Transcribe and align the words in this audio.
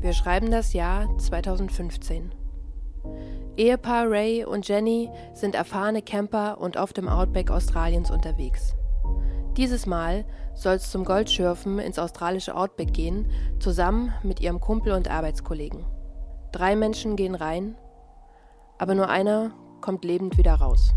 Wir 0.00 0.12
schreiben 0.12 0.52
das 0.52 0.74
Jahr 0.74 1.08
2015. 1.18 2.32
Ehepaar 3.56 4.08
Ray 4.08 4.44
und 4.44 4.68
Jenny 4.68 5.10
sind 5.34 5.56
erfahrene 5.56 6.02
Camper 6.02 6.60
und 6.60 6.76
oft 6.76 6.98
im 6.98 7.08
Outback 7.08 7.50
Australiens 7.50 8.08
unterwegs. 8.12 8.76
Dieses 9.56 9.86
Mal 9.86 10.24
soll 10.54 10.74
es 10.74 10.92
zum 10.92 11.04
Goldschürfen 11.04 11.80
ins 11.80 11.98
australische 11.98 12.54
Outback 12.54 12.94
gehen, 12.94 13.28
zusammen 13.58 14.12
mit 14.22 14.38
ihrem 14.38 14.60
Kumpel 14.60 14.92
und 14.92 15.10
Arbeitskollegen. 15.10 15.84
Drei 16.52 16.76
Menschen 16.76 17.16
gehen 17.16 17.34
rein, 17.34 17.74
aber 18.78 18.94
nur 18.94 19.08
einer 19.08 19.50
kommt 19.80 20.04
lebend 20.04 20.38
wieder 20.38 20.54
raus. 20.54 20.94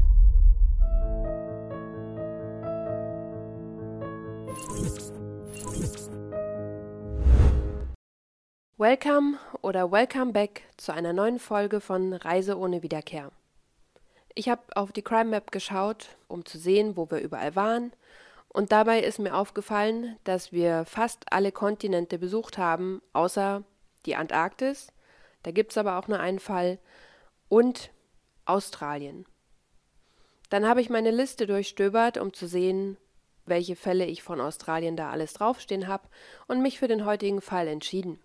Welcome 8.81 9.37
oder 9.61 9.91
Welcome 9.91 10.31
back 10.31 10.63
zu 10.75 10.91
einer 10.91 11.13
neuen 11.13 11.37
Folge 11.37 11.81
von 11.81 12.13
Reise 12.13 12.57
ohne 12.57 12.81
Wiederkehr. 12.81 13.31
Ich 14.33 14.49
habe 14.49 14.63
auf 14.75 14.91
die 14.91 15.03
Crime 15.03 15.29
Map 15.29 15.51
geschaut, 15.51 16.17
um 16.27 16.45
zu 16.45 16.57
sehen, 16.57 16.97
wo 16.97 17.07
wir 17.11 17.19
überall 17.19 17.55
waren, 17.55 17.93
und 18.47 18.71
dabei 18.71 19.01
ist 19.01 19.19
mir 19.19 19.35
aufgefallen, 19.35 20.17
dass 20.23 20.51
wir 20.51 20.85
fast 20.85 21.31
alle 21.31 21.51
Kontinente 21.51 22.17
besucht 22.17 22.57
haben, 22.57 23.03
außer 23.13 23.61
die 24.07 24.15
Antarktis, 24.15 24.87
da 25.43 25.51
gibt 25.51 25.73
es 25.73 25.77
aber 25.77 25.99
auch 25.99 26.07
nur 26.07 26.19
einen 26.19 26.39
Fall, 26.39 26.79
und 27.49 27.91
Australien. 28.45 29.27
Dann 30.49 30.67
habe 30.67 30.81
ich 30.81 30.89
meine 30.89 31.11
Liste 31.11 31.45
durchstöbert, 31.45 32.17
um 32.17 32.33
zu 32.33 32.47
sehen, 32.47 32.97
welche 33.45 33.75
Fälle 33.75 34.07
ich 34.07 34.23
von 34.23 34.41
Australien 34.41 34.97
da 34.97 35.11
alles 35.11 35.33
draufstehen 35.33 35.87
habe, 35.87 36.07
und 36.47 36.63
mich 36.63 36.79
für 36.79 36.87
den 36.87 37.05
heutigen 37.05 37.41
Fall 37.41 37.67
entschieden. 37.67 38.19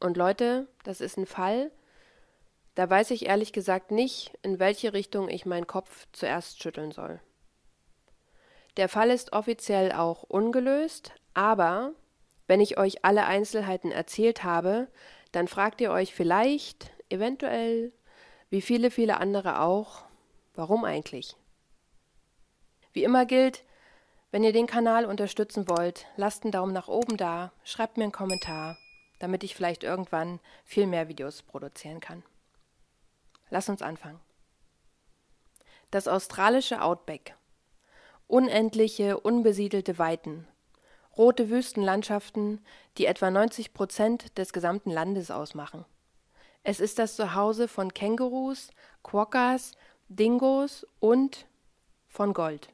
Und 0.00 0.16
Leute, 0.16 0.68
das 0.84 1.00
ist 1.00 1.16
ein 1.16 1.26
Fall, 1.26 1.70
da 2.74 2.88
weiß 2.88 3.10
ich 3.12 3.26
ehrlich 3.26 3.52
gesagt 3.52 3.90
nicht, 3.90 4.32
in 4.42 4.58
welche 4.58 4.92
Richtung 4.92 5.30
ich 5.30 5.46
meinen 5.46 5.66
Kopf 5.66 6.06
zuerst 6.12 6.62
schütteln 6.62 6.92
soll. 6.92 7.20
Der 8.76 8.90
Fall 8.90 9.10
ist 9.10 9.32
offiziell 9.32 9.92
auch 9.92 10.22
ungelöst, 10.24 11.12
aber 11.32 11.92
wenn 12.46 12.60
ich 12.60 12.76
euch 12.76 13.02
alle 13.04 13.24
Einzelheiten 13.24 13.90
erzählt 13.90 14.44
habe, 14.44 14.88
dann 15.32 15.48
fragt 15.48 15.80
ihr 15.80 15.90
euch 15.90 16.14
vielleicht, 16.14 16.90
eventuell, 17.08 17.92
wie 18.50 18.60
viele, 18.60 18.90
viele 18.90 19.18
andere 19.18 19.60
auch, 19.62 20.02
warum 20.54 20.84
eigentlich? 20.84 21.34
Wie 22.92 23.04
immer 23.04 23.24
gilt, 23.24 23.64
wenn 24.30 24.44
ihr 24.44 24.52
den 24.52 24.66
Kanal 24.66 25.06
unterstützen 25.06 25.66
wollt, 25.66 26.06
lasst 26.16 26.44
einen 26.44 26.52
Daumen 26.52 26.74
nach 26.74 26.88
oben 26.88 27.16
da, 27.16 27.52
schreibt 27.64 27.96
mir 27.96 28.04
einen 28.04 28.12
Kommentar 28.12 28.76
damit 29.18 29.44
ich 29.44 29.54
vielleicht 29.54 29.84
irgendwann 29.84 30.40
viel 30.64 30.86
mehr 30.86 31.08
Videos 31.08 31.42
produzieren 31.42 32.00
kann. 32.00 32.22
Lass 33.50 33.68
uns 33.68 33.82
anfangen. 33.82 34.20
Das 35.90 36.08
australische 36.08 36.82
Outback. 36.82 37.36
Unendliche, 38.26 39.20
unbesiedelte 39.20 39.98
Weiten. 39.98 40.48
Rote 41.16 41.48
Wüstenlandschaften, 41.48 42.64
die 42.98 43.06
etwa 43.06 43.30
90 43.30 43.72
Prozent 43.72 44.36
des 44.36 44.52
gesamten 44.52 44.90
Landes 44.90 45.30
ausmachen. 45.30 45.84
Es 46.62 46.80
ist 46.80 46.98
das 46.98 47.14
Zuhause 47.14 47.68
von 47.68 47.94
Kängurus, 47.94 48.70
Quokkas, 49.02 49.72
Dingos 50.08 50.86
und 50.98 51.46
von 52.08 52.34
Gold. 52.34 52.68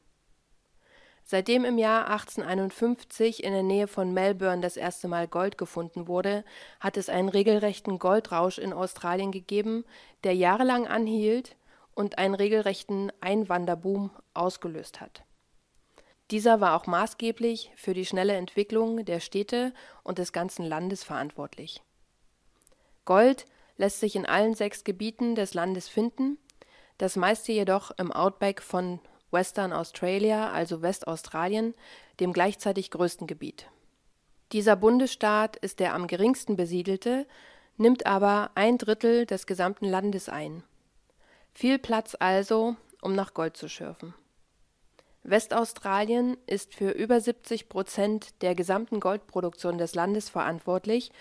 Seitdem 1.25 1.63
im 1.63 1.77
Jahr 1.77 2.09
1851 2.09 3.43
in 3.43 3.53
der 3.53 3.63
Nähe 3.63 3.87
von 3.87 4.13
Melbourne 4.13 4.61
das 4.61 4.75
erste 4.75 5.07
Mal 5.07 5.27
Gold 5.27 5.57
gefunden 5.57 6.07
wurde, 6.07 6.43
hat 6.79 6.97
es 6.97 7.09
einen 7.09 7.29
regelrechten 7.29 7.97
Goldrausch 7.97 8.57
in 8.57 8.73
Australien 8.73 9.31
gegeben, 9.31 9.85
der 10.23 10.35
jahrelang 10.35 10.85
anhielt 10.85 11.55
und 11.95 12.17
einen 12.17 12.35
regelrechten 12.35 13.11
Einwanderboom 13.21 14.11
ausgelöst 14.33 14.99
hat. 14.99 15.23
Dieser 16.31 16.59
war 16.59 16.75
auch 16.75 16.87
maßgeblich 16.87 17.71
für 17.75 17.93
die 17.93 18.05
schnelle 18.05 18.33
Entwicklung 18.33 19.05
der 19.05 19.19
Städte 19.19 19.73
und 20.03 20.17
des 20.17 20.33
ganzen 20.33 20.65
Landes 20.65 21.03
verantwortlich. 21.03 21.81
Gold 23.05 23.45
lässt 23.77 23.99
sich 23.99 24.15
in 24.15 24.25
allen 24.25 24.55
sechs 24.55 24.83
Gebieten 24.83 25.35
des 25.35 25.53
Landes 25.53 25.87
finden, 25.87 26.37
das 26.97 27.15
meiste 27.15 27.51
jedoch 27.51 27.91
im 27.97 28.11
Outback 28.11 28.61
von 28.61 28.99
Western 29.33 29.73
Australia, 29.73 30.51
also 30.51 30.81
Westaustralien, 30.81 31.73
dem 32.19 32.31
gleichzeitig 32.31 32.91
größten 32.91 33.27
Gebiet. 33.27 33.67
Dieser 34.51 34.75
Bundesstaat 34.75 35.57
ist 35.57 35.79
der 35.79 35.95
am 35.95 36.07
geringsten 36.07 36.55
besiedelte, 36.55 37.25
nimmt 37.77 38.05
aber 38.05 38.51
ein 38.55 38.77
Drittel 38.77 39.25
des 39.25 39.47
gesamten 39.47 39.85
Landes 39.85 40.29
ein. 40.29 40.63
Viel 41.53 41.79
Platz 41.79 42.15
also, 42.19 42.75
um 43.01 43.15
nach 43.15 43.33
Gold 43.33 43.57
zu 43.57 43.67
schürfen. 43.67 44.13
Westaustralien 45.23 46.37
ist 46.45 46.75
für 46.75 46.91
über 46.91 47.19
70 47.19 47.69
Prozent 47.69 48.41
der 48.41 48.55
gesamten 48.55 48.99
Goldproduktion 48.99 49.77
des 49.77 49.95
Landes 49.95 50.29
verantwortlich 50.29 51.11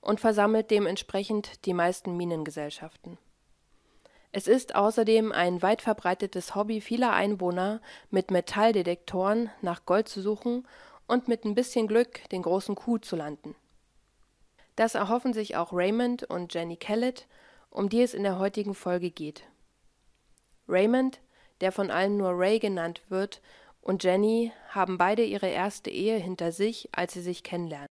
und 0.00 0.18
versammelt 0.18 0.70
dementsprechend 0.70 1.64
die 1.66 1.74
meisten 1.74 2.16
Minengesellschaften 2.16 3.18
es 4.32 4.46
ist 4.46 4.76
außerdem 4.76 5.32
ein 5.32 5.60
weit 5.60 5.82
verbreitetes 5.82 6.54
Hobby 6.54 6.80
vieler 6.80 7.12
Einwohner, 7.12 7.80
mit 8.10 8.30
Metalldetektoren 8.30 9.50
nach 9.60 9.84
Gold 9.86 10.08
zu 10.08 10.22
suchen 10.22 10.66
und 11.08 11.26
mit 11.26 11.44
ein 11.44 11.56
bisschen 11.56 11.88
Glück 11.88 12.28
den 12.30 12.42
großen 12.42 12.76
Coup 12.76 13.04
zu 13.04 13.16
landen. 13.16 13.56
Das 14.76 14.94
erhoffen 14.94 15.32
sich 15.32 15.56
auch 15.56 15.72
Raymond 15.72 16.22
und 16.24 16.54
Jenny 16.54 16.76
Kellett, 16.76 17.26
um 17.70 17.88
die 17.88 18.02
es 18.02 18.14
in 18.14 18.22
der 18.22 18.38
heutigen 18.38 18.74
Folge 18.74 19.10
geht. 19.10 19.42
Raymond, 20.68 21.20
der 21.60 21.72
von 21.72 21.90
allen 21.90 22.16
nur 22.16 22.30
Ray 22.38 22.60
genannt 22.60 23.02
wird, 23.08 23.42
und 23.82 24.04
Jenny 24.04 24.52
haben 24.68 24.98
beide 24.98 25.24
ihre 25.24 25.48
erste 25.48 25.90
Ehe 25.90 26.16
hinter 26.16 26.52
sich, 26.52 26.88
als 26.92 27.14
sie 27.14 27.22
sich 27.22 27.42
kennenlernen. 27.42 27.88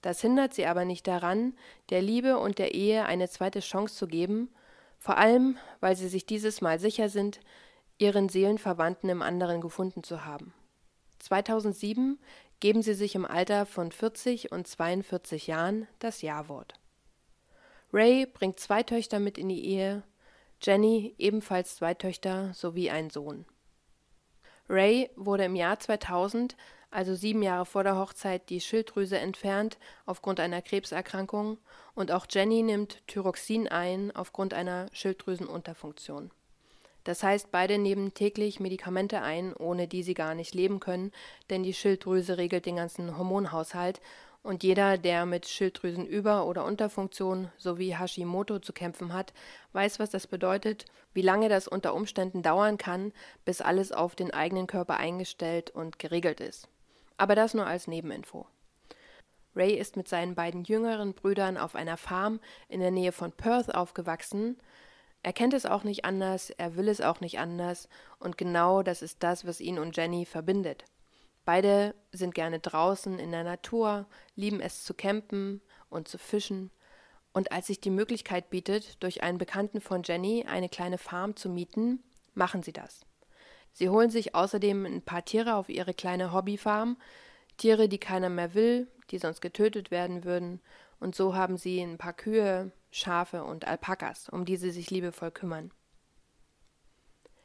Das 0.00 0.20
hindert 0.20 0.54
sie 0.54 0.66
aber 0.66 0.84
nicht 0.84 1.06
daran, 1.06 1.56
der 1.90 2.00
Liebe 2.00 2.38
und 2.38 2.58
der 2.58 2.74
Ehe 2.74 3.04
eine 3.04 3.28
zweite 3.28 3.60
Chance 3.60 3.96
zu 3.96 4.06
geben 4.06 4.48
vor 5.04 5.18
allem, 5.18 5.58
weil 5.80 5.96
sie 5.96 6.08
sich 6.08 6.24
dieses 6.24 6.62
Mal 6.62 6.80
sicher 6.80 7.10
sind, 7.10 7.40
ihren 7.98 8.30
Seelenverwandten 8.30 9.10
im 9.10 9.20
anderen 9.20 9.60
gefunden 9.60 10.02
zu 10.02 10.24
haben. 10.24 10.54
2007 11.18 12.18
geben 12.58 12.80
sie 12.80 12.94
sich 12.94 13.14
im 13.14 13.26
Alter 13.26 13.66
von 13.66 13.92
40 13.92 14.50
und 14.50 14.66
42 14.66 15.46
Jahren 15.46 15.86
das 15.98 16.22
Ja-Wort. 16.22 16.80
Ray 17.92 18.24
bringt 18.24 18.58
zwei 18.58 18.82
Töchter 18.82 19.20
mit 19.20 19.36
in 19.36 19.50
die 19.50 19.66
Ehe, 19.66 20.04
Jenny 20.62 21.14
ebenfalls 21.18 21.76
zwei 21.76 21.92
Töchter 21.92 22.54
sowie 22.54 22.88
einen 22.88 23.10
Sohn. 23.10 23.44
Ray 24.70 25.10
wurde 25.16 25.44
im 25.44 25.54
Jahr 25.54 25.78
2000 25.78 26.56
also 26.94 27.14
sieben 27.14 27.42
Jahre 27.42 27.66
vor 27.66 27.82
der 27.82 27.96
Hochzeit, 27.96 28.48
die 28.50 28.60
Schilddrüse 28.60 29.18
entfernt 29.18 29.78
aufgrund 30.06 30.38
einer 30.38 30.62
Krebserkrankung 30.62 31.58
und 31.94 32.12
auch 32.12 32.26
Jenny 32.30 32.62
nimmt 32.62 33.02
Thyroxin 33.08 33.68
ein 33.68 34.14
aufgrund 34.14 34.54
einer 34.54 34.86
Schilddrüsenunterfunktion. 34.92 36.30
Das 37.02 37.22
heißt, 37.22 37.50
beide 37.50 37.78
nehmen 37.78 38.14
täglich 38.14 38.60
Medikamente 38.60 39.20
ein, 39.20 39.54
ohne 39.54 39.88
die 39.88 40.02
sie 40.02 40.14
gar 40.14 40.34
nicht 40.34 40.54
leben 40.54 40.80
können, 40.80 41.12
denn 41.50 41.62
die 41.62 41.74
Schilddrüse 41.74 42.38
regelt 42.38 42.64
den 42.64 42.76
ganzen 42.76 43.18
Hormonhaushalt 43.18 44.00
und 44.44 44.62
jeder, 44.62 44.96
der 44.96 45.26
mit 45.26 45.46
Schilddrüsenüber- 45.46 46.44
oder 46.44 46.64
Unterfunktion 46.64 47.50
sowie 47.56 47.96
Hashimoto 47.96 48.58
zu 48.58 48.72
kämpfen 48.72 49.12
hat, 49.12 49.32
weiß, 49.72 49.98
was 49.98 50.10
das 50.10 50.26
bedeutet, 50.26 50.84
wie 51.12 51.22
lange 51.22 51.48
das 51.48 51.66
unter 51.66 51.94
Umständen 51.94 52.42
dauern 52.42 52.78
kann, 52.78 53.12
bis 53.44 53.60
alles 53.60 53.90
auf 53.90 54.14
den 54.14 54.32
eigenen 54.32 54.66
Körper 54.66 54.98
eingestellt 54.98 55.70
und 55.70 55.98
geregelt 55.98 56.40
ist. 56.40 56.68
Aber 57.16 57.34
das 57.34 57.54
nur 57.54 57.66
als 57.66 57.86
Nebeninfo. 57.86 58.46
Ray 59.56 59.74
ist 59.74 59.96
mit 59.96 60.08
seinen 60.08 60.34
beiden 60.34 60.64
jüngeren 60.64 61.14
Brüdern 61.14 61.56
auf 61.56 61.76
einer 61.76 61.96
Farm 61.96 62.40
in 62.68 62.80
der 62.80 62.90
Nähe 62.90 63.12
von 63.12 63.32
Perth 63.32 63.74
aufgewachsen. 63.74 64.58
Er 65.22 65.32
kennt 65.32 65.54
es 65.54 65.64
auch 65.64 65.84
nicht 65.84 66.04
anders, 66.04 66.50
er 66.50 66.76
will 66.76 66.88
es 66.88 67.00
auch 67.00 67.20
nicht 67.20 67.38
anders, 67.38 67.88
und 68.18 68.36
genau 68.36 68.82
das 68.82 69.00
ist 69.00 69.22
das, 69.22 69.46
was 69.46 69.60
ihn 69.60 69.78
und 69.78 69.96
Jenny 69.96 70.26
verbindet. 70.26 70.84
Beide 71.44 71.94
sind 72.12 72.34
gerne 72.34 72.58
draußen 72.58 73.18
in 73.18 73.30
der 73.30 73.44
Natur, 73.44 74.06
lieben 74.34 74.60
es 74.60 74.84
zu 74.84 74.94
campen 74.94 75.60
und 75.88 76.08
zu 76.08 76.18
fischen. 76.18 76.70
Und 77.32 77.52
als 77.52 77.66
sich 77.66 77.80
die 77.80 77.90
Möglichkeit 77.90 78.50
bietet, 78.50 79.02
durch 79.02 79.22
einen 79.22 79.38
Bekannten 79.38 79.80
von 79.80 80.02
Jenny 80.04 80.46
eine 80.48 80.68
kleine 80.68 80.98
Farm 80.98 81.36
zu 81.36 81.48
mieten, 81.48 82.02
machen 82.34 82.62
sie 82.62 82.72
das. 82.72 83.00
Sie 83.74 83.88
holen 83.88 84.08
sich 84.08 84.34
außerdem 84.34 84.86
ein 84.86 85.02
paar 85.02 85.24
Tiere 85.24 85.56
auf 85.56 85.68
ihre 85.68 85.94
kleine 85.94 86.32
Hobbyfarm, 86.32 86.96
Tiere, 87.56 87.88
die 87.88 87.98
keiner 87.98 88.30
mehr 88.30 88.54
will, 88.54 88.88
die 89.10 89.18
sonst 89.18 89.40
getötet 89.40 89.90
werden 89.90 90.24
würden, 90.24 90.60
und 91.00 91.14
so 91.14 91.34
haben 91.34 91.56
sie 91.58 91.80
ein 91.80 91.98
paar 91.98 92.14
Kühe, 92.14 92.72
Schafe 92.90 93.44
und 93.44 93.66
Alpakas, 93.66 94.28
um 94.28 94.44
die 94.44 94.56
sie 94.56 94.70
sich 94.70 94.90
liebevoll 94.90 95.32
kümmern. 95.32 95.72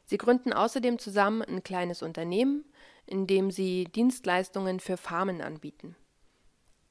Sie 0.05 0.17
gründen 0.17 0.53
außerdem 0.53 0.99
zusammen 0.99 1.41
ein 1.41 1.63
kleines 1.63 2.01
Unternehmen, 2.01 2.63
in 3.05 3.27
dem 3.27 3.49
sie 3.51 3.85
Dienstleistungen 3.85 4.79
für 4.79 4.97
Farmen 4.97 5.41
anbieten. 5.41 5.95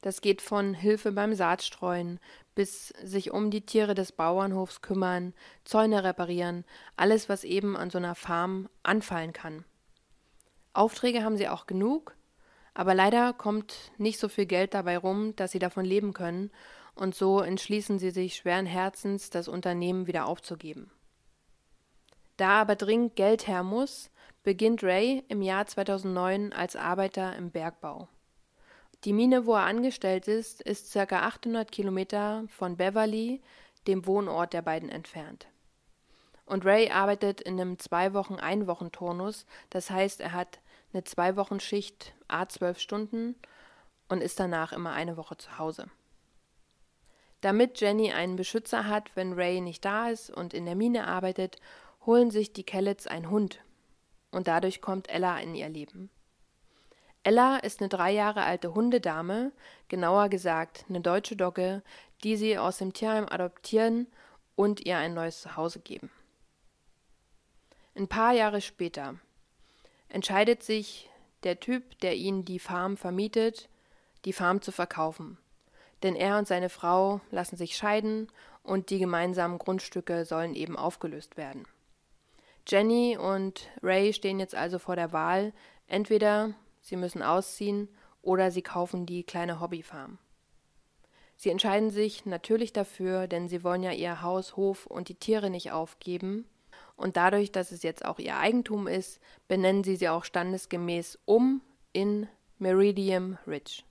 Das 0.00 0.20
geht 0.20 0.42
von 0.42 0.74
Hilfe 0.74 1.12
beim 1.12 1.34
Saatstreuen 1.34 2.20
bis 2.58 2.88
sich 3.04 3.30
um 3.30 3.52
die 3.52 3.64
Tiere 3.64 3.94
des 3.94 4.10
Bauernhofs 4.10 4.82
kümmern, 4.82 5.32
Zäune 5.64 6.02
reparieren, 6.02 6.64
alles, 6.96 7.28
was 7.28 7.44
eben 7.44 7.76
an 7.76 7.88
so 7.88 7.98
einer 7.98 8.16
Farm 8.16 8.68
anfallen 8.82 9.32
kann. 9.32 9.64
Aufträge 10.72 11.22
haben 11.22 11.36
sie 11.36 11.48
auch 11.48 11.68
genug, 11.68 12.16
aber 12.74 12.96
leider 12.96 13.32
kommt 13.32 13.92
nicht 13.96 14.18
so 14.18 14.28
viel 14.28 14.46
Geld 14.46 14.74
dabei 14.74 14.98
rum, 14.98 15.36
dass 15.36 15.52
sie 15.52 15.60
davon 15.60 15.84
leben 15.84 16.14
können, 16.14 16.50
und 16.96 17.14
so 17.14 17.40
entschließen 17.40 18.00
sie 18.00 18.10
sich 18.10 18.34
schweren 18.34 18.66
Herzens, 18.66 19.30
das 19.30 19.46
Unternehmen 19.46 20.08
wieder 20.08 20.26
aufzugeben. 20.26 20.90
Da 22.38 22.62
aber 22.62 22.74
dringend 22.74 23.14
Geld 23.14 23.46
her 23.46 23.62
muss, 23.62 24.10
beginnt 24.42 24.82
Ray 24.82 25.22
im 25.28 25.42
Jahr 25.42 25.64
2009 25.66 26.52
als 26.52 26.74
Arbeiter 26.74 27.36
im 27.36 27.52
Bergbau. 27.52 28.08
Die 29.04 29.12
Mine, 29.12 29.46
wo 29.46 29.54
er 29.54 29.64
angestellt 29.64 30.26
ist, 30.26 30.60
ist 30.62 30.92
ca. 30.92 31.04
800 31.04 31.70
Kilometer 31.70 32.44
von 32.48 32.76
Beverly, 32.76 33.40
dem 33.86 34.06
Wohnort 34.06 34.52
der 34.52 34.62
beiden, 34.62 34.88
entfernt. 34.88 35.46
Und 36.46 36.64
Ray 36.64 36.90
arbeitet 36.90 37.40
in 37.40 37.60
einem 37.60 37.78
zwei 37.78 38.12
Wochen 38.14 38.36
ein 38.36 38.66
Wochen 38.66 38.90
Turnus, 38.90 39.46
das 39.70 39.90
heißt, 39.90 40.20
er 40.20 40.32
hat 40.32 40.58
eine 40.92 41.04
zwei 41.04 41.36
Wochen 41.36 41.60
Schicht 41.60 42.14
a 42.26 42.48
zwölf 42.48 42.80
Stunden 42.80 43.36
und 44.08 44.22
ist 44.22 44.40
danach 44.40 44.72
immer 44.72 44.92
eine 44.92 45.16
Woche 45.16 45.36
zu 45.36 45.58
Hause. 45.58 45.88
Damit 47.40 47.80
Jenny 47.80 48.12
einen 48.12 48.36
Beschützer 48.36 48.88
hat, 48.88 49.14
wenn 49.14 49.34
Ray 49.34 49.60
nicht 49.60 49.84
da 49.84 50.08
ist 50.08 50.30
und 50.30 50.54
in 50.54 50.64
der 50.64 50.74
Mine 50.74 51.06
arbeitet, 51.06 51.56
holen 52.04 52.30
sich 52.30 52.52
die 52.52 52.64
Kellets 52.64 53.06
einen 53.06 53.30
Hund. 53.30 53.60
Und 54.32 54.48
dadurch 54.48 54.80
kommt 54.80 55.08
Ella 55.08 55.38
in 55.38 55.54
ihr 55.54 55.68
Leben. 55.68 56.10
Ella 57.28 57.58
ist 57.58 57.80
eine 57.80 57.90
drei 57.90 58.10
Jahre 58.10 58.42
alte 58.44 58.72
Hundedame, 58.72 59.52
genauer 59.88 60.30
gesagt 60.30 60.86
eine 60.88 61.02
deutsche 61.02 61.36
Dogge, 61.36 61.82
die 62.24 62.38
sie 62.38 62.56
aus 62.56 62.78
dem 62.78 62.94
Tierheim 62.94 63.26
adoptieren 63.28 64.06
und 64.56 64.86
ihr 64.86 64.96
ein 64.96 65.12
neues 65.12 65.42
Zuhause 65.42 65.80
geben. 65.80 66.10
Ein 67.94 68.08
paar 68.08 68.32
Jahre 68.32 68.62
später 68.62 69.16
entscheidet 70.08 70.62
sich 70.62 71.10
der 71.42 71.60
Typ, 71.60 71.98
der 72.00 72.16
ihnen 72.16 72.46
die 72.46 72.58
Farm 72.58 72.96
vermietet, 72.96 73.68
die 74.24 74.32
Farm 74.32 74.62
zu 74.62 74.72
verkaufen. 74.72 75.36
Denn 76.02 76.16
er 76.16 76.38
und 76.38 76.48
seine 76.48 76.70
Frau 76.70 77.20
lassen 77.30 77.58
sich 77.58 77.76
scheiden 77.76 78.32
und 78.62 78.88
die 78.88 78.98
gemeinsamen 78.98 79.58
Grundstücke 79.58 80.24
sollen 80.24 80.54
eben 80.54 80.78
aufgelöst 80.78 81.36
werden. 81.36 81.66
Jenny 82.66 83.18
und 83.18 83.68
Ray 83.82 84.14
stehen 84.14 84.40
jetzt 84.40 84.54
also 84.54 84.78
vor 84.78 84.96
der 84.96 85.12
Wahl, 85.12 85.52
entweder 85.88 86.54
sie 86.88 86.96
müssen 86.96 87.22
ausziehen 87.22 87.88
oder 88.22 88.50
sie 88.50 88.62
kaufen 88.62 89.06
die 89.06 89.22
kleine 89.22 89.60
Hobbyfarm. 89.60 90.18
Sie 91.36 91.50
entscheiden 91.50 91.90
sich 91.90 92.26
natürlich 92.26 92.72
dafür, 92.72 93.28
denn 93.28 93.48
sie 93.48 93.62
wollen 93.62 93.82
ja 93.82 93.92
ihr 93.92 94.22
Haus, 94.22 94.56
Hof 94.56 94.86
und 94.86 95.08
die 95.08 95.14
Tiere 95.14 95.50
nicht 95.50 95.70
aufgeben. 95.70 96.46
Und 96.96 97.16
dadurch, 97.16 97.52
dass 97.52 97.70
es 97.70 97.84
jetzt 97.84 98.04
auch 98.04 98.18
ihr 98.18 98.36
Eigentum 98.36 98.88
ist, 98.88 99.20
benennen 99.46 99.84
sie 99.84 99.94
sie 99.94 100.08
auch 100.08 100.24
standesgemäß 100.24 101.18
um 101.26 101.60
in 101.92 102.26
Meridian 102.58 103.38
Ridge. 103.46 103.82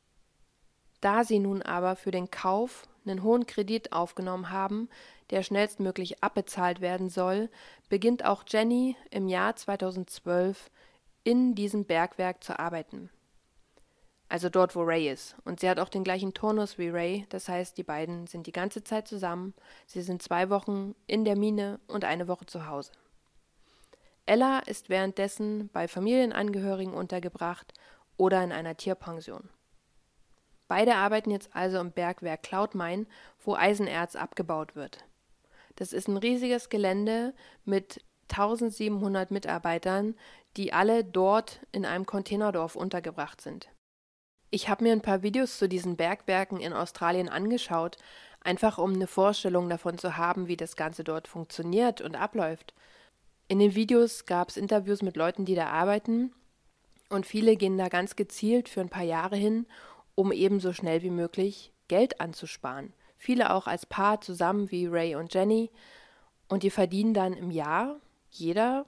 Da 0.99 1.23
sie 1.23 1.39
nun 1.39 1.61
aber 1.61 1.95
für 1.95 2.11
den 2.11 2.31
Kauf 2.31 2.83
einen 3.05 3.23
hohen 3.23 3.45
Kredit 3.45 3.93
aufgenommen 3.93 4.49
haben, 4.49 4.89
der 5.29 5.43
schnellstmöglich 5.43 6.21
abbezahlt 6.23 6.81
werden 6.81 7.09
soll, 7.09 7.49
beginnt 7.87 8.25
auch 8.25 8.43
Jenny 8.45 8.97
im 9.09 9.29
Jahr 9.29 9.55
2012 9.55 10.69
in 11.27 11.55
diesem 11.55 11.83
Bergwerk 11.83 12.41
zu 12.41 12.57
arbeiten. 12.57 13.09
Also 14.29 14.47
dort, 14.47 14.77
wo 14.77 14.83
Ray 14.83 15.11
ist. 15.11 15.35
Und 15.43 15.59
sie 15.59 15.69
hat 15.69 15.77
auch 15.77 15.89
den 15.89 16.05
gleichen 16.05 16.33
Turnus 16.33 16.77
wie 16.77 16.87
Ray, 16.87 17.25
das 17.27 17.49
heißt, 17.49 17.77
die 17.77 17.83
beiden 17.83 18.27
sind 18.27 18.47
die 18.47 18.53
ganze 18.53 18.81
Zeit 18.81 19.09
zusammen. 19.09 19.53
Sie 19.87 20.01
sind 20.01 20.21
zwei 20.21 20.49
Wochen 20.49 20.95
in 21.05 21.25
der 21.25 21.37
Mine 21.37 21.81
und 21.87 22.05
eine 22.05 22.29
Woche 22.29 22.45
zu 22.45 22.67
Hause. 22.67 22.93
Ella 24.25 24.59
ist 24.59 24.87
währenddessen 24.87 25.67
bei 25.73 25.89
Familienangehörigen 25.89 26.93
untergebracht 26.93 27.73
oder 28.15 28.41
in 28.41 28.53
einer 28.53 28.77
Tierpension. 28.77 29.49
Beide 30.69 30.95
arbeiten 30.95 31.31
jetzt 31.31 31.53
also 31.53 31.77
im 31.79 31.91
Bergwerk 31.91 32.43
Cloudmine, 32.43 33.05
wo 33.43 33.55
Eisenerz 33.55 34.15
abgebaut 34.15 34.77
wird. 34.77 35.03
Das 35.75 35.91
ist 35.91 36.07
ein 36.07 36.15
riesiges 36.15 36.69
Gelände 36.69 37.33
mit 37.65 38.01
1700 38.29 39.31
Mitarbeitern, 39.31 40.15
die 40.57 40.73
alle 40.73 41.03
dort 41.03 41.61
in 41.71 41.85
einem 41.85 42.05
Containerdorf 42.05 42.75
untergebracht 42.75 43.41
sind. 43.41 43.69
Ich 44.49 44.69
habe 44.69 44.83
mir 44.83 44.93
ein 44.93 45.01
paar 45.01 45.23
Videos 45.23 45.57
zu 45.57 45.67
diesen 45.67 45.97
Bergwerken 45.97 46.59
in 46.59 46.73
Australien 46.73 47.29
angeschaut, 47.29 47.97
einfach 48.41 48.77
um 48.77 48.93
eine 48.93 49.07
Vorstellung 49.07 49.69
davon 49.69 49.97
zu 49.97 50.17
haben, 50.17 50.47
wie 50.47 50.57
das 50.57 50.75
Ganze 50.75 51.03
dort 51.03 51.27
funktioniert 51.27 52.01
und 52.01 52.15
abläuft. 52.15 52.73
In 53.47 53.59
den 53.59 53.75
Videos 53.75 54.25
gab 54.25 54.49
es 54.49 54.57
Interviews 54.57 55.01
mit 55.01 55.15
Leuten, 55.17 55.45
die 55.45 55.55
da 55.55 55.67
arbeiten, 55.67 56.33
und 57.09 57.25
viele 57.25 57.55
gehen 57.55 57.77
da 57.77 57.87
ganz 57.87 58.17
gezielt 58.17 58.67
für 58.67 58.81
ein 58.81 58.89
paar 58.89 59.03
Jahre 59.03 59.37
hin, 59.37 59.65
um 60.15 60.33
eben 60.33 60.59
so 60.59 60.73
schnell 60.73 61.03
wie 61.03 61.09
möglich 61.09 61.71
Geld 61.87 62.19
anzusparen 62.19 62.93
viele 63.17 63.53
auch 63.53 63.67
als 63.67 63.85
Paar 63.85 64.21
zusammen 64.21 64.71
wie 64.71 64.85
Ray 64.85 65.15
und 65.15 65.33
Jenny. 65.33 65.71
Und 66.47 66.63
die 66.63 66.69
verdienen 66.69 67.13
dann 67.13 67.33
im 67.33 67.51
Jahr 67.51 67.99
jeder 68.29 68.85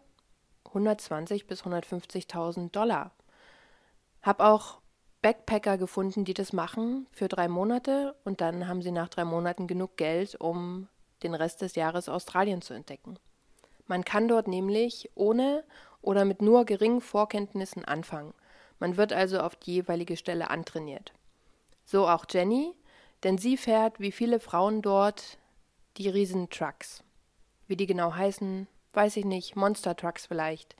120 0.69 1.47
bis 1.47 1.63
150.000 1.63 2.71
Dollar. 2.71 3.11
Hab 4.21 4.39
auch 4.39 4.79
Backpacker 5.21 5.77
gefunden, 5.77 6.23
die 6.23 6.33
das 6.33 6.53
machen 6.53 7.07
für 7.11 7.27
drei 7.27 7.47
Monate 7.47 8.15
und 8.23 8.41
dann 8.41 8.67
haben 8.67 8.81
sie 8.81 8.91
nach 8.91 9.09
drei 9.09 9.25
Monaten 9.25 9.67
genug 9.67 9.97
Geld, 9.97 10.35
um 10.39 10.87
den 11.23 11.33
Rest 11.33 11.61
des 11.61 11.75
Jahres 11.75 12.07
Australien 12.07 12.61
zu 12.61 12.73
entdecken. 12.73 13.19
Man 13.87 14.05
kann 14.05 14.27
dort 14.27 14.47
nämlich 14.47 15.09
ohne 15.15 15.65
oder 16.01 16.23
mit 16.23 16.41
nur 16.41 16.65
geringen 16.65 17.01
Vorkenntnissen 17.01 17.83
anfangen. 17.83 18.33
Man 18.79 18.95
wird 18.95 19.11
also 19.11 19.39
auf 19.39 19.55
die 19.55 19.73
jeweilige 19.75 20.15
Stelle 20.15 20.49
antrainiert. 20.49 21.11
So 21.83 22.07
auch 22.07 22.25
Jenny, 22.29 22.73
denn 23.23 23.37
sie 23.37 23.57
fährt, 23.57 23.99
wie 23.99 24.11
viele 24.11 24.39
Frauen 24.39 24.81
dort, 24.81 25.37
die 25.97 26.07
Riesentrucks. 26.07 27.03
Wie 27.67 27.75
die 27.75 27.87
genau 27.87 28.13
heißen, 28.15 28.67
weiß 28.93 29.17
ich 29.17 29.25
nicht, 29.25 29.55
Monster 29.55 29.95
Trucks 29.95 30.25
vielleicht. 30.25 30.75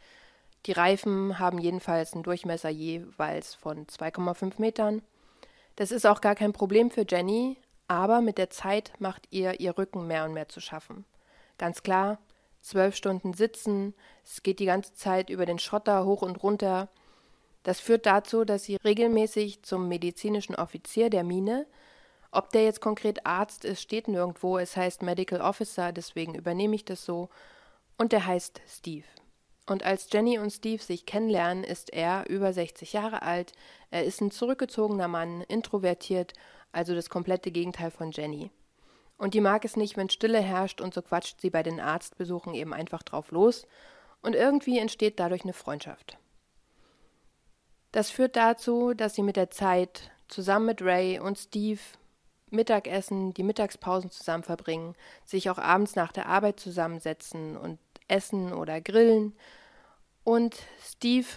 Die 0.66 0.72
Reifen 0.72 1.40
haben 1.40 1.60
jedenfalls 1.60 2.14
einen 2.14 2.24
Durchmesser 2.24 2.70
jeweils 2.70 3.56
von 3.56 3.88
2,5 3.88 4.60
Metern. 4.60 5.02
Das 5.76 5.92
ist 5.92 6.06
auch 6.06 6.22
gar 6.22 6.36
kein 6.36 6.52
Problem 6.52 6.92
für 6.92 7.06
Jenny, 7.08 7.58
aber 7.88 8.22
mit 8.22 8.38
der 8.38 8.50
Zeit 8.50 8.92
macht 9.00 9.28
ihr 9.32 9.60
ihr 9.60 9.78
Rücken 9.78 10.08
mehr 10.08 10.26
und 10.26 10.34
mehr 10.34 10.50
zu 10.50 10.60
schaffen. 10.60 11.06
Ganz 11.58 11.82
klar, 11.84 12.20
zwölf 12.62 12.96
Stunden 12.96 13.34
sitzen, 13.34 13.94
es 14.24 14.44
geht 14.44 14.60
die 14.60 14.66
ganze 14.66 14.94
Zeit 14.94 15.30
über 15.30 15.46
den 15.46 15.60
Schotter 15.60 16.06
hoch 16.06 16.22
und 16.22 16.44
runter. 16.44 16.90
Das 17.64 17.80
führt 17.80 18.06
dazu, 18.06 18.44
dass 18.44 18.64
sie 18.64 18.76
regelmäßig 18.76 19.64
zum 19.64 19.88
medizinischen 19.88 20.56
Offizier 20.56 21.10
der 21.10 21.24
Mine 21.24 21.66
ob 22.32 22.52
der 22.52 22.64
jetzt 22.64 22.82
konkret 22.82 23.26
Arzt 23.26 23.66
ist, 23.66 23.82
steht 23.82 24.08
nirgendwo. 24.08 24.58
Es 24.58 24.78
heißt 24.78 25.02
Medical 25.02 25.42
Officer, 25.42 25.92
deswegen 25.92 26.36
übernehme 26.36 26.76
ich 26.76 26.86
das 26.86 27.04
so. 27.04 27.30
Und 28.00 28.14
der 28.14 28.26
heißt 28.26 28.62
Steve. 28.66 29.06
Und 29.68 29.84
als 29.84 30.08
Jenny 30.12 30.40
und 30.40 30.52
Steve 30.52 30.82
sich 30.82 31.06
kennenlernen, 31.06 31.66
ist 31.66 31.92
er 31.94 32.28
über 32.30 32.54
60 32.54 32.94
Jahre 32.94 33.22
alt. 33.24 33.52
Er 33.92 34.06
ist 34.06 34.22
ein 34.22 34.32
zurückgezogener 34.32 35.10
Mann, 35.10 35.42
introvertiert, 35.42 36.34
also 36.72 36.96
das 36.96 37.10
komplette 37.10 37.52
Gegenteil 37.52 37.92
von 37.92 38.12
Jenny. 38.12 38.52
Und 39.18 39.34
die 39.34 39.42
mag 39.42 39.66
es 39.66 39.76
nicht, 39.76 39.98
wenn 39.98 40.10
Stille 40.10 40.40
herrscht, 40.40 40.80
und 40.80 40.94
so 40.94 41.02
quatscht 41.02 41.42
sie 41.42 41.50
bei 41.50 41.62
den 41.62 41.82
Arztbesuchen 41.82 42.54
eben 42.54 42.74
einfach 42.74 43.04
drauf 43.04 43.32
los. 43.32 43.68
Und 44.22 44.34
irgendwie 44.34 44.80
entsteht 44.80 45.20
dadurch 45.20 45.44
eine 45.44 45.54
Freundschaft. 45.54 46.18
Das 47.92 48.12
führt 48.12 48.38
dazu, 48.38 48.94
dass 48.94 49.16
sie 49.16 49.24
mit 49.24 49.36
der 49.36 49.52
Zeit 49.52 50.10
zusammen 50.30 50.68
mit 50.68 50.82
Ray 50.82 51.20
und 51.20 51.38
Steve 51.38 51.82
Mittagessen, 52.50 53.34
die 53.34 53.44
Mittagspausen 53.44 54.10
zusammen 54.10 54.44
verbringen, 54.44 54.96
sich 55.26 55.50
auch 55.50 55.58
abends 55.58 55.96
nach 55.96 56.12
der 56.12 56.28
Arbeit 56.28 56.60
zusammensetzen 56.60 57.58
und 57.58 57.78
essen 58.10 58.54
oder 58.54 58.82
grillen. 58.82 59.36
Und 60.24 60.58
Steve 60.84 61.28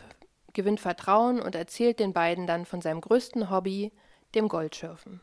gewinnt 0.52 0.80
Vertrauen 0.80 1.40
und 1.40 1.54
erzählt 1.54 1.98
den 1.98 2.12
beiden 2.12 2.46
dann 2.46 2.66
von 2.66 2.80
seinem 2.80 3.00
größten 3.00 3.50
Hobby, 3.50 3.92
dem 4.34 4.48
Goldschürfen. 4.48 5.20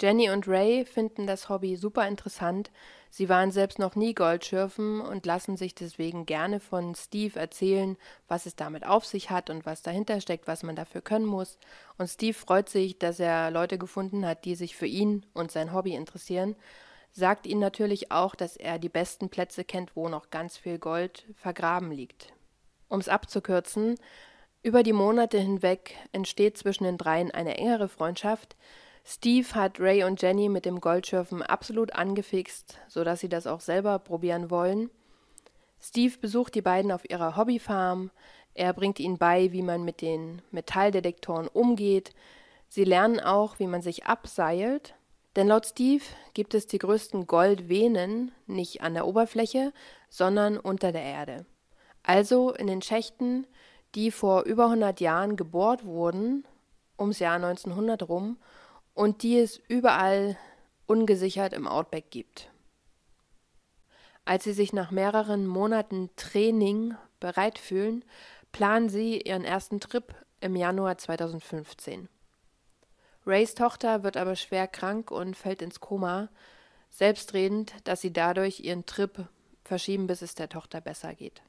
Jenny 0.00 0.30
und 0.30 0.48
Ray 0.48 0.86
finden 0.86 1.26
das 1.26 1.50
Hobby 1.50 1.76
super 1.76 2.08
interessant. 2.08 2.70
Sie 3.10 3.28
waren 3.28 3.50
selbst 3.50 3.78
noch 3.78 3.96
nie 3.96 4.14
Goldschürfen 4.14 5.02
und 5.02 5.26
lassen 5.26 5.58
sich 5.58 5.74
deswegen 5.74 6.24
gerne 6.24 6.58
von 6.58 6.94
Steve 6.94 7.38
erzählen, 7.38 7.98
was 8.26 8.46
es 8.46 8.56
damit 8.56 8.86
auf 8.86 9.04
sich 9.04 9.28
hat 9.28 9.50
und 9.50 9.66
was 9.66 9.82
dahinter 9.82 10.22
steckt, 10.22 10.46
was 10.46 10.62
man 10.62 10.74
dafür 10.74 11.02
können 11.02 11.26
muss. 11.26 11.58
Und 11.98 12.08
Steve 12.08 12.32
freut 12.32 12.70
sich, 12.70 12.98
dass 12.98 13.20
er 13.20 13.50
Leute 13.50 13.76
gefunden 13.76 14.24
hat, 14.24 14.46
die 14.46 14.54
sich 14.54 14.74
für 14.74 14.86
ihn 14.86 15.26
und 15.34 15.50
sein 15.50 15.74
Hobby 15.74 15.94
interessieren. 15.94 16.56
Sagt 17.12 17.46
ihnen 17.46 17.60
natürlich 17.60 18.12
auch, 18.12 18.34
dass 18.34 18.56
er 18.56 18.78
die 18.78 18.88
besten 18.88 19.28
Plätze 19.28 19.64
kennt, 19.64 19.96
wo 19.96 20.08
noch 20.08 20.30
ganz 20.30 20.56
viel 20.56 20.78
Gold 20.78 21.26
vergraben 21.34 21.90
liegt. 21.90 22.32
Um 22.88 23.00
es 23.00 23.08
abzukürzen, 23.08 23.96
über 24.62 24.82
die 24.82 24.92
Monate 24.92 25.38
hinweg 25.38 25.96
entsteht 26.12 26.58
zwischen 26.58 26.84
den 26.84 26.98
dreien 26.98 27.30
eine 27.30 27.56
engere 27.56 27.88
Freundschaft. 27.88 28.56
Steve 29.04 29.54
hat 29.54 29.80
Ray 29.80 30.04
und 30.04 30.20
Jenny 30.20 30.48
mit 30.48 30.66
dem 30.66 30.80
Goldschürfen 30.80 31.42
absolut 31.42 31.94
angefixt, 31.94 32.78
sodass 32.86 33.20
sie 33.20 33.28
das 33.28 33.46
auch 33.46 33.60
selber 33.60 33.98
probieren 33.98 34.50
wollen. 34.50 34.90
Steve 35.80 36.18
besucht 36.18 36.54
die 36.54 36.62
beiden 36.62 36.92
auf 36.92 37.08
ihrer 37.08 37.36
Hobbyfarm. 37.36 38.10
Er 38.54 38.74
bringt 38.74 39.00
ihnen 39.00 39.16
bei, 39.16 39.50
wie 39.52 39.62
man 39.62 39.84
mit 39.84 40.02
den 40.02 40.42
Metalldetektoren 40.50 41.48
umgeht. 41.48 42.12
Sie 42.68 42.84
lernen 42.84 43.18
auch, 43.18 43.58
wie 43.58 43.66
man 43.66 43.80
sich 43.80 44.04
abseilt. 44.04 44.94
Denn 45.36 45.46
laut 45.46 45.66
Steve 45.66 46.04
gibt 46.34 46.54
es 46.54 46.66
die 46.66 46.78
größten 46.78 47.26
Goldvenen 47.26 48.32
nicht 48.46 48.82
an 48.82 48.94
der 48.94 49.06
Oberfläche, 49.06 49.72
sondern 50.08 50.58
unter 50.58 50.90
der 50.92 51.02
Erde. 51.02 51.46
Also 52.02 52.52
in 52.52 52.66
den 52.66 52.82
Schächten, 52.82 53.46
die 53.94 54.10
vor 54.10 54.42
über 54.42 54.64
100 54.64 55.00
Jahren 55.00 55.36
gebohrt 55.36 55.84
wurden, 55.84 56.44
ums 56.98 57.18
Jahr 57.18 57.36
1900 57.36 58.08
rum, 58.08 58.38
und 58.94 59.22
die 59.22 59.38
es 59.38 59.56
überall 59.68 60.36
ungesichert 60.86 61.52
im 61.52 61.68
Outback 61.68 62.10
gibt. 62.10 62.50
Als 64.24 64.44
sie 64.44 64.52
sich 64.52 64.72
nach 64.72 64.90
mehreren 64.90 65.46
Monaten 65.46 66.10
Training 66.16 66.94
bereit 67.20 67.58
fühlen, 67.58 68.04
planen 68.52 68.88
sie 68.88 69.20
ihren 69.20 69.44
ersten 69.44 69.80
Trip 69.80 70.14
im 70.40 70.56
Januar 70.56 70.98
2015. 70.98 72.08
Rays 73.26 73.54
Tochter 73.54 74.02
wird 74.02 74.16
aber 74.16 74.36
schwer 74.36 74.66
krank 74.66 75.10
und 75.10 75.36
fällt 75.36 75.62
ins 75.62 75.80
Koma, 75.80 76.28
selbstredend, 76.90 77.74
dass 77.84 78.00
sie 78.00 78.12
dadurch 78.12 78.60
ihren 78.60 78.86
Trip 78.86 79.26
verschieben, 79.64 80.06
bis 80.06 80.22
es 80.22 80.34
der 80.34 80.48
Tochter 80.48 80.80
besser 80.80 81.14
geht. 81.14 81.42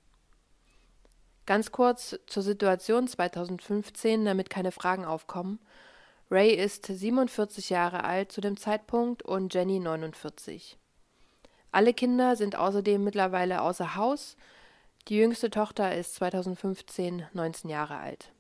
Ganz 1.46 1.72
kurz 1.72 2.20
zur 2.28 2.44
Situation 2.44 3.08
2015, 3.08 4.25
damit 4.25 4.50
keine 4.50 4.72
Fragen 4.72 5.06
aufkommen. 5.06 5.60
Ray 6.30 6.54
ist 6.54 6.86
47 6.86 7.70
Jahre 7.70 8.04
alt 8.04 8.32
zu 8.32 8.40
dem 8.42 8.58
Zeitpunkt 8.58 9.24
und 9.24 9.54
Jenny 9.54 9.80
49. 9.80 10.78
Alle 11.72 11.94
Kinder 11.94 12.36
sind 12.36 12.56
außerdem 12.56 13.04
mittlerweile 13.04 13.62
außer 13.62 13.96
Haus. 13.96 14.38
Die 15.08 15.18
jüngste 15.18 15.50
Tochter 15.50 15.96
ist 15.96 16.16
2015 16.16 17.25
19 17.34 17.70
Jahre 17.70 17.98
alt. 17.98 18.32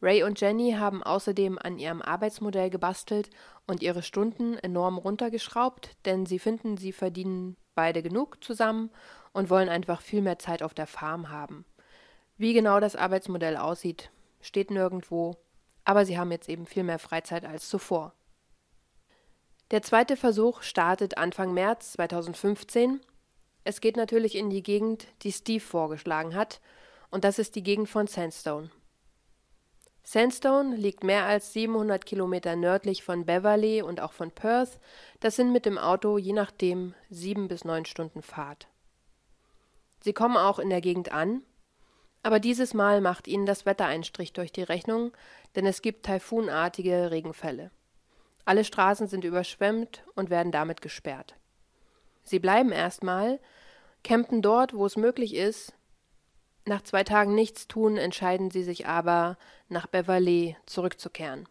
Ray 0.00 0.22
und 0.22 0.40
Jenny 0.40 0.72
haben 0.72 1.02
außerdem 1.02 1.58
an 1.58 1.78
ihrem 1.78 2.02
Arbeitsmodell 2.02 2.70
gebastelt 2.70 3.30
und 3.66 3.82
ihre 3.82 4.02
Stunden 4.02 4.54
enorm 4.54 4.96
runtergeschraubt, 4.96 5.96
denn 6.04 6.24
sie 6.24 6.38
finden, 6.38 6.76
sie 6.76 6.92
verdienen 6.92 7.56
beide 7.74 8.02
genug 8.02 8.42
zusammen 8.42 8.90
und 9.32 9.50
wollen 9.50 9.68
einfach 9.68 10.00
viel 10.00 10.22
mehr 10.22 10.38
Zeit 10.38 10.62
auf 10.62 10.74
der 10.74 10.86
Farm 10.86 11.30
haben. 11.30 11.64
Wie 12.36 12.52
genau 12.52 12.78
das 12.78 12.94
Arbeitsmodell 12.94 13.56
aussieht, 13.56 14.10
steht 14.40 14.70
nirgendwo, 14.70 15.36
aber 15.84 16.04
sie 16.04 16.16
haben 16.16 16.30
jetzt 16.30 16.48
eben 16.48 16.66
viel 16.66 16.84
mehr 16.84 17.00
Freizeit 17.00 17.44
als 17.44 17.68
zuvor. 17.68 18.14
Der 19.72 19.82
zweite 19.82 20.16
Versuch 20.16 20.62
startet 20.62 21.18
Anfang 21.18 21.52
März 21.52 21.92
2015. 21.92 23.00
Es 23.64 23.80
geht 23.80 23.96
natürlich 23.96 24.36
in 24.36 24.48
die 24.48 24.62
Gegend, 24.62 25.08
die 25.22 25.32
Steve 25.32 25.60
vorgeschlagen 25.60 26.34
hat, 26.34 26.60
und 27.10 27.24
das 27.24 27.38
ist 27.38 27.56
die 27.56 27.62
Gegend 27.62 27.88
von 27.88 28.06
Sandstone. 28.06 28.70
Sandstone 30.10 30.74
liegt 30.74 31.04
mehr 31.04 31.26
als 31.26 31.52
700 31.52 32.06
Kilometer 32.06 32.56
nördlich 32.56 33.02
von 33.02 33.26
Beverly 33.26 33.82
und 33.82 34.00
auch 34.00 34.12
von 34.12 34.30
Perth. 34.30 34.80
Das 35.20 35.36
sind 35.36 35.52
mit 35.52 35.66
dem 35.66 35.76
Auto 35.76 36.16
je 36.16 36.32
nachdem 36.32 36.94
sieben 37.10 37.46
bis 37.46 37.66
neun 37.66 37.84
Stunden 37.84 38.22
Fahrt. 38.22 38.68
Sie 40.00 40.14
kommen 40.14 40.38
auch 40.38 40.58
in 40.58 40.70
der 40.70 40.80
Gegend 40.80 41.12
an, 41.12 41.42
aber 42.22 42.40
dieses 42.40 42.72
Mal 42.72 43.02
macht 43.02 43.28
ihnen 43.28 43.44
das 43.44 43.66
Wetter 43.66 43.84
einen 43.84 44.02
Strich 44.02 44.32
durch 44.32 44.50
die 44.50 44.62
Rechnung, 44.62 45.12
denn 45.56 45.66
es 45.66 45.82
gibt 45.82 46.06
taifunartige 46.06 47.10
Regenfälle. 47.10 47.70
Alle 48.46 48.64
Straßen 48.64 49.08
sind 49.08 49.24
überschwemmt 49.24 50.04
und 50.14 50.30
werden 50.30 50.52
damit 50.52 50.80
gesperrt. 50.80 51.34
Sie 52.22 52.38
bleiben 52.38 52.72
erstmal, 52.72 53.40
campen 54.04 54.40
dort, 54.40 54.72
wo 54.72 54.86
es 54.86 54.96
möglich 54.96 55.34
ist. 55.34 55.74
Nach 56.68 56.82
zwei 56.82 57.02
Tagen 57.02 57.34
nichts 57.34 57.66
tun, 57.66 57.96
entscheiden 57.96 58.50
sie 58.50 58.62
sich 58.62 58.86
aber, 58.86 59.38
nach 59.70 59.86
Beverly 59.86 60.54
zurückzukehren. 60.66 61.48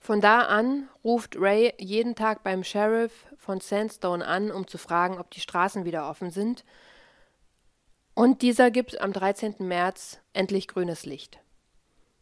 Von 0.00 0.20
da 0.20 0.40
an 0.40 0.90
ruft 1.02 1.36
Ray 1.38 1.72
jeden 1.78 2.14
Tag 2.14 2.42
beim 2.42 2.62
Sheriff 2.62 3.24
von 3.38 3.60
Sandstone 3.60 4.26
an, 4.26 4.50
um 4.50 4.66
zu 4.66 4.76
fragen, 4.76 5.18
ob 5.18 5.30
die 5.30 5.40
Straßen 5.40 5.86
wieder 5.86 6.10
offen 6.10 6.30
sind 6.30 6.62
und 8.12 8.42
dieser 8.42 8.70
gibt 8.70 9.00
am 9.00 9.14
13. 9.14 9.54
März 9.60 10.20
endlich 10.34 10.68
grünes 10.68 11.06
Licht. 11.06 11.40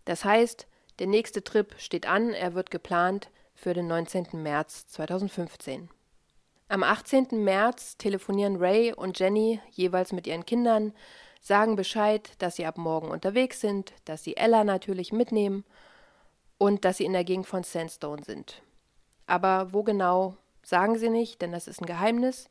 Das 0.05 0.25
heißt, 0.25 0.69
der 1.01 1.09
nächste 1.09 1.43
Trip 1.43 1.75
steht 1.77 2.07
an, 2.07 2.33
er 2.33 2.55
wird 2.55 2.71
geplant 2.71 3.31
für 3.55 3.75
den 3.75 3.89
19. 3.89 4.29
März 4.35 4.87
2015. 4.87 5.91
Am 6.69 6.85
18. 6.85 7.45
März 7.45 7.99
telefonieren 7.99 8.57
Ray 8.57 8.95
und 8.95 9.19
Jenny 9.19 9.61
jeweils 9.73 10.13
mit 10.13 10.29
ihren 10.29 10.47
Kindern, 10.47 10.95
sagen 11.43 11.77
Bescheid, 11.77 12.31
dass 12.39 12.57
sie 12.57 12.65
ab 12.65 12.79
morgen 12.79 13.11
unterwegs 13.11 13.61
sind, 13.61 13.93
dass 14.07 14.25
sie 14.25 14.37
Ella 14.37 14.65
natürlich 14.65 15.13
mitnehmen 15.13 15.65
und 16.57 16.85
dass 16.85 16.97
sie 16.99 17.05
in 17.05 17.13
der 17.13 17.25
Gegend 17.25 17.47
von 17.47 17.65
Sandstone 17.65 18.23
sind. 18.25 18.63
Aber 19.27 19.73
wo 19.73 19.83
genau, 19.83 20.37
sagen 20.63 20.97
sie 20.97 21.11
nicht, 21.11 21.43
denn 21.43 21.53
das 21.53 21.67
ist 21.67 21.83
ein 21.83 21.87
Geheimnis. 21.87 22.49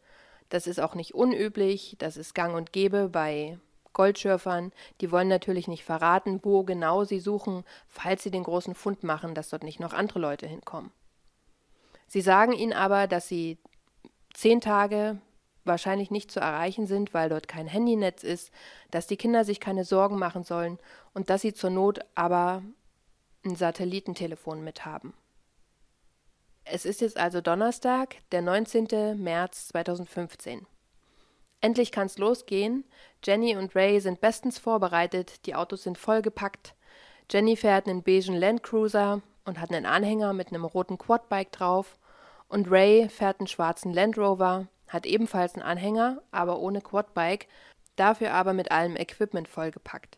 Das 0.50 0.68
ist 0.68 0.80
auch 0.82 0.96
nicht 0.96 1.16
unüblich, 1.16 1.96
das 1.98 2.18
ist 2.18 2.36
gang 2.36 2.54
und 2.56 2.74
gäbe 2.74 3.08
bei 3.08 3.58
Goldschürfern. 3.94 4.74
Die 5.00 5.10
wollen 5.10 5.30
natürlich 5.30 5.70
nicht 5.70 5.86
verraten, 5.86 6.42
wo 6.44 6.64
genau 6.64 7.06
sie 7.06 7.22
suchen, 7.22 7.64
falls 7.88 8.24
sie 8.24 8.32
den 8.32 8.44
großen 8.44 8.76
Fund 8.76 9.04
machen, 9.04 9.34
dass 9.34 9.50
dort 9.50 9.64
nicht 9.64 9.80
noch 9.80 9.94
andere 9.94 10.20
Leute 10.20 10.48
hinkommen. 10.48 10.92
Sie 12.08 12.22
sagen 12.22 12.52
ihnen 12.52 12.74
aber, 12.74 13.08
dass 13.08 13.30
sie 13.30 13.58
zehn 14.34 14.60
Tage 14.60 15.22
wahrscheinlich 15.64 16.12
nicht 16.12 16.32
zu 16.32 16.40
erreichen 16.40 16.88
sind, 16.88 17.14
weil 17.14 17.30
dort 17.30 17.48
kein 17.48 17.68
Handynetz 17.68 18.24
ist, 18.24 18.52
dass 18.90 19.08
die 19.08 19.18
Kinder 19.18 19.46
sich 19.46 19.60
keine 19.60 19.84
Sorgen 19.84 20.18
machen 20.18 20.44
sollen 20.44 20.80
und 21.14 21.30
dass 21.30 21.42
sie 21.42 21.54
zur 21.54 21.70
Not 21.70 22.00
aber 22.16 22.64
ein 23.46 23.56
Satellitentelefon 23.56 24.64
mithaben. 24.64 25.14
Es 26.64 26.86
ist 26.86 27.02
jetzt 27.02 27.18
also 27.18 27.42
Donnerstag, 27.42 28.18
der 28.32 28.42
19. 28.42 29.22
März 29.22 29.70
2015. 29.70 30.66
Endlich 31.60 31.92
kann's 31.92 32.18
losgehen. 32.18 32.86
Jenny 33.24 33.56
und 33.56 33.76
Ray 33.76 34.00
sind 34.00 34.22
bestens 34.22 34.58
vorbereitet, 34.58 35.46
die 35.46 35.56
Autos 35.56 35.84
sind 35.84 35.98
vollgepackt. 35.98 36.76
Jenny 37.32 37.56
fährt 37.56 37.88
einen 37.88 38.04
beigen 38.04 38.36
Landcruiser 38.36 39.22
und 39.46 39.60
hat 39.60 39.72
einen 39.72 39.86
Anhänger 39.86 40.34
mit 40.34 40.50
einem 40.50 40.66
roten 40.66 40.98
Quadbike 40.98 41.52
drauf. 41.52 41.98
Und 42.48 42.70
Ray 42.70 43.10
fährt 43.10 43.40
einen 43.40 43.48
schwarzen 43.48 43.94
Land 43.94 44.18
Rover, 44.18 44.68
hat 44.92 45.06
ebenfalls 45.06 45.56
einen 45.56 45.64
Anhänger, 45.64 46.22
aber 46.32 46.60
ohne 46.60 46.82
Quadbike, 46.82 47.48
dafür 47.96 48.34
aber 48.34 48.54
mit 48.54 48.72
allem 48.72 48.96
Equipment 48.96 49.48
vollgepackt. 49.48 50.18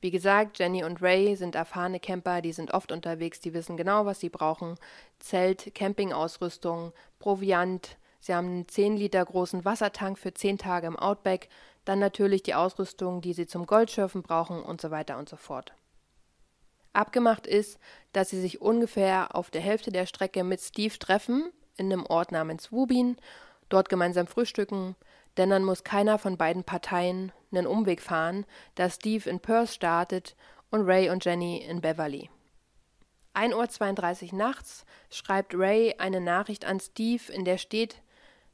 Wie 0.00 0.10
gesagt, 0.10 0.58
Jenny 0.58 0.84
und 0.84 1.02
Ray 1.02 1.34
sind 1.36 1.54
erfahrene 1.54 1.98
Camper, 1.98 2.40
die 2.40 2.52
sind 2.52 2.72
oft 2.72 2.92
unterwegs, 2.92 3.40
die 3.40 3.54
wissen 3.54 3.76
genau, 3.76 4.06
was 4.06 4.20
sie 4.20 4.28
brauchen. 4.28 4.76
Zelt, 5.18 5.74
Campingausrüstung, 5.74 6.92
Proviant, 7.18 7.96
sie 8.20 8.34
haben 8.34 8.46
einen 8.46 8.68
10 8.68 8.96
Liter 8.96 9.24
großen 9.24 9.64
Wassertank 9.64 10.18
für 10.18 10.32
10 10.32 10.58
Tage 10.58 10.86
im 10.86 10.96
Outback, 10.96 11.48
dann 11.84 11.98
natürlich 11.98 12.42
die 12.42 12.54
Ausrüstung, 12.54 13.20
die 13.20 13.32
sie 13.32 13.46
zum 13.46 13.66
Goldschürfen 13.66 14.22
brauchen 14.22 14.62
und 14.62 14.80
so 14.80 14.90
weiter 14.90 15.18
und 15.18 15.28
so 15.28 15.36
fort. 15.36 15.74
Abgemacht 16.92 17.46
ist, 17.46 17.78
dass 18.12 18.30
sie 18.30 18.40
sich 18.40 18.60
ungefähr 18.60 19.34
auf 19.34 19.50
der 19.50 19.60
Hälfte 19.60 19.90
der 19.90 20.06
Strecke 20.06 20.44
mit 20.44 20.60
Steve 20.60 20.98
treffen, 20.98 21.50
in 21.76 21.92
einem 21.92 22.06
Ort 22.06 22.32
namens 22.32 22.72
Wubin, 22.72 23.16
dort 23.68 23.88
gemeinsam 23.88 24.26
frühstücken, 24.26 24.96
denn 25.36 25.50
dann 25.50 25.64
muss 25.64 25.84
keiner 25.84 26.18
von 26.18 26.36
beiden 26.36 26.64
Parteien 26.64 27.32
einen 27.52 27.66
Umweg 27.66 28.02
fahren, 28.02 28.44
da 28.74 28.90
Steve 28.90 29.28
in 29.28 29.40
Perth 29.40 29.70
startet 29.70 30.36
und 30.70 30.86
Ray 30.86 31.10
und 31.10 31.24
Jenny 31.24 31.58
in 31.58 31.80
Beverly. 31.80 32.28
1.32 33.34 34.32
Uhr 34.32 34.38
nachts 34.38 34.84
schreibt 35.10 35.54
Ray 35.54 35.94
eine 35.98 36.20
Nachricht 36.20 36.64
an 36.64 36.80
Steve, 36.80 37.32
in 37.32 37.44
der 37.44 37.58
steht, 37.58 38.02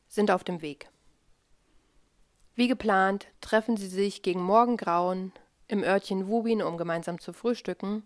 sind 0.09 0.31
auf 0.31 0.45
dem 0.45 0.61
Weg. 0.61 0.89
Wie 2.55 2.69
geplant 2.69 3.27
treffen 3.41 3.77
sie 3.77 3.89
sich 3.89 4.23
gegen 4.23 4.43
Morgengrauen 4.43 5.33
im 5.67 5.83
Örtchen 5.83 6.29
Wubin, 6.29 6.63
um 6.63 6.77
gemeinsam 6.77 7.19
zu 7.19 7.33
frühstücken, 7.33 8.05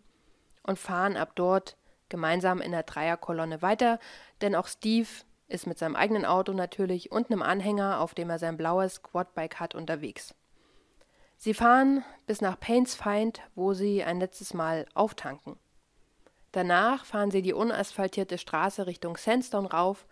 und 0.62 0.78
fahren 0.78 1.16
ab 1.16 1.32
dort 1.34 1.76
gemeinsam 2.08 2.60
in 2.60 2.72
der 2.72 2.84
Dreierkolonne 2.84 3.60
weiter, 3.60 3.98
denn 4.40 4.54
auch 4.54 4.66
Steve 4.66 5.08
ist 5.48 5.66
mit 5.66 5.78
seinem 5.78 5.96
eigenen 5.96 6.24
Auto 6.24 6.52
natürlich 6.52 7.10
und 7.10 7.30
einem 7.30 7.42
Anhänger, 7.42 8.00
auf 8.00 8.14
dem 8.14 8.30
er 8.30 8.38
sein 8.38 8.56
blaues 8.56 9.02
Quadbike 9.02 9.58
hat, 9.60 9.74
unterwegs. 9.74 10.34
Sie 11.36 11.54
fahren 11.54 12.04
bis 12.26 12.40
nach 12.40 12.58
Paynes 12.58 12.94
Find, 12.94 13.40
wo 13.54 13.72
sie 13.72 14.02
ein 14.02 14.18
letztes 14.18 14.54
Mal 14.54 14.86
auftanken. 14.94 15.56
Danach 16.52 17.04
fahren 17.04 17.30
sie 17.30 17.42
die 17.42 17.52
unasphaltierte 17.52 18.38
Straße 18.38 18.86
Richtung 18.86 19.16
Sandstone 19.16 19.70
rauf. 19.70 20.06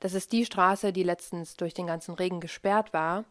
Das 0.00 0.14
ist 0.14 0.32
die 0.32 0.44
Straße, 0.44 0.92
die 0.92 1.02
letztens 1.02 1.56
durch 1.56 1.74
den 1.74 1.86
ganzen 1.86 2.14
Regen 2.14 2.40
gesperrt 2.40 2.92
war. 2.92 3.24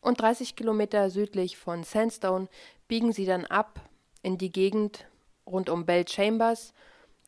Und 0.00 0.20
30 0.20 0.56
Kilometer 0.56 1.10
südlich 1.10 1.56
von 1.56 1.84
Sandstone 1.84 2.48
biegen 2.88 3.12
sie 3.12 3.26
dann 3.26 3.46
ab 3.46 3.80
in 4.22 4.36
die 4.36 4.50
Gegend 4.50 5.06
rund 5.46 5.70
um 5.70 5.86
Bell 5.86 6.06
Chambers, 6.08 6.74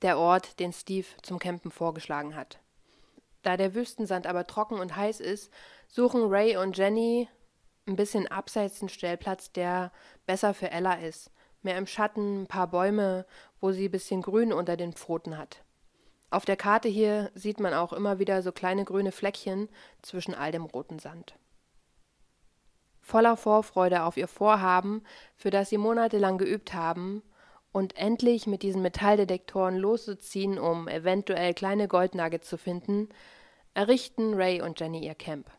der 0.02 0.18
Ort, 0.18 0.58
den 0.58 0.72
Steve 0.72 1.06
zum 1.22 1.38
Campen 1.38 1.70
vorgeschlagen 1.70 2.34
hat. 2.34 2.58
Da 3.44 3.58
der 3.58 3.74
Wüstensand 3.74 4.26
aber 4.26 4.46
trocken 4.46 4.80
und 4.80 4.96
heiß 4.96 5.20
ist, 5.20 5.52
suchen 5.86 6.22
Ray 6.24 6.56
und 6.56 6.76
Jenny 6.76 7.28
ein 7.86 7.94
bisschen 7.94 8.26
abseits 8.26 8.80
einen 8.80 8.88
Stellplatz, 8.88 9.52
der 9.52 9.92
besser 10.26 10.54
für 10.54 10.70
Ella 10.70 10.94
ist. 10.94 11.30
Mehr 11.62 11.76
im 11.76 11.86
Schatten, 11.86 12.42
ein 12.42 12.46
paar 12.46 12.66
Bäume, 12.66 13.26
wo 13.60 13.70
sie 13.70 13.88
ein 13.88 13.90
bisschen 13.90 14.22
Grün 14.22 14.52
unter 14.52 14.76
den 14.76 14.94
Pfoten 14.94 15.36
hat. 15.36 15.62
Auf 16.30 16.46
der 16.46 16.56
Karte 16.56 16.88
hier 16.88 17.30
sieht 17.34 17.60
man 17.60 17.74
auch 17.74 17.92
immer 17.92 18.18
wieder 18.18 18.42
so 18.42 18.50
kleine 18.50 18.84
grüne 18.84 19.12
Fleckchen 19.12 19.68
zwischen 20.00 20.34
all 20.34 20.50
dem 20.50 20.64
roten 20.64 20.98
Sand. 20.98 21.34
Voller 23.02 23.36
Vorfreude 23.36 24.04
auf 24.04 24.16
ihr 24.16 24.26
Vorhaben, 24.26 25.04
für 25.36 25.50
das 25.50 25.68
sie 25.68 25.76
monatelang 25.76 26.38
geübt 26.38 26.72
haben, 26.72 27.22
und 27.74 27.96
endlich 27.96 28.46
mit 28.46 28.62
diesen 28.62 28.82
Metalldetektoren 28.82 29.76
loszuziehen, 29.76 30.60
um 30.60 30.86
eventuell 30.86 31.54
kleine 31.54 31.88
Goldnuggets 31.88 32.48
zu 32.48 32.56
finden, 32.56 33.08
errichten 33.74 34.34
Ray 34.34 34.62
und 34.62 34.78
Jenny 34.78 35.04
ihr 35.04 35.16
Camp. 35.16 35.50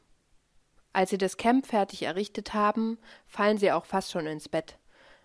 Als 0.94 1.10
sie 1.10 1.18
das 1.18 1.36
Camp 1.36 1.68
fertig 1.68 2.04
errichtet 2.04 2.54
haben, 2.54 2.98
fallen 3.28 3.58
sie 3.58 3.70
auch 3.74 3.84
fast 3.84 4.12
schon 4.12 4.28
ins 4.28 4.48
Bett. 4.48 4.78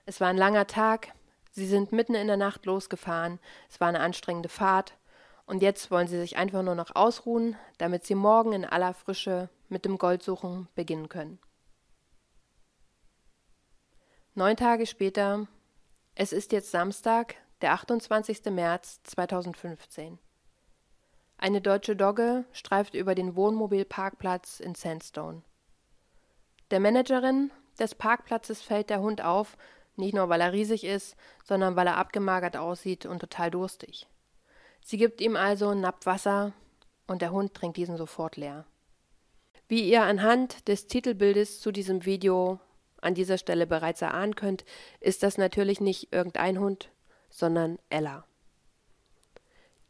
Es 0.04 0.20
war 0.20 0.26
ein 0.26 0.36
langer 0.36 0.66
Tag, 0.66 1.14
sie 1.52 1.68
sind 1.68 1.92
mitten 1.92 2.16
in 2.16 2.26
der 2.26 2.36
Nacht 2.36 2.66
losgefahren, 2.66 3.38
es 3.68 3.80
war 3.80 3.86
eine 3.86 4.00
anstrengende 4.00 4.48
Fahrt, 4.48 4.94
und 5.46 5.62
jetzt 5.62 5.92
wollen 5.92 6.08
sie 6.08 6.18
sich 6.18 6.38
einfach 6.38 6.64
nur 6.64 6.74
noch 6.74 6.96
ausruhen, 6.96 7.56
damit 7.78 8.04
sie 8.04 8.16
morgen 8.16 8.52
in 8.52 8.64
aller 8.64 8.94
Frische 8.94 9.48
mit 9.68 9.84
dem 9.84 9.96
Goldsuchen 9.96 10.66
beginnen 10.74 11.08
können. 11.08 11.38
Neun 14.34 14.56
Tage 14.56 14.86
später, 14.86 15.46
es 16.20 16.34
ist 16.34 16.52
jetzt 16.52 16.70
Samstag, 16.70 17.36
der 17.62 17.72
28. 17.72 18.44
März 18.50 19.00
2015. 19.04 20.18
Eine 21.38 21.62
deutsche 21.62 21.96
Dogge 21.96 22.44
streift 22.52 22.92
über 22.92 23.14
den 23.14 23.36
Wohnmobilparkplatz 23.36 24.60
in 24.60 24.74
Sandstone. 24.74 25.40
Der 26.70 26.78
Managerin 26.78 27.50
des 27.78 27.94
Parkplatzes 27.94 28.60
fällt 28.60 28.90
der 28.90 29.00
Hund 29.00 29.24
auf, 29.24 29.56
nicht 29.96 30.12
nur 30.12 30.28
weil 30.28 30.42
er 30.42 30.52
riesig 30.52 30.84
ist, 30.84 31.16
sondern 31.42 31.74
weil 31.74 31.86
er 31.86 31.96
abgemagert 31.96 32.58
aussieht 32.58 33.06
und 33.06 33.20
total 33.20 33.50
durstig. 33.50 34.06
Sie 34.82 34.98
gibt 34.98 35.22
ihm 35.22 35.36
also 35.36 35.70
einen 35.70 35.80
Napp 35.80 36.04
Wasser 36.04 36.52
und 37.06 37.22
der 37.22 37.32
Hund 37.32 37.54
trinkt 37.54 37.78
diesen 37.78 37.96
sofort 37.96 38.36
leer. 38.36 38.66
Wie 39.68 39.88
ihr 39.88 40.02
anhand 40.02 40.68
des 40.68 40.86
Titelbildes 40.86 41.62
zu 41.62 41.72
diesem 41.72 42.04
Video 42.04 42.60
an 43.02 43.14
dieser 43.14 43.38
Stelle 43.38 43.66
bereits 43.66 44.02
erahnen 44.02 44.34
könnt, 44.34 44.64
ist 45.00 45.22
das 45.22 45.38
natürlich 45.38 45.80
nicht 45.80 46.12
irgendein 46.12 46.58
Hund, 46.58 46.90
sondern 47.30 47.78
Ella. 47.88 48.24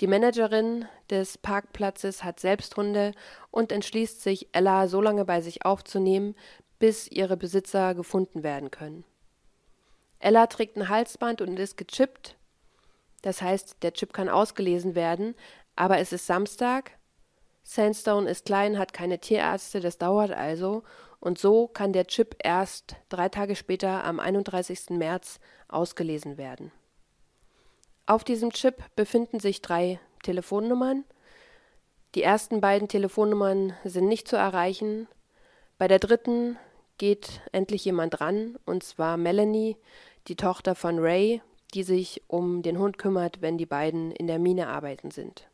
Die 0.01 0.07
Managerin 0.07 0.87
des 1.11 1.37
Parkplatzes 1.37 2.25
hat 2.25 2.41
selbst 2.41 2.77
Hunde 2.77 3.13
und 3.51 3.71
entschließt 3.71 4.23
sich, 4.23 4.49
Ella 4.53 4.89
so 4.89 5.03
lange 5.03 5.27
bei 5.27 5.43
sich 5.43 5.67
aufzunehmen, 5.67 6.35
bis 6.79 7.07
ihre 7.07 7.37
Besitzer 7.37 7.95
gefunden 7.95 8.43
werden 8.43 8.71
können. 8.71 9.05
Ella 10.19 10.47
trägt 10.47 10.77
ein 10.77 10.89
Halsband 10.89 11.43
und 11.43 11.59
ist 11.59 11.77
gechippt. 11.77 12.37
Das 13.23 13.43
heißt, 13.43 13.83
der 13.83 13.93
Chip 13.93 14.15
kann 14.15 14.31
ausgelesen 14.31 14.95
werden, 14.95 15.35
aber 15.77 15.99
es 15.99 16.13
ist 16.13 16.27
Samstag. 16.27 16.93
Sandstone 17.63 18.29
ist 18.29 18.47
klein, 18.47 18.79
hat 18.79 18.95
keine 18.95 19.19
Tierärzte, 19.19 19.81
das 19.81 19.99
dauert 19.99 20.31
also. 20.31 20.83
Und 21.21 21.39
so 21.39 21.69
kann 21.69 21.93
der 21.93 22.07
Chip 22.07 22.37
erst 22.43 22.97
drei 23.11 23.29
Tage 23.29 23.55
später, 23.55 24.05
am 24.05 24.19
31. 24.19 24.91
März, 24.91 25.39
ausgelesen 25.69 26.39
werden. 26.39 26.73
Auf 28.07 28.25
diesem 28.25 28.51
Chip 28.53 28.83
befinden 28.97 29.39
sich 29.39 29.63
drei 29.63 30.01
Telefonnummern. 30.23 31.05
Die 32.15 32.23
ersten 32.23 32.61
beiden 32.61 32.89
Telefonnummern 32.89 33.75
sind 33.85 34.09
nicht 34.09 34.27
zu 34.27 34.37
erreichen. 34.37 35.07
Bei 35.79 35.87
der 35.87 35.99
dritten 35.99 36.59
geht 36.99 37.41
endlich 37.53 37.85
jemand 37.85 38.21
ran, 38.21 38.59
und 38.65 38.83
zwar 38.83 39.17
Melanie, 39.17 39.77
die 40.27 40.37
Tochter 40.37 40.75
von 40.75 40.99
Ray, 40.99 41.41
die 41.73 41.83
sich 41.83 42.23
um 42.27 42.63
den 42.63 42.79
Hund 42.79 42.99
kümmert, 42.99 43.43
wenn 43.43 43.59
die 43.59 43.67
beiden 43.67 44.11
in 44.11 44.27
der 44.27 44.39
Mine 44.39 44.69
arbeiten 44.69 45.11
sind. 45.11 45.50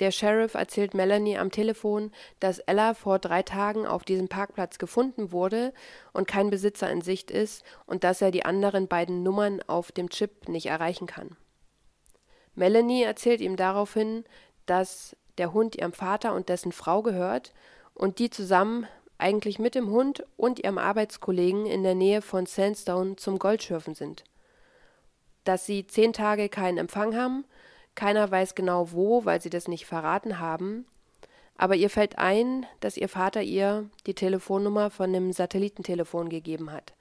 Der 0.00 0.10
Sheriff 0.10 0.54
erzählt 0.54 0.92
Melanie 0.92 1.38
am 1.38 1.50
Telefon, 1.50 2.12
dass 2.38 2.58
Ella 2.58 2.92
vor 2.92 3.18
drei 3.18 3.42
Tagen 3.42 3.86
auf 3.86 4.04
diesem 4.04 4.28
Parkplatz 4.28 4.78
gefunden 4.78 5.32
wurde 5.32 5.72
und 6.12 6.28
kein 6.28 6.50
Besitzer 6.50 6.90
in 6.90 7.00
Sicht 7.00 7.30
ist 7.30 7.64
und 7.86 8.04
dass 8.04 8.20
er 8.20 8.30
die 8.30 8.44
anderen 8.44 8.88
beiden 8.88 9.22
Nummern 9.22 9.62
auf 9.66 9.92
dem 9.92 10.10
Chip 10.10 10.48
nicht 10.48 10.66
erreichen 10.66 11.06
kann. 11.06 11.36
Melanie 12.54 13.02
erzählt 13.02 13.40
ihm 13.40 13.56
daraufhin, 13.56 14.24
dass 14.66 15.16
der 15.38 15.52
Hund 15.52 15.76
ihrem 15.76 15.92
Vater 15.92 16.34
und 16.34 16.48
dessen 16.48 16.72
Frau 16.72 17.02
gehört 17.02 17.52
und 17.94 18.18
die 18.18 18.30
zusammen 18.30 18.86
eigentlich 19.18 19.58
mit 19.58 19.74
dem 19.74 19.90
Hund 19.90 20.24
und 20.36 20.58
ihrem 20.58 20.78
Arbeitskollegen 20.78 21.64
in 21.64 21.82
der 21.82 21.94
Nähe 21.94 22.20
von 22.20 22.44
Sandstone 22.44 23.16
zum 23.16 23.38
Goldschürfen 23.38 23.94
sind. 23.94 24.24
Dass 25.44 25.64
sie 25.64 25.86
zehn 25.86 26.12
Tage 26.12 26.48
keinen 26.48 26.76
Empfang 26.76 27.16
haben, 27.16 27.44
keiner 27.96 28.30
weiß 28.30 28.54
genau 28.54 28.92
wo, 28.92 29.24
weil 29.24 29.40
sie 29.40 29.50
das 29.50 29.66
nicht 29.66 29.86
verraten 29.86 30.38
haben, 30.38 30.86
aber 31.56 31.74
ihr 31.74 31.90
fällt 31.90 32.18
ein, 32.18 32.66
dass 32.80 32.96
ihr 32.96 33.08
Vater 33.08 33.42
ihr 33.42 33.88
die 34.06 34.14
Telefonnummer 34.14 34.90
von 34.90 35.12
dem 35.12 35.32
Satellitentelefon 35.32 36.28
gegeben 36.28 36.70
hat. 36.70 36.92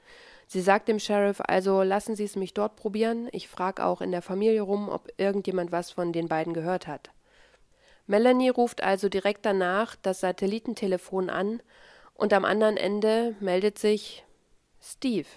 Sie 0.47 0.61
sagt 0.61 0.87
dem 0.87 0.99
Sheriff 0.99 1.41
also, 1.45 1.81
lassen 1.81 2.15
Sie 2.15 2.23
es 2.23 2.35
mich 2.35 2.53
dort 2.53 2.75
probieren, 2.75 3.27
ich 3.31 3.47
frage 3.47 3.83
auch 3.83 4.01
in 4.01 4.11
der 4.11 4.21
Familie 4.21 4.61
rum, 4.61 4.89
ob 4.89 5.09
irgendjemand 5.17 5.71
was 5.71 5.91
von 5.91 6.13
den 6.13 6.27
beiden 6.27 6.53
gehört 6.53 6.87
hat. 6.87 7.09
Melanie 8.07 8.49
ruft 8.49 8.83
also 8.83 9.09
direkt 9.09 9.45
danach 9.45 9.95
das 10.01 10.19
Satellitentelefon 10.19 11.29
an 11.29 11.61
und 12.13 12.31
am 12.33 12.45
anderen 12.45 12.77
Ende 12.77 13.35
meldet 13.39 13.79
sich 13.79 14.23
Steve. 14.79 15.27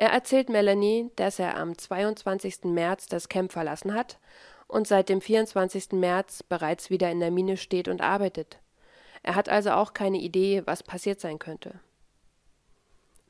Er 0.00 0.10
erzählt 0.10 0.48
Melanie, 0.48 1.10
dass 1.16 1.40
er 1.40 1.56
am 1.56 1.76
22. 1.76 2.66
März 2.66 3.08
das 3.08 3.28
Camp 3.28 3.50
verlassen 3.50 3.94
hat 3.94 4.20
und 4.68 4.86
seit 4.86 5.08
dem 5.08 5.20
24. 5.20 5.90
März 5.90 6.44
bereits 6.44 6.88
wieder 6.88 7.10
in 7.10 7.18
der 7.18 7.32
Mine 7.32 7.56
steht 7.56 7.88
und 7.88 8.00
arbeitet. 8.00 8.60
Er 9.24 9.34
hat 9.34 9.48
also 9.48 9.72
auch 9.72 9.94
keine 9.94 10.18
Idee, 10.18 10.62
was 10.66 10.84
passiert 10.84 11.20
sein 11.20 11.40
könnte. 11.40 11.80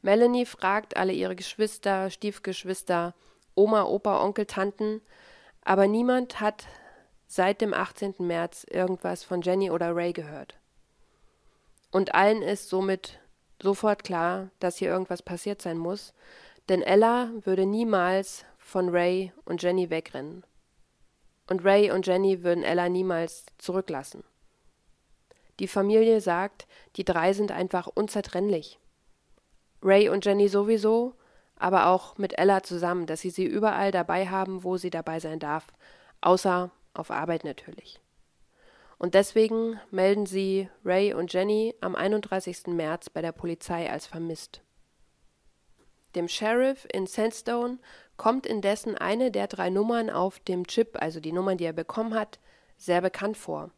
Melanie 0.02 0.44
fragt 0.44 0.98
alle 0.98 1.14
ihre 1.14 1.34
Geschwister, 1.34 2.10
Stiefgeschwister, 2.10 3.14
Oma, 3.54 3.84
Opa, 3.84 4.22
Onkel, 4.22 4.44
Tanten, 4.44 5.00
aber 5.62 5.86
niemand 5.86 6.38
hat 6.38 6.66
seit 7.26 7.62
dem 7.62 7.72
18. 7.72 8.16
März 8.18 8.66
irgendwas 8.68 9.24
von 9.24 9.40
Jenny 9.40 9.70
oder 9.70 9.96
Ray 9.96 10.12
gehört. 10.12 10.58
Und 11.90 12.14
allen 12.14 12.42
ist 12.42 12.68
somit 12.68 13.20
sofort 13.58 14.04
klar, 14.04 14.50
dass 14.60 14.76
hier 14.76 14.90
irgendwas 14.90 15.22
passiert 15.22 15.62
sein 15.62 15.78
muss, 15.78 16.12
denn 16.68 16.82
Ella 16.82 17.30
würde 17.42 17.66
niemals 17.66 18.44
von 18.58 18.88
Ray 18.88 19.32
und 19.44 19.62
Jenny 19.62 19.90
wegrennen. 19.90 20.44
Und 21.48 21.64
Ray 21.64 21.90
und 21.90 22.06
Jenny 22.06 22.42
würden 22.42 22.64
Ella 22.64 22.88
niemals 22.88 23.46
zurücklassen. 23.56 24.22
Die 25.60 25.68
Familie 25.68 26.20
sagt, 26.20 26.66
die 26.96 27.04
drei 27.04 27.32
sind 27.32 27.50
einfach 27.50 27.86
unzertrennlich. 27.86 28.78
Ray 29.82 30.08
und 30.08 30.24
Jenny 30.24 30.48
sowieso, 30.48 31.14
aber 31.56 31.86
auch 31.86 32.18
mit 32.18 32.38
Ella 32.38 32.62
zusammen, 32.62 33.06
dass 33.06 33.20
sie 33.20 33.30
sie 33.30 33.46
überall 33.46 33.90
dabei 33.90 34.28
haben, 34.28 34.62
wo 34.62 34.76
sie 34.76 34.90
dabei 34.90 35.20
sein 35.20 35.38
darf, 35.38 35.66
außer 36.20 36.70
auf 36.94 37.10
Arbeit 37.10 37.44
natürlich 37.44 38.00
und 38.98 39.14
deswegen 39.14 39.80
melden 39.90 40.26
sie 40.26 40.68
Ray 40.84 41.14
und 41.14 41.32
Jenny 41.32 41.74
am 41.80 41.94
31. 41.94 42.66
März 42.66 43.10
bei 43.10 43.22
der 43.22 43.32
Polizei 43.32 43.90
als 43.90 44.06
vermisst. 44.06 44.60
Dem 46.14 46.28
Sheriff 46.28 46.86
in 46.92 47.06
Sandstone 47.06 47.78
kommt 48.16 48.46
indessen 48.46 48.96
eine 48.96 49.30
der 49.30 49.46
drei 49.46 49.70
Nummern 49.70 50.10
auf 50.10 50.40
dem 50.40 50.66
Chip, 50.66 50.96
also 51.00 51.20
die 51.20 51.32
Nummern, 51.32 51.58
die 51.58 51.64
er 51.64 51.72
bekommen 51.72 52.14
hat, 52.14 52.38
sehr 52.76 53.00
bekannt 53.00 53.36
vor. 53.36 53.70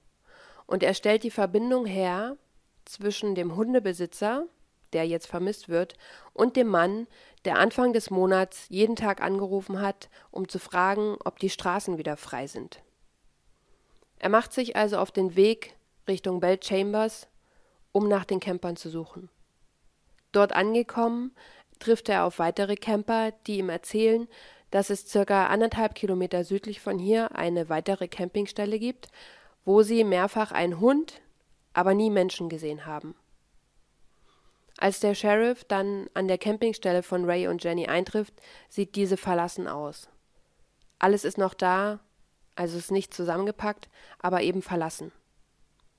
Und 0.66 0.82
er 0.82 0.94
stellt 0.94 1.24
die 1.24 1.30
Verbindung 1.30 1.86
her 1.86 2.36
zwischen 2.84 3.34
dem 3.34 3.56
Hundebesitzer, 3.56 4.46
der 4.92 5.06
jetzt 5.06 5.26
vermisst 5.26 5.68
wird, 5.68 5.94
und 6.32 6.56
dem 6.56 6.68
Mann, 6.68 7.06
der 7.44 7.58
Anfang 7.58 7.92
des 7.92 8.10
Monats 8.10 8.66
jeden 8.68 8.96
Tag 8.96 9.20
angerufen 9.22 9.80
hat, 9.80 10.08
um 10.30 10.48
zu 10.48 10.58
fragen, 10.58 11.16
ob 11.24 11.38
die 11.38 11.50
Straßen 11.50 11.98
wieder 11.98 12.16
frei 12.16 12.46
sind. 12.46 12.82
Er 14.18 14.28
macht 14.28 14.52
sich 14.52 14.76
also 14.76 14.98
auf 14.98 15.10
den 15.10 15.36
Weg 15.36 15.74
Richtung 16.06 16.40
Bell 16.40 16.58
Chambers, 16.62 17.28
um 17.92 18.08
nach 18.08 18.24
den 18.24 18.40
Campern 18.40 18.76
zu 18.76 18.90
suchen. 18.90 19.28
Dort 20.32 20.52
angekommen, 20.52 21.34
trifft 21.80 22.08
er 22.08 22.24
auf 22.24 22.38
weitere 22.38 22.76
Camper, 22.76 23.32
die 23.46 23.58
ihm 23.58 23.68
erzählen, 23.68 24.28
dass 24.70 24.90
es 24.90 25.08
circa 25.08 25.48
anderthalb 25.48 25.94
Kilometer 25.94 26.44
südlich 26.44 26.80
von 26.80 26.98
hier 26.98 27.34
eine 27.34 27.68
weitere 27.68 28.06
Campingstelle 28.06 28.78
gibt, 28.78 29.08
wo 29.64 29.82
sie 29.82 30.04
mehrfach 30.04 30.52
einen 30.52 30.78
Hund, 30.78 31.20
aber 31.72 31.94
nie 31.94 32.10
Menschen 32.10 32.48
gesehen 32.48 32.86
haben. 32.86 33.14
Als 34.78 35.00
der 35.00 35.14
Sheriff 35.14 35.64
dann 35.64 36.08
an 36.14 36.28
der 36.28 36.38
Campingstelle 36.38 37.02
von 37.02 37.24
Ray 37.24 37.48
und 37.48 37.62
Jenny 37.62 37.86
eintrifft, 37.86 38.34
sieht 38.68 38.96
diese 38.96 39.16
verlassen 39.16 39.66
aus. 39.68 40.08
Alles 40.98 41.24
ist 41.24 41.36
noch 41.36 41.54
da, 41.54 42.00
also 42.54 42.78
ist 42.78 42.90
nicht 42.90 43.12
zusammengepackt, 43.12 43.88
aber 44.20 44.42
eben 44.42 44.62
verlassen. 44.62 45.12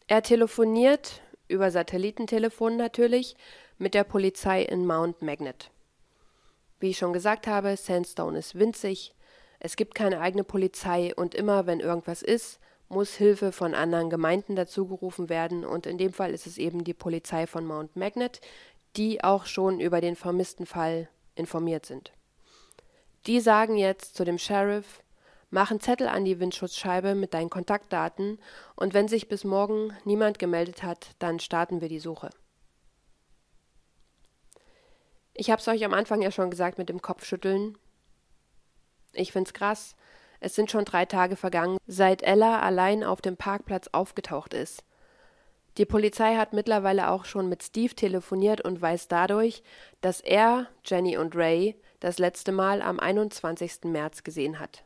Er 0.08 0.24
telefoniert, 0.24 1.22
über 1.48 1.70
Satellitentelefon 1.70 2.78
natürlich, 2.78 3.36
mit 3.82 3.96
der 3.96 4.04
Polizei 4.04 4.62
in 4.62 4.86
Mount 4.86 5.24
Magnet. 5.24 5.72
Wie 6.80 6.92
ich 6.92 7.00
schon 7.00 7.14
gesagt 7.14 7.48
habe, 7.48 7.76
Sandstone 7.76 8.38
ist 8.38 8.54
winzig, 8.54 9.16
es 9.60 9.76
gibt 9.76 9.96
keine 9.96 10.20
eigene 10.20 10.44
Polizei 10.44 11.16
und 11.16 11.34
immer 11.34 11.66
wenn 11.66 11.80
irgendwas 11.80 12.22
ist, 12.22 12.60
muss 12.90 13.16
Hilfe 13.16 13.52
von 13.52 13.74
anderen 13.74 14.12
Gemeinden 14.12 14.56
dazugerufen 14.56 15.30
werden 15.30 15.66
und 15.66 15.88
in 15.88 15.98
dem 15.98 16.14
Fall 16.14 16.32
ist 16.32 16.46
es 16.46 16.60
eben 16.60 16.84
die 16.84 16.94
Polizei 16.94 17.48
von 17.48 17.66
Mount 17.66 17.96
Magnet, 17.96 18.40
die 18.98 19.24
auch 19.24 19.48
schon 19.48 19.80
über 19.80 20.00
den 20.00 20.16
vermissten 20.16 20.68
Fall 20.68 21.10
informiert 21.34 21.88
sind. 21.88 22.12
Die 23.26 23.40
sagen 23.40 23.78
jetzt 23.78 24.16
zu 24.16 24.24
dem 24.24 24.38
Sheriff, 24.38 25.02
mach 25.50 25.72
einen 25.72 25.80
Zettel 25.80 26.08
an 26.08 26.24
die 26.24 26.40
Windschutzscheibe 26.40 27.16
mit 27.16 27.34
deinen 27.34 27.50
Kontaktdaten 27.50 28.38
und 28.76 28.94
wenn 28.94 29.08
sich 29.08 29.28
bis 29.28 29.44
morgen 29.44 29.92
niemand 30.06 30.38
gemeldet 30.38 30.84
hat, 30.84 31.16
dann 31.18 31.40
starten 31.40 31.82
wir 31.82 31.90
die 31.90 32.00
Suche. 32.00 32.30
Ich 35.34 35.50
habe 35.50 35.60
es 35.60 35.68
euch 35.68 35.86
am 35.86 35.94
Anfang 35.94 36.22
ja 36.22 36.32
schon 36.32 36.50
gesagt 36.50 36.78
mit 36.78 36.90
dem 36.90 37.02
Kopfschütteln. 37.02 37.78
Ich 39.14 39.32
find's 39.32 39.54
krass. 39.54 39.96
Es 40.40 40.56
sind 40.56 40.72
schon 40.72 40.86
drei 40.86 41.06
Tage 41.06 41.36
vergangen, 41.36 41.78
seit 41.86 42.24
Ella 42.24 42.60
allein 42.60 43.04
auf 43.04 43.22
dem 43.22 43.38
Parkplatz 43.38 43.90
aufgetaucht 43.92 44.54
ist. 44.54 44.84
Die 45.78 45.86
Polizei 45.86 46.36
hat 46.36 46.52
mittlerweile 46.52 47.10
auch 47.10 47.24
schon 47.24 47.48
mit 47.48 47.64
Steve 47.64 47.96
telefoniert 47.96 48.60
und 48.62 48.82
weiß 48.82 49.08
dadurch, 49.08 49.64
dass 50.02 50.20
er 50.20 50.68
Jenny 50.84 51.18
und 51.18 51.36
Ray 51.36 51.80
das 52.02 52.20
letzte 52.20 52.52
Mal 52.52 52.82
am 52.82 53.00
21. 53.00 53.86
März 53.86 54.24
gesehen 54.24 54.60
hat. 54.60 54.84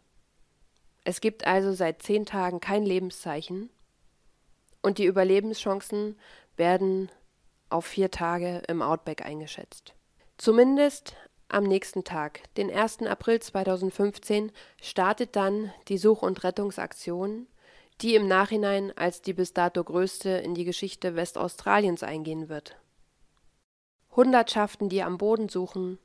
Es 1.04 1.22
gibt 1.22 1.48
also 1.48 1.74
seit 1.74 2.04
zehn 2.04 2.26
Tagen 2.26 2.60
kein 2.60 2.84
Lebenszeichen 2.84 3.70
und 4.84 5.00
die 5.00 5.06
Überlebenschancen 5.06 6.20
werden 6.56 7.10
auf 7.70 7.86
vier 7.86 8.12
Tage 8.12 8.62
im 8.68 8.84
Outback 8.84 9.26
eingeschätzt. 9.26 9.95
Zumindest 10.38 11.16
am 11.48 11.64
nächsten 11.64 12.04
Tag, 12.04 12.42
den 12.56 12.70
1. 12.70 13.04
April 13.04 13.40
2015, 13.40 14.52
startet 14.82 15.36
dann 15.36 15.72
die 15.88 15.98
Such- 15.98 16.24
und 16.24 16.44
Rettungsaktion, 16.44 17.48
die 18.02 18.16
im 18.16 18.28
Nachhinein 18.28 18.92
als 18.98 19.22
die 19.22 19.34
bis 19.34 19.54
dato 19.54 19.84
größte 19.84 20.30
in 20.30 20.54
die 20.54 20.66
Geschichte 20.66 21.16
Westaustraliens 21.16 22.04
eingehen 22.04 22.50
wird. 22.50 22.78
Hundertschaften, 24.16 24.90
die 24.90 25.04
am 25.04 25.18
Boden 25.18 25.48
suchen, 25.48 26.00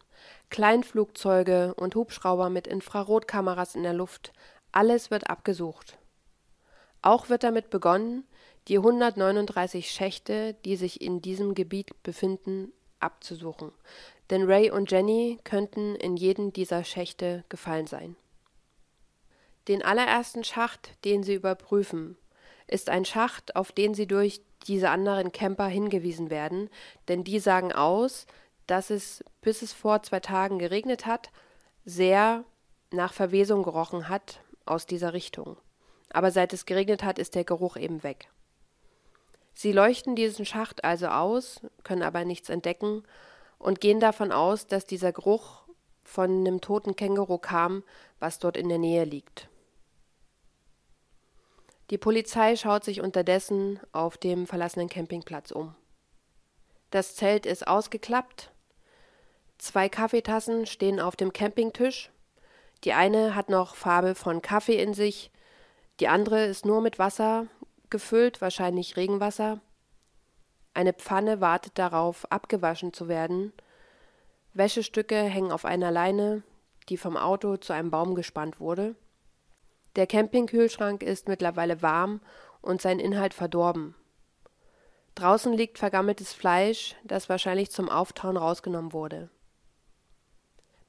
Kleinflugzeuge 0.50 1.74
und 1.74 1.94
Hubschrauber 1.94 2.50
mit 2.50 2.66
Infrarotkameras 2.66 3.74
in 3.74 3.82
der 3.82 3.94
Luft, 3.94 4.32
alles 4.72 5.10
wird 5.10 5.28
abgesucht. 5.28 5.98
Auch 7.02 7.28
wird 7.28 7.42
damit 7.42 7.70
begonnen, 7.70 8.24
die 8.68 8.76
139 8.76 9.90
Schächte, 9.90 10.54
die 10.64 10.76
sich 10.76 11.00
in 11.00 11.22
diesem 11.22 11.54
Gebiet 11.54 12.02
befinden, 12.02 12.72
abzusuchen, 13.00 13.72
denn 14.30 14.44
Ray 14.44 14.70
und 14.70 14.90
Jenny 14.90 15.38
könnten 15.44 15.96
in 15.96 16.16
jeden 16.16 16.52
dieser 16.52 16.84
Schächte 16.84 17.44
gefallen 17.48 17.86
sein. 17.86 18.16
Den 19.68 19.82
allerersten 19.82 20.44
Schacht, 20.44 21.04
den 21.04 21.22
sie 21.22 21.34
überprüfen, 21.34 22.16
ist 22.66 22.88
ein 22.88 23.04
Schacht, 23.04 23.56
auf 23.56 23.72
den 23.72 23.94
sie 23.94 24.06
durch 24.06 24.40
diese 24.66 24.90
anderen 24.90 25.32
Camper 25.32 25.66
hingewiesen 25.66 26.30
werden, 26.30 26.70
denn 27.08 27.24
die 27.24 27.40
sagen 27.40 27.72
aus, 27.72 28.26
dass 28.66 28.90
es, 28.90 29.24
bis 29.40 29.62
es 29.62 29.72
vor 29.72 30.02
zwei 30.02 30.20
Tagen 30.20 30.58
geregnet 30.58 31.06
hat, 31.06 31.30
sehr 31.84 32.44
nach 32.92 33.12
Verwesung 33.12 33.62
gerochen 33.62 34.08
hat 34.08 34.40
aus 34.64 34.86
dieser 34.86 35.12
Richtung. 35.12 35.56
Aber 36.12 36.30
seit 36.30 36.52
es 36.52 36.66
geregnet 36.66 37.02
hat, 37.02 37.18
ist 37.18 37.34
der 37.34 37.44
Geruch 37.44 37.76
eben 37.76 38.02
weg. 38.02 38.28
Sie 39.54 39.72
leuchten 39.72 40.14
diesen 40.14 40.46
Schacht 40.46 40.84
also 40.84 41.08
aus, 41.08 41.60
können 41.82 42.02
aber 42.02 42.24
nichts 42.24 42.48
entdecken 42.48 43.02
und 43.61 43.81
gehen 43.81 44.01
davon 44.01 44.33
aus, 44.33 44.66
dass 44.66 44.87
dieser 44.87 45.12
Geruch 45.12 45.62
von 46.03 46.40
einem 46.40 46.61
toten 46.61 46.96
Känguru 46.96 47.38
kam, 47.38 47.85
was 48.18 48.40
dort 48.40 48.57
in 48.57 48.68
der 48.68 48.79
Nähe 48.79 49.05
liegt. 49.05 49.49
Die 51.90 51.99
Polizei 51.99 52.57
schaut 52.57 52.85
sich 52.85 53.01
unterdessen 53.01 53.79
auf 53.92 54.16
dem 54.16 54.46
verlassenen 54.46 54.88
Campingplatz 54.88 55.53
um. 55.53 55.75
Das 56.90 57.14
Zelt 57.14 57.46
ist 57.46 57.68
ausgeklappt. 57.68 58.51
Zwei 59.59 59.88
Kaffeetassen 59.88 60.66
stehen 60.66 60.99
auf 60.99 61.14
dem 61.14 61.33
Campingtisch. 61.33 62.11
Die 62.83 62.94
eine 62.94 63.35
hat 63.35 63.51
noch 63.51 63.77
Farbe 63.77 64.14
von 64.14 64.42
Kaffee 64.42 64.83
in 64.83 64.94
sich, 64.94 65.31
die 66.01 66.09
andere 66.09 66.46
ist 66.46 66.64
nur 66.64 66.81
mit 66.81 66.99
Wasser 66.99 67.46
gefüllt, 67.90 68.40
wahrscheinlich 68.40 68.96
Regenwasser. 68.96 69.61
Eine 70.74 70.92
Pfanne 70.92 71.40
wartet 71.40 71.78
darauf, 71.78 72.30
abgewaschen 72.30 72.92
zu 72.92 73.09
werden. 73.09 73.52
Wäschestücke 74.54 75.16
hängen 75.16 75.52
auf 75.52 75.64
einer 75.64 75.90
Leine, 75.90 76.42
die 76.88 76.96
vom 76.96 77.16
Auto 77.16 77.56
zu 77.56 77.72
einem 77.72 77.90
Baum 77.90 78.14
gespannt 78.14 78.61
wurde. 78.61 78.94
Der 79.96 80.06
Campingkühlschrank 80.06 81.02
ist 81.02 81.28
mittlerweile 81.28 81.83
warm 81.83 82.20
und 82.62 82.80
sein 82.80 83.00
Inhalt 83.00 83.35
verdorben. 83.35 83.94
Draußen 85.16 85.52
liegt 85.52 85.78
vergammeltes 85.78 86.33
Fleisch, 86.33 86.96
das 87.04 87.28
wahrscheinlich 87.28 87.70
zum 87.70 87.88
Auftauen 87.88 88.37
rausgenommen 88.37 88.92
wurde. 88.92 89.28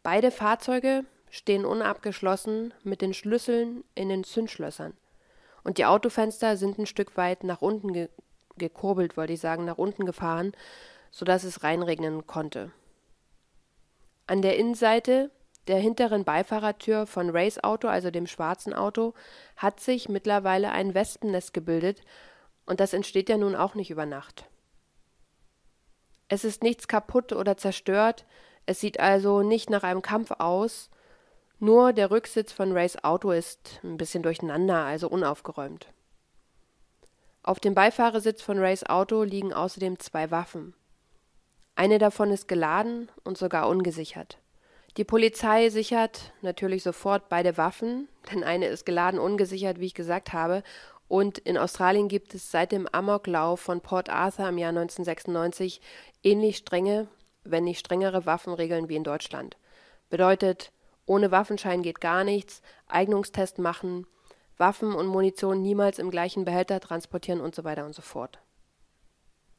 Beide 0.04 0.32
Fahrzeuge 0.32 1.06
stehen 1.30 1.66
unabgeschlossen 1.66 2.74
mit 2.84 3.02
den 3.02 3.14
Schlüsseln 3.14 3.84
in 3.96 4.10
den 4.10 4.24
Zündschlössern. 4.24 4.94
Und 5.64 5.78
die 5.78 5.86
Autofenster 5.86 6.58
sind 6.58 6.78
ein 6.78 6.86
Stück 6.86 7.18
weit 7.18 7.44
nach 7.44 7.62
unten 7.62 7.94
ge 7.94 8.10
gekurbelt, 8.58 9.18
wollte 9.18 9.34
ich 9.34 9.40
sagen, 9.40 9.66
nach 9.66 9.78
unten 9.78 10.06
gefahren, 10.06 10.54
sodass 11.12 11.44
es 11.44 11.64
reinregnen 11.64 12.26
konnte. 12.28 12.72
An 14.28 14.42
der 14.42 14.58
Innenseite 14.58 15.32
der 15.68 15.78
hinteren 15.78 16.24
Beifahrertür 16.24 17.06
von 17.06 17.30
Rays 17.30 17.64
Auto, 17.64 17.88
also 17.88 18.10
dem 18.10 18.28
schwarzen 18.28 18.74
Auto, 18.74 19.14
hat 19.58 19.80
sich 19.80 20.10
mittlerweile 20.10 20.72
ein 20.72 20.94
Wespennest 20.94 21.54
gebildet, 21.54 22.02
und 22.66 22.80
das 22.80 22.94
entsteht 22.94 23.30
ja 23.30 23.38
nun 23.38 23.56
auch 23.56 23.76
nicht 23.76 23.92
über 23.92 24.06
Nacht. 24.06 24.46
Es 26.30 26.46
ist 26.46 26.64
nichts 26.64 26.88
kaputt 26.88 27.34
oder 27.34 27.58
zerstört, 27.58 28.26
es 28.66 28.80
sieht 28.80 29.00
also 29.00 29.42
nicht 29.42 29.70
nach 29.70 29.84
einem 29.84 30.02
Kampf 30.02 30.32
aus, 30.40 30.90
nur 31.60 31.94
der 31.94 32.10
Rücksitz 32.10 32.52
von 32.52 32.72
Rays 32.72 33.04
Auto 33.04 33.32
ist 33.32 33.80
ein 33.84 33.98
bisschen 33.98 34.24
durcheinander, 34.24 34.84
also 34.84 35.08
unaufgeräumt. 35.08 35.88
Auf 37.44 37.60
dem 37.60 37.74
Beifahrersitz 37.74 38.44
von 38.44 38.60
Rays 38.60 38.84
Auto 38.84 39.24
liegen 39.24 39.52
außerdem 39.52 39.98
zwei 39.98 40.30
Waffen. 40.30 40.76
Eine 41.76 41.98
davon 41.98 42.32
ist 42.32 42.48
geladen 42.48 43.10
und 43.24 43.38
sogar 43.38 43.68
ungesichert. 43.68 44.38
Die 44.98 45.04
Polizei 45.04 45.70
sichert 45.70 46.34
natürlich 46.42 46.84
sofort 46.84 47.30
beide 47.30 47.58
Waffen, 47.58 48.08
denn 48.32 48.44
eine 48.44 48.68
ist 48.68 48.86
geladen 48.86 49.20
ungesichert, 49.20 49.80
wie 49.80 49.88
ich 49.88 49.96
gesagt 49.96 50.34
habe, 50.34 50.64
und 51.08 51.40
in 51.40 51.58
Australien 51.58 52.08
gibt 52.08 52.34
es 52.36 52.52
seit 52.52 52.72
dem 52.72 52.88
Amoklauf 52.90 53.60
von 53.60 53.82
Port 53.82 54.10
Arthur 54.10 54.48
im 54.48 54.58
Jahr 54.58 54.70
1996 54.70 55.82
ähnlich 56.24 56.58
strenge, 56.58 57.08
wenn 57.44 57.66
nicht 57.66 57.80
strengere 57.80 58.26
Waffenregeln 58.26 58.88
wie 58.88 58.96
in 58.96 59.04
Deutschland. 59.04 59.58
Bedeutet, 60.10 60.72
ohne 61.06 61.32
Waffenschein 61.32 61.82
geht 61.82 62.00
gar 62.00 62.24
nichts, 62.24 62.62
Eignungstest 62.88 63.60
machen, 63.60 64.08
Waffen 64.62 64.94
und 64.94 65.08
Munition 65.08 65.62
niemals 65.62 66.00
im 66.00 66.10
gleichen 66.10 66.46
Behälter 66.46 66.80
transportieren 66.80 67.42
und 67.42 67.54
so 67.54 67.66
weiter 67.66 67.86
und 67.86 67.94
so 67.94 68.02
fort. 68.02 68.40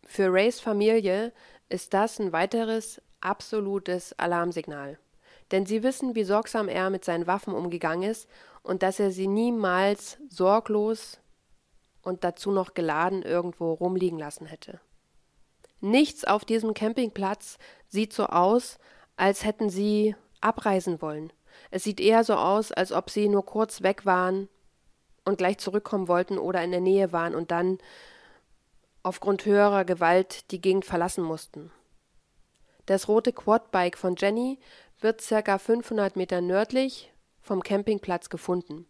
Für 0.07 0.33
Rays 0.33 0.61
Familie 0.61 1.33
ist 1.69 1.93
das 1.93 2.19
ein 2.19 2.33
weiteres 2.33 3.03
absolutes 3.21 4.19
Alarmsignal. 4.19 4.99
Denn 5.51 5.67
sie 5.67 5.83
wissen, 5.83 6.15
wie 6.15 6.25
sorgsam 6.25 6.69
er 6.69 6.89
mit 6.89 7.05
seinen 7.05 7.27
Waffen 7.27 7.53
umgegangen 7.53 8.09
ist 8.09 8.29
und 8.63 8.83
dass 8.83 9.01
er 9.01 9.11
sie 9.11 9.27
niemals 9.27 10.19
sorglos 10.31 11.19
und 12.03 12.25
dazu 12.25 12.53
noch 12.53 12.75
geladen 12.75 13.23
irgendwo 13.23 13.73
rumliegen 13.73 14.19
lassen 14.19 14.47
hätte. 14.47 14.81
Nichts 15.81 16.25
auf 16.25 16.45
diesem 16.45 16.75
Campingplatz 16.75 17.59
sieht 17.89 18.13
so 18.13 18.27
aus, 18.27 18.79
als 19.17 19.45
hätten 19.45 19.69
sie 19.69 20.15
abreisen 20.41 21.03
wollen. 21.03 21.33
Es 21.71 21.83
sieht 21.83 22.01
eher 22.01 22.23
so 22.23 22.35
aus, 22.35 22.71
als 22.71 22.93
ob 22.93 23.11
sie 23.11 23.29
nur 23.29 23.45
kurz 23.45 23.83
weg 23.83 24.07
waren 24.07 24.49
und 25.25 25.39
gleich 25.39 25.59
zurückkommen 25.59 26.09
wollten 26.09 26.39
oder 26.39 26.63
in 26.63 26.71
der 26.71 26.81
Nähe 26.81 27.13
waren 27.13 27.35
und 27.35 27.51
dann 27.51 27.79
aufgrund 29.03 29.45
höherer 29.45 29.85
Gewalt 29.85 30.51
die 30.51 30.61
Gegend 30.61 30.85
verlassen 30.85 31.25
mussten. 31.25 31.71
Das 32.87 33.09
rote 33.09 33.33
Quadbike 33.33 33.97
von 33.97 34.17
Jenny 34.17 34.59
wird 35.01 35.21
circa 35.21 35.59
500 35.59 36.17
Meter 36.17 36.41
nördlich 36.41 37.13
vom 37.41 37.63
Campingplatz 37.63 38.29
gefunden. 38.29 38.87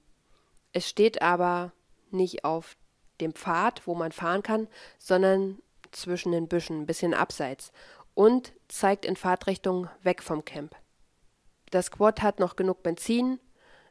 Es 0.73 0.89
steht 0.89 1.23
aber 1.23 1.73
nicht 2.11 2.45
auf 2.45 2.77
dem 3.21 3.35
Pfad, 3.35 3.87
wo 3.87 3.95
man 3.95 4.13
fahren 4.13 4.43
kann, 4.43 4.69
sondern 4.99 5.59
zwischen 5.91 6.33
den 6.33 6.49
Büschen, 6.49 6.81
ein 6.81 6.87
bisschen 6.87 7.15
abseits 7.15 7.73
und 8.15 8.53
zeigt 8.69 9.05
in 9.05 9.17
Fahrtrichtung 9.17 9.89
weg 10.03 10.23
vom 10.23 10.45
Camp. 10.45 10.75
Das 11.71 11.91
Quad 11.91 12.23
hat 12.23 12.41
noch 12.41 12.57
genug 12.57 12.83
Benzin, 12.83 13.39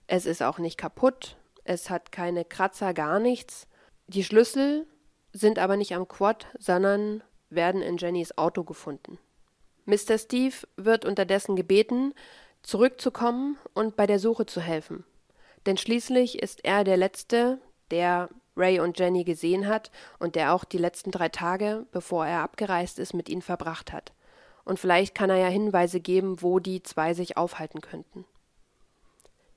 es 0.07 0.25
ist 0.25 0.43
auch 0.43 0.59
nicht 0.59 0.77
kaputt, 0.77 1.37
es 1.71 1.89
hat 1.89 2.11
keine 2.11 2.45
Kratzer, 2.45 2.93
gar 2.93 3.19
nichts. 3.19 3.67
Die 4.07 4.23
Schlüssel 4.23 4.85
sind 5.33 5.59
aber 5.59 5.77
nicht 5.77 5.95
am 5.95 6.07
Quad, 6.07 6.47
sondern 6.59 7.23
werden 7.49 7.81
in 7.81 7.97
Jennys 7.97 8.37
Auto 8.37 8.63
gefunden. 8.63 9.17
Mr. 9.85 10.17
Steve 10.17 10.55
wird 10.77 11.05
unterdessen 11.05 11.55
gebeten, 11.55 12.13
zurückzukommen 12.61 13.57
und 13.73 13.95
bei 13.95 14.05
der 14.05 14.19
Suche 14.19 14.45
zu 14.45 14.61
helfen. 14.61 15.03
Denn 15.65 15.77
schließlich 15.77 16.41
ist 16.41 16.63
er 16.63 16.83
der 16.83 16.97
Letzte, 16.97 17.59
der 17.89 18.29
Ray 18.55 18.79
und 18.79 18.99
Jenny 18.99 19.23
gesehen 19.23 19.67
hat 19.67 19.91
und 20.19 20.35
der 20.35 20.53
auch 20.53 20.63
die 20.63 20.77
letzten 20.77 21.11
drei 21.11 21.29
Tage, 21.29 21.85
bevor 21.91 22.25
er 22.25 22.41
abgereist 22.41 22.99
ist, 22.99 23.13
mit 23.13 23.29
ihnen 23.29 23.41
verbracht 23.41 23.91
hat 23.91 24.11
und 24.63 24.79
vielleicht 24.79 25.15
kann 25.15 25.29
er 25.29 25.37
ja 25.37 25.47
Hinweise 25.47 25.99
geben, 25.99 26.41
wo 26.41 26.59
die 26.59 26.83
zwei 26.83 27.13
sich 27.13 27.37
aufhalten 27.37 27.81
könnten. 27.81 28.25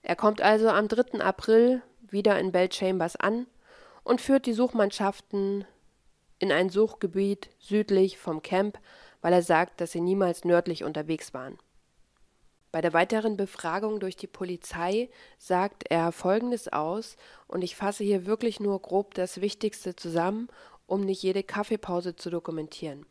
Er 0.03 0.17
kommt 0.17 0.43
also 0.43 0.69
am 0.69 0.89
3. 0.89 1.21
April 1.21 1.83
wieder 2.15 2.41
in 2.41 2.51
Bell 2.51 2.73
Chambers 2.73 3.17
an 3.17 3.47
und 4.05 4.23
führt 4.23 4.47
die 4.47 4.55
Suchmannschaften 4.55 5.67
in 6.39 6.51
ein 6.51 6.71
Suchgebiet 6.71 7.51
südlich 7.59 8.17
vom 8.17 8.41
Camp, 8.41 8.79
weil 9.21 9.35
er 9.35 9.43
sagt, 9.43 9.83
dass 9.83 9.93
sie 9.93 10.01
niemals 10.01 10.47
nördlich 10.47 10.85
unterwegs 10.85 11.35
waren. 11.35 11.59
Bei 12.73 12.81
der 12.81 12.93
weiteren 12.93 13.37
Befragung 13.37 14.01
durch 14.01 14.17
die 14.17 14.27
Polizei 14.27 15.09
sagt 15.39 15.85
er 15.91 16.11
Folgendes 16.11 16.73
aus, 16.73 17.17
und 17.47 17.63
ich 17.63 17.77
fasse 17.77 18.03
hier 18.03 18.27
wirklich 18.27 18.59
nur 18.59 18.83
grob 18.83 19.15
das 19.15 19.41
Wichtigste 19.41 19.95
zusammen, 19.95 20.49
um 20.87 21.03
nicht 21.03 21.23
jede 21.23 21.43
Kaffeepause 21.43 22.17
zu 22.17 22.31
dokumentieren. 22.31 23.07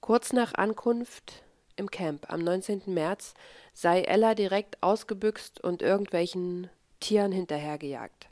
Kurz 0.00 0.32
nach 0.32 0.54
Ankunft 0.54 1.42
im 1.76 1.90
Camp 1.90 2.30
am 2.30 2.40
19. 2.40 2.82
März 2.86 3.34
sei 3.72 4.02
Ella 4.02 4.34
direkt 4.34 4.82
ausgebüxt 4.82 5.62
und 5.62 5.82
irgendwelchen 5.82 6.70
Tieren 7.02 7.32
hinterhergejagt. 7.32 8.30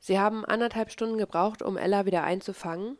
Sie 0.00 0.18
haben 0.18 0.44
anderthalb 0.44 0.90
Stunden 0.90 1.18
gebraucht, 1.18 1.62
um 1.62 1.76
Ella 1.76 2.06
wieder 2.06 2.24
einzufangen, 2.24 2.98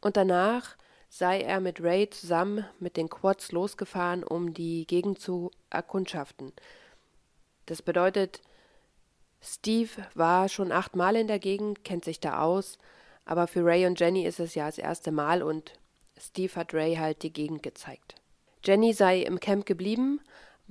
und 0.00 0.16
danach 0.16 0.76
sei 1.08 1.40
er 1.40 1.60
mit 1.60 1.82
Ray 1.82 2.08
zusammen 2.08 2.64
mit 2.78 2.96
den 2.96 3.10
Quads 3.10 3.52
losgefahren, 3.52 4.24
um 4.24 4.54
die 4.54 4.86
Gegend 4.86 5.20
zu 5.20 5.50
erkundschaften. 5.68 6.52
Das 7.66 7.82
bedeutet, 7.82 8.40
Steve 9.42 9.90
war 10.14 10.48
schon 10.48 10.72
achtmal 10.72 11.16
in 11.16 11.26
der 11.26 11.38
Gegend, 11.38 11.84
kennt 11.84 12.04
sich 12.04 12.20
da 12.20 12.40
aus, 12.40 12.78
aber 13.24 13.46
für 13.46 13.64
Ray 13.64 13.86
und 13.86 13.98
Jenny 13.98 14.24
ist 14.24 14.40
es 14.40 14.54
ja 14.54 14.66
das 14.66 14.78
erste 14.78 15.12
Mal 15.12 15.42
und 15.42 15.72
Steve 16.16 16.54
hat 16.54 16.74
Ray 16.74 16.96
halt 16.96 17.22
die 17.22 17.32
Gegend 17.32 17.62
gezeigt. 17.62 18.14
Jenny 18.64 18.92
sei 18.92 19.20
im 19.22 19.40
Camp 19.40 19.66
geblieben, 19.66 20.20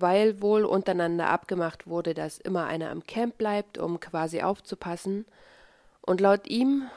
weil 0.02 0.42
wohl 0.42 0.66
untereinander 0.66 1.30
abgemacht 1.30 1.88
wurde, 1.88 2.14
dass 2.14 2.38
immer 2.38 2.66
einer 2.66 2.92
im 2.92 3.04
Camp 3.04 3.38
bleibt, 3.38 3.78
um 3.78 4.00
quasi 4.00 4.42
aufzupassen. 4.42 5.26
Und 6.02 6.22
laut 6.22 6.48
ihm 6.48 6.90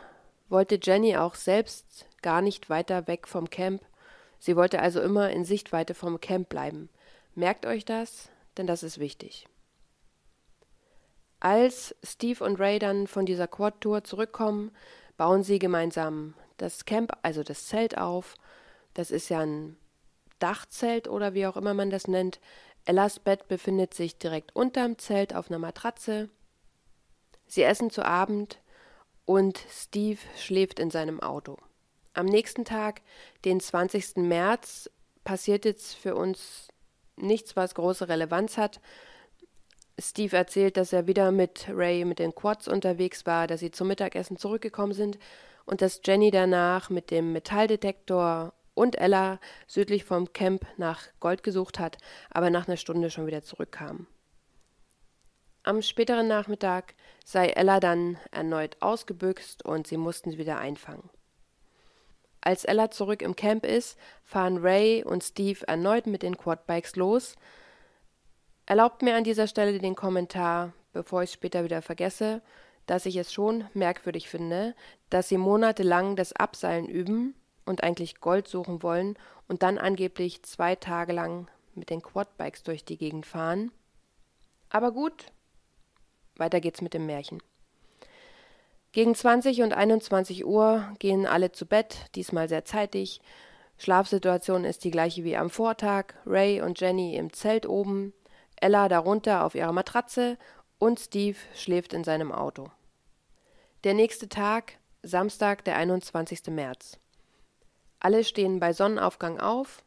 wollte 0.49 0.79
Jenny 0.81 1.17
auch 1.17 1.35
selbst 1.35 2.07
gar 2.23 2.43
nicht 2.43 2.71
weiter 2.71 3.07
weg 3.07 3.27
vom 3.27 3.51
Camp. 3.51 3.83
Sie 4.39 4.57
wollte 4.57 4.81
also 4.81 5.01
immer 5.01 5.31
in 5.31 5.45
Sichtweite 5.45 5.95
vom 5.95 6.21
Camp 6.21 6.49
bleiben. 6.49 6.89
Merkt 7.35 7.67
euch 7.67 7.85
das, 7.85 8.29
denn 8.57 8.67
das 8.67 8.83
ist 8.83 8.99
wichtig. 8.99 9.47
Als 11.41 11.97
Steve 12.05 12.45
und 12.45 12.61
Ray 12.61 12.79
dann 12.79 13.07
von 13.07 13.27
dieser 13.27 13.49
Quad-Tour 13.49 14.05
zurückkommen, 14.05 14.71
bauen 15.17 15.43
sie 15.43 15.59
gemeinsam 15.59 16.35
das 16.57 16.85
Camp, 16.85 17.13
also 17.23 17.43
das 17.43 17.67
Zelt 17.67 17.99
auf. 17.99 18.37
Das 18.95 19.11
ist 19.11 19.29
ja 19.29 19.41
ein 19.41 19.77
Dachzelt 20.39 21.09
oder 21.09 21.35
wie 21.35 21.47
auch 21.47 21.57
immer 21.57 21.75
man 21.75 21.91
das 21.91 22.07
nennt. 22.07 22.41
Ellas 22.85 23.21
Bett 23.21 23.49
befindet 23.49 23.95
sich 23.95 24.19
direkt 24.19 24.55
unterm 24.57 24.99
Zelt 24.99 25.35
auf 25.35 25.51
einer 25.51 25.59
Matratze. 25.59 26.29
Sie 27.47 27.63
essen 27.63 27.91
zu 27.91 28.05
Abend 28.05 28.61
und 29.25 29.65
Steve 29.71 30.21
schläft 30.37 30.81
in 30.81 30.91
seinem 30.91 31.21
Auto. 31.21 31.59
Am 32.15 32.27
nächsten 32.27 32.65
Tag, 32.65 33.03
den 33.45 33.61
20. 33.61 34.17
März, 34.17 34.91
passiert 35.25 35.65
jetzt 35.65 35.95
für 35.95 36.15
uns 36.17 36.69
nichts, 37.17 37.57
was 37.57 37.75
große 37.75 38.09
Relevanz 38.09 38.57
hat. 38.57 38.81
Steve 39.99 40.37
erzählt, 40.37 40.77
dass 40.77 40.93
er 40.93 41.07
wieder 41.07 41.31
mit 41.31 41.67
Ray 41.69 42.05
mit 42.05 42.19
den 42.19 42.35
Quads 42.35 42.69
unterwegs 42.69 43.27
war, 43.27 43.47
dass 43.47 43.61
sie 43.61 43.71
zum 43.71 43.89
Mittagessen 43.89 44.37
zurückgekommen 44.37 44.95
sind 44.95 45.19
und 45.65 45.81
dass 45.83 46.01
Jenny 46.05 46.31
danach 46.31 46.91
mit 46.91 47.11
dem 47.11 47.33
Metalldetektor 47.33 48.53
und 48.75 48.97
Ella 48.99 49.39
südlich 49.67 50.05
vom 50.05 50.33
Camp 50.33 50.67
nach 50.77 51.03
Gold 51.21 51.43
gesucht 51.43 51.79
hat, 51.79 51.99
aber 52.31 52.51
nach 52.51 52.67
einer 52.67 52.77
Stunde 52.77 53.11
schon 53.11 53.27
wieder 53.27 53.43
zurückkam. 53.43 54.07
Am 55.65 55.81
späteren 55.81 56.27
Nachmittag 56.27 56.95
sei 57.25 57.49
Ella 57.49 57.79
dann 57.79 58.19
erneut 58.33 58.77
ausgebüxt 58.81 59.65
und 59.65 59.87
sie 59.87 59.97
mussten 59.97 60.33
sie 60.33 60.39
wieder 60.39 60.59
einfangen. 60.59 61.09
Als 62.41 62.65
Ella 62.65 62.91
zurück 62.91 63.23
im 63.23 63.37
Camp 63.37 63.65
ist, 63.65 63.97
fahren 64.25 64.59
Ray 64.59 65.05
und 65.05 65.23
Steve 65.23 65.61
erneut 65.69 66.09
mit 66.09 66.25
den 66.25 66.37
Quadbikes 66.37 66.97
los. 66.97 67.37
Erlaubt 68.67 69.03
mir 69.03 69.15
an 69.15 69.23
dieser 69.23 69.47
Stelle 69.47 69.79
den 69.79 69.95
Kommentar, 69.95 70.73
bevor 70.93 71.23
ich 71.23 71.31
es 71.31 71.35
später 71.35 71.63
wieder 71.63 71.83
vergesse, 71.83 72.43
dass 72.87 73.07
ich 73.07 73.15
es 73.15 73.33
schon 73.33 73.69
merkwürdig 73.75 74.29
finde, 74.29 74.75
dass 75.09 75.29
sie 75.29 75.39
monatelang 75.39 76.17
das 76.17 76.33
Abseilen 76.33 76.89
üben 76.89 77.37
und 77.65 77.83
eigentlich 77.83 78.21
Gold 78.21 78.49
suchen 78.49 78.83
wollen 78.83 79.17
und 79.49 79.63
dann 79.63 79.79
angeblich 79.79 80.43
zwei 80.43 80.75
Tage 80.77 81.13
lang 81.13 81.49
mit 81.75 81.91
den 81.91 82.03
Quadbikes 82.03 82.63
durch 82.63 82.85
die 82.85 82.97
Gegend 82.97 83.27
fahren. 83.27 83.71
Aber 84.69 84.93
gut, 84.93 85.27
weiter 86.37 86.61
geht's 86.61 86.81
mit 86.81 86.95
dem 86.95 87.07
Märchen. 87.07 87.43
Gegen 88.93 89.15
20 89.15 89.63
und 89.63 89.73
21 89.73 90.45
Uhr 90.45 90.93
gehen 90.99 91.27
alle 91.27 91.53
zu 91.53 91.65
Bett, 91.65 91.97
diesmal 92.15 92.49
sehr 92.49 92.65
zeitig. 92.65 93.21
Schlafsituation 93.79 94.65
ist 94.65 94.85
die 94.85 94.91
gleiche 94.91 95.25
wie 95.25 95.37
am 95.37 95.51
Vortag. 95.51 96.15
Ray 96.27 96.61
und 96.61 96.79
Jenny 96.81 97.17
im 97.17 97.33
Zelt 97.33 97.67
oben, 97.67 98.13
Ella 98.57 98.89
darunter 98.89 99.45
auf 99.45 99.55
ihrer 99.55 99.73
Matratze 99.73 100.39
und 100.79 101.01
Steve 101.01 101.39
schläft 101.55 101.93
in 101.95 102.05
seinem 102.05 102.33
Auto. 102.33 102.71
Der 103.85 103.95
nächste 103.95 104.29
Tag, 104.29 104.79
Samstag, 105.03 105.65
der 105.65 105.77
21. 105.77 106.47
März. 106.49 106.99
Alle 108.05 108.25
stehen 108.25 108.59
bei 108.59 108.73
Sonnenaufgang 108.73 109.39
auf 109.39 109.85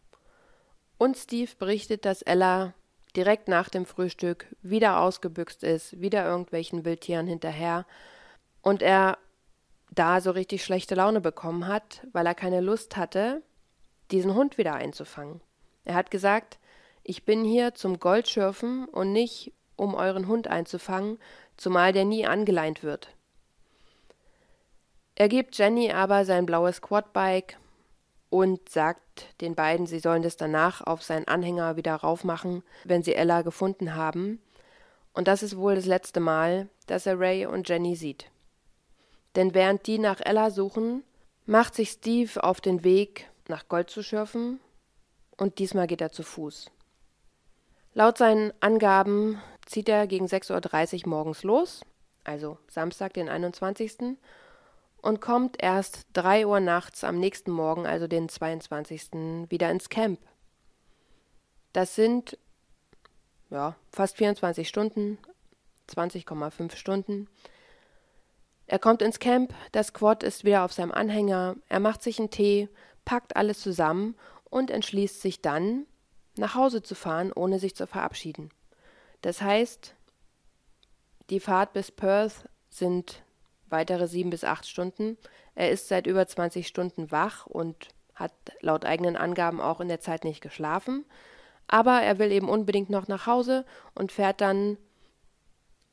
und 0.98 1.18
Steve 1.18 1.52
berichtet, 1.60 2.06
dass 2.06 2.22
Ella 2.22 2.74
direkt 3.14 3.50
nach 3.50 3.68
dem 3.68 3.86
Frühstück 3.86 4.48
wieder 4.62 5.02
ausgebüxt 5.02 5.64
ist, 5.64 6.00
wieder 6.00 6.26
irgendwelchen 6.26 6.86
Wildtieren 6.86 7.28
hinterher 7.28 7.86
und 8.62 8.82
er 8.82 9.18
da 9.92 10.22
so 10.22 10.32
richtig 10.32 10.64
schlechte 10.64 10.96
Laune 10.96 11.20
bekommen 11.20 11.68
hat, 11.68 12.08
weil 12.14 12.26
er 12.26 12.36
keine 12.36 12.62
Lust 12.62 12.96
hatte, 12.96 13.42
diesen 14.12 14.34
Hund 14.34 14.58
wieder 14.58 14.76
einzufangen. 14.76 15.42
Er 15.84 15.96
hat 15.96 16.10
gesagt, 16.10 16.58
ich 17.04 17.26
bin 17.26 17.44
hier 17.44 17.76
zum 17.76 18.00
Goldschürfen 18.00 18.86
und 18.86 19.12
nicht, 19.12 19.52
um 19.76 19.94
euren 19.94 20.30
Hund 20.30 20.48
einzufangen, 20.48 21.20
zumal 21.58 21.92
der 21.92 22.06
nie 22.06 22.26
angeleint 22.26 22.82
wird. 22.82 23.10
Er 25.16 25.28
gibt 25.28 25.58
Jenny 25.58 25.92
aber 25.92 26.24
sein 26.24 26.46
blaues 26.46 26.82
Quadbike 26.82 27.58
und 28.36 28.68
sagt 28.68 29.34
den 29.40 29.56
beiden, 29.56 29.86
sie 29.86 30.00
sollen 30.00 30.22
das 30.22 30.36
danach 30.36 30.82
auf 30.82 31.02
seinen 31.02 31.26
Anhänger 31.26 31.78
wieder 31.78 31.96
raufmachen, 31.96 32.64
wenn 32.84 33.02
sie 33.02 33.16
Ella 33.16 33.44
gefunden 33.44 33.96
haben. 33.96 34.42
Und 35.14 35.30
das 35.30 35.42
ist 35.42 35.56
wohl 35.56 35.76
das 35.76 35.86
letzte 35.86 36.20
Mal, 36.20 36.68
dass 36.86 37.06
er 37.06 37.18
Ray 37.18 37.46
und 37.46 37.70
Jenny 37.70 37.96
sieht. 37.96 38.30
Denn 39.38 39.54
während 39.54 39.88
die 39.88 40.00
nach 40.00 40.20
Ella 40.20 40.52
suchen, 40.52 41.04
macht 41.46 41.76
sich 41.76 41.92
Steve 41.92 42.44
auf 42.44 42.60
den 42.60 42.84
Weg, 42.84 43.30
nach 43.48 43.70
Gold 43.70 43.90
zu 43.90 44.04
schürfen, 44.04 44.60
und 45.38 45.58
diesmal 45.60 45.88
geht 45.88 46.02
er 46.02 46.12
zu 46.12 46.24
Fuß. 46.24 46.70
Laut 47.94 48.18
seinen 48.18 48.52
Angaben 48.60 49.42
zieht 49.66 49.88
er 49.88 50.08
gegen 50.08 50.26
6.30 50.26 51.06
Uhr 51.06 51.10
morgens 51.10 51.44
los, 51.44 51.86
also 52.26 52.58
Samstag, 52.68 53.14
den 53.14 53.30
21., 53.30 54.18
und 55.06 55.22
kommt 55.22 55.62
erst 55.62 56.08
3 56.14 56.48
Uhr 56.48 56.60
nachts 56.60 57.04
am 57.04 57.20
nächsten 57.20 57.52
Morgen, 57.52 57.86
also 57.86 58.08
den 58.08 58.28
22., 58.28 59.12
wieder 59.50 59.70
ins 59.70 59.90
Camp. 59.90 60.20
Das 61.74 61.94
sind 61.94 62.40
ja, 63.52 63.76
fast 63.92 64.18
24 64.18 64.68
Stunden, 64.68 65.20
20,5 65.88 66.76
Stunden. 66.76 67.28
Er 68.66 68.80
kommt 68.80 69.04
ins 69.04 69.20
Camp, 69.20 69.54
das 69.74 69.94
Quad 69.94 70.24
ist 70.24 70.44
wieder 70.44 70.66
auf 70.66 70.74
seinem 70.74 70.92
Anhänger, 70.92 71.56
er 71.70 71.80
macht 71.80 72.02
sich 72.02 72.18
einen 72.18 72.32
Tee, 72.32 72.68
packt 73.06 73.36
alles 73.36 73.60
zusammen 73.60 74.16
und 74.46 74.72
entschließt 74.72 75.22
sich 75.22 75.40
dann, 75.40 75.86
nach 76.36 76.56
Hause 76.56 76.82
zu 76.82 76.96
fahren, 76.96 77.32
ohne 77.32 77.60
sich 77.60 77.76
zu 77.76 77.86
verabschieden. 77.86 78.50
Das 79.22 79.40
heißt, 79.40 79.94
die 81.30 81.40
Fahrt 81.40 81.74
bis 81.74 81.92
Perth 81.92 82.50
sind 82.72 83.24
weitere 83.76 84.08
sieben 84.08 84.30
bis 84.30 84.46
acht 84.46 84.68
Stunden. 84.68 85.18
Er 85.54 85.70
ist 85.70 85.90
seit 85.90 86.08
über 86.08 86.26
20 86.26 86.66
Stunden 86.66 87.12
wach 87.12 87.46
und 87.46 87.90
hat 88.14 88.32
laut 88.62 88.86
eigenen 88.86 89.18
Angaben 89.18 89.60
auch 89.60 89.82
in 89.82 89.90
der 89.90 90.00
Zeit 90.00 90.24
nicht 90.24 90.40
geschlafen. 90.42 91.04
Aber 91.68 92.02
er 92.02 92.18
will 92.20 92.32
eben 92.32 92.48
unbedingt 92.48 92.90
noch 92.90 93.10
nach 93.10 93.28
Hause 93.28 93.66
und 93.94 94.14
fährt 94.14 94.40
dann 94.40 94.78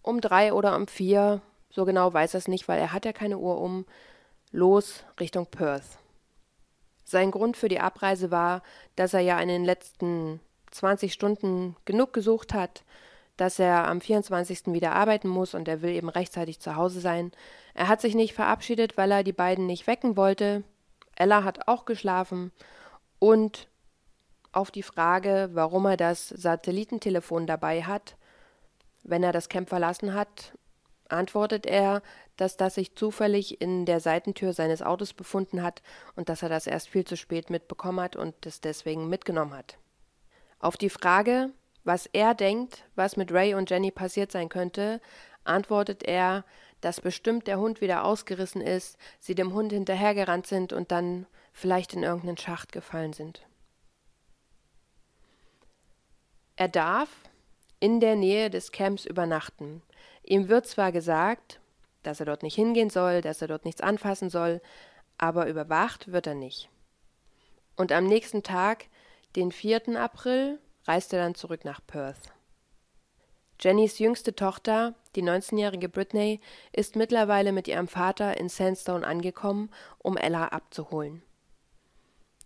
um 0.00 0.20
drei 0.20 0.52
oder 0.52 0.76
um 0.76 0.86
vier, 0.86 1.42
so 1.70 1.84
genau 1.84 2.12
weiß 2.12 2.34
er 2.34 2.38
es 2.38 2.48
nicht, 2.48 2.68
weil 2.68 2.78
er 2.78 2.92
hat 2.92 3.04
ja 3.04 3.12
keine 3.12 3.38
Uhr 3.38 3.60
um, 3.60 3.84
los 4.52 5.04
Richtung 5.18 5.46
Perth. 5.46 5.98
Sein 7.04 7.30
Grund 7.30 7.56
für 7.56 7.68
die 7.68 7.80
Abreise 7.80 8.30
war, 8.30 8.62
dass 8.94 9.14
er 9.14 9.20
ja 9.20 9.40
in 9.40 9.48
den 9.48 9.64
letzten 9.64 10.40
20 10.70 11.12
Stunden 11.12 11.76
genug 11.84 12.12
gesucht 12.12 12.54
hat, 12.54 12.84
dass 13.42 13.58
er 13.58 13.88
am 13.88 14.00
24. 14.00 14.66
wieder 14.66 14.92
arbeiten 14.92 15.26
muss 15.26 15.54
und 15.54 15.66
er 15.66 15.82
will 15.82 15.90
eben 15.90 16.08
rechtzeitig 16.08 16.60
zu 16.60 16.76
Hause 16.76 17.00
sein. 17.00 17.32
Er 17.74 17.88
hat 17.88 18.00
sich 18.00 18.14
nicht 18.14 18.34
verabschiedet, 18.34 18.96
weil 18.96 19.10
er 19.10 19.24
die 19.24 19.32
beiden 19.32 19.66
nicht 19.66 19.88
wecken 19.88 20.16
wollte. 20.16 20.62
Ella 21.16 21.42
hat 21.42 21.66
auch 21.66 21.84
geschlafen 21.84 22.52
und 23.18 23.66
auf 24.52 24.70
die 24.70 24.84
Frage, 24.84 25.50
warum 25.54 25.86
er 25.86 25.96
das 25.96 26.28
Satellitentelefon 26.28 27.48
dabei 27.48 27.82
hat, 27.82 28.16
wenn 29.02 29.24
er 29.24 29.32
das 29.32 29.48
Camp 29.48 29.68
verlassen 29.68 30.14
hat, 30.14 30.56
antwortet 31.08 31.66
er, 31.66 32.00
dass 32.36 32.56
das 32.56 32.76
sich 32.76 32.94
zufällig 32.94 33.60
in 33.60 33.86
der 33.86 33.98
Seitentür 33.98 34.52
seines 34.52 34.82
Autos 34.82 35.14
befunden 35.14 35.64
hat 35.64 35.82
und 36.14 36.28
dass 36.28 36.44
er 36.44 36.48
das 36.48 36.68
erst 36.68 36.88
viel 36.88 37.04
zu 37.04 37.16
spät 37.16 37.50
mitbekommen 37.50 37.98
hat 37.98 38.14
und 38.14 38.46
es 38.46 38.60
deswegen 38.60 39.08
mitgenommen 39.08 39.54
hat. 39.54 39.78
Auf 40.60 40.76
die 40.76 40.90
Frage, 40.90 41.50
was 41.84 42.06
er 42.12 42.34
denkt, 42.34 42.84
was 42.94 43.16
mit 43.16 43.32
Ray 43.32 43.54
und 43.54 43.70
Jenny 43.70 43.90
passiert 43.90 44.32
sein 44.32 44.48
könnte, 44.48 45.00
antwortet 45.44 46.02
er, 46.04 46.44
dass 46.80 47.00
bestimmt 47.00 47.46
der 47.46 47.58
Hund 47.58 47.80
wieder 47.80 48.04
ausgerissen 48.04 48.60
ist, 48.60 48.98
sie 49.20 49.34
dem 49.34 49.52
Hund 49.52 49.72
hinterhergerannt 49.72 50.46
sind 50.46 50.72
und 50.72 50.92
dann 50.92 51.26
vielleicht 51.52 51.94
in 51.94 52.02
irgendeinen 52.02 52.38
Schacht 52.38 52.72
gefallen 52.72 53.12
sind. 53.12 53.46
Er 56.56 56.68
darf 56.68 57.08
in 57.80 58.00
der 58.00 58.16
Nähe 58.16 58.50
des 58.50 58.72
Camps 58.72 59.04
übernachten. 59.04 59.82
Ihm 60.22 60.48
wird 60.48 60.66
zwar 60.66 60.92
gesagt, 60.92 61.60
dass 62.02 62.20
er 62.20 62.26
dort 62.26 62.42
nicht 62.42 62.54
hingehen 62.54 62.90
soll, 62.90 63.20
dass 63.20 63.42
er 63.42 63.48
dort 63.48 63.64
nichts 63.64 63.80
anfassen 63.80 64.30
soll, 64.30 64.60
aber 65.18 65.46
überwacht 65.46 66.12
wird 66.12 66.26
er 66.26 66.34
nicht. 66.34 66.68
Und 67.76 67.92
am 67.92 68.04
nächsten 68.04 68.42
Tag, 68.42 68.86
den 69.34 69.50
4. 69.50 70.00
April, 70.00 70.58
reist 70.84 71.12
er 71.12 71.20
dann 71.20 71.34
zurück 71.34 71.64
nach 71.64 71.80
Perth. 71.86 72.32
Jennys 73.60 73.98
jüngste 73.98 74.34
Tochter, 74.34 74.94
die 75.14 75.22
19-jährige 75.22 75.88
Britney, 75.88 76.40
ist 76.72 76.96
mittlerweile 76.96 77.52
mit 77.52 77.68
ihrem 77.68 77.86
Vater 77.86 78.36
in 78.36 78.48
Sandstone 78.48 79.06
angekommen, 79.06 79.70
um 79.98 80.16
Ella 80.16 80.48
abzuholen. 80.48 81.22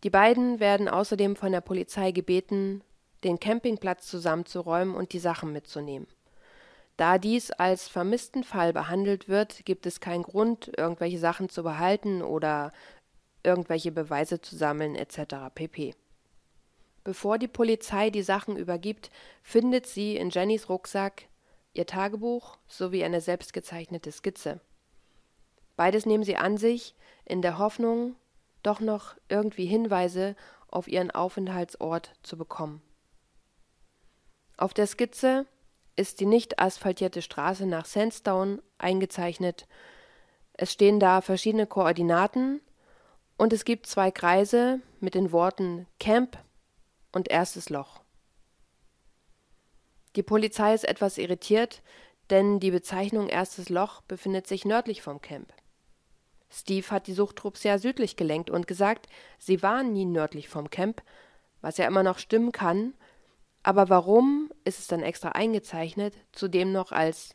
Die 0.05 0.11
beiden 0.11 0.61
werden 0.61 0.89
außerdem 0.89 1.37
von 1.37 1.53
der 1.53 1.63
Polizei 1.63 2.13
gebeten, 2.13 2.83
den 3.25 3.41
Campingplatz 3.41 4.07
zusammenzuräumen 4.07 4.95
und 4.95 5.13
die 5.15 5.19
Sachen 5.19 5.53
mitzunehmen. 5.53 6.07
Da 6.97 7.19
dies 7.19 7.51
als 7.51 7.89
vermissten 7.89 8.45
Fall 8.45 8.73
behandelt 8.73 9.29
wird, 9.29 9.65
gibt 9.65 9.87
es 9.87 10.01
keinen 10.01 10.23
Grund, 10.23 10.71
irgendwelche 10.77 11.19
Sachen 11.19 11.49
zu 11.49 11.63
behalten 11.63 12.23
oder 12.23 12.73
irgendwelche 13.43 13.93
Beweise 13.93 14.41
zu 14.41 14.57
sammeln 14.57 14.95
etc. 14.97 15.51
pp. 15.55 15.95
Bevor 17.07 17.39
die 17.39 17.47
Polizei 17.47 18.11
die 18.11 18.25
Sachen 18.25 18.57
übergibt, 18.57 19.13
findet 19.45 19.87
sie 19.87 20.17
in 20.17 20.31
Jennys 20.31 20.69
Rucksack 20.69 21.29
ihr 21.73 21.87
Tagebuch 21.87 22.59
sowie 22.67 23.05
eine 23.05 23.21
selbstgezeichnete 23.21 24.11
Skizze. 24.11 24.59
Beides 25.77 26.05
nehmen 26.05 26.25
sie 26.25 26.37
an 26.37 26.57
sich, 26.57 26.97
in 27.25 27.43
der 27.43 27.59
Hoffnung, 27.59 28.17
doch 28.65 28.81
noch 28.81 29.15
irgendwie 29.29 29.67
Hinweise 29.67 30.35
auf 30.67 30.89
ihren 30.89 31.13
Aufenthaltsort 31.13 32.11
zu 32.25 32.37
bekommen. 32.37 32.83
Auf 34.57 34.75
der 34.75 34.89
Skizze 34.89 35.47
ist 35.95 36.19
die 36.19 36.27
nicht 36.27 36.59
asphaltierte 36.59 37.23
Straße 37.23 37.67
nach 37.67 37.85
Sandstone 37.85 38.61
eingezeichnet. 38.79 39.69
Es 40.55 40.73
stehen 40.73 40.99
da 40.99 41.21
verschiedene 41.21 41.69
Koordinaten 41.69 42.61
und 43.39 43.53
es 43.53 43.65
gibt 43.65 43.87
zwei 43.87 44.11
Kreise 44.11 44.81
mit 44.99 45.15
den 45.15 45.31
Worten 45.31 45.87
Camp 46.01 46.37
und 47.17 47.29
erstes 47.29 47.71
Loch. 47.71 48.03
Die 50.15 50.23
Polizei 50.23 50.75
ist 50.75 50.85
etwas 50.85 51.19
irritiert, 51.19 51.83
denn 52.31 52.61
die 52.61 52.71
Bezeichnung 52.71 53.29
erstes 53.29 53.71
Loch 53.71 54.03
befindet 54.03 54.47
sich 54.47 54.65
nördlich 54.65 55.03
vom 55.03 55.21
Camp. 55.21 55.53
Steve 56.51 56.89
hat 56.91 57.07
die 57.07 57.15
Suchtrupps 57.15 57.65
ja 57.65 57.79
südlich 57.79 58.17
gelenkt 58.17 58.51
und 58.51 58.67
gesagt, 58.67 59.09
sie 59.39 59.63
waren 59.63 59.93
nie 59.93 60.05
nördlich 60.05 60.49
vom 60.49 60.71
Camp, 60.71 61.03
was 61.61 61.79
ja 61.79 61.87
immer 61.87 62.03
noch 62.03 62.19
stimmen 62.19 62.53
kann, 62.53 62.95
aber 63.63 63.89
warum 63.89 64.53
ist 64.65 64.79
es 64.79 64.87
dann 64.87 65.03
extra 65.03 65.31
eingezeichnet, 65.31 66.15
zudem 66.33 66.71
noch 66.71 66.93
als 66.93 67.35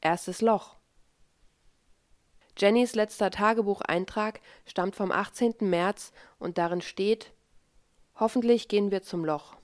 erstes 0.00 0.40
Loch? 0.40 0.76
Jennys 2.56 2.94
letzter 2.96 3.30
Tagebucheintrag 3.30 4.40
stammt 4.66 4.96
vom 4.96 5.12
18. 5.12 5.56
März 5.60 6.12
und 6.38 6.58
darin 6.58 6.80
steht 6.80 7.32
Hoffentlich 8.20 8.66
gehen 8.66 8.90
wir 8.90 9.02
zum 9.02 9.24
Loch. 9.24 9.54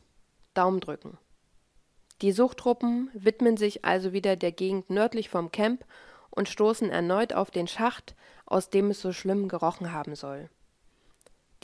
Daumen 0.54 0.78
drücken. 0.78 1.18
Die 2.22 2.30
Suchtruppen 2.30 3.10
widmen 3.12 3.56
sich 3.56 3.84
also 3.84 4.12
wieder 4.12 4.36
der 4.36 4.52
Gegend 4.52 4.90
nördlich 4.90 5.28
vom 5.28 5.50
Camp 5.50 5.84
und 6.30 6.48
stoßen 6.48 6.88
erneut 6.88 7.32
auf 7.32 7.50
den 7.50 7.66
Schacht, 7.66 8.14
aus 8.46 8.70
dem 8.70 8.90
es 8.90 9.00
so 9.00 9.12
schlimm 9.12 9.48
gerochen 9.48 9.92
haben 9.92 10.14
soll. 10.14 10.48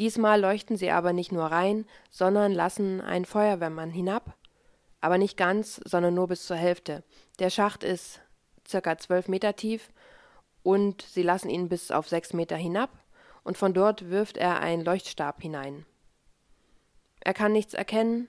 Diesmal 0.00 0.40
leuchten 0.40 0.76
sie 0.76 0.90
aber 0.90 1.12
nicht 1.12 1.30
nur 1.30 1.44
rein, 1.44 1.86
sondern 2.10 2.52
lassen 2.52 3.00
einen 3.00 3.24
Feuerwehrmann 3.24 3.90
hinab, 3.90 4.34
aber 5.00 5.16
nicht 5.16 5.36
ganz, 5.36 5.80
sondern 5.84 6.14
nur 6.14 6.26
bis 6.26 6.44
zur 6.44 6.56
Hälfte. 6.56 7.04
Der 7.38 7.50
Schacht 7.50 7.84
ist 7.84 8.20
circa 8.66 8.98
zwölf 8.98 9.28
Meter 9.28 9.54
tief 9.54 9.92
und 10.64 11.02
sie 11.02 11.22
lassen 11.22 11.50
ihn 11.50 11.68
bis 11.68 11.92
auf 11.92 12.08
sechs 12.08 12.32
Meter 12.32 12.56
hinab 12.56 12.90
und 13.44 13.56
von 13.56 13.74
dort 13.74 14.10
wirft 14.10 14.36
er 14.36 14.58
einen 14.58 14.84
Leuchtstab 14.84 15.40
hinein. 15.40 15.86
Er 17.20 17.34
kann 17.34 17.52
nichts 17.52 17.74
erkennen 17.74 18.28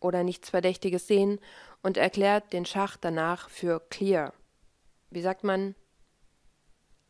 oder 0.00 0.22
nichts 0.22 0.50
Verdächtiges 0.50 1.06
sehen 1.06 1.40
und 1.82 1.96
erklärt 1.96 2.52
den 2.52 2.66
Schacht 2.66 3.04
danach 3.04 3.48
für 3.48 3.80
clear. 3.90 4.32
Wie 5.10 5.22
sagt 5.22 5.44
man? 5.44 5.74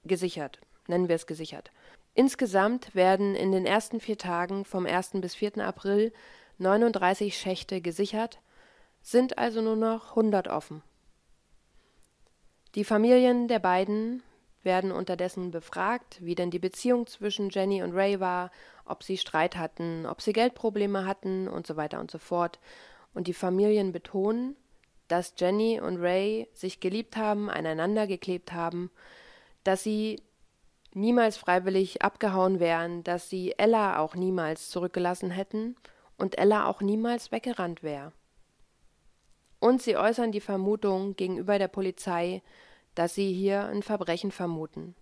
Gesichert. 0.04 0.60
Nennen 0.86 1.08
wir 1.08 1.16
es 1.16 1.26
gesichert. 1.26 1.70
Insgesamt 2.14 2.94
werden 2.94 3.34
in 3.34 3.52
den 3.52 3.66
ersten 3.66 4.00
vier 4.00 4.18
Tagen 4.18 4.64
vom 4.64 4.86
1. 4.86 5.12
bis 5.20 5.34
4. 5.34 5.58
April 5.58 6.12
39 6.58 7.36
Schächte 7.38 7.80
gesichert, 7.80 8.40
sind 9.02 9.38
also 9.38 9.60
nur 9.62 9.76
noch 9.76 10.10
100 10.10 10.48
offen. 10.48 10.82
Die 12.74 12.84
Familien 12.84 13.48
der 13.48 13.60
beiden 13.60 14.22
werden 14.62 14.92
unterdessen 14.92 15.50
befragt, 15.50 16.18
wie 16.20 16.34
denn 16.34 16.50
die 16.50 16.58
Beziehung 16.58 17.06
zwischen 17.06 17.50
Jenny 17.50 17.82
und 17.82 17.94
Ray 17.94 18.20
war, 18.20 18.50
ob 18.84 19.02
sie 19.02 19.16
Streit 19.16 19.56
hatten, 19.56 20.06
ob 20.06 20.20
sie 20.20 20.32
Geldprobleme 20.32 21.06
hatten 21.06 21.48
und 21.48 21.66
so 21.66 21.76
weiter 21.76 22.00
und 22.00 22.10
so 22.10 22.18
fort. 22.18 22.58
Und 23.14 23.26
die 23.26 23.34
Familien 23.34 23.92
betonen, 23.92 24.56
dass 25.08 25.34
Jenny 25.36 25.80
und 25.80 25.98
Ray 25.98 26.48
sich 26.52 26.80
geliebt 26.80 27.16
haben, 27.16 27.48
aneinander 27.50 28.06
geklebt 28.06 28.52
haben, 28.52 28.90
dass 29.64 29.82
sie 29.82 30.22
niemals 30.92 31.36
freiwillig 31.36 32.02
abgehauen 32.02 32.60
wären, 32.60 33.04
dass 33.04 33.28
sie 33.28 33.54
Ella 33.58 33.98
auch 33.98 34.14
niemals 34.14 34.70
zurückgelassen 34.70 35.30
hätten 35.30 35.76
und 36.16 36.38
Ella 36.38 36.66
auch 36.66 36.80
niemals 36.80 37.32
weggerannt 37.32 37.82
wäre. 37.82 38.12
Und 39.60 39.82
sie 39.82 39.96
äußern 39.96 40.32
die 40.32 40.40
Vermutung 40.40 41.16
gegenüber 41.16 41.58
der 41.58 41.68
Polizei, 41.68 42.42
dass 42.98 43.14
sie 43.14 43.32
hier 43.32 43.66
ein 43.66 43.84
Verbrechen 43.84 44.32
vermuten. 44.32 44.96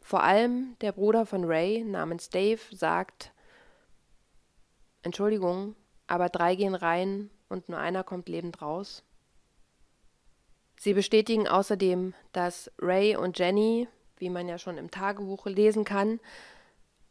Vor 0.00 0.22
allem 0.22 0.76
der 0.80 0.92
Bruder 0.92 1.26
von 1.26 1.44
Ray 1.44 1.84
namens 1.84 2.30
Dave 2.30 2.60
sagt 2.70 3.34
Entschuldigung, 5.02 5.76
aber 6.06 6.30
drei 6.30 6.54
gehen 6.54 6.74
rein 6.74 7.28
und 7.50 7.68
nur 7.68 7.78
einer 7.78 8.02
kommt 8.02 8.30
lebend 8.30 8.62
raus. 8.62 9.04
Sie 10.78 10.94
bestätigen 10.94 11.46
außerdem, 11.46 12.14
dass 12.32 12.72
Ray 12.78 13.14
und 13.14 13.38
Jenny, 13.38 13.88
wie 14.16 14.30
man 14.30 14.48
ja 14.48 14.56
schon 14.56 14.78
im 14.78 14.90
Tagebuch 14.90 15.44
lesen 15.44 15.84
kann, 15.84 16.18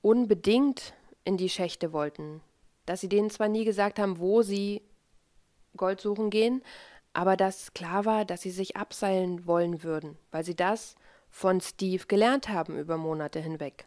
unbedingt 0.02 0.96
in 1.26 1.38
die 1.38 1.50
Schächte 1.50 1.94
wollten, 1.94 2.42
dass 2.88 3.02
sie 3.02 3.10
denen 3.10 3.30
zwar 3.30 3.50
nie 3.50 3.66
gesagt 3.66 4.00
haben, 4.00 4.18
wo 4.18 4.42
sie 4.42 4.82
Gold 5.78 6.02
suchen 6.02 6.32
gehen, 6.32 6.64
aber 7.14 7.38
dass 7.38 7.74
klar 7.74 8.06
war, 8.06 8.26
dass 8.26 8.42
sie 8.42 8.52
sich 8.52 8.78
abseilen 8.78 9.46
wollen 9.46 9.84
würden, 9.84 10.18
weil 10.32 10.44
sie 10.44 10.56
das 10.56 10.96
von 11.30 11.62
Steve 11.62 12.06
gelernt 12.08 12.50
haben 12.50 12.78
über 12.78 12.98
Monate 12.98 13.40
hinweg. 13.40 13.86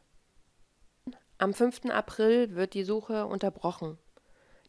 Am 1.39 1.53
5. 1.53 1.87
April 1.91 2.55
wird 2.55 2.75
die 2.75 2.85
Suche 2.85 3.27
unterbrochen. 3.27 3.99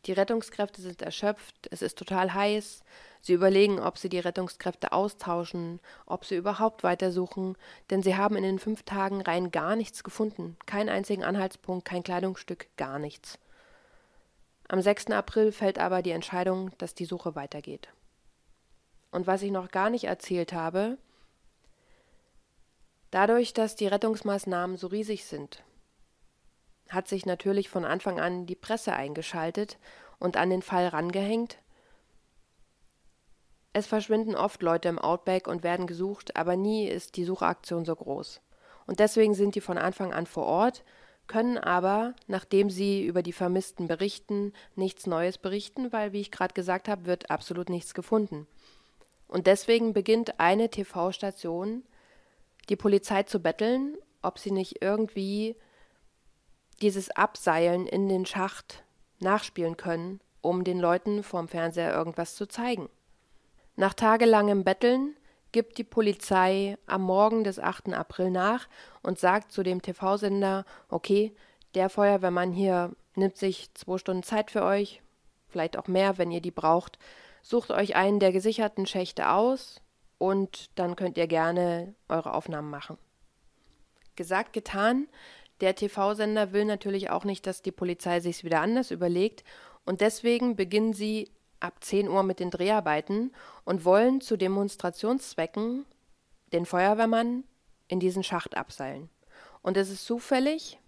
Die 0.05 0.11
Rettungskräfte 0.11 0.81
sind 0.81 1.01
erschöpft, 1.01 1.67
es 1.71 1.81
ist 1.81 1.97
total 1.97 2.33
heiß. 2.33 2.83
Sie 3.21 3.33
überlegen, 3.33 3.79
ob 3.79 3.97
sie 3.97 4.09
die 4.09 4.19
Rettungskräfte 4.19 4.91
austauschen, 4.91 5.79
ob 6.05 6.25
sie 6.25 6.35
überhaupt 6.35 6.83
weitersuchen, 6.83 7.57
denn 7.89 8.03
sie 8.03 8.15
haben 8.15 8.35
in 8.35 8.43
den 8.43 8.59
fünf 8.59 8.83
Tagen 8.83 9.21
rein 9.21 9.51
gar 9.51 9.75
nichts 9.75 10.03
gefunden. 10.03 10.57
Keinen 10.67 10.89
einzigen 10.89 11.23
Anhaltspunkt, 11.23 11.85
kein 11.85 12.03
Kleidungsstück, 12.03 12.67
gar 12.77 12.99
nichts. 12.99 13.39
Am 14.67 14.81
6. 14.81 15.07
April 15.07 15.51
fällt 15.51 15.79
aber 15.79 16.03
die 16.03 16.11
Entscheidung, 16.11 16.71
dass 16.77 16.93
die 16.93 17.05
Suche 17.05 17.35
weitergeht. 17.35 17.89
Und 19.15 19.27
was 19.27 19.43
ich 19.43 19.51
noch 19.51 19.71
gar 19.71 19.89
nicht 19.89 20.03
erzählt 20.03 20.51
habe, 20.51 20.97
dadurch, 23.11 23.53
dass 23.53 23.77
die 23.77 23.87
Rettungsmaßnahmen 23.87 24.75
so 24.75 24.87
riesig 24.87 25.23
sind, 25.23 25.63
hat 26.89 27.07
sich 27.07 27.25
natürlich 27.25 27.69
von 27.69 27.85
Anfang 27.85 28.19
an 28.19 28.45
die 28.45 28.57
Presse 28.57 28.91
eingeschaltet 28.91 29.77
und 30.19 30.35
an 30.35 30.49
den 30.49 30.61
Fall 30.61 30.89
rangehängt. 30.89 31.59
Es 33.71 33.87
verschwinden 33.87 34.35
oft 34.35 34.61
Leute 34.61 34.89
im 34.89 34.99
Outback 34.99 35.47
und 35.47 35.63
werden 35.63 35.87
gesucht, 35.87 36.35
aber 36.35 36.57
nie 36.57 36.85
ist 36.85 37.15
die 37.15 37.23
Suchaktion 37.23 37.85
so 37.85 37.95
groß. 37.95 38.41
Und 38.85 38.99
deswegen 38.99 39.33
sind 39.33 39.55
die 39.55 39.61
von 39.61 39.77
Anfang 39.77 40.13
an 40.13 40.25
vor 40.25 40.43
Ort, 40.43 40.83
können 41.27 41.57
aber, 41.57 42.15
nachdem 42.27 42.69
sie 42.69 43.05
über 43.05 43.23
die 43.23 43.31
Vermissten 43.31 43.87
berichten, 43.87 44.51
nichts 44.75 45.07
Neues 45.07 45.37
berichten, 45.37 45.93
weil, 45.93 46.11
wie 46.11 46.19
ich 46.19 46.31
gerade 46.31 46.53
gesagt 46.53 46.89
habe, 46.89 47.05
wird 47.05 47.31
absolut 47.31 47.69
nichts 47.69 47.93
gefunden. 47.93 48.45
Und 49.27 49.47
deswegen 49.47 49.93
beginnt 49.93 50.39
eine 50.39 50.69
TV-Station, 50.69 51.83
die 52.69 52.75
Polizei 52.75 53.23
zu 53.23 53.39
betteln, 53.39 53.97
ob 54.21 54.39
sie 54.39 54.51
nicht 54.51 54.81
irgendwie 54.81 55.55
dieses 56.81 57.11
Abseilen 57.11 57.87
in 57.87 58.09
den 58.09 58.25
Schacht 58.25 58.83
nachspielen 59.19 59.77
können, 59.77 60.19
um 60.41 60.63
den 60.63 60.79
Leuten 60.79 61.23
vorm 61.23 61.47
Fernseher 61.47 61.93
irgendwas 61.93 62.35
zu 62.35 62.47
zeigen. 62.47 62.89
Nach 63.75 63.93
tagelangem 63.93 64.63
Betteln 64.63 65.15
gibt 65.51 65.77
die 65.77 65.83
Polizei 65.83 66.77
am 66.85 67.03
Morgen 67.03 67.43
des 67.43 67.59
8. 67.59 67.93
April 67.93 68.29
nach 68.29 68.67
und 69.01 69.19
sagt 69.19 69.51
zu 69.51 69.63
dem 69.63 69.81
TV-Sender, 69.81 70.65
okay, 70.89 71.33
der 71.75 71.89
Feuerwehrmann 71.89 72.51
hier 72.51 72.91
nimmt 73.15 73.37
sich 73.37 73.73
zwei 73.73 73.97
Stunden 73.97 74.23
Zeit 74.23 74.51
für 74.51 74.63
euch, 74.63 75.01
vielleicht 75.47 75.77
auch 75.77 75.87
mehr, 75.87 76.17
wenn 76.17 76.31
ihr 76.31 76.41
die 76.41 76.51
braucht, 76.51 76.99
sucht 77.45 77.69
euch 77.69 77.95
einen 77.95 78.19
der 78.19 78.31
gesicherten 78.31 78.87
Schächte 78.87 79.29
aus 79.29 79.79
und 80.17 80.71
dann 80.79 80.95
könnt 80.95 81.15
ihr 81.15 81.27
gerne 81.27 81.93
eure 82.09 82.33
Aufnahmen 82.33 82.71
machen. 82.71 82.97
Gesagt, 84.15 84.51
getan, 84.51 85.07
der 85.61 85.75
TV-Sender 85.75 86.53
will 86.53 86.65
natürlich 86.65 87.11
auch 87.11 87.23
nicht, 87.23 87.45
dass 87.45 87.61
die 87.61 87.71
Polizei 87.71 88.19
sich 88.19 88.43
wieder 88.43 88.61
anders 88.61 88.89
überlegt 88.89 89.43
und 89.85 90.01
deswegen 90.01 90.55
beginnen 90.55 90.93
sie 90.93 91.29
ab 91.59 91.83
10 91.83 92.09
Uhr 92.09 92.23
mit 92.23 92.39
den 92.39 92.49
Dreharbeiten 92.49 93.31
und 93.63 93.85
wollen 93.85 94.21
zu 94.21 94.37
Demonstrationszwecken 94.37 95.85
den 96.51 96.65
Feuerwehrmann 96.65 97.43
in 97.87 97.99
diesen 97.99 98.23
Schacht 98.23 98.57
abseilen. 98.57 99.09
Und 99.61 99.77
es 99.77 99.91
ist 99.91 100.03
zufällig, 100.05 100.79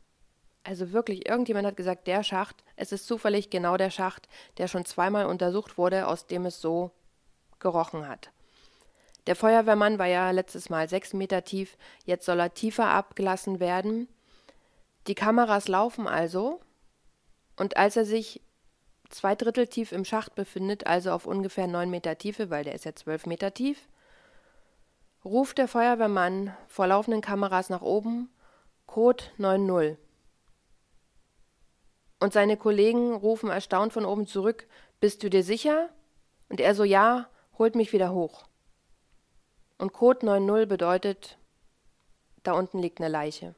also 0.68 0.91
wirklich, 0.91 1.30
irgendjemand 1.30 1.65
hat 1.65 1.78
gesagt, 1.78 2.07
der 2.07 2.24
Schacht, 2.24 2.61
es 2.76 2.91
ist 2.91 3.07
zufällig 3.07 3.49
genau 3.49 3.78
der 3.78 3.89
Schacht, 3.89 4.28
der 4.57 4.68
schon 4.68 4.84
zweimal 4.84 5.26
untersucht 5.26 5.78
wurde, 5.78 6.07
aus 6.07 6.28
dem 6.28 6.45
es 6.45 6.59
so 6.59 6.91
gerochen 7.59 8.07
hat. 8.07 8.32
Der 9.28 9.38
Feuerwehrmann 9.38 9.97
war 9.97 10.07
ja 10.07 10.30
letztes 10.32 10.70
Mal 10.70 10.89
sechs 10.89 11.13
Meter 11.13 11.45
tief, 11.45 11.78
jetzt 12.05 12.26
soll 12.26 12.41
er 12.41 12.53
tiefer 12.53 12.89
abgelassen 12.89 13.61
werden. 13.61 14.09
Die 15.07 15.15
Kameras 15.15 15.70
laufen 15.70 16.05
also, 16.05 16.59
und 17.55 17.78
als 17.78 17.95
er 17.95 18.03
sich 18.03 18.41
zwei 19.09 19.36
Drittel 19.36 19.68
tief 19.68 19.93
im 19.93 20.03
Schacht 20.03 20.36
befindet, 20.36 20.86
also 20.86 21.11
auf 21.11 21.26
ungefähr 21.26 21.68
neun 21.68 21.89
Meter 21.89 22.18
Tiefe, 22.18 22.49
weil 22.49 22.65
der 22.65 22.76
ist 22.76 22.84
ja 22.84 22.93
zwölf 22.93 23.26
Meter 23.26 23.53
tief, 23.53 23.88
ruft 25.24 25.59
der 25.59 25.70
Feuerwehrmann 25.70 26.53
vor 26.68 26.88
laufenden 26.88 27.22
Kameras 27.22 27.70
nach 27.70 27.82
oben 27.82 28.30
Code 28.86 29.24
90. 29.38 29.97
Und 32.20 32.34
seine 32.34 32.57
Kollegen 32.57 33.13
rufen 33.13 33.49
erstaunt 33.49 33.93
von 33.93 34.05
oben 34.05 34.28
zurück 34.28 34.68
Bist 34.99 35.24
du 35.24 35.30
dir 35.30 35.43
sicher? 35.43 35.89
Und 36.49 36.59
er 36.59 36.74
so 36.74 36.84
Ja, 36.84 37.30
holt 37.57 37.76
mich 37.76 37.93
wieder 37.93 38.11
hoch. 38.11 38.45
Und 39.78 39.93
Code 39.93 40.26
90 40.26 40.68
bedeutet, 40.68 41.38
da 42.41 42.53
unten 42.53 42.80
liegt 42.80 42.99
eine 42.99 43.09
Leiche. 43.09 43.53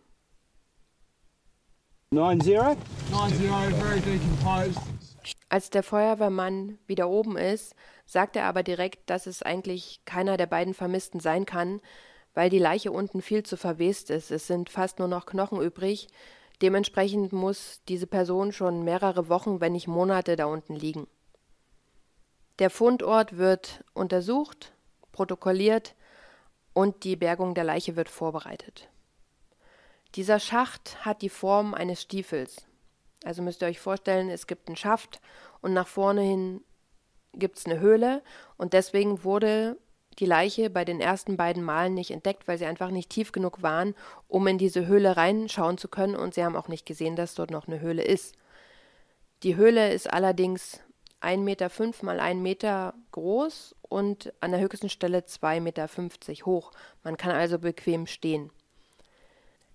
9-0. 2.12 2.76
9-0, 3.12 3.72
very 3.76 4.00
decomposed. 4.02 4.82
Als 5.48 5.70
der 5.70 5.84
Feuerwehrmann 5.84 6.80
wieder 6.88 7.08
oben 7.08 7.38
ist, 7.38 7.76
sagt 8.06 8.36
er 8.36 8.46
aber 8.46 8.64
direkt, 8.64 9.10
dass 9.10 9.28
es 9.28 9.44
eigentlich 9.44 10.02
keiner 10.06 10.36
der 10.36 10.48
beiden 10.48 10.74
Vermissten 10.74 11.20
sein 11.20 11.46
kann, 11.46 11.82
weil 12.34 12.50
die 12.50 12.60
Leiche 12.60 12.92
unten 12.92 13.22
viel 13.22 13.44
zu 13.44 13.58
verwest 13.58 14.10
ist. 14.10 14.32
Es 14.32 14.48
sind 14.48 14.70
fast 14.70 15.00
nur 15.00 15.08
noch 15.08 15.26
Knochen 15.26 15.62
übrig. 15.62 16.08
Dementsprechend 16.62 17.32
muss 17.32 17.82
diese 17.88 18.08
Person 18.08 18.52
schon 18.52 18.84
mehrere 18.84 19.30
Wochen, 19.30 19.62
wenn 19.62 19.74
nicht 19.74 19.88
Monate 19.88 20.36
da 20.36 20.46
unten 20.46 20.76
liegen. 20.76 21.08
Der 22.60 22.70
Fundort 22.70 23.38
wird 23.38 23.86
untersucht, 23.94 24.74
protokolliert 25.14 25.96
und 26.74 27.04
die 27.06 27.16
Bergung 27.16 27.56
der 27.56 27.64
Leiche 27.64 27.96
wird 27.96 28.10
vorbereitet. 28.10 28.90
Dieser 30.16 30.40
Schacht 30.40 31.06
hat 31.06 31.22
die 31.22 31.30
Form 31.30 31.74
eines 31.74 32.02
Stiefels. 32.02 32.66
Also 33.24 33.42
müsst 33.42 33.62
ihr 33.62 33.68
euch 33.68 33.80
vorstellen, 33.80 34.30
es 34.30 34.48
gibt 34.48 34.68
einen 34.68 34.76
Schaft 34.76 35.22
und 35.62 35.74
nach 35.74 35.88
vorne 35.88 36.22
hin 36.22 36.64
gibt 37.34 37.58
es 37.58 37.66
eine 37.66 37.80
Höhle 37.80 38.24
und 38.58 38.74
deswegen 38.74 39.24
wurde 39.24 39.78
die 40.20 40.26
Leiche 40.26 40.70
bei 40.70 40.84
den 40.86 41.00
ersten 41.00 41.38
beiden 41.38 41.64
Malen 41.64 41.94
nicht 41.94 42.12
entdeckt, 42.12 42.48
weil 42.48 42.58
sie 42.58 42.66
einfach 42.66 42.90
nicht 42.90 43.10
tief 43.10 43.32
genug 43.32 43.62
waren, 43.62 43.96
um 44.28 44.46
in 44.48 44.58
diese 44.58 44.86
Höhle 44.86 45.16
reinschauen 45.16 45.78
zu 45.78 45.88
können 45.88 46.16
und 46.16 46.34
sie 46.34 46.44
haben 46.44 46.56
auch 46.56 46.68
nicht 46.68 46.86
gesehen, 46.86 47.16
dass 47.16 47.36
dort 47.36 47.52
noch 47.52 47.68
eine 47.68 47.80
Höhle 47.80 48.04
ist. 48.04 48.36
Die 49.44 49.56
Höhle 49.56 49.94
ist 49.94 50.12
allerdings 50.12 50.82
1,5 51.22 51.38
Meter 51.38 51.70
mal 52.02 52.20
1 52.20 52.42
Meter 52.42 52.94
groß 53.12 53.76
und 53.82 54.34
an 54.42 54.52
der 54.52 54.60
höchsten 54.60 54.90
Stelle 54.90 55.20
2,50 55.20 55.60
Meter 55.62 55.88
hoch. 56.46 56.72
Man 57.04 57.18
kann 57.18 57.32
also 57.32 57.60
bequem 57.60 58.06
stehen. 58.06 58.52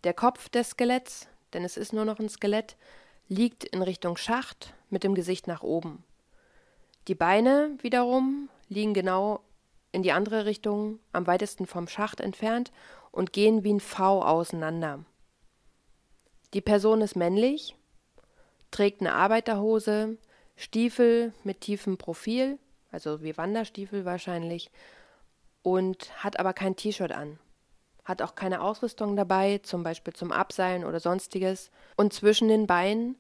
Der 0.05 0.13
Kopf 0.13 0.49
des 0.51 0.71
Skeletts, 0.71 1.29
denn 1.55 1.65
es 1.65 1.77
ist 1.77 1.93
nur 1.93 2.05
noch 2.05 2.19
ein 2.19 2.29
Skelett, 2.29 2.77
liegt 3.29 3.65
in 3.65 3.83
Richtung 3.83 4.19
Schacht 4.19 4.75
mit 4.91 5.05
dem 5.05 5.15
Gesicht 5.15 5.47
nach 5.47 5.63
oben. 5.63 6.05
Die 7.09 7.15
Beine 7.15 7.77
wiederum 7.81 8.49
liegen 8.69 8.95
genau 8.95 9.41
in 9.95 10.03
die 10.03 10.13
andere 10.13 10.45
Richtung, 10.45 10.99
am 11.13 11.27
weitesten 11.27 11.67
vom 11.67 11.89
Schacht 11.89 12.21
entfernt 12.21 12.73
und 13.11 13.33
gehen 13.33 13.65
wie 13.65 13.73
ein 13.73 13.81
V 13.81 14.23
auseinander. 14.23 15.05
Die 16.53 16.61
Person 16.61 17.01
ist 17.01 17.17
männlich, 17.17 17.77
trägt 18.71 19.01
eine 19.01 19.15
Arbeiterhose, 19.15 20.19
Stiefel 20.57 21.33
mit 21.43 21.61
tiefem 21.61 21.97
Profil, 21.97 22.59
also 22.93 23.23
wie 23.23 23.37
Wanderstiefel 23.37 24.05
wahrscheinlich, 24.05 24.71
und 25.63 26.13
hat 26.23 26.39
aber 26.39 26.53
kein 26.53 26.77
T-Shirt 26.77 27.13
an 27.13 27.39
hat 28.05 28.21
auch 28.21 28.35
keine 28.35 28.61
Ausrüstung 28.61 29.17
dabei, 29.17 29.59
zum 29.63 29.83
Beispiel 29.83 30.13
zum 30.13 30.31
Abseilen 30.31 30.85
oder 30.85 31.01
sonstiges. 31.01 31.71
Und 31.97 32.13
zwischen 32.13 32.49
den 32.49 32.67
Beinen 32.67 33.17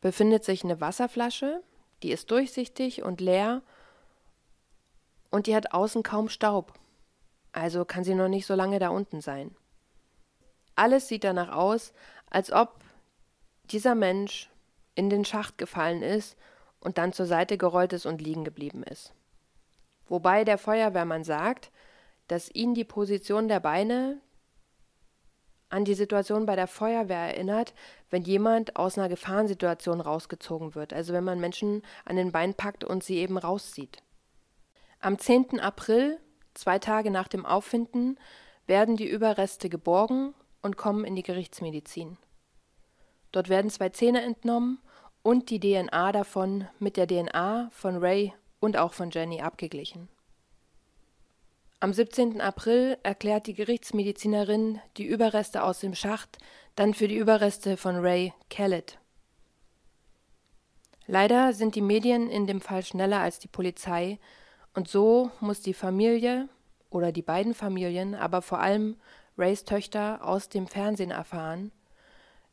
befindet 0.00 0.44
sich 0.44 0.64
eine 0.64 0.80
Wasserflasche, 0.80 1.62
die 2.02 2.10
ist 2.10 2.30
durchsichtig 2.30 3.02
und 3.02 3.20
leer 3.20 3.62
und 5.34 5.48
die 5.48 5.56
hat 5.56 5.72
außen 5.72 6.04
kaum 6.04 6.28
Staub. 6.28 6.72
Also 7.50 7.84
kann 7.84 8.04
sie 8.04 8.14
noch 8.14 8.28
nicht 8.28 8.46
so 8.46 8.54
lange 8.54 8.78
da 8.78 8.90
unten 8.90 9.20
sein. 9.20 9.56
Alles 10.76 11.08
sieht 11.08 11.24
danach 11.24 11.48
aus, 11.48 11.92
als 12.30 12.52
ob 12.52 12.78
dieser 13.64 13.96
Mensch 13.96 14.48
in 14.94 15.10
den 15.10 15.24
Schacht 15.24 15.58
gefallen 15.58 16.02
ist 16.02 16.36
und 16.78 16.98
dann 16.98 17.12
zur 17.12 17.26
Seite 17.26 17.58
gerollt 17.58 17.92
ist 17.92 18.06
und 18.06 18.22
liegen 18.22 18.44
geblieben 18.44 18.84
ist. 18.84 19.12
Wobei 20.06 20.44
der 20.44 20.56
Feuerwehrmann 20.56 21.24
sagt, 21.24 21.72
dass 22.28 22.48
ihn 22.54 22.74
die 22.74 22.84
Position 22.84 23.48
der 23.48 23.58
Beine 23.58 24.20
an 25.68 25.84
die 25.84 25.94
Situation 25.94 26.46
bei 26.46 26.54
der 26.54 26.68
Feuerwehr 26.68 27.34
erinnert, 27.34 27.74
wenn 28.08 28.22
jemand 28.22 28.76
aus 28.76 28.96
einer 28.96 29.08
Gefahrensituation 29.08 30.00
rausgezogen 30.00 30.76
wird, 30.76 30.92
also 30.92 31.12
wenn 31.12 31.24
man 31.24 31.40
Menschen 31.40 31.82
an 32.04 32.14
den 32.14 32.30
Beinen 32.30 32.54
packt 32.54 32.84
und 32.84 33.02
sie 33.02 33.16
eben 33.16 33.36
rauszieht. 33.36 34.03
Am 35.04 35.18
10. 35.18 35.60
April, 35.60 36.18
zwei 36.54 36.78
Tage 36.78 37.10
nach 37.10 37.28
dem 37.28 37.44
Auffinden, 37.44 38.16
werden 38.66 38.96
die 38.96 39.06
Überreste 39.06 39.68
geborgen 39.68 40.32
und 40.62 40.78
kommen 40.78 41.04
in 41.04 41.14
die 41.14 41.22
Gerichtsmedizin. 41.22 42.16
Dort 43.30 43.50
werden 43.50 43.70
zwei 43.70 43.90
Zähne 43.90 44.22
entnommen 44.22 44.78
und 45.22 45.50
die 45.50 45.60
DNA 45.60 46.10
davon 46.12 46.68
mit 46.78 46.96
der 46.96 47.06
DNA 47.06 47.68
von 47.70 47.98
Ray 47.98 48.32
und 48.60 48.78
auch 48.78 48.94
von 48.94 49.10
Jenny 49.10 49.42
abgeglichen. 49.42 50.08
Am 51.80 51.92
17. 51.92 52.40
April 52.40 52.96
erklärt 53.02 53.46
die 53.46 53.52
Gerichtsmedizinerin 53.52 54.80
die 54.96 55.04
Überreste 55.04 55.64
aus 55.64 55.80
dem 55.80 55.94
Schacht 55.94 56.38
dann 56.76 56.94
für 56.94 57.08
die 57.08 57.18
Überreste 57.18 57.76
von 57.76 57.96
Ray 57.96 58.32
Kellett. 58.48 58.98
Leider 61.06 61.52
sind 61.52 61.74
die 61.74 61.82
Medien 61.82 62.30
in 62.30 62.46
dem 62.46 62.62
Fall 62.62 62.82
schneller 62.82 63.20
als 63.20 63.38
die 63.38 63.48
Polizei 63.48 64.18
und 64.74 64.88
so 64.88 65.30
muss 65.40 65.60
die 65.60 65.74
Familie 65.74 66.48
oder 66.90 67.12
die 67.12 67.22
beiden 67.22 67.54
Familien, 67.54 68.14
aber 68.14 68.42
vor 68.42 68.60
allem 68.60 68.96
Rays 69.38 69.64
Töchter 69.64 70.24
aus 70.24 70.48
dem 70.48 70.66
Fernsehen 70.66 71.10
erfahren, 71.10 71.72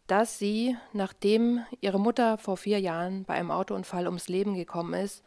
dass 0.08 0.40
sie, 0.40 0.76
nachdem 0.94 1.64
ihre 1.80 2.00
Mutter 2.00 2.38
vor 2.38 2.58
vier 2.58 2.80
Jahren 2.80 3.24
bei 3.24 3.36
einem 3.36 3.52
Autounfall 3.52 4.08
ums 4.08 4.28
Leben 4.28 4.56
gekommen 4.56 4.94
ist, 4.94 5.24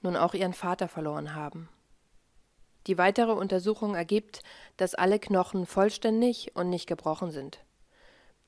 nun 0.00 0.16
auch 0.16 0.34
ihren 0.34 0.52
Vater 0.52 0.88
verloren 0.88 1.34
haben. 1.34 1.68
Die 2.86 2.98
weitere 2.98 3.32
Untersuchung 3.32 3.94
ergibt, 3.94 4.42
dass 4.76 4.94
alle 4.94 5.18
Knochen 5.18 5.66
vollständig 5.66 6.52
und 6.54 6.68
nicht 6.68 6.86
gebrochen 6.86 7.30
sind. 7.30 7.60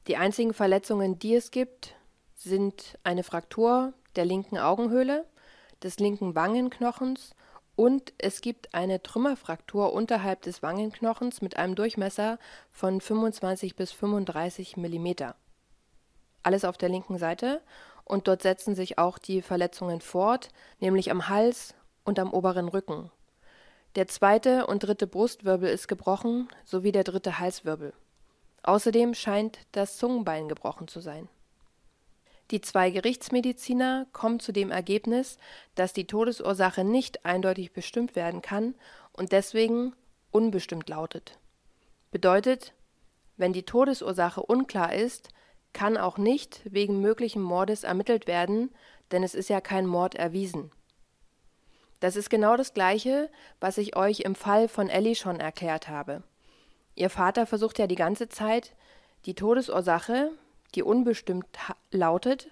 Die 0.06 0.16
einzigen 0.16 0.52
Verletzungen, 0.52 1.18
die 1.18 1.34
es 1.34 1.50
gibt, 1.50 1.94
sind 2.34 2.98
eine 3.04 3.22
Fraktur 3.22 3.94
der 4.16 4.24
linken 4.24 4.58
Augenhöhle, 4.58 5.24
des 5.82 5.98
linken 5.98 6.34
Wangenknochens 6.34 7.34
und 7.76 8.12
es 8.18 8.40
gibt 8.40 8.74
eine 8.74 9.02
Trümmerfraktur 9.02 9.92
unterhalb 9.92 10.42
des 10.42 10.62
Wangenknochens 10.62 11.42
mit 11.42 11.56
einem 11.56 11.74
Durchmesser 11.74 12.38
von 12.70 13.00
25 13.00 13.76
bis 13.76 13.92
35 13.92 14.76
Millimeter. 14.76 15.34
Alles 16.42 16.64
auf 16.64 16.76
der 16.76 16.88
linken 16.88 17.18
Seite 17.18 17.60
und 18.04 18.28
dort 18.28 18.42
setzen 18.42 18.74
sich 18.74 18.98
auch 18.98 19.18
die 19.18 19.42
Verletzungen 19.42 20.00
fort, 20.00 20.50
nämlich 20.78 21.10
am 21.10 21.28
Hals 21.28 21.74
und 22.04 22.18
am 22.18 22.32
oberen 22.32 22.68
Rücken. 22.68 23.10
Der 23.96 24.08
zweite 24.08 24.66
und 24.66 24.80
dritte 24.80 25.06
Brustwirbel 25.06 25.68
ist 25.68 25.88
gebrochen, 25.88 26.48
sowie 26.64 26.92
der 26.92 27.04
dritte 27.04 27.38
Halswirbel. 27.38 27.92
Außerdem 28.62 29.14
scheint 29.14 29.58
das 29.72 29.98
Zungenbein 29.98 30.48
gebrochen 30.48 30.88
zu 30.88 31.00
sein. 31.00 31.28
Die 32.50 32.60
zwei 32.60 32.90
Gerichtsmediziner 32.90 34.06
kommen 34.12 34.38
zu 34.38 34.52
dem 34.52 34.70
Ergebnis, 34.70 35.38
dass 35.74 35.92
die 35.92 36.06
Todesursache 36.06 36.84
nicht 36.84 37.24
eindeutig 37.24 37.72
bestimmt 37.72 38.16
werden 38.16 38.42
kann 38.42 38.74
und 39.12 39.32
deswegen 39.32 39.94
unbestimmt 40.30 40.88
lautet. 40.88 41.38
Bedeutet, 42.10 42.74
wenn 43.36 43.52
die 43.52 43.64
Todesursache 43.64 44.42
unklar 44.42 44.92
ist, 44.94 45.30
kann 45.72 45.96
auch 45.96 46.18
nicht 46.18 46.60
wegen 46.64 47.00
möglichen 47.00 47.42
Mordes 47.42 47.82
ermittelt 47.82 48.26
werden, 48.26 48.70
denn 49.10 49.22
es 49.22 49.34
ist 49.34 49.48
ja 49.48 49.60
kein 49.60 49.86
Mord 49.86 50.14
erwiesen. 50.14 50.70
Das 52.00 52.16
ist 52.16 52.30
genau 52.30 52.56
das 52.56 52.74
Gleiche, 52.74 53.30
was 53.60 53.78
ich 53.78 53.96
euch 53.96 54.20
im 54.20 54.34
Fall 54.34 54.68
von 54.68 54.88
Ellie 54.88 55.14
schon 55.14 55.40
erklärt 55.40 55.88
habe. 55.88 56.22
Ihr 56.94 57.10
Vater 57.10 57.46
versucht 57.46 57.78
ja 57.78 57.86
die 57.86 57.94
ganze 57.94 58.28
Zeit, 58.28 58.74
die 59.26 59.34
Todesursache, 59.34 60.30
die 60.74 60.82
unbestimmt 60.82 61.46
lautet, 61.90 62.50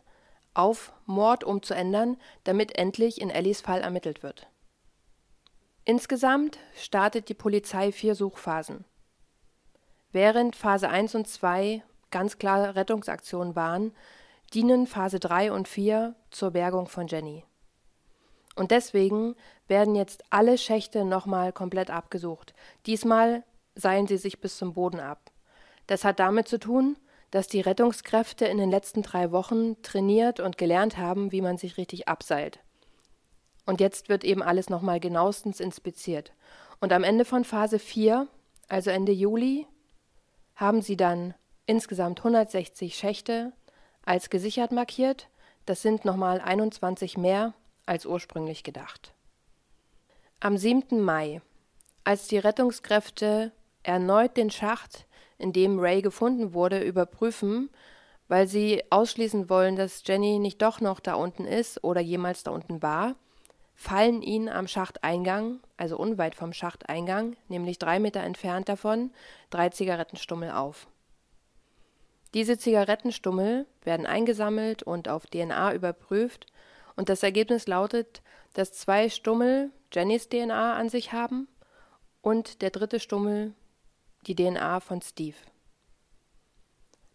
auf 0.54 0.92
Mord 1.06 1.44
umzuändern, 1.44 2.16
damit 2.44 2.76
endlich 2.76 3.20
in 3.20 3.30
Ellies 3.30 3.60
Fall 3.60 3.80
ermittelt 3.80 4.22
wird. 4.22 4.48
Insgesamt 5.84 6.58
startet 6.76 7.28
die 7.28 7.34
Polizei 7.34 7.90
vier 7.90 8.14
Suchphasen. 8.14 8.84
Während 10.12 10.54
Phase 10.54 10.88
1 10.88 11.14
und 11.14 11.26
2 11.26 11.82
ganz 12.10 12.38
klar 12.38 12.76
Rettungsaktionen 12.76 13.56
waren, 13.56 13.94
dienen 14.52 14.86
Phase 14.86 15.18
3 15.18 15.50
und 15.52 15.66
4 15.66 16.14
zur 16.30 16.50
Bergung 16.50 16.86
von 16.86 17.06
Jenny. 17.06 17.44
Und 18.54 18.70
deswegen 18.70 19.34
werden 19.66 19.94
jetzt 19.94 20.22
alle 20.28 20.58
Schächte 20.58 21.04
nochmal 21.04 21.52
komplett 21.52 21.90
abgesucht. 21.90 22.54
Diesmal 22.84 23.42
seilen 23.74 24.06
sie 24.06 24.18
sich 24.18 24.40
bis 24.40 24.58
zum 24.58 24.74
Boden 24.74 25.00
ab. 25.00 25.32
Das 25.86 26.04
hat 26.04 26.20
damit 26.20 26.48
zu 26.48 26.58
tun, 26.58 26.96
dass 27.32 27.48
die 27.48 27.62
Rettungskräfte 27.62 28.44
in 28.44 28.58
den 28.58 28.70
letzten 28.70 29.02
drei 29.02 29.32
Wochen 29.32 29.80
trainiert 29.82 30.38
und 30.38 30.58
gelernt 30.58 30.98
haben, 30.98 31.32
wie 31.32 31.40
man 31.40 31.56
sich 31.56 31.78
richtig 31.78 32.06
abseilt. 32.06 32.60
Und 33.64 33.80
jetzt 33.80 34.10
wird 34.10 34.22
eben 34.22 34.42
alles 34.42 34.68
nochmal 34.68 35.00
genauestens 35.00 35.58
inspiziert. 35.58 36.32
Und 36.78 36.92
am 36.92 37.04
Ende 37.04 37.24
von 37.24 37.44
Phase 37.44 37.78
4, 37.78 38.28
also 38.68 38.90
Ende 38.90 39.12
Juli, 39.12 39.66
haben 40.56 40.82
sie 40.82 40.96
dann 40.96 41.34
insgesamt 41.64 42.20
160 42.20 42.96
Schächte 42.96 43.52
als 44.04 44.28
gesichert 44.28 44.70
markiert. 44.70 45.28
Das 45.64 45.80
sind 45.80 46.04
nochmal 46.04 46.38
21 46.38 47.16
mehr 47.16 47.54
als 47.86 48.04
ursprünglich 48.04 48.62
gedacht. 48.62 49.14
Am 50.38 50.58
7. 50.58 51.00
Mai, 51.00 51.40
als 52.04 52.26
die 52.26 52.38
Rettungskräfte 52.38 53.52
erneut 53.82 54.36
den 54.36 54.50
Schacht 54.50 55.06
in 55.42 55.52
dem 55.52 55.78
Ray 55.78 56.02
gefunden 56.02 56.54
wurde, 56.54 56.82
überprüfen, 56.82 57.70
weil 58.28 58.46
sie 58.46 58.82
ausschließen 58.90 59.50
wollen, 59.50 59.76
dass 59.76 60.02
Jenny 60.06 60.38
nicht 60.38 60.62
doch 60.62 60.80
noch 60.80 61.00
da 61.00 61.14
unten 61.14 61.44
ist 61.44 61.82
oder 61.84 62.00
jemals 62.00 62.44
da 62.44 62.50
unten 62.50 62.82
war, 62.82 63.16
fallen 63.74 64.22
ihnen 64.22 64.48
am 64.48 64.68
Schachteingang, 64.68 65.60
also 65.76 65.98
unweit 65.98 66.34
vom 66.34 66.52
Schachteingang, 66.52 67.36
nämlich 67.48 67.78
drei 67.78 67.98
Meter 67.98 68.20
entfernt 68.20 68.68
davon, 68.68 69.10
drei 69.50 69.68
Zigarettenstummel 69.70 70.50
auf. 70.50 70.86
Diese 72.34 72.56
Zigarettenstummel 72.56 73.66
werden 73.82 74.06
eingesammelt 74.06 74.82
und 74.82 75.08
auf 75.08 75.26
DNA 75.26 75.74
überprüft 75.74 76.46
und 76.96 77.08
das 77.08 77.22
Ergebnis 77.22 77.66
lautet, 77.66 78.22
dass 78.54 78.72
zwei 78.72 79.08
Stummel 79.08 79.70
Jennys 79.92 80.28
DNA 80.28 80.74
an 80.74 80.88
sich 80.88 81.12
haben 81.12 81.48
und 82.22 82.62
der 82.62 82.70
dritte 82.70 83.00
Stummel 83.00 83.52
die 84.26 84.34
DNA 84.34 84.80
von 84.80 85.02
Steve. 85.02 85.36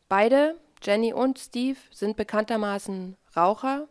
Beide, 0.09 0.59
Jenny 0.81 1.13
und 1.13 1.39
Steve, 1.39 1.79
sind 1.91 2.17
bekanntermaßen 2.17 3.17
Raucher 3.35 3.87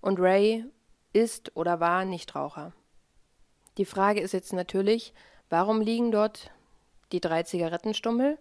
und 0.00 0.18
Ray 0.18 0.64
ist 1.12 1.56
oder 1.56 1.80
war 1.80 2.04
Nichtraucher. 2.04 2.72
Die 3.78 3.84
Frage 3.84 4.20
ist 4.20 4.32
jetzt 4.32 4.52
natürlich, 4.52 5.14
warum 5.48 5.80
liegen 5.80 6.10
dort 6.10 6.50
die 7.12 7.20
drei 7.20 7.42
Zigarettenstummel, 7.42 8.38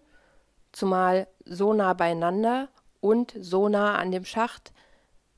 zumal 0.72 1.28
so 1.45 1.74
nah 1.74 1.93
beieinander 1.93 2.69
und 2.99 3.36
so 3.39 3.69
nah 3.69 3.97
an 3.97 4.11
dem 4.11 4.26
Schacht, 4.26 4.74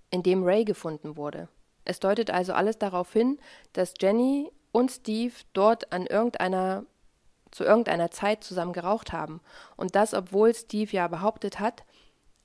in 0.10 0.24
dem 0.24 0.44
Ray 0.44 0.64
gefunden 0.64 1.18
wurde. 1.18 1.50
Es 1.86 2.00
deutet 2.00 2.32
also 2.32 2.54
alles 2.54 2.78
darauf 2.78 3.12
hin, 3.12 3.40
dass 3.74 3.94
Jenny 4.00 4.52
und 4.72 4.92
Steve 4.92 5.34
dort 5.54 5.92
an 5.92 6.06
irgendeiner 6.06 6.86
zu 7.54 7.64
irgendeiner 7.64 8.12
Zeit 8.12 8.44
zusammen 8.44 8.74
geraucht 8.74 9.14
haben. 9.14 9.42
Und 9.76 9.96
das, 9.96 10.14
obwohl 10.14 10.54
Steve 10.54 10.92
ja 10.92 11.08
behauptet 11.08 11.60
hat, 11.60 11.84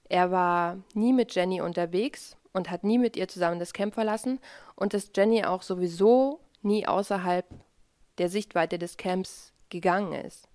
er 0.09 0.31
war 0.31 0.79
nie 0.95 1.13
mit 1.13 1.35
Jenny 1.35 1.61
unterwegs 1.61 2.37
und 2.53 2.71
hat 2.71 2.85
nie 2.85 2.99
mit 2.99 3.17
ihr 3.17 3.29
zusammen 3.29 3.59
das 3.59 3.73
Camp 3.73 3.95
verlassen 3.95 4.41
und 4.75 4.95
dass 4.95 5.11
Jenny 5.15 5.45
auch 5.45 5.63
sowieso 5.63 6.41
nie 6.63 6.87
außerhalb 6.87 7.47
der 8.19 8.29
Sichtweite 8.29 8.79
des 8.79 8.97
Camps 8.97 9.53
gegangen 9.69 10.13
ist. 10.13 10.49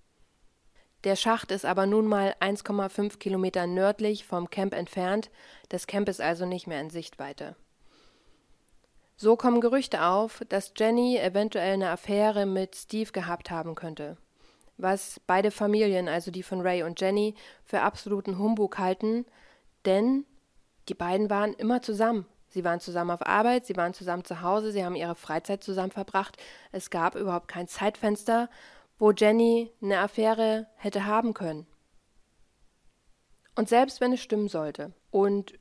Der 1.04 1.16
Schacht 1.16 1.50
ist 1.50 1.64
aber 1.64 1.86
nun 1.86 2.06
mal 2.06 2.34
1,5 2.40 3.18
Kilometer 3.18 3.66
nördlich 3.66 4.24
vom 4.24 4.50
Camp 4.50 4.74
entfernt, 4.74 5.30
das 5.68 5.86
Camp 5.86 6.08
ist 6.08 6.20
also 6.20 6.46
nicht 6.46 6.66
mehr 6.66 6.80
in 6.80 6.90
Sichtweite. 6.90 7.56
So 9.16 9.36
kommen 9.36 9.60
Gerüchte 9.60 10.04
auf, 10.04 10.42
dass 10.48 10.72
Jenny 10.76 11.18
eventuell 11.18 11.74
eine 11.74 11.90
Affäre 11.90 12.46
mit 12.46 12.74
Steve 12.74 13.12
gehabt 13.12 13.50
haben 13.50 13.74
könnte 13.74 14.16
was 14.76 15.20
beide 15.26 15.50
Familien, 15.50 16.08
also 16.08 16.30
die 16.30 16.42
von 16.42 16.60
Ray 16.60 16.82
und 16.82 17.00
Jenny, 17.00 17.34
für 17.64 17.80
absoluten 17.80 18.38
Humbug 18.38 18.78
halten, 18.78 19.24
denn 19.84 20.24
die 20.88 20.94
beiden 20.94 21.30
waren 21.30 21.54
immer 21.54 21.82
zusammen. 21.82 22.26
Sie 22.48 22.64
waren 22.64 22.80
zusammen 22.80 23.10
auf 23.10 23.26
Arbeit, 23.26 23.66
sie 23.66 23.76
waren 23.76 23.94
zusammen 23.94 24.24
zu 24.24 24.40
Hause, 24.40 24.70
sie 24.70 24.84
haben 24.84 24.94
ihre 24.94 25.16
Freizeit 25.16 25.64
zusammen 25.64 25.90
verbracht. 25.90 26.36
Es 26.70 26.90
gab 26.90 27.16
überhaupt 27.16 27.48
kein 27.48 27.66
Zeitfenster, 27.66 28.48
wo 28.98 29.10
Jenny 29.10 29.72
eine 29.82 29.98
Affäre 29.98 30.68
hätte 30.76 31.04
haben 31.04 31.34
können. 31.34 31.66
Und 33.56 33.68
selbst 33.68 34.00
wenn 34.00 34.12
es 34.12 34.20
stimmen 34.20 34.48
sollte 34.48 34.92
und 35.10 35.54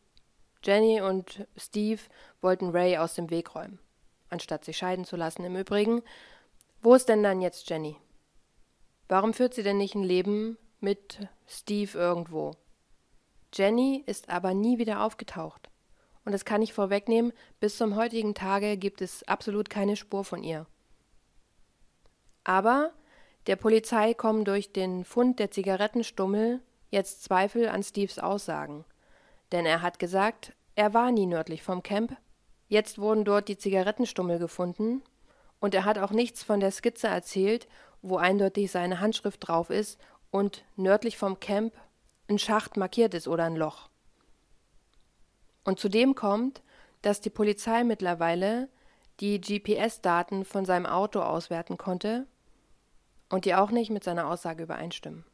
Jenny 0.64 1.02
und 1.02 1.48
Steve 1.58 2.02
wollten 2.42 2.70
Ray 2.70 2.98
aus 2.98 3.16
dem 3.16 3.30
Weg 3.30 3.56
räumen, 3.56 3.80
anstatt 4.30 4.64
sich 4.66 4.78
scheiden 4.78 5.06
zu 5.06 5.16
lassen 5.16 5.44
im 5.44 5.56
Übrigen, 5.56 6.04
wo 6.82 6.96
ist 6.96 7.10
denn 7.10 7.24
dann 7.24 7.42
jetzt 7.42 7.70
Jenny? 7.70 7.98
Warum 9.14 9.36
führt 9.36 9.54
sie 9.54 9.62
denn 9.62 9.78
nicht 9.78 9.94
ein 9.94 10.02
Leben 10.02 10.58
mit 10.80 11.20
Steve 11.46 11.96
irgendwo? 11.96 12.56
Jenny 13.54 14.04
ist 14.08 14.30
aber 14.30 14.56
nie 14.56 14.80
wieder 14.80 15.04
aufgetaucht. 15.04 15.70
Und 16.26 16.32
das 16.32 16.46
kann 16.46 16.64
ich 16.64 16.74
vorwegnehmen, 16.74 17.32
bis 17.60 17.78
zum 17.78 17.96
heutigen 17.96 18.34
Tage 18.34 18.76
gibt 18.76 19.04
es 19.04 19.22
absolut 19.28 19.70
keine 19.70 19.98
Spur 19.98 20.24
von 20.24 20.42
ihr. 20.42 20.66
Aber 22.44 22.92
der 23.46 23.56
Polizei 23.56 24.16
kommen 24.16 24.46
durch 24.46 24.74
den 24.74 25.06
Fund 25.06 25.38
der 25.38 25.52
Zigarettenstummel 25.52 26.60
jetzt 26.90 27.24
Zweifel 27.24 27.70
an 27.70 27.84
Steves 27.84 28.18
Aussagen. 28.18 28.84
Denn 29.52 29.68
er 29.68 29.84
hat 29.84 30.00
gesagt, 30.00 30.54
er 30.74 30.96
war 30.96 31.12
nie 31.12 31.28
nördlich 31.28 31.62
vom 31.62 31.84
Camp. 31.84 32.18
Jetzt 32.68 32.98
wurden 32.98 33.26
dort 33.26 33.48
die 33.48 33.60
Zigarettenstummel 33.60 34.40
gefunden 34.40 35.04
Und 35.60 35.76
er 35.76 35.86
hat 35.86 36.00
auch 36.00 36.10
nichts 36.10 36.42
von 36.44 36.60
der 36.60 36.72
Skizze 36.72 37.10
erzählt, 37.10 37.68
wo 38.04 38.18
eindeutig 38.18 38.70
seine 38.70 39.00
Handschrift 39.00 39.48
drauf 39.48 39.72
ist 39.72 40.00
und 40.30 40.64
nördlich 40.76 41.18
vom 41.18 41.40
Camp 41.40 41.74
ein 42.30 42.38
Schacht 42.38 42.78
markiert 42.78 43.16
ist 43.16 43.28
oder 43.28 43.46
ein 43.46 43.56
Loch. 43.56 43.90
Und 45.64 45.80
zudem 45.80 46.14
kommt, 46.14 46.62
dass 47.02 47.22
die 47.22 47.30
Polizei 47.30 47.84
mittlerweile 47.84 48.70
die 49.20 49.40
GPS-Daten 49.40 50.46
von 50.46 50.66
seinem 50.66 50.86
Auto 50.86 51.22
auswerten 51.22 51.78
konnte 51.78 52.28
und 53.30 53.46
die 53.46 53.56
auch 53.56 53.72
nicht 53.72 53.90
mit 53.90 54.04
seiner 54.04 54.28
Aussage 54.28 54.64
übereinstimmen. 54.64 55.26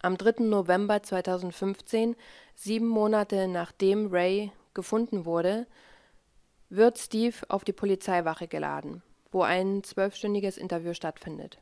Am 0.00 0.16
3. 0.16 0.44
November 0.44 1.02
2015, 1.02 2.16
sieben 2.54 2.88
Monate 2.88 3.46
nachdem 3.48 4.08
Ray 4.08 4.52
gefunden 4.74 5.24
wurde, 5.24 5.66
wird 6.70 6.98
Steve 6.98 7.36
auf 7.48 7.64
die 7.64 7.72
Polizeiwache 7.72 8.48
geladen, 8.48 9.02
wo 9.32 9.42
ein 9.42 9.82
zwölfstündiges 9.82 10.56
Interview 10.56 10.94
stattfindet. 10.94 11.58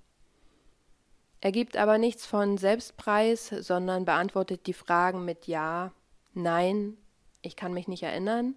Er 1.41 1.53
gibt 1.53 1.77
aber 1.77 1.97
nichts 1.97 2.27
von 2.27 2.59
Selbstpreis, 2.59 3.49
sondern 3.49 4.05
beantwortet 4.05 4.67
die 4.67 4.75
Fragen 4.75 5.25
mit 5.25 5.47
Ja, 5.47 5.93
Nein, 6.35 6.97
ich 7.43 7.57
kann 7.57 7.73
mich 7.73 7.89
nicht 7.89 8.03
erinnern 8.03 8.57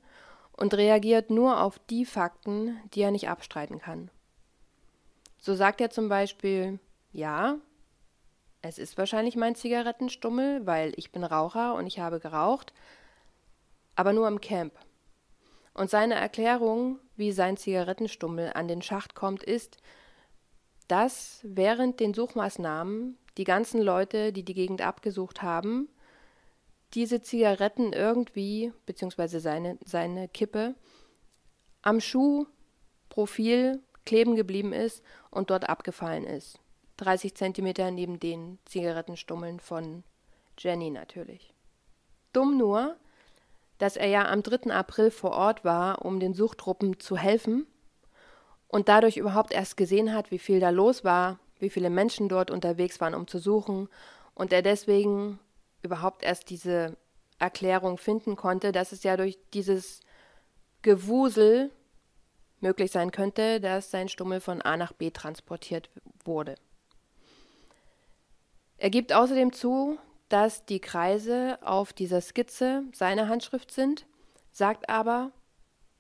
und 0.51 0.74
reagiert 0.76 1.30
nur 1.30 1.61
auf 1.61 1.80
die 1.80 2.05
Fakten, 2.05 2.80
die 2.93 3.01
er 3.01 3.11
nicht 3.11 3.30
abstreiten 3.30 3.80
kann. 3.80 4.11
So 5.39 5.55
sagt 5.55 5.82
er 5.82 5.89
zum 5.89 6.09
Beispiel 6.09 6.80
Ja, 7.11 7.57
es 8.61 8.78
ist 8.78 8.97
wahrscheinlich 8.97 9.36
mein 9.36 9.55
Zigarettenstummel, 9.55 10.66
weil 10.66 10.93
ich 10.95 11.11
bin 11.11 11.24
Raucher 11.24 11.74
und 11.76 11.88
ich 11.88 11.99
habe 11.99 12.20
geraucht, 12.20 12.74
aber 13.95 14.14
nur 14.14 14.28
im 14.28 14.39
Camp. 14.39 14.74
Und 15.74 15.89
seine 15.89 16.15
Erklärung, 16.15 16.99
wie 17.15 17.32
sein 17.32 17.57
Zigarettenstummel 17.57 18.51
an 18.53 18.67
den 18.67 18.82
Schacht 18.82 19.15
kommt, 19.15 19.43
ist, 19.43 19.78
dass 20.88 21.39
während 21.43 21.99
den 21.99 22.13
Suchmaßnahmen 22.13 23.17
die 23.38 23.45
ganzen 23.45 23.82
Leute, 23.82 24.32
die 24.32 24.43
die 24.43 24.53
Gegend 24.53 24.82
abgesucht 24.82 25.41
haben, 25.41 25.89
diese 26.93 27.21
Zigaretten 27.21 27.93
irgendwie, 27.93 28.71
beziehungsweise 28.86 29.39
seine, 29.39 29.80
seine 29.84 30.28
Kippe, 30.28 30.76
am 31.82 31.99
Schuhprofil 31.99 33.82
kleben 34.05 34.36
geblieben 34.36 34.74
ist 34.74 35.01
und 35.32 35.49
dort 35.49 35.67
abgefallen 35.67 36.26
ist. 36.26 36.59
30 36.97 37.36
Zentimeter 37.36 37.89
neben 37.89 38.19
den 38.19 38.59
Zigarettenstummeln 38.65 39.59
von 39.59 40.03
Jenny 40.57 40.91
natürlich. 40.91 41.53
Dumm 42.32 42.57
nur, 42.57 42.97
dass 43.78 43.97
er 43.97 44.07
ja 44.07 44.30
am 44.30 44.43
3. 44.43 44.71
April 44.71 45.11
vor 45.11 45.32
Ort 45.32 45.65
war, 45.65 46.05
um 46.05 46.19
den 46.19 46.34
Suchtruppen 46.34 46.99
zu 46.99 47.17
helfen 47.17 47.67
und 48.67 48.89
dadurch 48.89 49.17
überhaupt 49.17 49.53
erst 49.53 49.78
gesehen 49.78 50.13
hat, 50.13 50.32
wie 50.32 50.39
viel 50.39 50.59
da 50.59 50.69
los 50.69 51.03
war, 51.03 51.39
wie 51.59 51.69
viele 51.69 51.89
Menschen 51.89 52.30
dort 52.30 52.51
unterwegs 52.51 52.99
waren, 53.01 53.15
um 53.15 53.28
zu 53.28 53.39
suchen 53.39 53.89
und 54.36 54.53
er 54.53 54.61
deswegen 54.61 55.39
überhaupt 55.82 56.24
erst 56.24 56.49
diese 56.49 56.97
Erklärung 57.39 57.97
finden 57.97 58.36
konnte, 58.36 58.71
dass 58.71 58.91
es 58.91 59.03
ja 59.03 59.17
durch 59.17 59.38
dieses 59.53 59.99
Gewusel 60.82 61.71
möglich 62.61 62.91
sein 62.91 63.11
könnte, 63.11 63.59
dass 63.59 63.91
sein 63.91 64.09
Stummel 64.09 64.39
von 64.39 64.61
A 64.61 64.78
nach 64.78 64.93
B 64.93 65.11
transportiert 65.11 65.89
wurde. 66.24 66.55
Er 68.78 68.89
gibt 68.89 69.13
außerdem 69.13 69.53
zu, 69.53 69.97
dass 70.30 70.65
die 70.65 70.80
Kreise 70.80 71.59
auf 71.61 71.93
dieser 71.93 72.21
Skizze 72.21 72.84
seine 72.93 73.28
Handschrift 73.28 73.71
sind, 73.71 74.05
sagt 74.51 74.89
aber, 74.89 75.32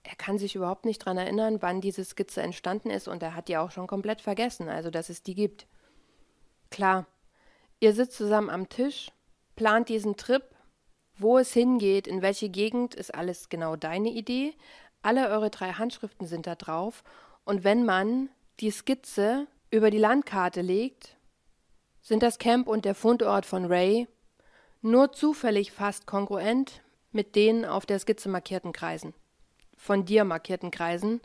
er 0.03 0.15
kann 0.15 0.37
sich 0.37 0.55
überhaupt 0.55 0.85
nicht 0.85 1.01
daran 1.01 1.17
erinnern, 1.17 1.61
wann 1.61 1.81
diese 1.81 2.03
Skizze 2.03 2.41
entstanden 2.41 2.89
ist 2.89 3.07
und 3.07 3.23
er 3.23 3.35
hat 3.35 3.47
die 3.47 3.57
auch 3.57 3.71
schon 3.71 3.87
komplett 3.87 4.21
vergessen, 4.21 4.67
also 4.69 4.89
dass 4.89 5.09
es 5.09 5.23
die 5.23 5.35
gibt. 5.35 5.65
Klar, 6.69 7.05
ihr 7.79 7.93
sitzt 7.93 8.17
zusammen 8.17 8.49
am 8.49 8.69
Tisch, 8.69 9.11
plant 9.55 9.89
diesen 9.89 10.17
Trip, 10.17 10.43
wo 11.17 11.37
es 11.37 11.53
hingeht, 11.53 12.07
in 12.07 12.21
welche 12.21 12.49
Gegend, 12.49 12.95
ist 12.95 13.13
alles 13.13 13.49
genau 13.49 13.75
deine 13.75 14.09
Idee. 14.09 14.55
Alle 15.01 15.29
eure 15.29 15.49
drei 15.49 15.73
Handschriften 15.73 16.27
sind 16.27 16.47
da 16.47 16.55
drauf 16.55 17.03
und 17.45 17.63
wenn 17.63 17.85
man 17.85 18.29
die 18.59 18.71
Skizze 18.71 19.47
über 19.69 19.89
die 19.89 19.97
Landkarte 19.97 20.61
legt, 20.61 21.17
sind 22.03 22.21
das 22.21 22.37
Camp 22.37 22.67
und 22.67 22.85
der 22.85 22.93
Fundort 22.93 23.45
von 23.45 23.65
Ray 23.65 24.07
nur 24.81 25.13
zufällig 25.13 25.71
fast 25.71 26.05
kongruent 26.05 26.83
mit 27.11 27.35
den 27.35 27.65
auf 27.65 27.85
der 27.85 27.97
Skizze 27.97 28.27
markierten 28.29 28.73
Kreisen. 28.73 29.13
Von 29.77 30.05
dir 30.05 30.25
markierten 30.25 30.71
Kreisen. 30.71 31.21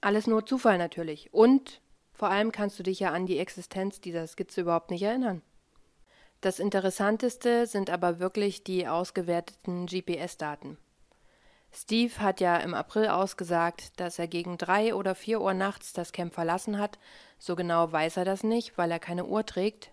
Alles 0.00 0.28
nur 0.28 0.46
Zufall 0.46 0.78
natürlich. 0.78 1.34
Und 1.34 1.80
vor 2.12 2.30
allem 2.30 2.52
kannst 2.52 2.78
du 2.78 2.84
dich 2.84 3.00
ja 3.00 3.12
an 3.12 3.26
die 3.26 3.38
Existenz 3.38 4.00
dieser 4.00 4.26
Skizze 4.26 4.60
überhaupt 4.60 4.90
nicht 4.90 5.02
erinnern. 5.02 5.42
Das 6.40 6.60
Interessanteste 6.60 7.66
sind 7.66 7.90
aber 7.90 8.20
wirklich 8.20 8.62
die 8.62 8.86
ausgewerteten 8.86 9.86
GPS-Daten. 9.86 10.78
Steve 11.72 12.18
hat 12.18 12.40
ja 12.40 12.56
im 12.56 12.74
April 12.74 13.08
ausgesagt, 13.08 14.00
dass 14.00 14.18
er 14.18 14.26
gegen 14.26 14.58
drei 14.58 14.94
oder 14.94 15.14
vier 15.14 15.40
Uhr 15.40 15.54
nachts 15.54 15.92
das 15.92 16.12
Camp 16.12 16.34
verlassen 16.34 16.78
hat. 16.78 16.98
So 17.38 17.56
genau 17.56 17.92
weiß 17.92 18.16
er 18.16 18.24
das 18.24 18.42
nicht, 18.42 18.78
weil 18.78 18.90
er 18.90 18.98
keine 18.98 19.26
Uhr 19.26 19.44
trägt. 19.44 19.90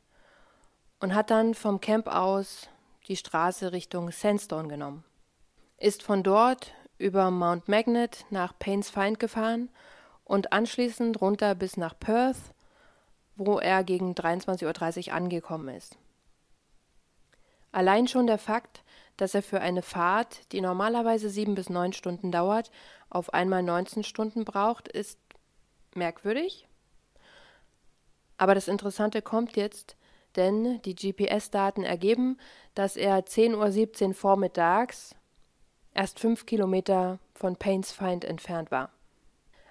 Und 1.00 1.14
hat 1.14 1.30
dann 1.30 1.54
vom 1.54 1.82
Camp 1.82 2.08
aus 2.08 2.70
die 3.08 3.18
Straße 3.18 3.72
Richtung 3.72 4.12
Sandstone 4.12 4.68
genommen. 4.68 5.04
Ist 5.78 6.02
von 6.02 6.24
dort 6.24 6.74
über 6.98 7.30
Mount 7.30 7.68
Magnet 7.68 8.26
nach 8.30 8.58
Paynes 8.58 8.90
Find 8.90 9.20
gefahren 9.20 9.70
und 10.24 10.54
anschließend 10.54 11.20
runter 11.22 11.54
bis 11.56 11.78
nach 11.78 11.98
Perth, 12.00 12.38
wo 13.36 13.60
er 13.60 13.84
gegen 13.84 14.14
23.30 14.14 15.08
Uhr 15.08 15.14
angekommen 15.14 15.76
ist. 15.76 15.98
Allein 17.72 18.08
schon 18.08 18.26
der 18.26 18.38
Fakt, 18.38 18.84
dass 19.18 19.34
er 19.34 19.44
für 19.44 19.62
eine 19.62 19.82
Fahrt, 19.82 20.52
die 20.52 20.62
normalerweise 20.62 21.30
sieben 21.30 21.56
bis 21.56 21.70
neun 21.70 21.94
Stunden 21.94 22.32
dauert, 22.32 22.72
auf 23.10 23.34
einmal 23.34 23.64
19 23.64 24.04
Stunden 24.04 24.46
braucht, 24.46 24.88
ist 24.88 25.20
merkwürdig. 25.94 26.68
Aber 28.38 28.56
das 28.56 28.68
Interessante 28.68 29.22
kommt 29.22 29.56
jetzt, 29.56 29.96
denn 30.36 30.82
die 30.84 30.96
GPS-Daten 30.96 31.84
ergeben, 31.84 32.38
dass 32.74 32.98
er 32.98 33.26
10.17 33.26 34.08
Uhr 34.08 34.14
vormittags 34.14 35.16
erst 35.94 36.20
fünf 36.20 36.46
Kilometer 36.46 37.20
von 37.34 37.56
Paynes 37.56 37.92
Find 37.92 38.26
entfernt 38.26 38.72
war. 38.72 38.92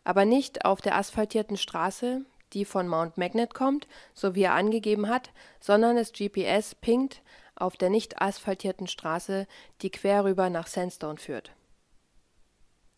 Aber 0.04 0.24
nicht 0.24 0.64
auf 0.64 0.80
der 0.80 0.96
asphaltierten 0.96 1.56
Straße, 1.56 2.24
die 2.52 2.64
von 2.64 2.88
Mount 2.88 3.18
Magnet 3.18 3.52
kommt, 3.52 3.86
so 4.14 4.34
wie 4.34 4.42
er 4.42 4.54
angegeben 4.54 5.08
hat, 5.08 5.30
sondern 5.60 5.96
das 5.96 6.12
GPS 6.12 6.74
pinkt 6.74 7.22
auf 7.56 7.76
der 7.76 7.90
nicht 7.90 8.20
asphaltierten 8.20 8.86
Straße, 8.86 9.46
die 9.82 9.90
quer 9.90 10.24
rüber 10.24 10.50
nach 10.50 10.66
Sandstone 10.66 11.18
führt. 11.18 11.52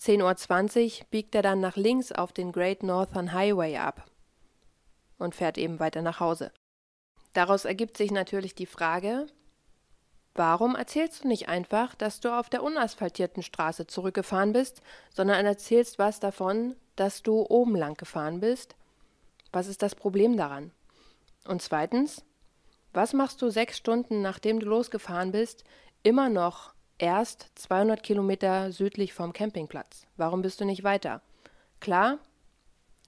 10.20 0.00 1.00
Uhr 1.00 1.06
biegt 1.10 1.34
er 1.34 1.42
dann 1.42 1.60
nach 1.60 1.76
links 1.76 2.12
auf 2.12 2.32
den 2.32 2.52
Great 2.52 2.82
Northern 2.82 3.32
Highway 3.32 3.76
ab 3.76 4.10
und 5.18 5.34
fährt 5.34 5.58
eben 5.58 5.80
weiter 5.80 6.02
nach 6.02 6.20
Hause. 6.20 6.52
Daraus 7.32 7.64
ergibt 7.64 7.96
sich 7.96 8.10
natürlich 8.10 8.54
die 8.54 8.66
Frage, 8.66 9.26
warum 10.34 10.74
erzählst 10.74 11.24
du 11.24 11.28
nicht 11.28 11.48
einfach, 11.48 11.94
dass 11.94 12.20
du 12.20 12.30
auf 12.38 12.48
der 12.50 12.62
unasphaltierten 12.62 13.42
Straße 13.42 13.86
zurückgefahren 13.86 14.52
bist, 14.52 14.82
sondern 15.10 15.44
erzählst 15.46 15.98
was 15.98 16.20
davon, 16.20 16.76
dass 16.96 17.22
du 17.22 17.46
oben 17.48 17.76
lang 17.76 17.96
gefahren 17.96 18.40
bist? 18.40 18.74
Was 19.52 19.66
ist 19.66 19.82
das 19.82 19.94
Problem 19.94 20.36
daran? 20.36 20.72
Und 21.46 21.62
zweitens, 21.62 22.24
was 22.96 23.12
machst 23.12 23.42
du 23.42 23.50
sechs 23.50 23.76
Stunden, 23.76 24.22
nachdem 24.22 24.58
du 24.58 24.66
losgefahren 24.66 25.30
bist, 25.30 25.64
immer 26.02 26.28
noch 26.30 26.74
erst 26.98 27.50
200 27.56 28.02
Kilometer 28.02 28.72
südlich 28.72 29.12
vom 29.12 29.34
Campingplatz? 29.34 30.06
Warum 30.16 30.40
bist 30.40 30.60
du 30.60 30.64
nicht 30.64 30.82
weiter? 30.82 31.20
Klar, 31.78 32.18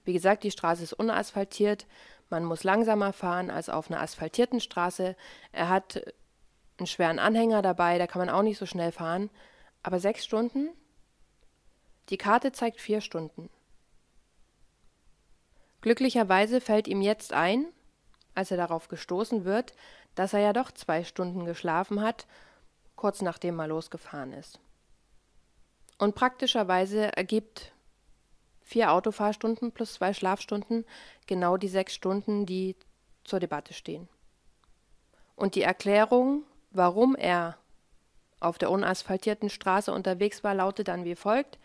wie 0.05 0.13
gesagt, 0.13 0.43
die 0.43 0.51
Straße 0.51 0.83
ist 0.83 0.93
unasphaltiert, 0.93 1.87
man 2.29 2.45
muss 2.45 2.63
langsamer 2.63 3.13
fahren 3.13 3.49
als 3.49 3.69
auf 3.69 3.89
einer 3.89 4.01
asphaltierten 4.01 4.59
Straße. 4.59 5.15
Er 5.51 5.69
hat 5.69 5.99
einen 6.77 6.85
schweren 6.85 7.17
Anhänger 7.17 7.63
dabei, 7.63 7.97
da 7.97 8.05
kann 8.05 8.19
man 8.19 8.29
auch 8.29 8.43
nicht 8.43 8.59
so 8.59 8.67
schnell 8.67 8.91
fahren. 8.91 9.31
Aber 9.81 9.99
sechs 9.99 10.23
Stunden? 10.23 10.69
Die 12.09 12.17
Karte 12.17 12.51
zeigt 12.51 12.79
vier 12.79 13.01
Stunden. 13.01 13.49
Glücklicherweise 15.81 16.61
fällt 16.61 16.87
ihm 16.87 17.01
jetzt 17.01 17.33
ein, 17.33 17.65
als 18.39 18.51
er 18.51 18.57
darauf 18.57 18.87
gestoßen 18.87 19.43
wird, 19.43 19.73
dass 20.15 20.31
er 20.33 20.39
ja 20.39 20.53
doch 20.53 20.71
zwei 20.71 21.03
Stunden 21.03 21.43
geschlafen 21.43 22.01
hat, 22.01 22.25
kurz 22.95 23.21
nachdem 23.21 23.59
er 23.59 23.67
losgefahren 23.67 24.31
ist. 24.31 24.59
Und 25.97 26.15
praktischerweise 26.15 27.15
ergibt 27.17 27.73
vier 28.61 28.93
Autofahrstunden 28.93 29.73
plus 29.73 29.95
zwei 29.95 30.13
Schlafstunden 30.13 30.85
genau 31.27 31.57
die 31.57 31.67
sechs 31.67 31.93
Stunden, 31.93 32.45
die 32.45 32.77
zur 33.25 33.41
Debatte 33.41 33.73
stehen. 33.73 34.07
Und 35.35 35.55
die 35.55 35.63
Erklärung, 35.63 36.43
warum 36.71 37.15
er 37.17 37.57
auf 38.39 38.57
der 38.57 38.71
unasphaltierten 38.71 39.49
Straße 39.49 39.91
unterwegs 39.91 40.45
war, 40.45 40.55
lautet 40.55 40.87
dann 40.87 41.03
wie 41.03 41.15
folgt. 41.15 41.59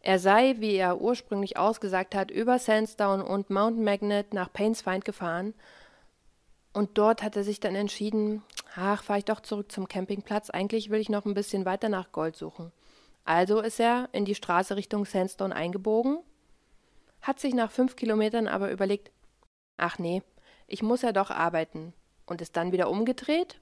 Er 0.00 0.18
sei, 0.18 0.56
wie 0.58 0.76
er 0.76 1.00
ursprünglich 1.00 1.58
ausgesagt 1.58 2.14
hat, 2.14 2.30
über 2.30 2.58
Sandstone 2.58 3.24
und 3.24 3.50
Mount 3.50 3.78
Magnet 3.78 4.32
nach 4.32 4.52
Paynes 4.52 4.82
Find 4.82 5.04
gefahren. 5.04 5.54
Und 6.72 6.96
dort 6.96 7.22
hat 7.22 7.36
er 7.36 7.44
sich 7.44 7.60
dann 7.60 7.74
entschieden, 7.74 8.42
ach, 8.74 9.02
fahre 9.02 9.18
ich 9.18 9.24
doch 9.24 9.40
zurück 9.40 9.70
zum 9.70 9.88
Campingplatz. 9.88 10.50
Eigentlich 10.50 10.88
will 10.90 11.00
ich 11.00 11.08
noch 11.08 11.26
ein 11.26 11.34
bisschen 11.34 11.64
weiter 11.64 11.88
nach 11.88 12.12
Gold 12.12 12.36
suchen. 12.36 12.72
Also 13.24 13.60
ist 13.60 13.80
er 13.80 14.08
in 14.12 14.24
die 14.24 14.34
Straße 14.34 14.76
Richtung 14.76 15.04
Sandstone 15.04 15.54
eingebogen, 15.54 16.18
hat 17.20 17.38
sich 17.38 17.54
nach 17.54 17.70
fünf 17.70 17.96
Kilometern 17.96 18.48
aber 18.48 18.70
überlegt, 18.70 19.10
ach 19.76 19.98
nee, 19.98 20.22
ich 20.66 20.82
muss 20.82 21.02
ja 21.02 21.12
doch 21.12 21.30
arbeiten 21.30 21.92
und 22.26 22.40
ist 22.40 22.56
dann 22.56 22.72
wieder 22.72 22.88
umgedreht 22.88 23.60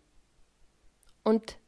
und 1.24 1.58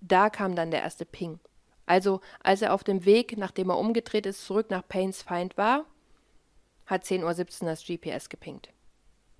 da 0.00 0.30
kam 0.30 0.56
dann 0.56 0.70
der 0.70 0.82
erste 0.82 1.04
Ping. 1.04 1.40
Also, 1.88 2.20
als 2.40 2.60
er 2.60 2.74
auf 2.74 2.84
dem 2.84 3.06
Weg, 3.06 3.38
nachdem 3.38 3.70
er 3.70 3.78
umgedreht 3.78 4.26
ist, 4.26 4.44
zurück 4.44 4.70
nach 4.70 4.86
Paynes 4.86 5.22
Feind 5.22 5.56
war, 5.56 5.86
hat 6.84 7.04
10.17 7.04 7.62
Uhr 7.62 7.68
das 7.70 7.82
GPS 7.82 8.28
gepinkt. 8.28 8.68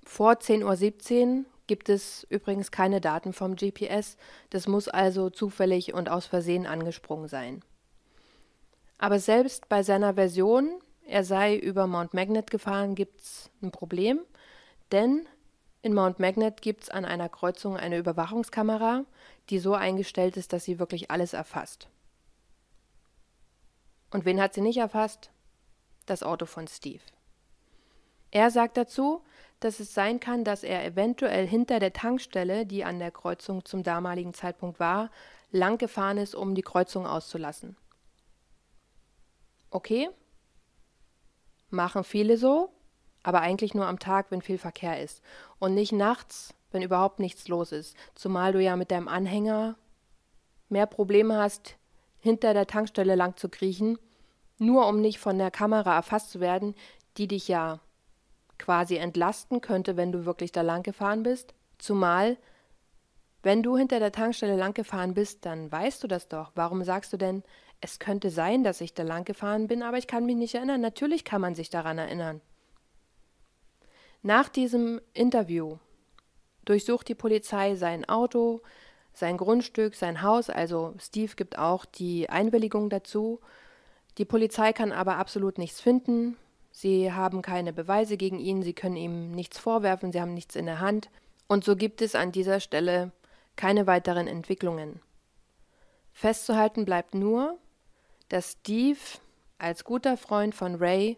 Vor 0.03 0.33
10.17 0.33 1.41
Uhr 1.41 1.45
gibt 1.67 1.91
es 1.91 2.27
übrigens 2.31 2.71
keine 2.71 3.03
Daten 3.03 3.35
vom 3.35 3.55
GPS, 3.55 4.17
das 4.49 4.67
muss 4.67 4.89
also 4.89 5.29
zufällig 5.29 5.93
und 5.93 6.09
aus 6.09 6.25
Versehen 6.25 6.67
angesprungen 6.67 7.29
sein. 7.29 7.63
Aber 8.97 9.19
selbst 9.19 9.69
bei 9.69 9.83
seiner 9.83 10.15
Version, 10.15 10.81
er 11.05 11.25
sei 11.25 11.55
über 11.55 11.87
Mount 11.87 12.15
Magnet 12.15 12.51
gefahren, 12.51 12.95
gibt 12.95 13.21
es 13.21 13.51
ein 13.61 13.73
Problem, 13.73 14.21
denn 14.91 15.29
in 15.83 15.93
Mount 15.93 16.19
Magnet 16.19 16.63
gibt 16.63 16.85
es 16.85 16.89
an 16.89 17.05
einer 17.05 17.29
Kreuzung 17.29 17.77
eine 17.77 17.99
Überwachungskamera, 17.99 19.05
die 19.51 19.59
so 19.59 19.75
eingestellt 19.75 20.39
ist, 20.39 20.55
dass 20.55 20.65
sie 20.65 20.79
wirklich 20.79 21.11
alles 21.11 21.35
erfasst. 21.35 21.91
Und 24.11 24.25
wen 24.25 24.41
hat 24.41 24.55
sie 24.55 24.61
nicht 24.61 24.79
erfasst? 24.79 25.31
Das 26.07 26.23
Auto 26.23 26.47
von 26.47 26.67
Steve. 26.67 27.03
Er 28.31 28.51
sagt 28.51 28.77
dazu, 28.77 29.23
dass 29.61 29.81
es 29.81 29.95
sein 29.95 30.21
kann, 30.21 30.45
dass 30.45 30.63
er 30.63 30.85
eventuell 30.85 31.47
hinter 31.47 31.81
der 31.81 31.93
Tankstelle, 31.93 32.67
die 32.67 32.85
an 32.85 32.99
der 32.99 33.11
Kreuzung 33.11 33.65
zum 33.65 33.83
damaligen 33.83 34.35
Zeitpunkt 34.35 34.79
war, 34.79 35.11
lang 35.51 35.79
gefahren 35.79 36.19
ist, 36.19 36.35
um 36.35 36.55
die 36.55 36.63
Kreuzung 36.63 37.07
auszulassen. 37.07 37.77
Okay, 39.71 40.09
machen 41.71 42.05
viele 42.05 42.37
so, 42.37 42.71
aber 43.23 43.41
eigentlich 43.41 43.75
nur 43.75 43.87
am 43.87 43.99
Tag, 43.99 44.31
wenn 44.31 44.43
viel 44.43 44.59
Verkehr 44.59 45.03
ist 45.03 45.23
und 45.59 45.75
nicht 45.75 45.93
nachts, 45.93 46.55
wenn 46.71 46.83
überhaupt 46.83 47.19
nichts 47.19 47.49
los 47.49 47.73
ist, 47.73 47.97
zumal 48.15 48.53
du 48.53 48.63
ja 48.63 48.77
mit 48.77 48.91
deinem 48.91 49.09
Anhänger 49.09 49.77
mehr 50.69 50.87
Probleme 50.87 51.37
hast, 51.37 51.78
hinter 52.21 52.55
der 52.55 52.67
Tankstelle 52.67 53.15
lang 53.15 53.37
zu 53.37 53.49
kriechen, 53.49 53.99
nur 54.59 54.87
um 54.89 55.01
nicht 55.01 55.19
von 55.19 55.39
der 55.39 55.51
Kamera 55.51 55.95
erfasst 55.95 56.31
zu 56.31 56.41
werden, 56.41 56.75
die 57.17 57.29
dich 57.29 57.49
ja 57.49 57.81
quasi 58.59 58.97
entlasten 58.97 59.61
könnte, 59.61 59.97
wenn 59.97 60.13
du 60.13 60.25
wirklich 60.25 60.53
da 60.53 60.63
lang 60.63 60.83
gefahren 60.83 61.23
bist. 61.23 61.55
Zumal, 61.79 62.37
wenn 63.43 63.63
du 63.63 63.77
hinter 63.77 64.01
der 64.01 64.13
Tankstelle 64.13 64.57
lang 64.57 64.75
gefahren 64.75 65.15
bist, 65.15 65.47
dann 65.47 65.71
weißt 65.71 66.03
du 66.03 66.09
das 66.09 66.29
doch. 66.29 66.51
Warum 66.55 66.83
sagst 66.83 67.13
du 67.13 67.17
denn, 67.17 67.45
es 67.81 68.01
könnte 68.01 68.31
sein, 68.31 68.65
dass 68.65 68.81
ich 68.81 68.95
da 68.95 69.05
lang 69.05 69.25
gefahren 69.25 69.69
bin, 69.69 69.83
aber 69.83 69.99
ich 69.99 70.09
kann 70.09 70.27
mich 70.27 70.37
nicht 70.37 70.57
erinnern? 70.57 70.81
Natürlich 70.81 71.25
kann 71.25 71.41
man 71.41 71.55
sich 71.55 71.71
daran 71.71 71.99
erinnern. 71.99 72.41
Nach 74.23 74.49
diesem 74.49 75.01
Interview 75.15 75.79
durchsucht 76.65 77.07
die 77.09 77.15
Polizei 77.15 77.77
sein 77.77 78.05
Auto, 78.09 78.63
sein 79.19 79.37
Grundstück, 79.37 79.95
sein 79.95 80.23
Haus, 80.23 80.51
also 80.51 80.95
Steve 80.99 81.33
gibt 81.37 81.59
auch 81.59 81.85
die 81.85 82.29
Einwilligung 82.29 82.91
dazu. 82.91 83.41
Die 84.19 84.25
Polizei 84.25 84.73
kann 84.73 84.93
aber 84.93 85.17
absolut 85.17 85.59
nichts 85.59 85.81
finden. 85.81 86.37
Sie 86.71 87.13
haben 87.13 87.43
keine 87.43 87.73
Beweise 87.73 88.17
gegen 88.17 88.39
ihn, 88.39 88.63
sie 88.63 88.75
können 88.75 88.97
ihm 88.97 89.33
nichts 89.33 89.59
vorwerfen, 89.59 90.13
sie 90.13 90.21
haben 90.21 90.35
nichts 90.35 90.57
in 90.57 90.67
der 90.67 90.81
Hand. 90.81 91.11
Und 91.47 91.65
so 91.65 91.77
gibt 91.77 92.03
es 92.03 92.15
an 92.15 92.33
dieser 92.33 92.61
Stelle 92.61 93.11
keine 93.57 93.87
weiteren 93.87 94.29
Entwicklungen. 94.29 95.01
Festzuhalten 96.13 96.85
bleibt 96.85 97.15
nur, 97.15 97.59
dass 98.29 98.53
Steve 98.53 98.99
als 99.59 99.85
guter 99.85 100.17
Freund 100.17 100.55
von 100.55 100.77
Ray 100.77 101.17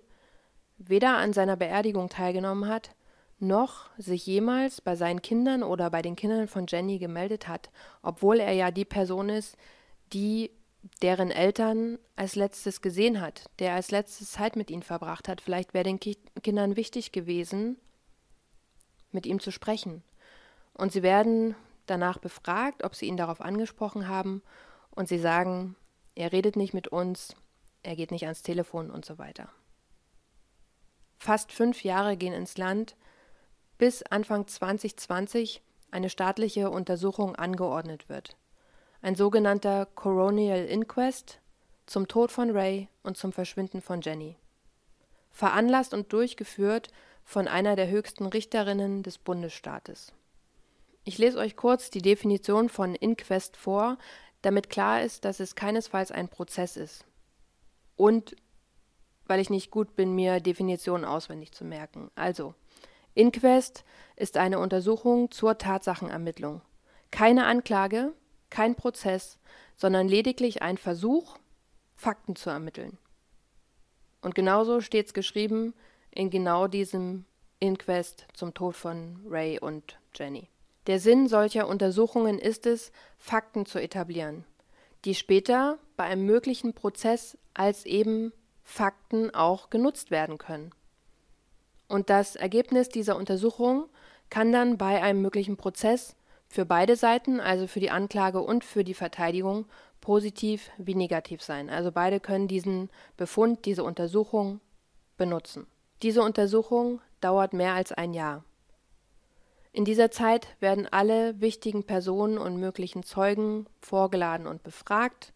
weder 0.78 1.16
an 1.16 1.32
seiner 1.32 1.56
Beerdigung 1.56 2.08
teilgenommen 2.08 2.68
hat, 2.68 2.90
noch 3.40 3.90
sich 3.98 4.26
jemals 4.26 4.80
bei 4.80 4.96
seinen 4.96 5.22
Kindern 5.22 5.62
oder 5.62 5.90
bei 5.90 6.02
den 6.02 6.16
Kindern 6.16 6.48
von 6.48 6.66
Jenny 6.68 6.98
gemeldet 6.98 7.48
hat, 7.48 7.70
obwohl 8.02 8.40
er 8.40 8.52
ja 8.52 8.70
die 8.70 8.84
Person 8.84 9.28
ist, 9.28 9.56
die 10.12 10.50
deren 11.02 11.30
Eltern 11.30 11.98
als 12.16 12.36
letztes 12.36 12.80
gesehen 12.80 13.20
hat, 13.20 13.50
der 13.58 13.74
als 13.74 13.90
letztes 13.90 14.32
Zeit 14.32 14.56
mit 14.56 14.70
ihnen 14.70 14.82
verbracht 14.82 15.28
hat. 15.28 15.40
Vielleicht 15.40 15.74
wäre 15.74 15.84
den 15.84 16.00
Ki 16.00 16.16
Kindern 16.42 16.76
wichtig 16.76 17.12
gewesen, 17.12 17.76
mit 19.12 19.26
ihm 19.26 19.40
zu 19.40 19.50
sprechen. 19.50 20.02
Und 20.74 20.92
sie 20.92 21.02
werden 21.02 21.54
danach 21.86 22.18
befragt, 22.18 22.84
ob 22.84 22.94
sie 22.94 23.06
ihn 23.06 23.16
darauf 23.16 23.40
angesprochen 23.40 24.08
haben, 24.08 24.42
und 24.92 25.08
sie 25.08 25.18
sagen, 25.18 25.76
er 26.14 26.32
redet 26.32 26.56
nicht 26.56 26.74
mit 26.74 26.88
uns, 26.88 27.36
er 27.82 27.96
geht 27.96 28.10
nicht 28.10 28.24
ans 28.24 28.42
Telefon 28.42 28.90
und 28.90 29.04
so 29.04 29.18
weiter. 29.18 29.48
Fast 31.18 31.52
fünf 31.52 31.84
Jahre 31.84 32.16
gehen 32.16 32.32
ins 32.32 32.58
Land, 32.58 32.96
bis 33.80 34.02
Anfang 34.02 34.46
2020 34.46 35.62
eine 35.90 36.10
staatliche 36.10 36.68
Untersuchung 36.68 37.34
angeordnet 37.34 38.10
wird. 38.10 38.36
Ein 39.00 39.14
sogenannter 39.14 39.86
Coronial 39.86 40.66
Inquest 40.66 41.40
zum 41.86 42.06
Tod 42.06 42.30
von 42.30 42.50
Ray 42.50 42.88
und 43.02 43.16
zum 43.16 43.32
Verschwinden 43.32 43.80
von 43.80 44.02
Jenny. 44.02 44.36
Veranlasst 45.30 45.94
und 45.94 46.12
durchgeführt 46.12 46.90
von 47.24 47.48
einer 47.48 47.74
der 47.74 47.88
höchsten 47.88 48.26
Richterinnen 48.26 49.02
des 49.02 49.16
Bundesstaates. 49.16 50.12
Ich 51.04 51.16
lese 51.16 51.38
euch 51.38 51.56
kurz 51.56 51.88
die 51.88 52.02
Definition 52.02 52.68
von 52.68 52.94
Inquest 52.94 53.56
vor, 53.56 53.96
damit 54.42 54.68
klar 54.68 55.02
ist, 55.02 55.24
dass 55.24 55.40
es 55.40 55.54
keinesfalls 55.54 56.12
ein 56.12 56.28
Prozess 56.28 56.76
ist. 56.76 57.06
Und 57.96 58.36
weil 59.24 59.40
ich 59.40 59.48
nicht 59.48 59.70
gut 59.70 59.96
bin, 59.96 60.14
mir 60.14 60.38
Definitionen 60.40 61.06
auswendig 61.06 61.52
zu 61.52 61.64
merken. 61.64 62.10
Also, 62.14 62.54
Inquest 63.20 63.84
ist 64.16 64.38
eine 64.38 64.58
Untersuchung 64.58 65.30
zur 65.30 65.58
Tatsachenermittlung. 65.58 66.62
Keine 67.10 67.44
Anklage, 67.44 68.14
kein 68.48 68.76
Prozess, 68.76 69.38
sondern 69.76 70.08
lediglich 70.08 70.62
ein 70.62 70.78
Versuch, 70.78 71.36
Fakten 71.94 72.34
zu 72.34 72.48
ermitteln. 72.48 72.96
Und 74.22 74.34
genauso 74.34 74.80
steht 74.80 75.08
es 75.08 75.12
geschrieben 75.12 75.74
in 76.10 76.30
genau 76.30 76.66
diesem 76.66 77.26
Inquest 77.58 78.26
zum 78.32 78.54
Tod 78.54 78.74
von 78.74 79.20
Ray 79.28 79.58
und 79.58 79.98
Jenny. 80.14 80.48
Der 80.86 80.98
Sinn 80.98 81.28
solcher 81.28 81.68
Untersuchungen 81.68 82.38
ist 82.38 82.64
es, 82.64 82.90
Fakten 83.18 83.66
zu 83.66 83.78
etablieren, 83.78 84.46
die 85.04 85.14
später 85.14 85.78
bei 85.98 86.04
einem 86.04 86.24
möglichen 86.24 86.72
Prozess 86.72 87.36
als 87.52 87.84
eben 87.84 88.32
Fakten 88.64 89.34
auch 89.34 89.68
genutzt 89.68 90.10
werden 90.10 90.38
können. 90.38 90.72
Und 91.90 92.08
das 92.08 92.36
Ergebnis 92.36 92.88
dieser 92.88 93.16
Untersuchung 93.16 93.86
kann 94.30 94.52
dann 94.52 94.78
bei 94.78 95.02
einem 95.02 95.22
möglichen 95.22 95.56
Prozess 95.56 96.14
für 96.46 96.64
beide 96.64 96.94
Seiten, 96.94 97.40
also 97.40 97.66
für 97.66 97.80
die 97.80 97.90
Anklage 97.90 98.40
und 98.40 98.64
für 98.64 98.84
die 98.84 98.94
Verteidigung, 98.94 99.66
positiv 100.00 100.70
wie 100.78 100.94
negativ 100.94 101.42
sein. 101.42 101.68
Also 101.68 101.90
beide 101.90 102.20
können 102.20 102.46
diesen 102.46 102.90
Befund, 103.16 103.64
diese 103.64 103.82
Untersuchung 103.82 104.60
benutzen. 105.16 105.66
Diese 106.02 106.22
Untersuchung 106.22 107.00
dauert 107.20 107.52
mehr 107.52 107.74
als 107.74 107.90
ein 107.90 108.14
Jahr. 108.14 108.44
In 109.72 109.84
dieser 109.84 110.12
Zeit 110.12 110.46
werden 110.60 110.86
alle 110.90 111.40
wichtigen 111.40 111.82
Personen 111.82 112.38
und 112.38 112.60
möglichen 112.60 113.02
Zeugen 113.02 113.66
vorgeladen 113.80 114.46
und 114.46 114.62
befragt. 114.62 115.32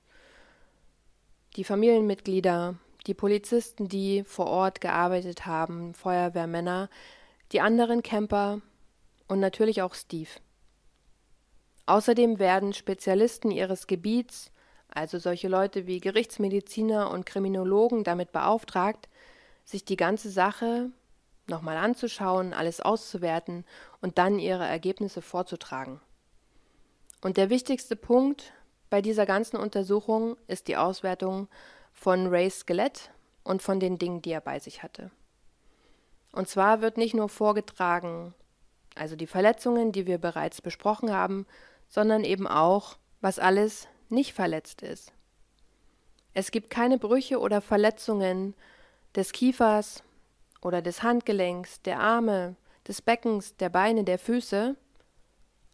Die 1.57 1.65
Familienmitglieder, 1.65 2.77
die 3.07 3.15
Polizisten, 3.15 3.89
die 3.89 4.25
vor 4.25 4.47
Ort 4.47 4.81
gearbeitet 4.81 5.47
haben, 5.47 5.95
Feuerwehrmänner, 5.95 6.89
die 7.53 7.61
anderen 7.61 8.03
Camper 8.03 8.61
und 9.29 9.41
natürlich 9.41 9.83
auch 9.83 9.95
Steve. 9.95 10.31
Außerdem 11.87 12.39
werden 12.39 12.73
Spezialisten 12.73 13.51
ihres 13.51 13.87
Gebiets, 13.87 14.51
also 14.89 15.19
solche 15.19 15.49
Leute 15.49 15.87
wie 15.87 16.01
Gerichtsmediziner 16.01 17.11
und 17.11 17.27
Kriminologen, 17.27 18.05
damit 18.05 18.33
beauftragt, 18.33 19.09
sich 19.65 19.85
die 19.85 19.97
ganze 19.97 20.31
Sache 20.31 20.91
nochmal 21.47 21.77
anzuschauen, 21.77 22.55
alles 22.55 22.81
auszuwerten 22.81 23.65
und 24.01 24.19
dann 24.19 24.39
ihre 24.39 24.65
Ergebnisse 24.65 25.21
vorzutragen. 25.21 26.01
Und 27.21 27.37
der 27.37 27.51
wichtigste 27.51 27.97
Punkt 27.97 28.53
bei 28.89 29.03
dieser 29.03 29.27
ganzen 29.27 29.57
Untersuchung 29.57 30.37
ist 30.47 30.69
die 30.69 30.77
Auswertung 30.77 31.49
von 31.95 32.27
Rays 32.27 32.61
Skelett 32.61 33.11
und 33.45 33.63
von 33.63 33.81
den 33.81 33.99
Dingen, 33.99 34.21
die 34.21 34.33
er 34.33 34.43
bei 34.43 34.59
sich 34.59 34.83
hatte. 34.83 35.11
Und 36.33 36.49
zwar 36.49 36.83
wird 36.83 36.99
nicht 36.99 37.15
nur 37.15 37.29
vorgetragen, 37.29 38.35
also 38.95 39.17
die 39.17 39.27
Verletzungen, 39.27 39.93
die 39.93 40.07
wir 40.07 40.19
bereits 40.19 40.61
besprochen 40.61 41.13
haben, 41.13 41.47
sondern 41.89 42.25
eben 42.25 42.47
auch, 42.47 42.97
was 43.21 43.39
alles 43.39 43.89
nicht 44.09 44.35
verletzt 44.35 44.83
ist. 44.83 45.13
Es 46.35 46.51
gibt 46.51 46.69
keine 46.69 46.99
Brüche 46.99 47.39
oder 47.39 47.61
Verletzungen 47.61 48.55
des 49.15 49.33
Kiefers 49.33 50.03
oder 50.61 50.83
des 50.83 51.03
Handgelenks, 51.03 51.81
der 51.83 52.01
Arme, 52.01 52.57
des 52.89 53.01
Beckens, 53.01 53.57
der 53.57 53.69
Beine, 53.69 54.03
der 54.05 54.19
Füße. 54.19 54.77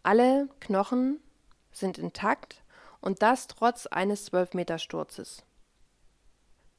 Alle 0.02 0.48
Knochen 0.60 1.20
sind 1.72 1.98
intakt 1.98 2.62
und 3.00 3.22
das 3.22 3.46
trotz 3.46 3.86
eines 3.86 4.26
Zwölfmetersturzes. 4.26 5.42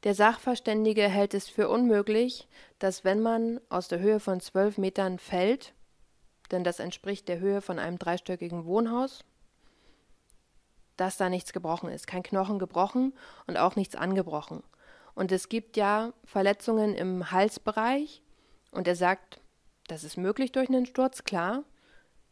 Der 0.03 0.15
Sachverständige 0.15 1.07
hält 1.07 1.35
es 1.35 1.47
für 1.47 1.69
unmöglich, 1.69 2.47
dass 2.79 3.03
wenn 3.03 3.21
man 3.21 3.61
aus 3.69 3.87
der 3.87 3.99
Höhe 3.99 4.19
von 4.19 4.39
zwölf 4.39 4.79
Metern 4.79 5.19
fällt, 5.19 5.73
denn 6.49 6.63
das 6.63 6.79
entspricht 6.79 7.27
der 7.27 7.39
Höhe 7.39 7.61
von 7.61 7.77
einem 7.77 7.99
dreistöckigen 7.99 8.65
Wohnhaus, 8.65 9.23
dass 10.97 11.17
da 11.17 11.29
nichts 11.29 11.53
gebrochen 11.53 11.89
ist, 11.89 12.07
kein 12.07 12.23
Knochen 12.23 12.57
gebrochen 12.57 13.13
und 13.45 13.57
auch 13.57 13.75
nichts 13.75 13.95
angebrochen. 13.95 14.63
Und 15.13 15.31
es 15.31 15.49
gibt 15.49 15.77
ja 15.77 16.13
Verletzungen 16.25 16.95
im 16.95 17.31
Halsbereich 17.31 18.23
und 18.71 18.87
er 18.87 18.95
sagt, 18.95 19.39
das 19.87 20.03
ist 20.03 20.17
möglich 20.17 20.51
durch 20.51 20.69
einen 20.69 20.85
Sturz, 20.85 21.23
klar, 21.23 21.63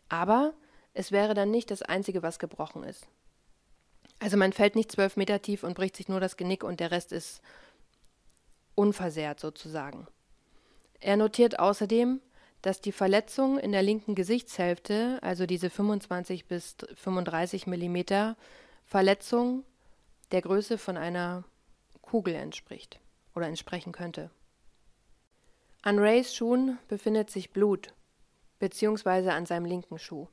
aber 0.08 0.54
es 0.94 1.12
wäre 1.12 1.36
dann 1.36 1.52
nicht 1.52 1.70
das 1.70 1.84
Einzige, 1.84 2.24
was 2.24 2.40
gebrochen 2.40 2.84
ist. 2.84 3.08
Also 4.20 4.38
man 4.38 4.54
fällt 4.54 4.76
nicht 4.76 4.92
zwölf 4.92 5.16
Meter 5.18 5.42
tief 5.42 5.64
und 5.64 5.76
bricht 5.76 5.96
sich 5.96 6.10
nur 6.10 6.20
das 6.20 6.38
Genick 6.38 6.64
und 6.64 6.80
der 6.80 6.92
Rest 6.92 7.12
ist 7.12 7.42
unversehrt 8.76 9.40
sozusagen. 9.40 10.08
Er 11.00 11.18
notiert 11.18 11.60
außerdem, 11.60 12.22
dass 12.62 12.82
die 12.82 12.92
Verletzung 12.92 13.58
in 13.58 13.72
der 13.72 13.84
linken 13.84 14.16
Gesichtshälfte, 14.16 15.20
also 15.22 15.46
diese 15.46 15.70
25 15.70 16.46
bis 16.46 16.76
35 16.96 17.68
Millimeter 17.68 18.36
Verletzung, 18.86 19.64
der 20.32 20.42
Größe 20.42 20.78
von 20.78 20.98
einer 20.98 21.46
Kugel 22.02 22.36
entspricht 22.36 23.00
oder 23.36 23.48
entsprechen 23.48 23.94
könnte. 23.94 24.30
An 25.82 25.98
Rays 25.98 26.36
Schuhen 26.36 26.78
befindet 26.90 27.30
sich 27.30 27.52
Blut, 27.52 27.94
beziehungsweise 28.60 29.32
an 29.32 29.46
seinem 29.46 29.66
linken 29.66 29.98
Schuh. 29.98 30.28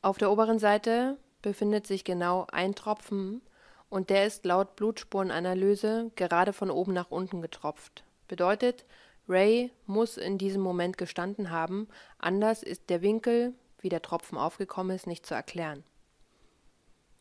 Auf 0.00 0.16
der 0.16 0.30
oberen 0.30 0.58
Seite 0.58 1.18
befindet 1.46 1.86
sich 1.86 2.02
genau 2.02 2.48
ein 2.50 2.74
Tropfen 2.74 3.40
und 3.88 4.10
der 4.10 4.26
ist 4.26 4.44
laut 4.44 4.74
Blutspurenanalyse 4.74 6.10
gerade 6.16 6.52
von 6.52 6.72
oben 6.72 6.92
nach 6.92 7.12
unten 7.12 7.40
getropft. 7.40 8.02
Bedeutet, 8.26 8.84
Ray 9.28 9.70
muss 9.86 10.16
in 10.16 10.38
diesem 10.38 10.60
Moment 10.60 10.98
gestanden 10.98 11.52
haben, 11.52 11.86
anders 12.18 12.64
ist 12.64 12.90
der 12.90 13.00
Winkel, 13.00 13.54
wie 13.78 13.88
der 13.88 14.02
Tropfen 14.02 14.36
aufgekommen 14.36 14.96
ist, 14.96 15.06
nicht 15.06 15.24
zu 15.24 15.34
erklären. 15.34 15.84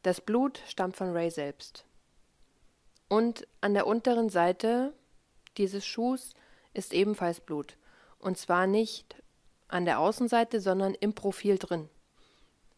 Das 0.02 0.22
Blut 0.22 0.60
stammt 0.68 0.96
von 0.98 1.12
Ray 1.12 1.30
selbst. 1.30 1.86
Und 3.08 3.48
an 3.62 3.76
der 3.76 3.86
unteren 3.86 4.30
Seite 4.30 4.94
dieses 5.58 5.86
Schuhs 5.86 6.34
ist 6.74 6.96
ebenfalls 6.96 7.42
Blut. 7.42 7.78
Und 8.18 8.40
zwar 8.40 8.66
nicht 8.66 9.22
an 9.68 9.86
der 9.86 10.00
Außenseite, 10.00 10.62
sondern 10.62 10.96
im 10.96 11.14
Profil 11.14 11.60
drin. 11.60 11.90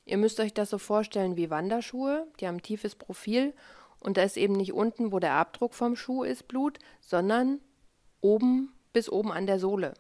Ihr 0.08 0.18
müsst 0.18 0.39
euch 0.39 0.53
das 0.53 0.70
so 0.70 0.78
vorstellen 0.78 1.36
wie 1.36 1.49
Wanderschuhe, 1.49 2.26
die 2.39 2.47
haben 2.47 2.62
tiefes 2.62 2.95
Profil 2.95 3.53
und 3.99 4.16
da 4.16 4.24
ist 4.24 4.38
eben 4.38 4.53
nicht 4.53 4.72
unten, 4.72 5.12
wo 5.12 5.20
der 5.20 5.34
Abdruck 5.34 5.74
vom 5.74 5.97
Schuh 5.97 6.24
ist, 6.24 6.47
Blut, 6.47 6.80
sondern 7.01 7.60
oben 8.22 8.72
bis 8.93 9.10
oben 9.10 9.34
an 9.34 9.47
der 9.47 9.60
Sohle. 9.60 9.95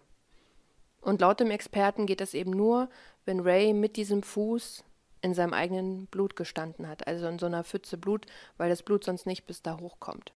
Und 1.01 1.19
laut 1.19 1.41
dem 1.41 1.51
Experten 1.51 2.05
geht 2.05 2.21
das 2.21 2.33
eben 2.33 2.51
nur, 2.51 2.89
wenn 3.25 3.41
Ray 3.41 3.73
mit 3.73 3.97
diesem 3.97 4.23
Fuß 4.23 4.85
in 5.21 5.33
seinem 5.33 5.53
eigenen 5.53 6.05
Blut 6.05 6.37
gestanden 6.37 6.87
hat, 6.87 7.05
also 7.05 7.27
in 7.27 7.37
so 7.37 7.47
einer 7.47 7.65
Pfütze 7.65 7.97
Blut, 7.97 8.27
weil 8.55 8.69
das 8.69 8.83
Blut 8.83 9.03
sonst 9.03 9.25
nicht 9.25 9.45
bis 9.45 9.61
da 9.61 9.77
hochkommt. 9.77 10.31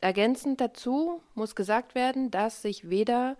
Ergänzend 0.00 0.60
dazu 0.60 1.22
muss 1.34 1.54
gesagt 1.54 1.94
werden, 1.94 2.32
dass 2.32 2.60
sich 2.60 2.90
weder 2.90 3.36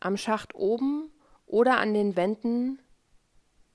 am 0.00 0.16
Schacht 0.16 0.54
oben 0.54 1.10
oder 1.44 1.76
an 1.76 1.92
den 1.92 2.16
Wänden 2.16 2.78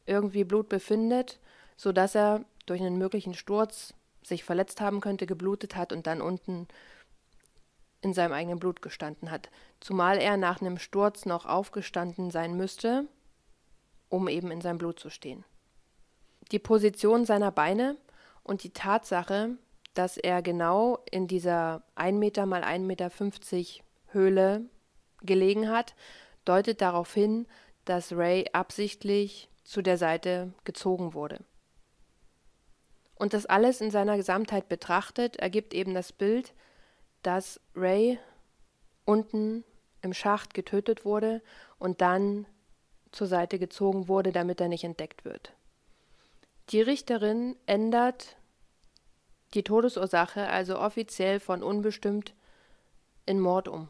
irgendwie 0.06 0.44
Blut 0.44 0.70
befindet, 0.70 1.40
sodass 1.78 2.16
er 2.16 2.46
durch 2.66 2.82
einen 2.82 2.98
möglichen 2.98 3.34
Sturz 3.34 3.94
sich 4.24 4.44
verletzt 4.44 4.82
haben 4.82 5.02
könnte, 5.02 5.26
geblutet 5.26 5.76
hat 5.76 5.92
und 5.92 6.08
dann 6.08 6.22
unten 6.22 6.68
in 8.02 8.14
seinem 8.14 8.34
eigenen 8.34 8.60
Blut 8.60 8.82
gestanden 8.82 9.32
hat. 9.32 9.50
Zumal 9.80 10.18
er 10.18 10.38
nach 10.38 10.62
einem 10.62 10.78
Sturz 10.78 11.26
noch 11.26 11.46
aufgestanden 11.46 12.32
sein 12.32 12.56
müsste, 12.56 13.08
um 14.10 14.28
eben 14.28 14.52
in 14.52 14.62
seinem 14.62 14.78
Blut 14.78 15.00
zu 15.00 15.10
stehen. 15.10 15.44
Die 16.52 16.60
Position 16.60 17.26
seiner 17.26 17.52
Beine 17.52 17.98
und 18.44 18.64
die 18.64 18.74
Tatsache, 18.74 19.58
dass 19.94 20.18
er 20.18 20.42
genau 20.42 21.00
in 21.10 21.28
dieser 21.28 21.84
1 21.96 22.18
Meter 22.18 22.46
mal 22.46 22.64
1,50 22.64 22.80
Meter 22.80 23.12
Höhle 24.08 24.66
gelegen 25.22 25.70
hat, 25.70 25.96
deutet 26.44 26.82
darauf 26.82 27.14
hin, 27.14 27.48
dass 27.86 28.14
Ray 28.14 28.46
absichtlich 28.54 29.51
zu 29.72 29.82
der 29.82 29.98
Seite 29.98 30.52
gezogen 30.66 31.14
wurde. 31.14 31.40
Und 33.16 33.34
das 33.34 33.46
alles 33.46 33.80
in 33.80 33.90
seiner 33.90 34.18
Gesamtheit 34.18 34.68
betrachtet, 34.68 35.38
ergibt 35.38 35.74
eben 35.74 35.94
das 35.94 36.12
Bild, 36.12 36.54
dass 37.24 37.62
Ray 37.74 38.20
unten 39.06 39.64
im 40.02 40.14
Schacht 40.14 40.54
getötet 40.54 41.06
wurde 41.06 41.42
und 41.80 42.02
dann 42.02 42.48
zur 43.14 43.28
Seite 43.28 43.60
gezogen 43.60 44.10
wurde, 44.10 44.34
damit 44.34 44.60
er 44.60 44.68
nicht 44.68 44.84
entdeckt 44.84 45.24
wird. 45.24 45.54
Die 46.72 46.82
Richterin 46.82 47.56
ändert 47.66 48.36
die 49.54 49.64
Todesursache 49.64 50.48
also 50.48 50.80
offiziell 50.80 51.40
von 51.40 51.64
unbestimmt 51.64 52.34
in 53.26 53.40
Mord 53.40 53.70
um. 53.70 53.88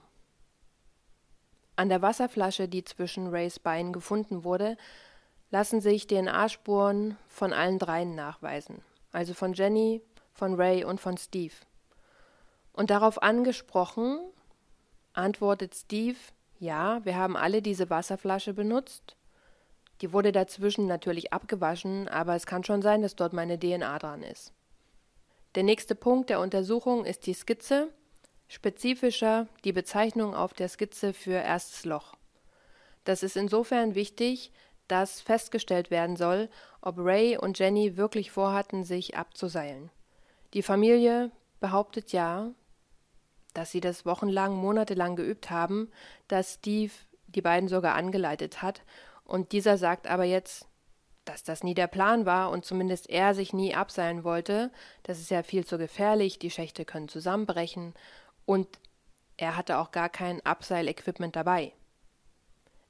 An 1.76 1.90
der 1.90 2.04
Wasserflasche, 2.04 2.68
die 2.68 2.84
zwischen 2.84 3.30
Rays 3.30 3.58
Beinen 3.58 3.94
gefunden 3.94 4.44
wurde, 4.44 4.78
lassen 5.52 5.82
sich 5.82 6.08
DNA-Spuren 6.08 7.18
von 7.28 7.54
allen 7.54 7.78
dreien 7.78 8.16
nachweisen, 8.16 8.82
also 9.12 9.34
von 9.34 9.54
Jenny, 9.54 10.02
von 10.34 10.56
Ray 10.56 10.84
und 10.86 11.00
von 11.00 11.18
Steve. 11.18 11.54
Und 12.74 12.90
darauf 12.90 13.22
angesprochen, 13.22 14.20
antwortet 15.14 15.76
Steve, 15.76 16.18
ja, 16.60 17.04
wir 17.04 17.16
haben 17.16 17.36
alle 17.36 17.62
diese 17.62 17.90
Wasserflasche 17.90 18.54
benutzt. 18.54 19.18
Die 20.00 20.14
wurde 20.14 20.32
dazwischen 20.32 20.88
natürlich 20.88 21.34
abgewaschen, 21.34 22.08
aber 22.08 22.36
es 22.36 22.46
kann 22.46 22.64
schon 22.64 22.82
sein, 22.82 23.02
dass 23.02 23.16
dort 23.16 23.34
meine 23.34 23.60
DNA 23.60 24.00
dran 24.00 24.24
ist. 24.24 24.54
Der 25.56 25.64
nächste 25.64 25.96
Punkt 25.96 26.30
der 26.30 26.40
Untersuchung 26.40 27.04
ist 27.04 27.28
die 27.28 27.34
Skizze, 27.34 27.90
spezifischer 28.48 29.48
die 29.66 29.74
Bezeichnung 29.74 30.34
auf 30.34 30.54
der 30.54 30.70
Skizze 30.70 31.14
für 31.14 31.34
erstes 31.34 31.84
Loch. 31.84 32.16
Das 33.04 33.22
ist 33.22 33.36
insofern 33.36 33.96
wichtig, 33.96 34.52
dass 34.92 35.22
festgestellt 35.22 35.90
werden 35.90 36.18
soll, 36.18 36.50
ob 36.82 36.96
Ray 36.98 37.38
und 37.38 37.58
Jenny 37.58 37.96
wirklich 37.96 38.30
vorhatten, 38.30 38.84
sich 38.84 39.16
abzuseilen. 39.16 39.90
Die 40.54 40.64
Familie 40.64 41.32
behauptet 41.62 42.12
ja, 42.12 42.52
dass 43.54 43.72
sie 43.72 43.80
das 43.80 44.06
wochenlang, 44.06 44.54
monatelang 44.54 45.16
geübt 45.16 45.50
haben, 45.50 45.90
dass 46.28 46.56
Steve 46.56 46.92
die 47.28 47.42
beiden 47.42 47.70
sogar 47.70 47.96
angeleitet 47.96 48.62
hat, 48.62 48.82
und 49.24 49.54
dieser 49.54 49.78
sagt 49.78 50.08
aber 50.08 50.26
jetzt, 50.26 50.68
dass 51.24 51.44
das 51.44 51.64
nie 51.64 51.74
der 51.74 51.88
Plan 51.88 52.26
war 52.26 52.50
und 52.50 52.66
zumindest 52.66 53.10
er 53.10 53.34
sich 53.34 53.54
nie 53.54 53.74
abseilen 53.74 54.26
wollte. 54.26 54.72
Das 55.04 55.20
ist 55.20 55.32
ja 55.32 55.42
viel 55.42 55.66
zu 55.66 55.78
gefährlich, 55.78 56.38
die 56.38 56.52
Schächte 56.52 56.84
können 56.84 57.08
zusammenbrechen 57.08 57.94
und 58.46 58.68
er 59.38 59.56
hatte 59.56 59.78
auch 59.78 59.92
gar 59.92 60.10
kein 60.10 60.46
Abseilequipment 60.46 61.38
dabei. 61.38 61.72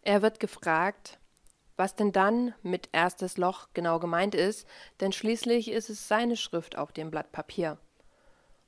Er 0.02 0.24
wird 0.24 0.40
gefragt, 0.40 1.20
was 1.82 1.96
denn 1.96 2.12
dann 2.12 2.54
mit 2.62 2.90
erstes 2.92 3.38
Loch 3.38 3.70
genau 3.74 3.98
gemeint 3.98 4.36
ist, 4.36 4.68
denn 5.00 5.12
schließlich 5.12 5.72
ist 5.72 5.90
es 5.90 6.08
seine 6.08 6.38
Schrift 6.38 6.78
auf 6.78 6.92
dem 6.92 7.10
Blatt 7.10 7.32
Papier. 7.32 7.80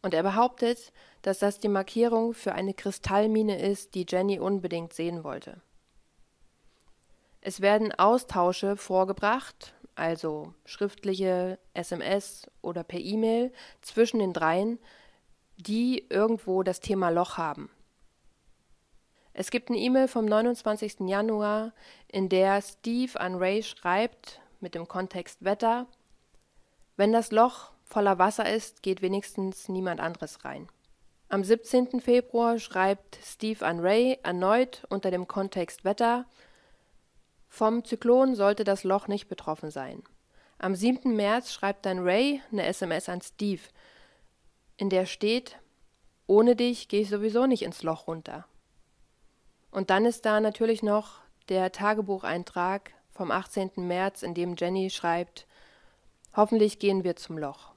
Und 0.02 0.16
er 0.16 0.24
behauptet, 0.24 0.92
dass 1.22 1.38
das 1.38 1.60
die 1.60 1.68
Markierung 1.68 2.34
für 2.34 2.54
eine 2.54 2.74
Kristallmine 2.74 3.62
ist, 3.62 3.94
die 3.94 4.08
Jenny 4.10 4.40
unbedingt 4.40 4.94
sehen 4.94 5.24
wollte. 5.24 5.62
Es 7.40 7.62
werden 7.62 7.92
Austausche 7.92 8.78
vorgebracht, 8.78 9.76
also 9.94 10.56
schriftliche 10.66 11.60
SMS 11.76 12.50
oder 12.64 12.84
per 12.84 13.00
E-Mail 13.00 13.54
zwischen 13.84 14.18
den 14.18 14.34
dreien, 14.34 14.80
die 15.58 16.04
irgendwo 16.10 16.64
das 16.64 16.80
Thema 16.80 17.10
Loch 17.10 17.38
haben. 17.38 17.70
Es 19.34 19.50
gibt 19.50 19.70
eine 19.70 19.80
E-Mail 19.80 20.08
vom 20.08 20.26
29. 20.26 21.02
Januar, 21.08 21.74
in 22.08 22.30
der 22.30 22.62
Steve 22.62 23.20
an 23.20 23.36
Ray 23.36 23.64
schreibt, 23.64 24.40
mit 24.60 24.76
dem 24.76 24.88
Kontext 24.88 25.44
Wetter, 25.44 25.88
wenn 26.96 27.12
das 27.12 27.32
Loch 27.32 27.72
voller 27.84 28.20
Wasser 28.20 28.48
ist, 28.52 28.84
geht 28.84 29.02
wenigstens 29.02 29.68
niemand 29.68 30.00
anderes 30.00 30.46
rein. 30.46 30.68
Am 31.30 31.44
17. 31.44 32.00
Februar 32.00 32.60
schreibt 32.60 33.18
Steve 33.24 33.66
an 33.66 33.80
Ray 33.80 34.20
erneut 34.22 34.86
unter 34.90 35.10
dem 35.10 35.28
Kontext 35.28 35.84
Wetter, 35.84 36.26
vom 37.50 37.84
Zyklon 37.84 38.36
sollte 38.36 38.64
das 38.64 38.84
Loch 38.84 39.08
nicht 39.08 39.28
betroffen 39.28 39.72
sein. 39.72 40.04
Am 40.60 40.76
7. 40.76 41.16
März 41.16 41.52
schreibt 41.52 41.86
dann 41.86 42.00
Ray 42.00 42.42
eine 42.52 42.66
SMS 42.66 43.10
an 43.10 43.22
Steve. 43.22 43.62
in 44.78 44.90
der 44.90 45.06
steht, 45.06 45.58
ohne 46.28 46.56
dich 46.56 46.88
gehe 46.88 47.02
ich 47.02 47.10
sowieso 47.10 47.48
nicht 47.48 47.64
ins 47.64 47.84
Loch 47.84 48.08
runter. 48.08 48.46
Und 49.74 49.90
dann 49.90 50.06
ist 50.06 50.26
da 50.28 50.40
natürlich 50.40 50.84
noch 50.84 51.22
der 51.50 51.72
Tagebucheintrag 51.72 52.92
vom 53.12 53.32
18. 53.32 53.72
März, 53.78 54.22
in 54.22 54.36
dem 54.36 54.56
Jenny 54.56 54.92
schreibt, 54.92 55.48
hoffentlich 56.36 56.78
gehen 56.78 57.04
wir 57.04 57.16
zum 57.16 57.40
Loch. 57.40 57.72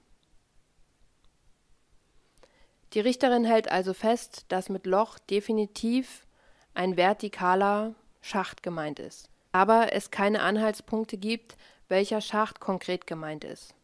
Die 2.92 3.00
Richterin 3.00 3.46
hält 3.46 3.70
also 3.70 3.94
fest, 3.94 4.44
dass 4.48 4.68
mit 4.68 4.84
Loch 4.84 5.18
definitiv 5.18 6.26
ein 6.74 6.96
vertikaler 6.96 7.94
Schacht 8.20 8.62
gemeint 8.62 8.98
ist, 8.98 9.30
aber 9.52 9.94
es 9.94 10.10
keine 10.10 10.42
Anhaltspunkte 10.42 11.16
gibt, 11.16 11.56
welcher 11.88 12.20
Schacht 12.20 12.60
konkret 12.60 13.06
gemeint 13.06 13.42
ist. 13.42 13.74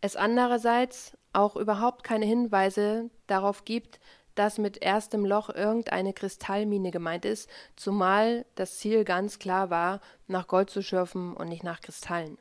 Es 0.00 0.14
andererseits 0.14 1.16
auch 1.32 1.56
überhaupt 1.56 2.04
keine 2.04 2.26
Hinweise 2.26 3.10
darauf 3.26 3.64
gibt, 3.64 3.98
dass 4.40 4.56
mit 4.56 4.80
erstem 4.80 5.26
Loch 5.26 5.50
irgendeine 5.50 6.14
Kristallmine 6.14 6.90
gemeint 6.90 7.26
ist, 7.26 7.50
zumal 7.76 8.46
das 8.54 8.78
Ziel 8.78 9.04
ganz 9.04 9.38
klar 9.38 9.68
war, 9.68 10.00
nach 10.28 10.46
Gold 10.46 10.70
zu 10.70 10.82
schürfen 10.82 11.34
und 11.36 11.50
nicht 11.50 11.62
nach 11.62 11.82
Kristallen. 11.82 12.38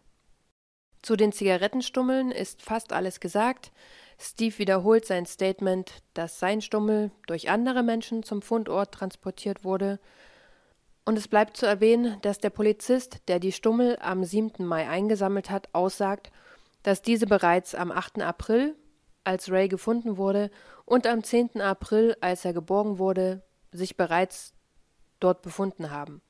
Zu 1.01 1.17
den 1.17 1.33
Zigarettenstummeln 1.33 2.31
ist 2.31 2.61
fast 2.61 2.93
alles 2.93 3.19
gesagt. 3.19 3.73
Steve 4.17 4.59
wiederholt 4.59 5.05
sein 5.05 5.25
Statement, 5.25 5.91
dass 6.13 6.39
sein 6.39 6.61
Stummel 6.61 7.11
durch 7.27 7.49
andere 7.49 7.83
Menschen 7.83 8.23
zum 8.23 8.41
Fundort 8.41 8.93
transportiert 8.93 9.65
wurde. 9.65 9.99
Und 11.03 11.17
es 11.17 11.27
bleibt 11.27 11.57
zu 11.57 11.65
erwähnen, 11.65 12.17
dass 12.21 12.37
der 12.37 12.49
Polizist, 12.49 13.17
der 13.27 13.41
die 13.41 13.51
Stummel 13.51 13.97
am 13.99 14.23
7. 14.23 14.65
Mai 14.65 14.87
eingesammelt 14.87 15.49
hat, 15.49 15.67
aussagt, 15.73 16.31
dass 16.81 17.01
diese 17.01 17.27
bereits 17.27 17.75
am 17.75 17.91
8. 17.91 18.21
April, 18.21 18.77
als 19.25 19.51
Ray 19.51 19.67
gefunden 19.67 20.17
wurde, 20.17 20.49
und 20.89 21.05
am 21.05 21.23
10. 21.23 21.61
April, 21.61 22.17
als 22.19 22.43
er 22.45 22.53
geborgen 22.53 22.97
wurde, 22.97 23.43
sich 23.71 23.95
bereits 23.95 24.53
dort 25.19 25.43
befunden 25.43 25.91
haben. 25.91 26.21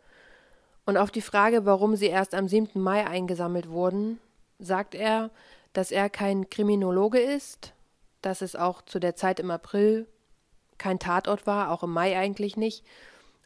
Und 0.86 0.98
auf 0.98 1.12
die 1.12 1.22
Frage, 1.22 1.66
warum 1.66 1.96
sie 1.96 2.08
erst 2.08 2.36
am 2.36 2.48
7. 2.48 2.80
Mai 2.82 3.08
eingesammelt 3.08 3.70
wurden, 3.70 4.20
sagt 4.60 4.96
er, 4.96 5.30
dass 5.72 5.92
er 5.92 6.10
kein 6.10 6.50
Kriminologe 6.50 7.20
ist, 7.20 7.74
dass 8.22 8.42
es 8.42 8.58
auch 8.58 8.82
zu 8.82 9.00
der 9.00 9.16
Zeit 9.16 9.40
im 9.40 9.50
April 9.50 10.08
kein 10.78 11.00
Tatort 11.00 11.48
war, 11.48 11.72
auch 11.72 11.84
im 11.84 11.94
Mai 11.94 12.18
eigentlich 12.18 12.58
nicht, 12.58 12.84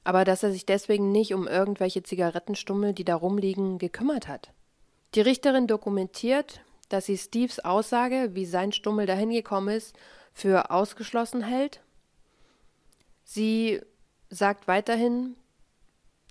aber 0.04 0.26
dass 0.26 0.42
er 0.42 0.52
sich 0.52 0.66
deswegen 0.66 1.12
nicht 1.12 1.34
um 1.34 1.48
irgendwelche 1.48 2.02
Zigarettenstummel, 2.02 2.94
die 2.94 3.06
da 3.06 3.16
rumliegen, 3.16 3.78
gekümmert 3.78 4.28
hat. 4.28 4.52
Die 5.14 5.22
Richterin 5.22 5.68
dokumentiert, 5.68 6.62
dass 6.90 7.06
sie 7.06 7.18
Steves 7.18 7.60
Aussage, 7.60 8.32
wie 8.34 8.46
sein 8.46 8.72
Stummel 8.72 9.06
dahin 9.06 9.30
gekommen 9.30 9.76
ist, 9.76 9.96
für 10.34 10.72
ausgeschlossen 10.72 11.44
hält. 11.44 11.82
Sie 13.24 13.82
sagt 14.30 14.68
weiterhin, 14.68 15.36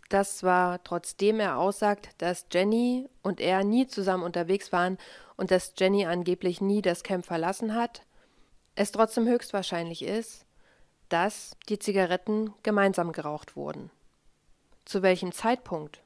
dass 0.08 0.38
zwar 0.38 0.82
trotzdem 0.84 1.40
er 1.40 1.58
aussagt, 1.58 2.10
dass 2.18 2.46
Jenny 2.52 3.08
und 3.22 3.40
er 3.40 3.64
nie 3.64 3.86
zusammen 3.86 4.24
unterwegs 4.24 4.72
waren 4.72 4.98
und 5.36 5.50
dass 5.50 5.72
Jenny 5.78 6.04
angeblich 6.04 6.60
nie 6.60 6.82
das 6.82 7.02
Camp 7.02 7.24
verlassen 7.24 7.74
hat, 7.74 8.02
es 8.74 8.92
trotzdem 8.92 9.26
höchstwahrscheinlich 9.26 10.02
ist, 10.02 10.44
dass 11.08 11.56
die 11.68 11.78
Zigaretten 11.78 12.52
gemeinsam 12.62 13.12
geraucht 13.12 13.56
wurden. 13.56 13.90
Zu 14.84 15.02
welchem 15.02 15.32
Zeitpunkt? 15.32 16.02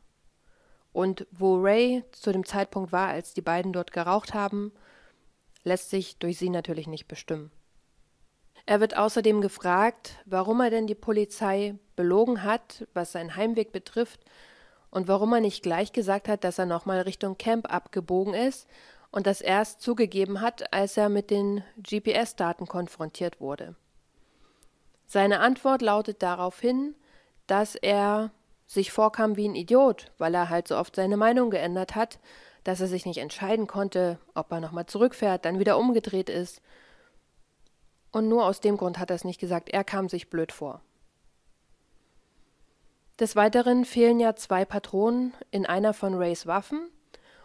Und 0.93 1.27
wo 1.31 1.57
Ray 1.57 2.05
zu 2.13 2.33
dem 2.33 2.45
Zeitpunkt 2.45 2.93
war, 2.93 3.09
als 3.09 3.35
die 3.35 3.43
beiden 3.43 3.73
dort 3.73 3.93
geraucht 3.93 4.35
haben, 4.35 4.73
lässt 5.63 5.91
sich 5.91 6.17
durch 6.19 6.39
sie 6.39 6.51
natürlich 6.51 6.87
nicht 6.87 7.07
bestimmen. 7.07 7.51
Er 8.67 8.81
wird 8.81 8.97
außerdem 8.97 9.41
gefragt, 9.41 10.17
warum 10.25 10.61
er 10.61 10.71
denn 10.71 10.89
die 10.89 10.97
Polizei 10.97 11.77
belogen 11.95 12.43
hat, 12.43 12.87
was 12.95 13.13
seinen 13.13 13.37
Heimweg 13.37 13.71
betrifft, 13.73 14.21
und 14.91 15.09
warum 15.09 15.33
er 15.35 15.41
nicht 15.41 15.63
gleich 15.63 15.93
gesagt 15.93 16.29
hat, 16.29 16.43
dass 16.43 16.59
er 16.59 16.67
nochmal 16.67 17.01
Richtung 17.03 17.37
Camp 17.37 17.73
abgebogen 17.73 18.35
ist 18.35 18.67
und 19.11 19.27
das 19.27 19.41
erst 19.41 19.83
zugegeben 19.83 20.41
hat, 20.41 20.73
als 20.73 20.97
er 20.97 21.09
mit 21.09 21.31
den 21.31 21.63
GPS-Daten 21.83 22.67
konfrontiert 22.67 23.41
wurde. 23.41 23.75
Seine 25.07 25.41
Antwort 25.41 25.83
lautet 25.83 26.23
daraufhin, 26.23 26.95
dass 27.47 27.75
er 27.75 28.31
sich 28.67 28.91
vorkam 28.91 29.37
wie 29.37 29.49
ein 29.49 29.55
Idiot, 29.55 30.11
weil 30.19 30.35
er 30.35 30.49
halt 30.49 30.67
so 30.67 30.77
oft 30.77 30.97
seine 30.97 31.17
Meinung 31.17 31.51
geändert 31.51 31.95
hat, 31.95 32.19
dass 32.65 32.81
er 32.81 32.89
sich 32.89 33.07
nicht 33.07 33.19
entscheiden 33.19 33.67
konnte, 33.67 34.19
ob 34.35 34.51
er 34.51 34.61
nochmal 34.61 34.87
zurückfährt, 34.87 35.45
dann 35.45 35.61
wieder 35.61 35.79
umgedreht 35.79 36.31
ist 36.31 36.63
und 38.17 38.29
nur 38.29 38.47
aus 38.47 38.61
dem 38.61 38.79
Grund 38.79 38.99
hat 38.99 39.11
er 39.11 39.17
es 39.17 39.25
nicht 39.25 39.39
gesagt, 39.39 39.69
er 39.69 39.85
kam 39.85 40.09
sich 40.09 40.31
blöd 40.31 40.51
vor. 40.51 40.81
Des 43.21 43.37
Weiteren 43.37 43.85
fehlen 43.85 44.21
ja 44.21 44.35
zwei 44.37 44.65
Patronen 44.65 45.35
in 45.51 45.67
einer 45.67 45.93
von 45.93 46.15
Rays 46.15 46.47
Waffen 46.47 46.89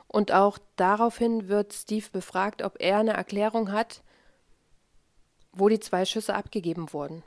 und 0.07 0.31
auch 0.31 0.59
daraufhin 0.77 1.49
wird 1.49 1.73
Steve 1.73 2.05
befragt, 2.13 2.61
ob 2.61 2.77
er 2.79 2.99
eine 2.99 3.11
Erklärung 3.11 3.73
hat, 3.73 4.01
wo 5.51 5.67
die 5.67 5.81
zwei 5.81 6.05
Schüsse 6.05 6.35
abgegeben 6.35 6.93
wurden. 6.93 7.21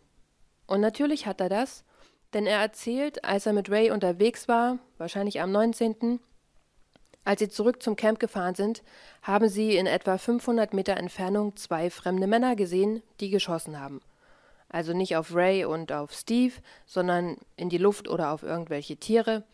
Und 0.67 0.81
natürlich 0.81 1.27
hat 1.27 1.43
er 1.43 1.51
das, 1.51 1.85
denn 2.33 2.47
er 2.47 2.61
erzählt, 2.61 3.27
als 3.27 3.45
er 3.45 3.53
mit 3.53 3.71
Ray 3.71 3.91
unterwegs 3.91 4.49
war, 4.49 4.79
wahrscheinlich 4.97 5.43
am 5.43 5.53
19., 5.53 6.19
als 7.25 7.41
sie 7.41 7.49
zurück 7.49 7.83
zum 7.83 7.97
Camp 7.97 8.19
gefahren 8.19 8.55
sind, 8.55 8.83
haben 9.23 9.49
sie 9.49 9.77
in 9.77 9.87
etwa 9.87 10.19
500 10.19 10.75
Meter 10.75 10.97
Entfernung 10.97 11.57
zwei 11.57 11.91
fremde 11.91 12.27
Männer 12.27 12.57
gesehen, 12.57 13.03
die 13.21 13.31
geschossen 13.31 13.81
haben. 13.81 14.01
Also 14.69 14.93
nicht 14.93 15.17
auf 15.17 15.35
Ray 15.35 15.65
und 15.65 15.93
auf 15.93 16.13
Steve, 16.13 16.55
sondern 16.85 17.37
in 17.57 17.69
die 17.69 17.79
Luft 17.79 18.09
oder 18.09 18.33
auf 18.33 18.43
irgendwelche 18.43 18.97
Tiere. 18.97 19.45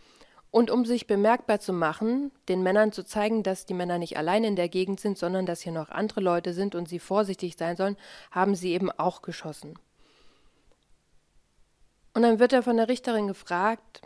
Und 0.51 0.71
um 0.71 0.85
sich 0.85 1.07
bemerkbar 1.07 1.61
zu 1.61 1.73
machen, 1.73 2.33
den 2.49 2.63
Männern 2.63 2.91
zu 2.91 3.05
zeigen, 3.05 3.45
dass 3.45 3.67
die 3.67 3.75
Männer 3.75 3.99
nicht 3.99 4.17
allein 4.17 4.43
in 4.43 4.57
der 4.57 4.69
Gegend 4.69 4.99
sind, 4.99 5.17
sondern 5.17 5.47
dass 5.47 5.61
hier 5.61 5.73
noch 5.73 5.91
andere 5.91 6.21
Leute 6.21 6.55
sind 6.55 6.75
und 6.75 6.89
sie 6.89 6.99
vorsichtig 6.99 7.57
sein 7.57 7.77
sollen, 7.77 7.97
haben 8.33 8.57
sie 8.57 8.73
eben 8.73 8.91
auch 8.91 9.23
geschossen. 9.23 9.79
Und 12.15 12.23
dann 12.23 12.41
wird 12.41 12.53
er 12.53 12.65
von 12.65 12.77
der 12.77 12.89
Richterin 12.89 13.29
gefragt, 13.29 14.03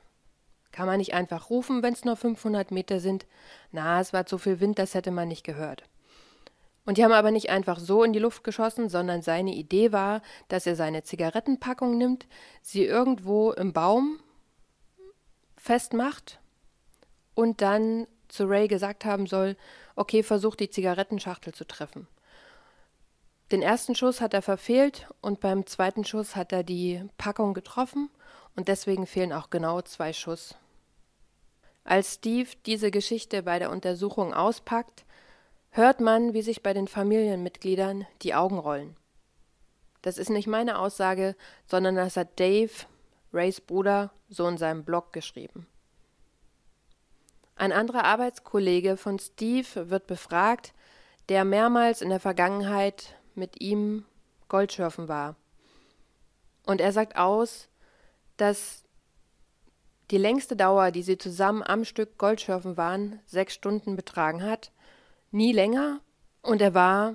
kann 0.74 0.86
man 0.88 0.98
nicht 0.98 1.14
einfach 1.14 1.50
rufen, 1.50 1.84
wenn 1.84 1.92
es 1.92 2.04
nur 2.04 2.16
500 2.16 2.72
Meter 2.72 2.98
sind? 2.98 3.26
Na, 3.70 4.00
es 4.00 4.12
war 4.12 4.26
zu 4.26 4.38
viel 4.38 4.58
Wind, 4.58 4.76
das 4.80 4.94
hätte 4.94 5.12
man 5.12 5.28
nicht 5.28 5.44
gehört. 5.44 5.84
Und 6.84 6.98
die 6.98 7.04
haben 7.04 7.12
aber 7.12 7.30
nicht 7.30 7.48
einfach 7.48 7.78
so 7.78 8.02
in 8.02 8.12
die 8.12 8.18
Luft 8.18 8.42
geschossen, 8.42 8.88
sondern 8.88 9.22
seine 9.22 9.54
Idee 9.54 9.92
war, 9.92 10.20
dass 10.48 10.66
er 10.66 10.74
seine 10.74 11.04
Zigarettenpackung 11.04 11.96
nimmt, 11.96 12.26
sie 12.60 12.84
irgendwo 12.84 13.52
im 13.52 13.72
Baum 13.72 14.18
festmacht 15.56 16.40
und 17.36 17.62
dann 17.62 18.08
zu 18.26 18.44
Ray 18.44 18.66
gesagt 18.66 19.04
haben 19.04 19.28
soll, 19.28 19.56
okay, 19.94 20.24
versuch 20.24 20.56
die 20.56 20.70
Zigarettenschachtel 20.70 21.54
zu 21.54 21.64
treffen. 21.64 22.08
Den 23.52 23.62
ersten 23.62 23.94
Schuss 23.94 24.20
hat 24.20 24.34
er 24.34 24.42
verfehlt 24.42 25.06
und 25.20 25.38
beim 25.38 25.66
zweiten 25.66 26.04
Schuss 26.04 26.34
hat 26.34 26.52
er 26.52 26.64
die 26.64 27.04
Packung 27.16 27.54
getroffen 27.54 28.10
und 28.56 28.66
deswegen 28.66 29.06
fehlen 29.06 29.32
auch 29.32 29.50
genau 29.50 29.80
zwei 29.82 30.12
Schuss 30.12 30.56
als 31.84 32.14
Steve 32.14 32.48
diese 32.66 32.90
Geschichte 32.90 33.42
bei 33.42 33.58
der 33.58 33.70
Untersuchung 33.70 34.32
auspackt, 34.34 35.04
hört 35.70 36.00
man, 36.00 36.32
wie 36.32 36.42
sich 36.42 36.62
bei 36.62 36.72
den 36.72 36.88
Familienmitgliedern 36.88 38.06
die 38.22 38.34
Augen 38.34 38.58
rollen. 38.58 38.96
Das 40.02 40.18
ist 40.18 40.30
nicht 40.30 40.46
meine 40.46 40.78
Aussage, 40.78 41.36
sondern 41.66 41.96
das 41.96 42.16
hat 42.16 42.38
Dave, 42.40 42.72
Rays 43.32 43.60
Bruder, 43.60 44.12
so 44.28 44.46
in 44.48 44.58
seinem 44.58 44.84
Blog 44.84 45.12
geschrieben. 45.12 45.66
Ein 47.56 47.72
anderer 47.72 48.04
Arbeitskollege 48.04 48.96
von 48.96 49.18
Steve 49.18 49.90
wird 49.90 50.06
befragt, 50.06 50.74
der 51.28 51.44
mehrmals 51.44 52.02
in 52.02 52.10
der 52.10 52.20
Vergangenheit 52.20 53.16
mit 53.34 53.60
ihm 53.60 54.04
Goldschürfen 54.48 55.08
war. 55.08 55.36
Und 56.66 56.80
er 56.80 56.92
sagt 56.92 57.16
aus, 57.16 57.68
dass 58.36 58.83
die 60.10 60.18
längste 60.18 60.56
Dauer, 60.56 60.90
die 60.90 61.02
sie 61.02 61.18
zusammen 61.18 61.62
am 61.62 61.84
Stück 61.84 62.18
Goldschürfen 62.18 62.76
waren, 62.76 63.20
sechs 63.26 63.54
Stunden 63.54 63.96
betragen 63.96 64.42
hat, 64.42 64.70
nie 65.30 65.52
länger, 65.52 66.00
und 66.42 66.60
er 66.60 66.74
war 66.74 67.14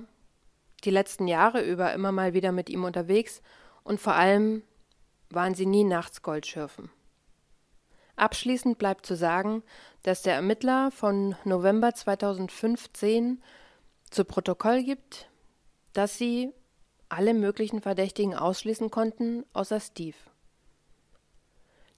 die 0.84 0.90
letzten 0.90 1.28
Jahre 1.28 1.62
über 1.62 1.92
immer 1.92 2.12
mal 2.12 2.34
wieder 2.34 2.52
mit 2.52 2.68
ihm 2.68 2.84
unterwegs, 2.84 3.42
und 3.84 4.00
vor 4.00 4.14
allem 4.14 4.62
waren 5.30 5.54
sie 5.54 5.66
nie 5.66 5.84
nachts 5.84 6.22
Goldschürfen. 6.22 6.90
Abschließend 8.16 8.76
bleibt 8.76 9.06
zu 9.06 9.16
sagen, 9.16 9.62
dass 10.02 10.22
der 10.22 10.34
Ermittler 10.34 10.90
von 10.90 11.36
November 11.44 11.94
2015 11.94 13.42
zu 14.10 14.24
Protokoll 14.24 14.82
gibt, 14.82 15.30
dass 15.92 16.18
sie 16.18 16.52
alle 17.08 17.34
möglichen 17.34 17.80
Verdächtigen 17.80 18.34
ausschließen 18.34 18.90
konnten, 18.90 19.44
außer 19.52 19.80
Steve. 19.80 20.16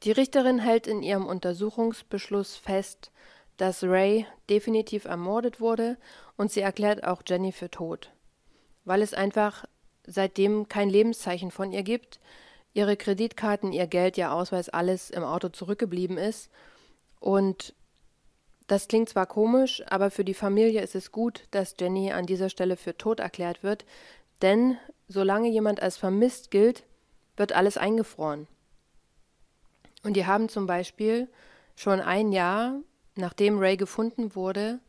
Die 0.03 0.11
Richterin 0.11 0.59
hält 0.59 0.87
in 0.87 1.03
ihrem 1.03 1.27
Untersuchungsbeschluss 1.27 2.57
fest, 2.57 3.13
dass 3.57 3.85
Ray 3.85 4.27
definitiv 4.51 5.05
ermordet 5.05 5.61
wurde 5.61 5.97
und 6.37 6.51
sie 6.51 6.61
erklärt 6.61 7.05
auch 7.05 7.23
Jenny 7.27 7.53
für 7.53 7.71
tot. 7.71 8.11
weil 8.85 9.03
es 9.03 9.15
einfach 9.15 9.65
seitdem 10.05 10.69
kein 10.69 10.89
Lebenszeichen 10.91 11.51
von 11.51 11.73
ihr 11.73 11.83
gibt, 11.83 12.19
ihre 12.75 12.97
Kreditkarten, 12.97 13.73
ihr 13.73 13.87
Geld, 13.87 14.19
ihr 14.19 14.33
Ausweis, 14.33 14.69
alles 14.69 15.11
im 15.11 15.23
Auto 15.23 15.49
zurückgeblieben 15.51 16.19
ist. 16.19 16.51
Und 17.21 17.75
das 18.67 18.89
klingt 18.89 19.09
zwar 19.09 19.27
komisch, 19.27 19.83
aber 19.87 20.11
für 20.11 20.25
die 20.25 20.35
Familie 20.35 20.81
ist 20.83 20.95
es 20.95 21.13
gut, 21.13 21.45
dass 21.51 21.77
Jenny 21.79 22.13
an 22.13 22.27
dieser 22.27 22.49
Stelle 22.49 22.77
für 22.77 22.97
tot 22.97 23.21
erklärt 23.21 23.63
wird, 23.63 23.85
denn 24.41 24.79
solange 25.09 25.49
jemand 25.49 25.81
als 25.81 25.97
vermisst 25.97 26.51
gilt, 26.51 26.85
wird 27.37 27.53
alles 27.53 27.77
eingefroren. 27.77 28.49
Und 30.03 30.15
die 30.15 30.27
haben 30.27 30.49
zum 30.49 30.67
Beispiel 30.67 31.29
schon 31.77 32.01
ein 32.01 32.33
Jahr, 32.33 32.81
nachdem 33.15 33.59
Ray 33.59 33.77
gefunden 33.77 34.35
wurde, 34.35 34.81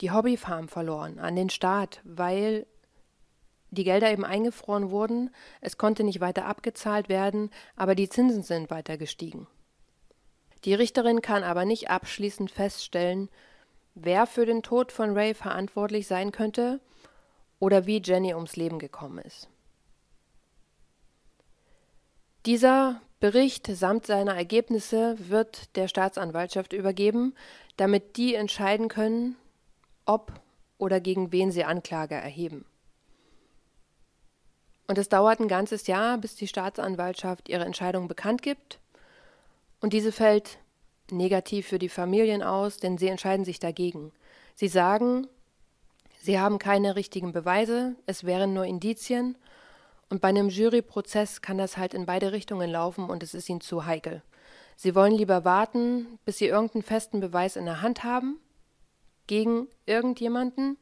die 0.00 0.10
Hobbyfarm 0.10 0.68
verloren 0.68 1.18
an 1.18 1.36
den 1.36 1.50
Staat, 1.50 2.00
weil 2.04 2.66
die 3.70 3.84
Gelder 3.84 4.10
eben 4.10 4.24
eingefroren 4.24 4.90
wurden, 4.90 5.30
es 5.60 5.76
konnte 5.76 6.04
nicht 6.04 6.20
weiter 6.20 6.46
abgezahlt 6.46 7.08
werden, 7.08 7.50
aber 7.74 7.94
die 7.94 8.08
Zinsen 8.08 8.42
sind 8.42 8.70
weiter 8.70 8.96
gestiegen. 8.96 9.46
Die 10.64 10.74
Richterin 10.74 11.20
kann 11.20 11.42
aber 11.42 11.64
nicht 11.64 11.90
abschließend 11.90 12.50
feststellen, 12.50 13.28
wer 13.94 14.26
für 14.26 14.46
den 14.46 14.62
Tod 14.62 14.92
von 14.92 15.16
Ray 15.16 15.34
verantwortlich 15.34 16.06
sein 16.06 16.32
könnte 16.32 16.80
oder 17.58 17.86
wie 17.86 18.02
Jenny 18.02 18.34
ums 18.34 18.56
Leben 18.56 18.78
gekommen 18.78 19.18
ist. 19.18 19.48
Dieser 22.44 23.00
Bericht 23.18 23.66
samt 23.66 24.06
seiner 24.06 24.36
Ergebnisse 24.36 25.16
wird 25.18 25.74
der 25.76 25.88
Staatsanwaltschaft 25.88 26.72
übergeben, 26.72 27.34
damit 27.76 28.16
die 28.16 28.34
entscheiden 28.34 28.88
können, 28.88 29.36
ob 30.04 30.32
oder 30.78 31.00
gegen 31.00 31.32
wen 31.32 31.50
sie 31.50 31.64
Anklage 31.64 32.14
erheben. 32.14 32.66
Und 34.86 34.98
es 34.98 35.08
dauert 35.08 35.40
ein 35.40 35.48
ganzes 35.48 35.86
Jahr, 35.86 36.18
bis 36.18 36.36
die 36.36 36.46
Staatsanwaltschaft 36.46 37.48
ihre 37.48 37.64
Entscheidung 37.64 38.06
bekannt 38.06 38.42
gibt. 38.42 38.78
Und 39.80 39.92
diese 39.92 40.12
fällt 40.12 40.58
negativ 41.10 41.66
für 41.66 41.78
die 41.78 41.88
Familien 41.88 42.42
aus, 42.42 42.76
denn 42.76 42.98
sie 42.98 43.08
entscheiden 43.08 43.44
sich 43.44 43.58
dagegen. 43.58 44.12
Sie 44.54 44.68
sagen, 44.68 45.26
sie 46.20 46.38
haben 46.38 46.58
keine 46.58 46.96
richtigen 46.96 47.32
Beweise, 47.32 47.96
es 48.06 48.24
wären 48.24 48.54
nur 48.54 48.64
Indizien. 48.64 49.36
Und 50.08 50.20
bei 50.20 50.28
einem 50.28 50.48
Juryprozess 50.48 51.42
kann 51.42 51.58
das 51.58 51.76
halt 51.76 51.94
in 51.94 52.06
beide 52.06 52.32
Richtungen 52.32 52.70
laufen 52.70 53.10
und 53.10 53.22
es 53.22 53.34
ist 53.34 53.48
ihnen 53.48 53.60
zu 53.60 53.86
heikel. 53.86 54.22
Sie 54.76 54.94
wollen 54.94 55.12
lieber 55.12 55.44
warten, 55.44 56.18
bis 56.24 56.38
sie 56.38 56.46
irgendeinen 56.46 56.82
festen 56.82 57.20
Beweis 57.20 57.56
in 57.56 57.64
der 57.64 57.82
Hand 57.82 58.04
haben 58.04 58.38
gegen 59.26 59.68
irgendjemanden 59.86 60.76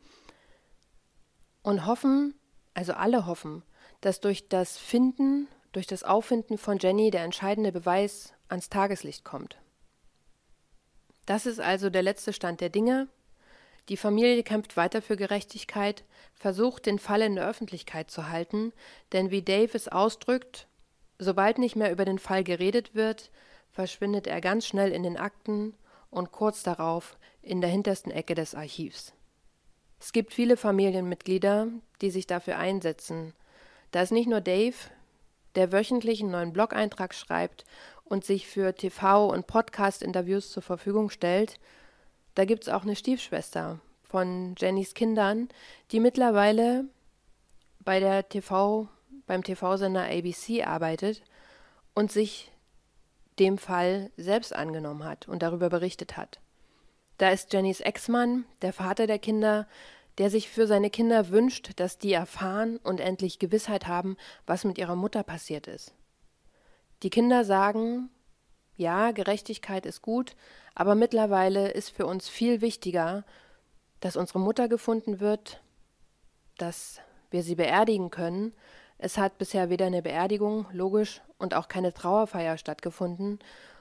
und 1.62 1.86
hoffen, 1.86 2.34
also 2.74 2.92
alle 2.92 3.26
hoffen, 3.26 3.62
dass 4.00 4.20
durch 4.20 4.48
das 4.48 4.76
Finden, 4.76 5.48
durch 5.72 5.86
das 5.86 6.02
Auffinden 6.02 6.58
von 6.58 6.78
Jenny 6.78 7.10
der 7.10 7.24
entscheidende 7.24 7.72
Beweis 7.72 8.34
ans 8.48 8.68
Tageslicht 8.68 9.24
kommt. 9.24 9.56
Das 11.24 11.46
ist 11.46 11.60
also 11.60 11.88
der 11.88 12.02
letzte 12.02 12.32
Stand 12.32 12.60
der 12.60 12.68
Dinge. 12.68 13.08
Die 13.88 13.96
Familie 13.96 14.42
kämpft 14.42 14.76
weiter 14.76 15.02
für 15.02 15.16
Gerechtigkeit, 15.16 16.04
versucht 16.34 16.86
den 16.86 16.98
Fall 16.98 17.22
in 17.22 17.36
der 17.36 17.48
Öffentlichkeit 17.48 18.10
zu 18.10 18.28
halten, 18.28 18.72
denn 19.12 19.30
wie 19.30 19.42
Dave 19.42 19.70
es 19.74 19.88
ausdrückt, 19.88 20.66
sobald 21.18 21.58
nicht 21.58 21.76
mehr 21.76 21.92
über 21.92 22.04
den 22.04 22.18
Fall 22.18 22.44
geredet 22.44 22.94
wird, 22.94 23.30
verschwindet 23.72 24.26
er 24.26 24.40
ganz 24.40 24.66
schnell 24.66 24.90
in 24.92 25.02
den 25.02 25.16
Akten 25.16 25.74
und 26.10 26.32
kurz 26.32 26.62
darauf 26.62 27.18
in 27.42 27.60
der 27.60 27.70
hintersten 27.70 28.10
Ecke 28.10 28.34
des 28.34 28.54
Archivs. 28.54 29.12
Es 30.00 30.12
gibt 30.12 30.32
viele 30.32 30.56
Familienmitglieder, 30.56 31.68
die 32.00 32.10
sich 32.10 32.26
dafür 32.26 32.58
einsetzen, 32.58 33.34
da 33.94 34.02
ist 34.02 34.10
nicht 34.10 34.28
nur 34.28 34.40
Dave, 34.40 34.74
der 35.54 35.70
wöchentlich 35.70 36.20
einen 36.20 36.32
neuen 36.32 36.52
Blog-Eintrag 36.52 37.14
schreibt 37.14 37.64
und 38.02 38.24
sich 38.24 38.48
für 38.48 38.70
TV- 38.70 39.28
und 39.28 39.46
Podcast-Interviews 39.46 40.50
zur 40.50 40.64
Verfügung 40.64 41.10
stellt, 41.10 41.60
da 42.34 42.44
gibt 42.44 42.64
es 42.64 42.68
auch 42.68 42.82
eine 42.82 42.96
Stiefschwester 42.96 43.80
von 44.02 44.54
Jennys 44.58 44.94
Kindern, 44.94 45.48
die 45.90 46.00
mittlerweile 46.00 46.84
bei 47.80 48.00
der 48.00 48.28
TV, 48.28 48.88
beim 49.26 49.42
TV-Sender 49.42 50.04
ABC 50.04 50.62
arbeitet 50.64 51.22
und 51.94 52.10
sich 52.12 52.50
dem 53.38 53.58
Fall 53.58 54.10
selbst 54.16 54.54
angenommen 54.54 55.04
hat 55.04 55.28
und 55.28 55.42
darüber 55.42 55.68
berichtet 55.68 56.16
hat. 56.16 56.40
Da 57.18 57.30
ist 57.30 57.52
Jennys 57.52 57.80
Ex-Mann, 57.80 58.44
der 58.62 58.72
Vater 58.72 59.06
der 59.06 59.18
Kinder, 59.18 59.68
der 60.18 60.30
sich 60.30 60.48
für 60.48 60.66
seine 60.66 60.90
Kinder 60.90 61.30
wünscht, 61.30 61.72
dass 61.76 61.98
die 61.98 62.12
erfahren 62.12 62.78
und 62.78 63.00
endlich 63.00 63.38
Gewissheit 63.38 63.86
haben, 63.86 64.16
was 64.46 64.64
mit 64.64 64.78
ihrer 64.78 64.96
Mutter 64.96 65.22
passiert 65.22 65.66
ist. 65.66 65.92
Die 67.02 67.10
Kinder 67.10 67.44
sagen, 67.44 68.10
ja, 68.76 69.12
Gerechtigkeit 69.12 69.86
ist 69.86 70.02
gut, 70.02 70.34
aber 70.74 70.94
mittlerweile 70.94 71.70
ist 71.70 71.90
für 71.90 72.06
uns 72.06 72.28
viel 72.28 72.60
wichtiger, 72.60 73.24
dass 74.00 74.16
unsere 74.16 74.40
Mutter 74.40 74.68
gefunden 74.68 75.20
wird, 75.20 75.60
dass 76.58 77.00
wir 77.30 77.42
sie 77.42 77.54
beerdigen 77.54 78.10
können. 78.10 78.52
Es 78.98 79.18
hat 79.18 79.38
bisher 79.38 79.70
weder 79.70 79.86
eine 79.86 80.02
Beerdigung, 80.02 80.66
logisch, 80.72 81.20
und 81.38 81.54
auch 81.54 81.68
keine 81.68 81.92
Trauerfeier 81.92 82.58
stattgefunden, 82.58 83.38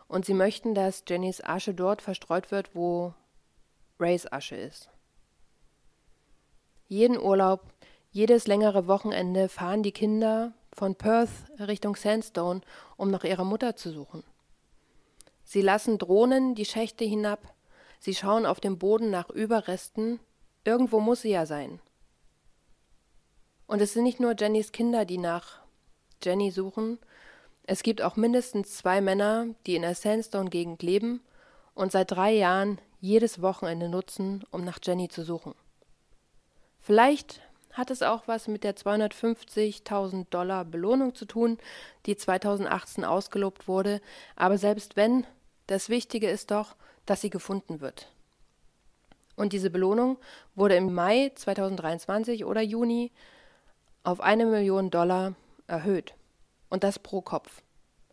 und 0.07 0.25
sie 0.25 0.33
möchten, 0.33 0.75
dass 0.75 1.03
Jennys 1.07 1.43
Asche 1.43 1.73
dort 1.73 2.01
verstreut 2.01 2.51
wird, 2.51 2.75
wo 2.75 3.13
Rays 3.99 4.31
Asche 4.31 4.55
ist. 4.55 4.89
Jeden 6.87 7.19
Urlaub, 7.19 7.61
jedes 8.11 8.45
längere 8.45 8.87
Wochenende 8.87 9.49
fahren 9.49 9.81
die 9.81 9.91
Kinder 9.91 10.53
von 10.71 10.95
Perth 10.95 11.29
Richtung 11.57 11.95
Sandstone, 11.95 12.61
um 12.95 13.09
nach 13.09 13.23
ihrer 13.23 13.45
Mutter 13.45 13.75
zu 13.75 13.91
suchen. 13.91 14.23
Sie 15.53 15.61
lassen 15.61 15.99
Drohnen 15.99 16.55
die 16.55 16.65
Schächte 16.65 17.05
hinab, 17.05 17.53
sie 17.99 18.15
schauen 18.15 18.47
auf 18.47 18.59
dem 18.59 18.79
Boden 18.79 19.11
nach 19.11 19.29
Überresten, 19.29 20.19
irgendwo 20.63 20.99
muss 20.99 21.21
sie 21.21 21.29
ja 21.29 21.45
sein. 21.45 21.79
Und 23.67 23.79
es 23.79 23.93
sind 23.93 24.01
nicht 24.01 24.19
nur 24.19 24.33
Jennys 24.35 24.71
Kinder, 24.71 25.05
die 25.05 25.19
nach 25.19 25.59
Jenny 26.23 26.49
suchen, 26.49 26.97
es 27.67 27.83
gibt 27.83 28.01
auch 28.01 28.15
mindestens 28.15 28.77
zwei 28.77 28.99
Männer, 28.99 29.45
die 29.67 29.75
in 29.75 29.83
der 29.83 29.93
Sandstone-Gegend 29.93 30.81
leben 30.81 31.21
und 31.75 31.91
seit 31.91 32.09
drei 32.09 32.31
Jahren 32.31 32.79
jedes 32.99 33.39
Wochenende 33.43 33.89
nutzen, 33.89 34.43
um 34.49 34.63
nach 34.63 34.79
Jenny 34.81 35.07
zu 35.07 35.23
suchen. 35.23 35.53
Vielleicht 36.79 37.41
hat 37.73 37.91
es 37.91 38.01
auch 38.01 38.27
was 38.27 38.47
mit 38.47 38.63
der 38.63 38.75
250.000 38.75 40.25
Dollar 40.31 40.65
Belohnung 40.65 41.13
zu 41.13 41.25
tun, 41.25 41.59
die 42.07 42.15
2018 42.15 43.05
ausgelobt 43.05 43.67
wurde, 43.67 44.01
aber 44.35 44.57
selbst 44.57 44.95
wenn, 44.95 45.27
das 45.67 45.89
Wichtige 45.89 46.29
ist 46.29 46.51
doch, 46.51 46.75
dass 47.05 47.21
sie 47.21 47.29
gefunden 47.29 47.81
wird. 47.81 48.11
Und 49.35 49.53
diese 49.53 49.69
Belohnung 49.69 50.17
wurde 50.55 50.75
im 50.75 50.93
Mai 50.93 51.31
2023 51.35 52.45
oder 52.45 52.61
Juni 52.61 53.11
auf 54.03 54.21
eine 54.21 54.45
Million 54.45 54.89
Dollar 54.91 55.33
erhöht. 55.67 56.13
Und 56.69 56.83
das 56.83 56.99
pro 56.99 57.21
Kopf. 57.21 57.61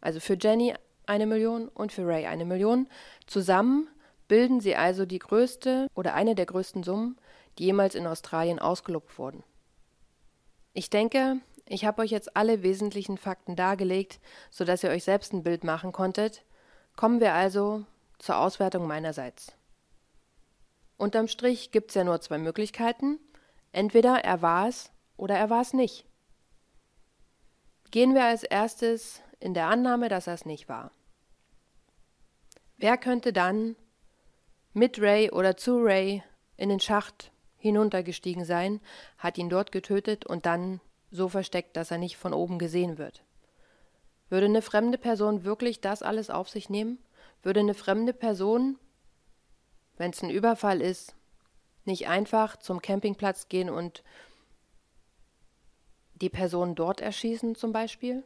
Also 0.01 0.20
für 0.20 0.36
Jenny 0.40 0.74
eine 1.06 1.27
Million 1.27 1.68
und 1.68 1.93
für 1.93 2.06
Ray 2.06 2.27
eine 2.27 2.44
Million. 2.44 2.89
Zusammen 3.27 3.89
bilden 4.28 4.60
sie 4.60 4.77
also 4.77 5.05
die 5.05 5.18
größte 5.18 5.89
oder 5.94 6.14
eine 6.14 6.35
der 6.35 6.47
größten 6.47 6.85
Summen, 6.85 7.18
die 7.59 7.64
jemals 7.64 7.94
in 7.94 8.06
Australien 8.06 8.59
ausgelobt 8.59 9.18
wurden. 9.18 9.43
Ich 10.72 10.89
denke, 10.89 11.39
ich 11.66 11.85
habe 11.85 12.02
euch 12.02 12.10
jetzt 12.10 12.36
alle 12.36 12.62
wesentlichen 12.62 13.18
Fakten 13.18 13.56
dargelegt, 13.56 14.20
sodass 14.51 14.85
ihr 14.85 14.90
euch 14.90 15.05
selbst 15.05 15.32
ein 15.32 15.43
Bild 15.43 15.64
machen 15.64 15.93
konntet. 15.93 16.44
Kommen 16.97 17.21
wir 17.21 17.35
also 17.35 17.85
zur 18.19 18.39
Auswertung 18.39 18.87
meinerseits. 18.87 19.55
Unterm 20.97 21.29
Strich 21.29 21.71
gibt 21.71 21.91
es 21.91 21.95
ja 21.95 22.05
nur 22.05 22.21
zwei 22.21 22.39
Möglichkeiten. 22.39 23.19
Entweder 23.73 24.23
er 24.25 24.43
war 24.43 24.69
es 24.69 24.91
oder 25.17 25.37
er 25.37 25.49
war 25.49 25.62
es 25.62 25.73
nicht. 25.73 26.05
Gehen 27.91 28.15
wir 28.15 28.25
als 28.25 28.43
erstes 28.43 29.23
in 29.41 29.55
der 29.55 29.67
Annahme, 29.67 30.09
dass 30.09 30.27
er 30.27 30.35
es 30.35 30.45
nicht 30.45 30.69
war. 30.69 30.91
Wer 32.77 32.99
könnte 32.99 33.33
dann 33.33 33.77
mit 34.73 35.01
Ray 35.01 35.31
oder 35.31 35.57
zu 35.57 35.79
Ray 35.79 36.23
in 36.57 36.69
den 36.69 36.81
Schacht 36.81 37.33
hinuntergestiegen 37.57 38.45
sein, 38.45 38.81
hat 39.19 39.39
ihn 39.39 39.49
dort 39.49 39.73
getötet 39.73 40.25
und 40.27 40.47
dann 40.47 40.81
so 41.11 41.29
versteckt, 41.29 41.77
dass 41.77 41.91
er 41.91 41.99
nicht 41.99 42.17
von 42.17 42.33
oben 42.33 42.59
gesehen 42.59 42.99
wird. 42.99 43.23
Würde 44.31 44.47
eine 44.47 44.62
fremde 44.62 44.97
Person 44.97 45.44
wirklich 45.44 45.81
das 45.81 46.02
alles 46.02 46.31
auf 46.31 46.48
sich 46.48 46.70
nehmen? 46.70 46.98
Würde 47.43 47.61
eine 47.61 47.74
fremde 47.74 48.12
Person, 48.12 48.78
wenn 49.97 50.12
es 50.12 50.23
ein 50.23 50.31
Überfall 50.31 50.81
ist, 50.81 51.15
nicht 51.85 52.09
einfach 52.09 52.57
zum 52.57 52.81
Campingplatz 52.81 53.48
gehen 53.48 53.69
und 53.69 54.02
die 56.15 56.28
Person 56.28 56.74
dort 56.74 57.01
erschießen 57.01 57.57
zum 57.57 57.73
Beispiel? 57.73 58.23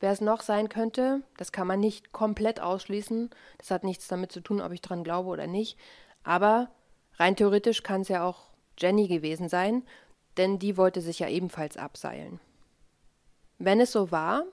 Wer 0.00 0.12
es 0.12 0.20
noch 0.20 0.42
sein 0.42 0.68
könnte, 0.68 1.22
das 1.36 1.52
kann 1.52 1.66
man 1.66 1.80
nicht 1.80 2.12
komplett 2.12 2.60
ausschließen. 2.60 3.30
Das 3.58 3.70
hat 3.70 3.82
nichts 3.82 4.06
damit 4.06 4.30
zu 4.30 4.40
tun, 4.40 4.60
ob 4.60 4.72
ich 4.72 4.80
dran 4.80 5.02
glaube 5.02 5.28
oder 5.28 5.46
nicht. 5.46 5.76
Aber 6.22 6.70
rein 7.14 7.34
theoretisch 7.34 7.82
kann 7.82 8.02
es 8.02 8.08
ja 8.08 8.24
auch 8.24 8.50
Jenny 8.78 9.08
gewesen 9.08 9.48
sein, 9.48 9.84
denn 10.36 10.60
die 10.60 10.76
wollte 10.76 11.00
sich 11.00 11.18
ja 11.18 11.28
ebenfalls 11.28 11.76
abseilen. 11.76 12.40
Wenn 13.58 13.80
es 13.80 13.92
so 13.92 14.10
war, 14.10 14.44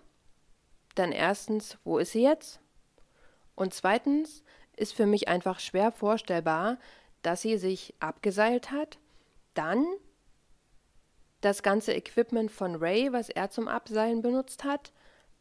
dann 0.95 1.11
erstens, 1.11 1.77
wo 1.83 1.97
ist 1.97 2.11
sie 2.11 2.23
jetzt? 2.23 2.59
Und 3.55 3.73
zweitens 3.73 4.43
ist 4.75 4.93
für 4.93 5.05
mich 5.05 5.27
einfach 5.27 5.59
schwer 5.59 5.91
vorstellbar, 5.91 6.77
dass 7.21 7.41
sie 7.41 7.57
sich 7.57 7.93
abgeseilt 7.99 8.71
hat, 8.71 8.97
dann 9.53 9.85
das 11.41 11.63
ganze 11.63 11.93
Equipment 11.93 12.51
von 12.51 12.75
Ray, 12.75 13.13
was 13.13 13.29
er 13.29 13.49
zum 13.49 13.67
Abseilen 13.67 14.21
benutzt 14.21 14.63
hat, 14.63 14.91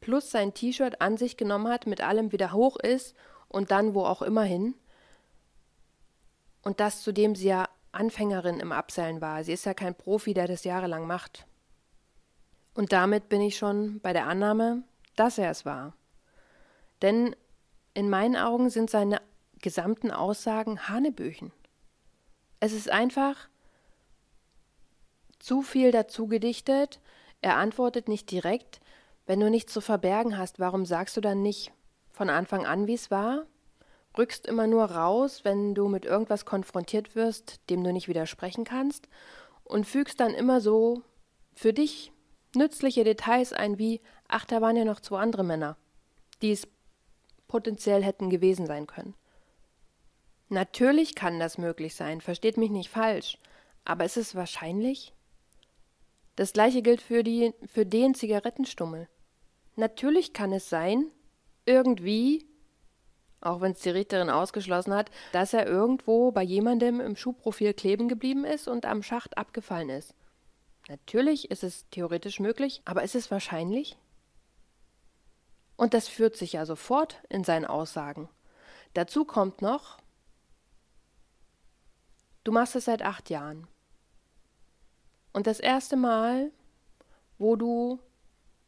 plus 0.01 0.31
sein 0.31 0.53
T-Shirt 0.53 1.01
an 1.01 1.16
sich 1.16 1.36
genommen 1.36 1.69
hat, 1.69 1.86
mit 1.86 2.03
allem 2.03 2.32
wieder 2.32 2.53
hoch 2.53 2.77
ist 2.77 3.16
und 3.49 3.70
dann 3.70 3.95
wo 3.95 4.05
auch 4.05 4.23
immer 4.23 4.43
hin. 4.43 4.74
Und 6.62 6.81
das, 6.81 7.03
zudem 7.03 7.35
sie 7.35 7.49
ja 7.49 7.69
Anfängerin 7.93 8.61
im 8.61 8.73
Abseilen 8.73 9.20
war. 9.20 9.45
Sie 9.45 9.53
ist 9.53 9.65
ja 9.65 9.74
kein 9.74 9.95
Profi, 9.95 10.35
der 10.35 10.47
das 10.47 10.65
jahrelang 10.65 11.07
macht. 11.07 11.47
Und 12.75 12.93
damit 12.93 13.29
bin 13.29 13.41
ich 13.41 13.57
schon 13.57 14.01
bei 14.01 14.13
der 14.13 14.27
Annahme, 14.27 14.83
dass 15.17 15.39
er 15.39 15.51
es 15.51 15.65
war. 15.65 15.95
Denn 17.03 17.35
in 17.95 18.11
meinen 18.11 18.37
Augen 18.37 18.71
sind 18.71 18.91
seine 18.91 19.21
gesamten 19.61 20.11
Aussagen 20.11 20.89
Hanebüchen. 20.89 21.53
Es 22.61 22.73
ist 22.73 22.91
einfach 22.91 23.49
zu 25.39 25.63
viel 25.63 25.93
dazu 25.93 26.27
gedichtet. 26.27 27.01
Er 27.41 27.57
antwortet 27.57 28.09
nicht 28.09 28.31
direkt. 28.31 28.81
Wenn 29.27 29.41
du 29.41 29.49
nichts 29.49 29.73
zu 29.73 29.81
verbergen 29.81 30.37
hast, 30.37 30.59
warum 30.59 30.85
sagst 30.85 31.17
du 31.17 31.21
dann 31.21 31.43
nicht 31.43 31.73
von 32.11 32.31
Anfang 32.31 32.67
an, 32.67 32.87
wie 32.87 32.95
es 32.95 33.11
war? 33.11 33.47
Rückst 34.17 34.47
immer 34.47 34.67
nur 34.67 34.85
raus, 34.85 35.45
wenn 35.45 35.75
du 35.75 35.89
mit 35.89 36.05
irgendwas 36.05 36.45
konfrontiert 36.45 37.15
wirst, 37.15 37.61
dem 37.71 37.83
du 37.85 37.93
nicht 37.93 38.09
widersprechen 38.09 38.65
kannst, 38.65 39.09
und 39.65 39.87
fügst 39.87 40.21
dann 40.21 40.35
immer 40.35 40.61
so 40.61 41.03
für 41.55 41.73
dich 41.73 42.13
nützliche 42.55 43.05
Details 43.05 43.52
ein 43.52 43.78
wie, 43.78 44.01
ach, 44.28 44.44
da 44.44 44.60
waren 44.60 44.76
ja 44.76 44.85
noch 44.85 45.01
zwei 45.01 45.20
andere 45.20 45.44
Männer, 45.44 45.76
die 46.43 46.52
es 46.52 46.68
potenziell 47.48 48.02
hätten 48.02 48.31
gewesen 48.31 48.66
sein 48.66 48.86
können. 48.86 49.14
Natürlich 50.48 51.14
kann 51.14 51.39
das 51.39 51.59
möglich 51.59 51.94
sein, 51.94 52.20
versteht 52.20 52.56
mich 52.56 52.70
nicht 52.70 52.90
falsch, 52.90 53.39
aber 53.85 54.05
ist 54.05 54.16
es 54.16 54.35
wahrscheinlich? 54.35 55.12
Das 56.36 56.52
gleiche 56.52 56.82
gilt 56.82 57.01
für, 57.01 57.22
die, 57.22 57.55
für 57.66 57.86
den 57.86 58.14
Zigarettenstummel. 58.14 59.09
Natürlich 59.76 60.32
kann 60.32 60.52
es 60.52 60.68
sein, 60.68 61.10
irgendwie, 61.64 62.47
auch 63.40 63.60
wenn 63.60 63.72
es 63.72 63.81
die 63.81 63.90
Richterin 63.90 64.31
ausgeschlossen 64.31 64.94
hat, 64.94 65.10
dass 65.32 65.55
er 65.55 65.66
irgendwo 65.66 66.32
bei 66.32 66.43
jemandem 66.43 67.01
im 67.01 67.16
Schuhprofil 67.16 67.74
kleben 67.74 68.09
geblieben 68.09 68.44
ist 68.44 68.68
und 68.68 68.86
am 68.86 69.02
Schacht 69.02 69.39
abgefallen 69.39 69.90
ist. 69.90 70.14
Natürlich 70.89 71.51
ist 71.51 71.65
es 71.65 71.89
theoretisch 71.90 72.40
möglich, 72.40 72.82
aber 72.85 73.02
ist 73.02 73.15
es 73.15 73.31
wahrscheinlich? 73.31 73.97
Und 75.77 75.94
das 75.94 76.09
führt 76.09 76.36
sich 76.36 76.52
ja 76.52 76.66
sofort 76.66 77.23
in 77.28 77.43
seinen 77.43 77.65
Aussagen. 77.65 78.28
Dazu 78.93 79.24
kommt 79.24 79.62
noch, 79.62 79.98
du 82.44 82.52
machst 82.52 82.77
es 82.77 82.85
seit 82.85 83.02
acht 83.02 83.31
Jahren. 83.31 83.66
Und 85.32 85.47
das 85.47 85.59
erste 85.59 85.97
Mal, 85.97 86.52
wo 87.39 87.56
du 87.56 87.98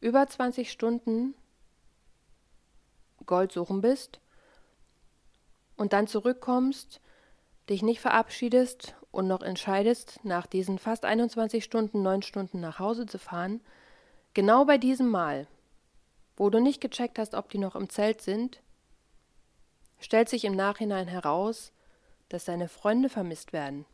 über 0.01 0.27
20 0.27 0.71
Stunden 0.71 1.33
Gold 3.25 3.51
suchen 3.51 3.81
bist 3.81 4.19
und 5.75 5.93
dann 5.93 6.07
zurückkommst, 6.07 6.99
dich 7.69 7.83
nicht 7.83 8.01
verabschiedest 8.01 8.95
und 9.17 9.27
noch 9.27 9.41
entscheidest, 9.41 10.19
nach 10.23 10.45
diesen 10.45 10.77
fast 10.77 11.03
21 11.03 11.63
Stunden, 11.63 12.03
neun 12.03 12.21
Stunden 12.21 12.59
nach 12.59 12.77
Hause 12.77 13.07
zu 13.07 13.17
fahren, 13.17 13.61
genau 14.35 14.65
bei 14.65 14.77
diesem 14.77 15.09
Mal, 15.09 15.47
wo 16.35 16.51
du 16.51 16.59
nicht 16.59 16.81
gecheckt 16.81 17.17
hast, 17.17 17.33
ob 17.33 17.49
die 17.49 17.57
noch 17.57 17.75
im 17.75 17.89
Zelt 17.89 18.21
sind, 18.21 18.61
stellt 19.99 20.29
sich 20.29 20.45
im 20.45 20.55
Nachhinein 20.55 21.07
heraus, 21.07 21.73
dass 22.29 22.45
deine 22.45 22.67
Freunde 22.67 23.09
vermisst 23.09 23.53
werden. 23.53 23.85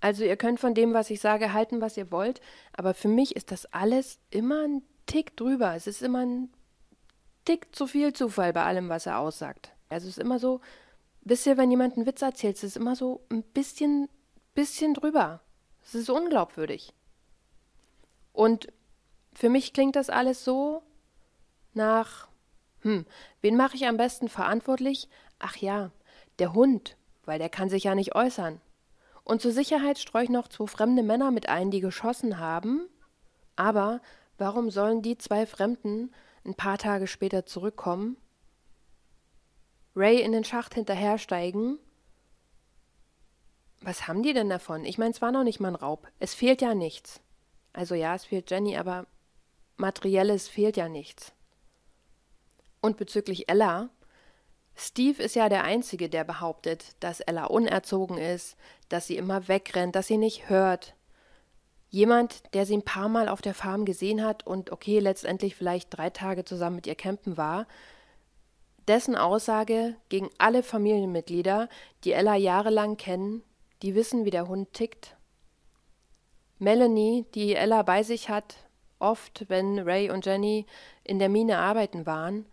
Also 0.00 0.24
ihr 0.24 0.36
könnt 0.36 0.58
von 0.58 0.74
dem, 0.74 0.92
was 0.92 1.08
ich 1.10 1.20
sage, 1.20 1.52
halten, 1.52 1.80
was 1.80 1.96
ihr 1.96 2.10
wollt, 2.10 2.40
aber 2.76 2.92
für 2.92 3.08
mich 3.08 3.36
ist 3.36 3.52
das 3.52 3.66
alles 3.66 4.18
immer 4.30 4.64
ein 4.64 4.82
Tick 5.06 5.36
drüber. 5.36 5.74
Es 5.76 5.86
ist 5.86 6.02
immer 6.02 6.26
ein 6.26 6.50
Tick 7.44 7.74
zu 7.74 7.86
viel 7.86 8.12
Zufall 8.12 8.52
bei 8.52 8.64
allem, 8.64 8.88
was 8.88 9.06
er 9.06 9.20
aussagt. 9.20 9.70
Also 9.88 10.08
es 10.08 10.18
ist 10.18 10.22
immer 10.22 10.40
so, 10.40 10.60
wisst 11.24 11.46
ihr, 11.46 11.56
wenn 11.56 11.70
jemand 11.70 11.96
einen 11.96 12.06
Witz 12.06 12.22
erzählt, 12.22 12.56
es 12.56 12.64
ist 12.64 12.76
immer 12.76 12.96
so 12.96 13.24
ein 13.30 13.42
bisschen, 13.42 14.08
bisschen 14.54 14.94
drüber. 14.94 15.40
Es 15.82 15.94
ist 15.94 16.10
unglaubwürdig. 16.10 16.92
Und 18.32 18.72
für 19.32 19.48
mich 19.48 19.72
klingt 19.72 19.96
das 19.96 20.10
alles 20.10 20.44
so 20.44 20.82
nach, 21.72 22.28
hm, 22.80 23.06
wen 23.40 23.56
mache 23.56 23.76
ich 23.76 23.86
am 23.86 23.96
besten 23.96 24.28
verantwortlich? 24.28 25.08
Ach 25.38 25.56
ja, 25.56 25.90
der 26.38 26.52
Hund, 26.54 26.96
weil 27.24 27.38
der 27.38 27.48
kann 27.48 27.68
sich 27.68 27.84
ja 27.84 27.94
nicht 27.94 28.14
äußern. 28.14 28.60
Und 29.24 29.40
zur 29.40 29.52
Sicherheit 29.52 29.98
streue 29.98 30.24
ich 30.24 30.30
noch 30.30 30.48
zwei 30.48 30.66
fremde 30.66 31.02
Männer 31.02 31.30
mit 31.30 31.48
ein, 31.48 31.70
die 31.70 31.80
geschossen 31.80 32.38
haben. 32.38 32.88
Aber 33.56 34.00
warum 34.36 34.70
sollen 34.70 35.02
die 35.02 35.16
zwei 35.16 35.46
Fremden 35.46 36.12
ein 36.44 36.54
paar 36.54 36.78
Tage 36.78 37.06
später 37.06 37.46
zurückkommen, 37.46 38.16
Ray 39.96 40.20
in 40.20 40.32
den 40.32 40.44
Schacht 40.44 40.74
hinterhersteigen? 40.74 41.78
Was 43.80 44.08
haben 44.08 44.22
die 44.22 44.32
denn 44.32 44.48
davon? 44.48 44.84
Ich 44.84 44.98
meine, 44.98 45.12
es 45.12 45.22
war 45.22 45.30
noch 45.30 45.44
nicht 45.44 45.60
mal 45.60 45.68
ein 45.68 45.74
Raub. 45.74 46.08
Es 46.18 46.34
fehlt 46.34 46.62
ja 46.62 46.74
nichts. 46.74 47.20
Also 47.72 47.94
ja, 47.94 48.14
es 48.14 48.24
fehlt 48.24 48.50
Jenny, 48.50 48.76
aber 48.76 49.06
materielles 49.76 50.48
fehlt 50.48 50.76
ja 50.76 50.88
nichts. 50.88 51.32
Und 52.80 52.96
bezüglich 52.96 53.48
Ella, 53.48 53.90
Steve 54.76 55.22
ist 55.22 55.36
ja 55.36 55.48
der 55.48 55.64
Einzige, 55.64 56.08
der 56.08 56.24
behauptet, 56.24 56.96
dass 57.00 57.20
Ella 57.20 57.46
unerzogen 57.46 58.18
ist, 58.18 58.56
dass 58.88 59.06
sie 59.06 59.16
immer 59.16 59.48
wegrennt, 59.48 59.94
dass 59.94 60.08
sie 60.08 60.18
nicht 60.18 60.48
hört. 60.48 60.94
Jemand, 61.90 62.54
der 62.54 62.66
sie 62.66 62.76
ein 62.76 62.82
paar 62.82 63.08
Mal 63.08 63.28
auf 63.28 63.40
der 63.40 63.54
Farm 63.54 63.84
gesehen 63.84 64.24
hat 64.24 64.46
und 64.46 64.72
okay, 64.72 64.98
letztendlich 64.98 65.54
vielleicht 65.54 65.96
drei 65.96 66.10
Tage 66.10 66.44
zusammen 66.44 66.76
mit 66.76 66.86
ihr 66.86 66.96
campen 66.96 67.36
war, 67.36 67.66
dessen 68.88 69.16
Aussage 69.16 69.96
gegen 70.08 70.30
alle 70.38 70.62
Familienmitglieder, 70.62 71.68
die 72.04 72.12
Ella 72.12 72.36
jahrelang 72.36 72.96
kennen, 72.96 73.42
die 73.82 73.94
wissen, 73.94 74.24
wie 74.24 74.30
der 74.30 74.48
Hund 74.48 74.72
tickt. 74.72 75.16
Melanie, 76.58 77.26
die 77.34 77.54
Ella 77.54 77.82
bei 77.82 78.02
sich 78.02 78.28
hat, 78.28 78.56
oft, 78.98 79.48
wenn 79.48 79.78
Ray 79.78 80.10
und 80.10 80.24
Jenny 80.26 80.66
in 81.02 81.18
der 81.18 81.28
Mine 81.28 81.58
arbeiten 81.58 82.06
waren, 82.06 82.46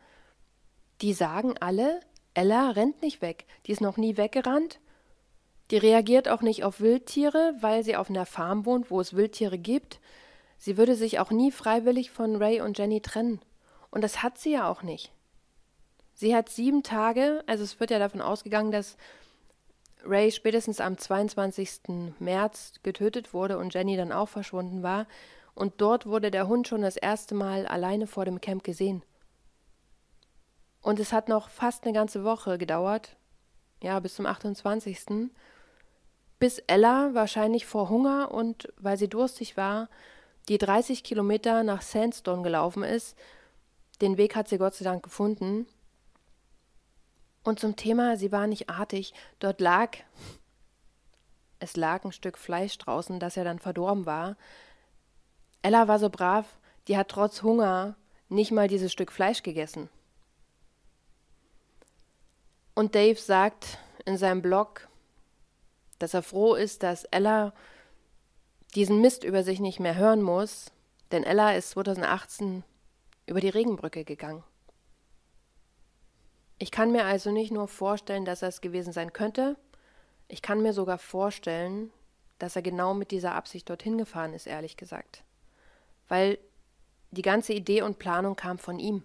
die 1.01 1.13
sagen 1.13 1.55
alle, 1.59 2.01
Ella 2.33 2.71
rennt 2.71 3.01
nicht 3.01 3.21
weg. 3.21 3.45
Die 3.65 3.71
ist 3.71 3.81
noch 3.81 3.97
nie 3.97 4.17
weggerannt. 4.17 4.79
Die 5.71 5.77
reagiert 5.77 6.27
auch 6.27 6.41
nicht 6.41 6.63
auf 6.63 6.81
Wildtiere, 6.81 7.55
weil 7.61 7.83
sie 7.83 7.95
auf 7.95 8.09
einer 8.09 8.25
Farm 8.25 8.65
wohnt, 8.65 8.91
wo 8.91 8.99
es 8.99 9.15
Wildtiere 9.15 9.57
gibt. 9.57 9.99
Sie 10.57 10.77
würde 10.77 10.95
sich 10.95 11.19
auch 11.19 11.31
nie 11.31 11.51
freiwillig 11.51 12.11
von 12.11 12.35
Ray 12.35 12.61
und 12.61 12.77
Jenny 12.77 13.01
trennen. 13.01 13.41
Und 13.89 14.03
das 14.03 14.21
hat 14.21 14.37
sie 14.37 14.51
ja 14.51 14.69
auch 14.69 14.83
nicht. 14.83 15.11
Sie 16.21 16.35
hat 16.35 16.49
sieben 16.49 16.83
Tage, 16.83 17.43
also 17.47 17.63
es 17.63 17.79
wird 17.79 17.89
ja 17.89 17.97
davon 17.97 18.21
ausgegangen, 18.21 18.71
dass 18.71 18.95
Ray 20.03 20.31
spätestens 20.31 20.79
am 20.79 20.95
22. 20.95 22.13
März 22.19 22.73
getötet 22.83 23.33
wurde 23.33 23.57
und 23.57 23.73
Jenny 23.73 23.97
dann 23.97 24.11
auch 24.11 24.29
verschwunden 24.29 24.83
war. 24.83 25.07
Und 25.55 25.81
dort 25.81 26.05
wurde 26.05 26.29
der 26.29 26.47
Hund 26.47 26.67
schon 26.67 26.83
das 26.83 26.95
erste 26.95 27.33
Mal 27.33 27.65
alleine 27.65 28.05
vor 28.05 28.25
dem 28.25 28.39
Camp 28.39 28.63
gesehen. 28.63 29.01
Und 30.83 30.99
es 30.99 31.11
hat 31.11 31.27
noch 31.27 31.49
fast 31.49 31.85
eine 31.85 31.93
ganze 31.93 32.23
Woche 32.23 32.59
gedauert, 32.59 33.15
ja, 33.81 33.99
bis 33.99 34.13
zum 34.13 34.27
28. 34.27 35.31
Bis 36.37 36.59
Ella 36.67 37.15
wahrscheinlich 37.15 37.65
vor 37.65 37.89
Hunger 37.89 38.29
und 38.29 38.71
weil 38.77 38.97
sie 38.97 39.07
durstig 39.09 39.57
war, 39.57 39.89
die 40.49 40.59
30 40.59 41.03
Kilometer 41.03 41.63
nach 41.63 41.81
Sandstone 41.81 42.43
gelaufen 42.43 42.83
ist. 42.83 43.17
Den 44.01 44.17
Weg 44.17 44.35
hat 44.35 44.49
sie 44.49 44.59
Gott 44.59 44.75
sei 44.75 44.85
Dank 44.85 45.01
gefunden. 45.01 45.65
Und 47.43 47.59
zum 47.59 47.75
Thema, 47.75 48.17
sie 48.17 48.31
war 48.31 48.47
nicht 48.47 48.69
artig. 48.69 49.13
Dort 49.39 49.61
lag, 49.61 49.97
es 51.59 51.75
lag 51.75 52.03
ein 52.03 52.11
Stück 52.11 52.37
Fleisch 52.37 52.77
draußen, 52.77 53.19
das 53.19 53.35
ja 53.35 53.43
dann 53.43 53.59
verdorben 53.59 54.05
war. 54.05 54.37
Ella 55.61 55.87
war 55.87 55.99
so 55.99 56.09
brav, 56.09 56.57
die 56.87 56.97
hat 56.97 57.09
trotz 57.09 57.43
Hunger 57.43 57.95
nicht 58.29 58.51
mal 58.51 58.67
dieses 58.67 58.91
Stück 58.91 59.11
Fleisch 59.11 59.43
gegessen. 59.43 59.89
Und 62.73 62.95
Dave 62.95 63.19
sagt 63.19 63.77
in 64.05 64.17
seinem 64.17 64.41
Blog, 64.41 64.87
dass 65.99 66.13
er 66.13 66.23
froh 66.23 66.55
ist, 66.55 66.83
dass 66.83 67.03
Ella 67.05 67.53
diesen 68.75 69.01
Mist 69.01 69.23
über 69.23 69.43
sich 69.43 69.59
nicht 69.59 69.79
mehr 69.79 69.95
hören 69.95 70.21
muss, 70.21 70.71
denn 71.11 71.23
Ella 71.23 71.53
ist 71.53 71.71
2018 71.71 72.63
über 73.25 73.41
die 73.41 73.49
Regenbrücke 73.49 74.05
gegangen. 74.05 74.43
Ich 76.61 76.69
kann 76.69 76.91
mir 76.91 77.05
also 77.05 77.31
nicht 77.31 77.51
nur 77.51 77.67
vorstellen, 77.67 78.23
dass 78.23 78.43
er 78.43 78.49
es 78.49 78.61
gewesen 78.61 78.93
sein 78.93 79.13
könnte, 79.13 79.57
Ich 80.27 80.43
kann 80.43 80.61
mir 80.61 80.73
sogar 80.73 80.99
vorstellen, 80.99 81.91
dass 82.37 82.55
er 82.55 82.61
genau 82.61 82.93
mit 82.93 83.09
dieser 83.09 83.33
Absicht 83.33 83.67
dorthin 83.67 83.97
gefahren 83.97 84.35
ist, 84.35 84.45
ehrlich 84.45 84.77
gesagt. 84.77 85.23
Weil 86.07 86.37
die 87.09 87.23
ganze 87.23 87.53
Idee 87.53 87.81
und 87.81 87.97
Planung 87.97 88.35
kam 88.35 88.59
von 88.59 88.77
ihm. 88.77 89.01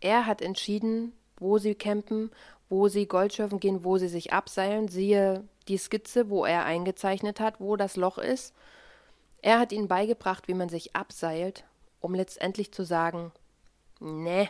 Er 0.00 0.24
hat 0.24 0.40
entschieden, 0.40 1.12
wo 1.36 1.58
sie 1.58 1.74
campen, 1.74 2.30
wo 2.70 2.88
sie 2.88 3.06
Goldschürfen 3.06 3.60
gehen, 3.60 3.84
wo 3.84 3.98
sie 3.98 4.08
sich 4.08 4.32
abseilen. 4.32 4.88
Siehe 4.88 5.44
die 5.68 5.76
Skizze, 5.76 6.30
wo 6.30 6.46
er 6.46 6.64
eingezeichnet 6.64 7.40
hat, 7.40 7.60
wo 7.60 7.76
das 7.76 7.96
Loch 7.96 8.16
ist. 8.16 8.54
Er 9.42 9.58
hat 9.58 9.70
ihnen 9.70 9.86
beigebracht, 9.86 10.48
wie 10.48 10.54
man 10.54 10.70
sich 10.70 10.96
abseilt, 10.96 11.64
um 12.00 12.14
letztendlich 12.14 12.72
zu 12.72 12.84
sagen, 12.84 13.32
ne, 14.00 14.48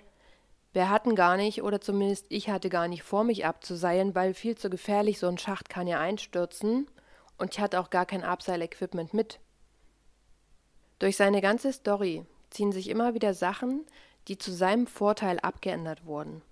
wir 0.76 0.90
hatten 0.90 1.16
gar 1.16 1.38
nicht, 1.38 1.62
oder 1.62 1.80
zumindest 1.80 2.26
ich 2.28 2.50
hatte 2.50 2.68
gar 2.68 2.86
nicht 2.86 3.02
vor, 3.02 3.24
mich 3.24 3.46
abzuseilen, 3.46 4.14
weil 4.14 4.34
viel 4.34 4.58
zu 4.58 4.68
gefährlich, 4.68 5.18
so 5.18 5.26
ein 5.26 5.38
Schacht 5.38 5.70
kann 5.70 5.86
ja 5.86 5.98
einstürzen, 5.98 6.86
und 7.38 7.54
ich 7.54 7.60
hatte 7.60 7.80
auch 7.80 7.88
gar 7.88 8.04
kein 8.04 8.22
Abseilequipment 8.22 9.14
mit. 9.14 9.40
Durch 10.98 11.16
seine 11.16 11.40
ganze 11.40 11.72
Story 11.72 12.26
ziehen 12.50 12.72
sich 12.72 12.90
immer 12.90 13.14
wieder 13.14 13.32
Sachen, 13.32 13.86
die 14.28 14.36
zu 14.36 14.52
seinem 14.52 14.86
Vorteil 14.86 15.38
abgeändert 15.40 16.04
wurden. 16.04 16.42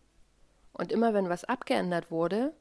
Und 0.72 0.90
immer 0.90 1.12
wenn 1.12 1.28
was 1.28 1.44
abgeändert 1.44 2.10
wurde, 2.10 2.54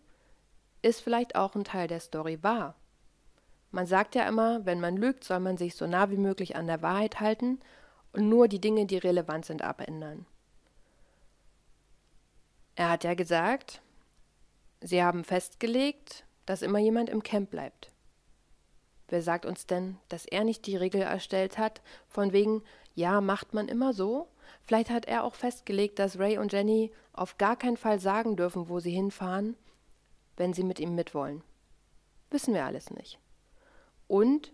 ist 0.81 0.99
vielleicht 0.99 1.35
auch 1.35 1.55
ein 1.55 1.63
Teil 1.63 1.87
der 1.87 2.01
Story 2.01 2.39
wahr. 2.43 2.75
Man 3.71 3.87
sagt 3.87 4.15
ja 4.15 4.27
immer, 4.27 4.65
wenn 4.65 4.81
man 4.81 4.97
lügt, 4.97 5.23
soll 5.23 5.39
man 5.39 5.55
sich 5.55 5.75
so 5.75 5.87
nah 5.87 6.09
wie 6.09 6.17
möglich 6.17 6.57
an 6.57 6.67
der 6.67 6.81
Wahrheit 6.81 7.21
halten 7.21 7.61
und 8.11 8.27
nur 8.27 8.49
die 8.49 8.59
Dinge, 8.59 8.85
die 8.85 8.97
relevant 8.97 9.45
sind, 9.45 9.61
abändern. 9.61 10.25
Er 12.75 12.89
hat 12.89 13.03
ja 13.03 13.13
gesagt, 13.13 13.81
sie 14.81 15.03
haben 15.03 15.23
festgelegt, 15.23 16.25
dass 16.45 16.61
immer 16.61 16.79
jemand 16.79 17.09
im 17.09 17.23
Camp 17.23 17.51
bleibt. 17.51 17.91
Wer 19.07 19.21
sagt 19.21 19.45
uns 19.45 19.67
denn, 19.67 19.97
dass 20.09 20.25
er 20.25 20.43
nicht 20.43 20.65
die 20.65 20.75
Regel 20.75 21.01
erstellt 21.01 21.57
hat, 21.57 21.81
von 22.07 22.33
wegen, 22.33 22.63
ja, 22.95 23.21
macht 23.21 23.53
man 23.53 23.67
immer 23.67 23.93
so? 23.93 24.27
Vielleicht 24.63 24.89
hat 24.89 25.05
er 25.05 25.23
auch 25.23 25.35
festgelegt, 25.35 25.99
dass 25.99 26.17
Ray 26.17 26.37
und 26.37 26.51
Jenny 26.51 26.91
auf 27.11 27.37
gar 27.37 27.55
keinen 27.55 27.77
Fall 27.77 27.99
sagen 27.99 28.35
dürfen, 28.35 28.69
wo 28.69 28.79
sie 28.79 28.91
hinfahren, 28.91 29.55
wenn 30.35 30.53
sie 30.53 30.63
mit 30.63 30.79
ihm 30.79 30.95
mitwollen. 30.95 31.43
Wissen 32.31 32.53
wir 32.53 32.65
alles 32.65 32.89
nicht. 32.89 33.19
Und 34.07 34.51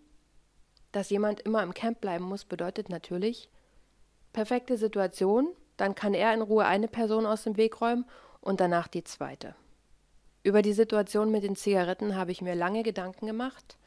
dass 0.92 1.10
jemand 1.10 1.42
immer 1.42 1.64
im 1.64 1.74
Camp 1.74 2.02
bleiben 2.02 2.26
muss, 2.26 2.46
bedeutet 2.46 2.90
natürlich 2.90 3.50
perfekte 4.34 4.78
Situation, 4.78 5.56
dann 5.80 5.96
kann 5.96 6.14
er 6.14 6.34
in 6.34 6.42
Ruhe 6.42 6.66
eine 6.66 6.88
Person 6.88 7.26
aus 7.26 7.44
dem 7.44 7.58
Weg 7.58 7.80
räumen 7.80 8.06
und 8.42 8.60
danach 8.60 8.88
die 8.88 9.04
zweite. 9.04 9.56
Über 10.44 10.62
die 10.62 10.74
Situation 10.74 11.32
mit 11.32 11.44
den 11.44 11.56
Zigaretten 11.56 12.16
habe 12.16 12.32
ich 12.32 12.42
mir 12.42 12.56
lange 12.56 12.84
Gedanken 12.84 13.28
gemacht 13.28 13.78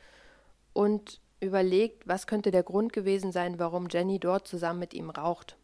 und 0.73 1.21
überlegt, 1.41 2.07
was 2.07 2.27
könnte 2.27 2.51
der 2.51 2.63
Grund 2.63 2.93
gewesen 2.93 3.33
sein, 3.33 3.59
warum 3.59 3.89
Jenny 3.91 4.19
dort 4.19 4.47
zusammen 4.47 4.79
mit 4.79 4.95
ihm 4.95 5.11
raucht. 5.11 5.57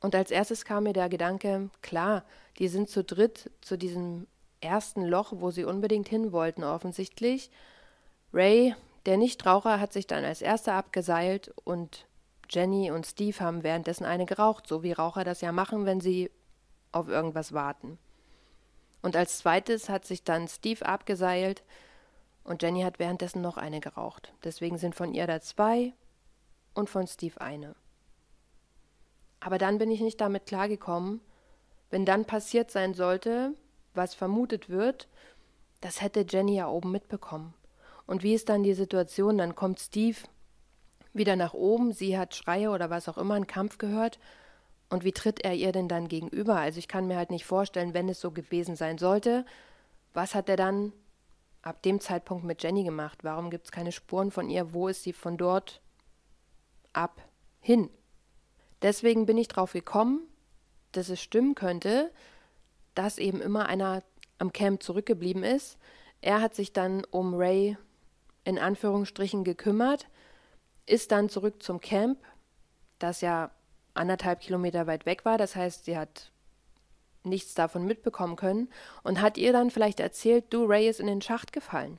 Und 0.00 0.14
als 0.14 0.30
erstes 0.30 0.64
kam 0.64 0.84
mir 0.84 0.92
der 0.92 1.08
Gedanke, 1.08 1.70
klar, 1.80 2.24
die 2.58 2.68
sind 2.68 2.90
zu 2.90 3.02
dritt 3.02 3.50
zu 3.62 3.78
diesem 3.78 4.26
ersten 4.60 5.02
Loch, 5.02 5.32
wo 5.36 5.50
sie 5.50 5.64
unbedingt 5.64 6.08
hin 6.08 6.30
wollten, 6.30 6.62
offensichtlich. 6.62 7.50
Ray, 8.32 8.74
der 9.06 9.16
Nichtraucher, 9.16 9.80
hat 9.80 9.92
sich 9.92 10.06
dann 10.06 10.24
als 10.24 10.42
erster 10.42 10.74
abgeseilt 10.74 11.54
und 11.64 12.06
Jenny 12.50 12.90
und 12.90 13.06
Steve 13.06 13.38
haben 13.40 13.62
währenddessen 13.62 14.04
eine 14.04 14.26
geraucht, 14.26 14.66
so 14.66 14.82
wie 14.82 14.92
Raucher 14.92 15.24
das 15.24 15.40
ja 15.40 15.52
machen, 15.52 15.86
wenn 15.86 16.00
sie 16.00 16.30
auf 16.92 17.08
irgendwas 17.08 17.52
warten. 17.52 17.98
Und 19.02 19.16
als 19.16 19.38
zweites 19.38 19.88
hat 19.88 20.04
sich 20.06 20.24
dann 20.24 20.48
Steve 20.48 20.86
abgeseilt 20.86 21.62
und 22.44 22.62
Jenny 22.62 22.82
hat 22.82 22.98
währenddessen 22.98 23.42
noch 23.42 23.56
eine 23.56 23.80
geraucht. 23.80 24.32
Deswegen 24.44 24.78
sind 24.78 24.94
von 24.94 25.12
ihr 25.12 25.26
da 25.26 25.40
zwei 25.40 25.92
und 26.74 26.88
von 26.88 27.06
Steve 27.06 27.40
eine. 27.40 27.74
Aber 29.40 29.58
dann 29.58 29.78
bin 29.78 29.90
ich 29.90 30.00
nicht 30.00 30.20
damit 30.20 30.46
klargekommen, 30.46 31.20
wenn 31.90 32.06
dann 32.06 32.24
passiert 32.24 32.70
sein 32.70 32.94
sollte, 32.94 33.52
was 33.92 34.14
vermutet 34.14 34.68
wird, 34.68 35.08
das 35.80 36.00
hätte 36.00 36.24
Jenny 36.28 36.56
ja 36.56 36.68
oben 36.68 36.90
mitbekommen. 36.90 37.54
Und 38.06 38.22
wie 38.22 38.34
ist 38.34 38.48
dann 38.48 38.62
die 38.62 38.74
Situation? 38.74 39.38
Dann 39.38 39.54
kommt 39.54 39.80
Steve 39.80 40.18
wieder 41.14 41.36
nach 41.36 41.54
oben, 41.54 41.92
sie 41.92 42.18
hat 42.18 42.34
Schreie 42.34 42.70
oder 42.70 42.90
was 42.90 43.08
auch 43.08 43.18
immer, 43.18 43.34
einen 43.34 43.46
Kampf 43.46 43.78
gehört. 43.78 44.18
Und 44.90 45.04
wie 45.04 45.12
tritt 45.12 45.44
er 45.44 45.54
ihr 45.54 45.72
denn 45.72 45.88
dann 45.88 46.08
gegenüber? 46.08 46.56
Also 46.56 46.78
ich 46.78 46.88
kann 46.88 47.06
mir 47.06 47.16
halt 47.16 47.30
nicht 47.30 47.46
vorstellen, 47.46 47.94
wenn 47.94 48.08
es 48.08 48.20
so 48.20 48.30
gewesen 48.30 48.76
sein 48.76 48.98
sollte, 48.98 49.46
was 50.12 50.34
hat 50.34 50.48
er 50.48 50.56
dann 50.56 50.92
ab 51.62 51.82
dem 51.82 52.00
Zeitpunkt 52.00 52.44
mit 52.44 52.62
Jenny 52.62 52.84
gemacht? 52.84 53.24
Warum 53.24 53.50
gibt 53.50 53.66
es 53.66 53.72
keine 53.72 53.92
Spuren 53.92 54.30
von 54.30 54.50
ihr? 54.50 54.72
Wo 54.72 54.88
ist 54.88 55.02
sie 55.02 55.12
von 55.12 55.36
dort 55.36 55.80
ab 56.92 57.22
hin? 57.60 57.88
Deswegen 58.82 59.26
bin 59.26 59.38
ich 59.38 59.48
drauf 59.48 59.72
gekommen, 59.72 60.20
dass 60.92 61.08
es 61.08 61.20
stimmen 61.20 61.54
könnte, 61.54 62.12
dass 62.94 63.18
eben 63.18 63.40
immer 63.40 63.66
einer 63.66 64.02
am 64.38 64.52
Camp 64.52 64.82
zurückgeblieben 64.82 65.42
ist. 65.42 65.78
Er 66.20 66.40
hat 66.40 66.54
sich 66.54 66.72
dann 66.72 67.04
um 67.10 67.34
Ray 67.34 67.76
in 68.44 68.58
Anführungsstrichen 68.58 69.42
gekümmert, 69.42 70.06
ist 70.86 71.12
dann 71.12 71.28
zurück 71.28 71.62
zum 71.62 71.80
Camp, 71.80 72.18
das 72.98 73.20
ja 73.20 73.50
anderthalb 73.94 74.40
Kilometer 74.40 74.86
weit 74.86 75.06
weg 75.06 75.24
war. 75.24 75.38
Das 75.38 75.56
heißt, 75.56 75.84
sie 75.84 75.96
hat 75.96 76.30
nichts 77.22 77.54
davon 77.54 77.86
mitbekommen 77.86 78.36
können 78.36 78.68
und 79.02 79.20
hat 79.20 79.38
ihr 79.38 79.52
dann 79.52 79.70
vielleicht 79.70 80.00
erzählt, 80.00 80.44
du, 80.50 80.64
Ray 80.66 80.88
ist 80.88 81.00
in 81.00 81.06
den 81.06 81.22
Schacht 81.22 81.52
gefallen. 81.52 81.98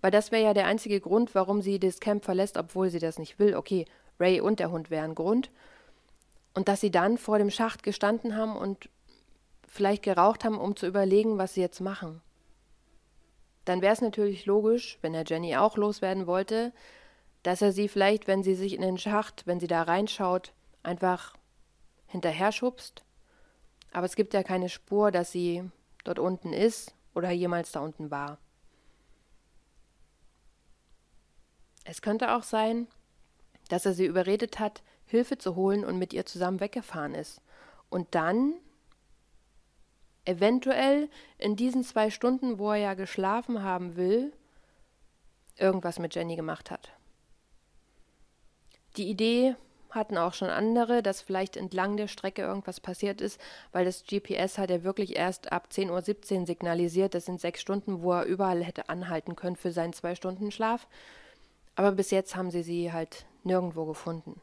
Weil 0.00 0.12
das 0.12 0.30
wäre 0.30 0.44
ja 0.44 0.54
der 0.54 0.66
einzige 0.66 1.00
Grund, 1.00 1.34
warum 1.34 1.60
sie 1.60 1.80
das 1.80 1.98
Camp 1.98 2.24
verlässt, 2.24 2.56
obwohl 2.56 2.88
sie 2.88 3.00
das 3.00 3.18
nicht 3.18 3.38
will. 3.38 3.56
Okay, 3.56 3.84
Ray 4.20 4.40
und 4.40 4.60
der 4.60 4.70
Hund 4.70 4.90
wären 4.90 5.16
Grund. 5.16 5.50
Und 6.54 6.68
dass 6.68 6.80
sie 6.80 6.90
dann 6.90 7.18
vor 7.18 7.38
dem 7.38 7.50
Schacht 7.50 7.82
gestanden 7.82 8.36
haben 8.36 8.56
und 8.56 8.88
vielleicht 9.66 10.02
geraucht 10.04 10.44
haben, 10.44 10.58
um 10.58 10.76
zu 10.76 10.86
überlegen, 10.86 11.38
was 11.38 11.54
sie 11.54 11.60
jetzt 11.60 11.80
machen. 11.80 12.20
Dann 13.64 13.82
wäre 13.82 13.92
es 13.92 14.00
natürlich 14.00 14.46
logisch, 14.46 14.98
wenn 15.02 15.14
er 15.14 15.24
Jenny 15.26 15.56
auch 15.56 15.76
loswerden 15.76 16.26
wollte, 16.26 16.72
dass 17.42 17.62
er 17.62 17.72
sie 17.72 17.88
vielleicht, 17.88 18.26
wenn 18.26 18.42
sie 18.42 18.54
sich 18.54 18.74
in 18.74 18.82
den 18.82 18.98
Schacht, 18.98 19.46
wenn 19.46 19.60
sie 19.60 19.66
da 19.66 19.82
reinschaut, 19.82 20.52
einfach 20.82 21.34
hinterher 22.06 22.52
schubst. 22.52 23.04
Aber 23.92 24.06
es 24.06 24.16
gibt 24.16 24.34
ja 24.34 24.42
keine 24.42 24.68
Spur, 24.68 25.10
dass 25.10 25.32
sie 25.32 25.70
dort 26.04 26.18
unten 26.18 26.52
ist 26.52 26.94
oder 27.14 27.30
jemals 27.30 27.72
da 27.72 27.80
unten 27.80 28.10
war. 28.10 28.38
Es 31.84 32.02
könnte 32.02 32.34
auch 32.34 32.42
sein, 32.42 32.86
dass 33.68 33.86
er 33.86 33.94
sie 33.94 34.06
überredet 34.06 34.58
hat, 34.58 34.82
Hilfe 35.06 35.38
zu 35.38 35.56
holen 35.56 35.84
und 35.84 35.98
mit 35.98 36.12
ihr 36.12 36.26
zusammen 36.26 36.60
weggefahren 36.60 37.14
ist. 37.14 37.40
Und 37.88 38.14
dann 38.14 38.54
eventuell 40.26 41.08
in 41.38 41.56
diesen 41.56 41.82
zwei 41.82 42.10
Stunden, 42.10 42.58
wo 42.58 42.72
er 42.72 42.76
ja 42.76 42.94
geschlafen 42.94 43.62
haben 43.62 43.96
will, 43.96 44.32
irgendwas 45.56 45.98
mit 45.98 46.14
Jenny 46.14 46.36
gemacht 46.36 46.70
hat. 46.70 46.92
Die 48.98 49.08
Idee 49.08 49.54
hatten 49.90 50.18
auch 50.18 50.34
schon 50.34 50.50
andere, 50.50 51.02
dass 51.02 51.22
vielleicht 51.22 51.56
entlang 51.56 51.96
der 51.96 52.08
Strecke 52.08 52.42
irgendwas 52.42 52.80
passiert 52.80 53.20
ist, 53.20 53.40
weil 53.72 53.84
das 53.84 54.04
GPS 54.04 54.58
hat 54.58 54.70
ja 54.70 54.82
wirklich 54.82 55.16
erst 55.16 55.52
ab 55.52 55.68
10.17 55.72 56.40
Uhr 56.40 56.46
signalisiert. 56.46 57.14
Das 57.14 57.24
sind 57.24 57.40
sechs 57.40 57.60
Stunden, 57.60 58.02
wo 58.02 58.12
er 58.12 58.24
überall 58.24 58.62
hätte 58.62 58.88
anhalten 58.88 59.36
können 59.36 59.56
für 59.56 59.72
seinen 59.72 59.92
zwei 59.92 60.14
Stunden 60.14 60.50
Schlaf. 60.50 60.86
Aber 61.76 61.92
bis 61.92 62.10
jetzt 62.10 62.36
haben 62.36 62.50
sie 62.50 62.62
sie 62.62 62.92
halt 62.92 63.24
nirgendwo 63.44 63.86
gefunden. 63.86 64.40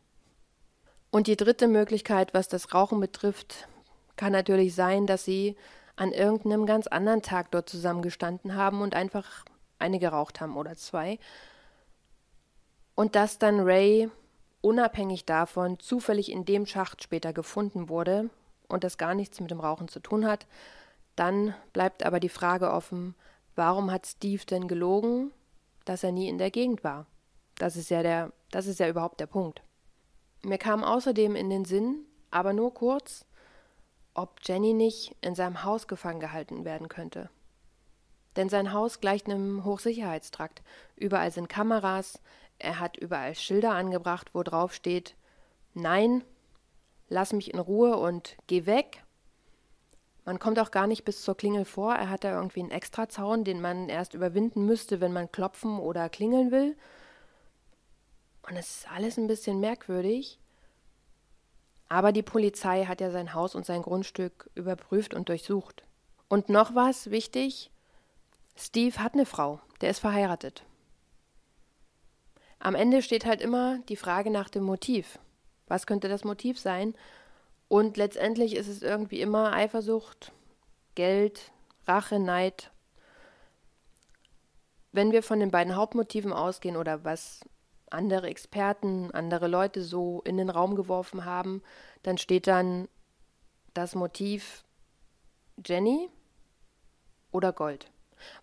Und 1.12 1.28
die 1.28 1.38
dritte 1.38 1.68
Möglichkeit, 1.68 2.34
was 2.34 2.48
das 2.48 2.74
Rauchen 2.74 3.00
betrifft, 3.00 3.68
kann 4.16 4.32
natürlich 4.32 4.74
sein, 4.74 5.06
dass 5.06 5.26
sie 5.26 5.56
an 5.96 6.12
irgendeinem 6.12 6.66
ganz 6.66 6.88
anderen 6.88 7.22
Tag 7.22 7.52
dort 7.52 7.70
zusammengestanden 7.70 8.56
haben 8.56 8.82
und 8.82 8.96
einfach 8.96 9.46
eine 9.80 10.00
geraucht 10.00 10.42
haben 10.42 10.58
oder 10.58 10.76
zwei. 10.76 11.20
Und 12.96 13.16
dass 13.16 13.38
dann 13.38 13.60
Ray 13.60 14.10
unabhängig 14.66 15.26
davon 15.26 15.80
zufällig 15.80 16.32
in 16.32 16.44
dem 16.44 16.66
Schacht 16.66 17.04
später 17.04 17.34
gefunden 17.34 17.88
wurde 17.88 18.32
und 18.68 18.84
das 18.84 18.98
gar 18.98 19.14
nichts 19.14 19.40
mit 19.40 19.52
dem 19.52 19.60
Rauchen 19.60 19.88
zu 19.88 20.00
tun 20.00 20.26
hat, 20.26 20.48
dann 21.16 21.54
bleibt 21.72 22.04
aber 22.04 22.20
die 22.20 22.30
Frage 22.30 22.72
offen, 22.72 23.14
warum 23.56 23.92
hat 23.92 24.08
Steve 24.08 24.44
denn 24.44 24.68
gelogen, 24.68 25.32
dass 25.86 26.04
er 26.04 26.12
nie 26.12 26.28
in 26.28 26.40
der 26.40 26.50
Gegend 26.50 26.84
war? 26.84 27.06
Das 27.60 27.76
ist 27.76 27.92
ja 27.92 28.02
der, 28.02 28.34
das 28.50 28.66
ist 28.66 28.80
ja 28.80 28.90
überhaupt 28.90 29.20
der 29.20 29.28
Punkt. 29.28 29.62
Mir 30.44 30.58
kam 30.58 30.84
außerdem 30.84 31.36
in 31.36 31.52
den 31.52 31.66
Sinn, 31.66 32.00
aber 32.32 32.52
nur 32.52 32.74
kurz, 32.74 33.24
ob 34.16 34.40
Jenny 34.42 34.74
nicht 34.74 35.16
in 35.22 35.36
seinem 35.36 35.64
Haus 35.64 35.88
gefangen 35.88 36.20
gehalten 36.20 36.66
werden 36.66 36.90
könnte. 36.90 37.30
Denn 38.36 38.50
sein 38.50 38.74
Haus 38.74 39.00
gleicht 39.00 39.28
einem 39.28 39.64
Hochsicherheitstrakt. 39.64 40.64
Überall 40.96 41.32
sind 41.32 41.50
Kameras, 41.50 42.20
er 42.60 42.80
hat 42.80 42.98
überall 42.98 43.36
Schilder 43.36 43.72
angebracht, 43.72 44.30
wo 44.34 44.44
drauf 44.44 44.74
steht 44.74 45.16
Nein, 45.74 46.24
lass 47.10 47.34
mich 47.34 47.54
in 47.54 47.60
Ruhe 47.60 47.98
und 47.98 48.38
geh 48.48 48.66
weg. 48.66 49.04
Man 50.24 50.40
kommt 50.40 50.58
auch 50.58 50.72
gar 50.72 50.88
nicht 50.88 51.04
bis 51.04 51.22
zur 51.22 51.36
Klingel 51.36 51.66
vor. 51.66 51.94
Er 51.94 52.10
hat 52.10 52.24
da 52.24 52.34
irgendwie 52.34 52.62
einen 52.62 52.72
Extrazaun, 52.72 53.44
den 53.44 53.62
man 53.62 53.90
erst 53.90 54.14
überwinden 54.14 54.66
müsste, 54.66 55.02
wenn 55.02 55.12
man 55.12 55.32
klopfen 55.32 55.78
oder 55.78 56.10
klingeln 56.10 56.52
will. 56.52 56.78
Und 58.48 58.56
es 58.56 58.78
ist 58.78 58.92
alles 58.92 59.18
ein 59.18 59.28
bisschen 59.28 59.60
merkwürdig. 59.60 60.40
Aber 61.90 62.12
die 62.12 62.24
Polizei 62.24 62.86
hat 62.86 63.02
ja 63.02 63.12
sein 63.12 63.34
Haus 63.34 63.54
und 63.54 63.66
sein 63.66 63.82
Grundstück 63.82 64.50
überprüft 64.56 65.14
und 65.14 65.30
durchsucht. 65.30 65.84
Und 66.30 66.50
noch 66.50 66.74
was 66.74 67.12
wichtig: 67.12 67.70
Steve 68.56 68.98
hat 69.00 69.14
eine 69.14 69.26
Frau, 69.26 69.60
der 69.82 69.92
ist 69.92 70.00
verheiratet. 70.00 70.64
Am 72.66 72.74
Ende 72.74 73.04
steht 73.04 73.28
halt 73.28 73.42
immer 73.42 73.78
die 73.90 73.96
Frage 73.96 74.32
nach 74.32 74.50
dem 74.50 74.64
Motiv. 74.64 75.20
Was 75.68 75.86
könnte 75.86 76.10
das 76.10 76.24
Motiv 76.24 76.60
sein? 76.60 76.96
Und 77.68 77.96
letztendlich 77.96 78.56
ist 78.56 78.68
es 78.68 78.82
irgendwie 78.82 79.22
immer 79.22 79.54
Eifersucht, 79.54 80.32
Geld, 80.96 81.52
Rache, 81.86 82.18
Neid. 82.18 82.72
Wenn 84.92 85.12
wir 85.12 85.22
von 85.22 85.40
den 85.40 85.52
beiden 85.52 85.76
Hauptmotiven 85.76 86.34
ausgehen 86.34 86.76
oder 86.76 87.04
was 87.04 87.42
andere 87.92 88.30
Experten, 88.30 89.12
andere 89.12 89.48
Leute 89.48 89.84
so 89.84 90.24
in 90.26 90.38
den 90.38 90.50
Raum 90.50 90.76
geworfen 90.76 91.24
haben, 91.24 91.62
dann 92.02 92.18
steht 92.18 92.48
dann 92.48 92.88
das 93.76 93.94
Motiv 93.94 94.64
Jenny 95.64 96.10
oder 97.32 97.54
Gold. 97.54 97.92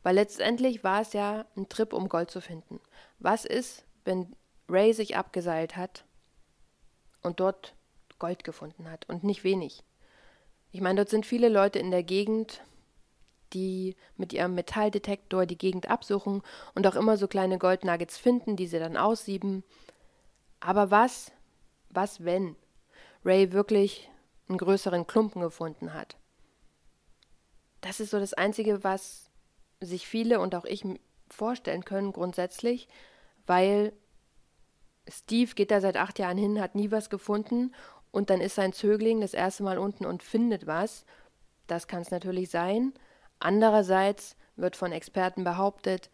Weil 0.05 0.15
letztendlich 0.15 0.85
war 0.85 1.01
es 1.01 1.13
ja 1.13 1.45
ein 1.57 1.69
Trip, 1.69 1.93
um 1.93 2.09
Gold 2.09 2.31
zu 2.31 2.41
finden. 2.41 2.79
Was 3.19 3.45
ist, 3.45 3.85
wenn 4.05 4.35
Ray 4.69 4.93
sich 4.93 5.17
abgeseilt 5.17 5.77
hat 5.77 6.05
und 7.23 7.41
dort 7.41 7.75
Gold 8.19 8.45
gefunden 8.45 8.91
hat 8.91 9.09
und 9.09 9.25
nicht 9.25 9.45
wenig. 9.45 9.83
Ich 10.71 10.81
meine, 10.81 10.97
dort 10.97 11.11
sind 11.11 11.27
viele 11.27 11.49
Leute 11.49 11.79
in 11.79 11.91
der 11.91 12.03
Gegend, 12.03 12.63
die 13.53 13.97
mit 14.17 14.33
ihrem 14.33 14.55
Metalldetektor 14.55 15.45
die 15.45 15.59
Gegend 15.59 15.91
absuchen 15.91 16.43
und 16.75 16.87
auch 16.87 16.97
immer 16.97 17.17
so 17.17 17.29
kleine 17.29 17.59
Goldnuggets 17.59 18.17
finden, 18.17 18.57
die 18.57 18.67
sie 18.67 18.79
dann 18.79 18.97
aussieben. 18.97 19.65
Aber 20.61 20.91
was, 20.91 21.33
was 21.91 22.25
wenn 22.25 22.57
Ray 23.25 23.53
wirklich 23.53 24.09
einen 24.49 24.59
größeren 24.59 25.07
Klumpen 25.07 25.43
gefunden 25.43 25.93
hat? 25.93 26.17
Das 27.81 28.01
ist 28.01 28.11
so 28.11 28.19
das 28.19 28.33
Einzige, 28.33 28.85
was 28.85 29.31
sich 29.81 30.07
viele 30.07 30.41
und 30.41 30.55
auch 30.55 30.65
ich 30.65 30.85
vorstellen 31.29 31.85
können 31.85 32.13
grundsätzlich, 32.13 32.89
weil 33.47 33.93
Steve 35.09 35.55
geht 35.55 35.71
da 35.71 35.81
seit 35.81 35.97
acht 35.97 36.19
Jahren 36.19 36.39
hin, 36.39 36.61
hat 36.61 36.75
nie 36.75 36.91
was 36.91 37.11
gefunden 37.11 37.75
und 38.11 38.31
dann 38.31 38.41
ist 38.41 38.55
sein 38.55 38.73
Zögling 38.73 39.21
das 39.21 39.35
erste 39.35 39.63
Mal 39.63 39.79
unten 39.79 40.07
und 40.07 40.23
findet 40.23 40.67
was. 40.67 41.05
Das 41.67 41.89
kann 41.89 42.03
es 42.03 42.11
natürlich 42.11 42.51
sein. 42.51 42.93
Andererseits 43.39 44.37
wird 44.57 44.77
von 44.77 44.93
Experten 44.93 45.45
behauptet, 45.45 46.11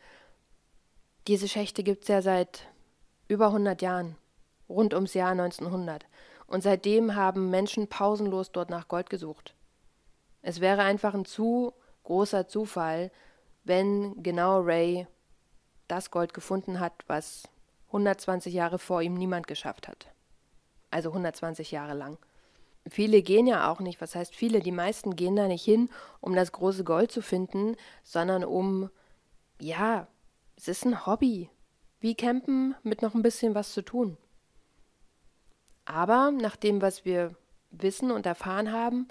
diese 1.27 1.49
Schächte 1.49 1.83
gibt 1.83 2.05
es 2.05 2.09
ja 2.09 2.23
seit 2.23 2.69
über 3.27 3.47
100 3.49 3.83
Jahren, 3.83 4.17
rund 4.69 4.95
ums 4.95 5.13
Jahr 5.13 5.33
1900. 5.33 6.07
Und 6.47 6.63
seitdem 6.63 7.15
haben 7.15 7.51
Menschen 7.51 7.89
pausenlos 7.89 8.53
dort 8.53 8.71
nach 8.71 8.89
Gold 8.89 9.11
gesucht. 9.11 9.55
Es 10.41 10.61
wäre 10.61 10.83
einfach 10.83 11.13
ein 11.13 11.27
zu 11.27 11.75
großer 12.05 12.49
Zufall, 12.49 13.11
wenn 13.65 14.23
genau 14.23 14.61
Ray 14.61 15.07
das 15.89 16.11
Gold 16.11 16.35
gefunden 16.35 16.81
hat, 16.81 16.93
was 17.07 17.49
120 17.89 18.55
Jahre 18.55 18.79
vor 18.79 19.03
ihm 19.03 19.15
niemand 19.15 19.47
geschafft 19.47 19.89
hat 19.89 20.09
also 20.91 21.11
120 21.11 21.71
Jahre 21.71 21.95
lang. 21.95 22.19
Viele 22.89 23.23
gehen 23.23 23.47
ja 23.47 23.71
auch 23.71 23.81
nicht, 23.81 24.01
was 24.01 24.15
heißt 24.15 24.35
viele, 24.35 24.61
die 24.61 24.73
meisten 24.73 25.17
gehen 25.17 25.37
da 25.37 25.47
nicht 25.47 25.65
hin, 25.65 25.91
um 26.21 26.35
das 26.35 26.53
große 26.53 26.85
Gold 26.85 27.13
zu 27.13 27.21
finden, 27.21 27.77
sondern 28.03 28.45
um, 28.45 28.91
ja, 29.61 30.07
es 30.57 30.69
ist 30.69 30.87
ein 30.87 31.07
Hobby, 31.07 31.51
wie 32.01 32.15
Campen 32.15 32.75
mit 32.83 33.03
noch 33.03 33.15
ein 33.15 33.23
bisschen 33.23 33.55
was 33.55 33.73
zu 33.73 33.83
tun. 33.83 34.17
Aber 35.85 36.31
nach 36.31 36.57
dem, 36.57 36.81
was 36.81 37.05
wir 37.05 37.35
wissen 37.71 38.11
und 38.11 38.25
erfahren 38.25 38.73
haben, 38.73 39.09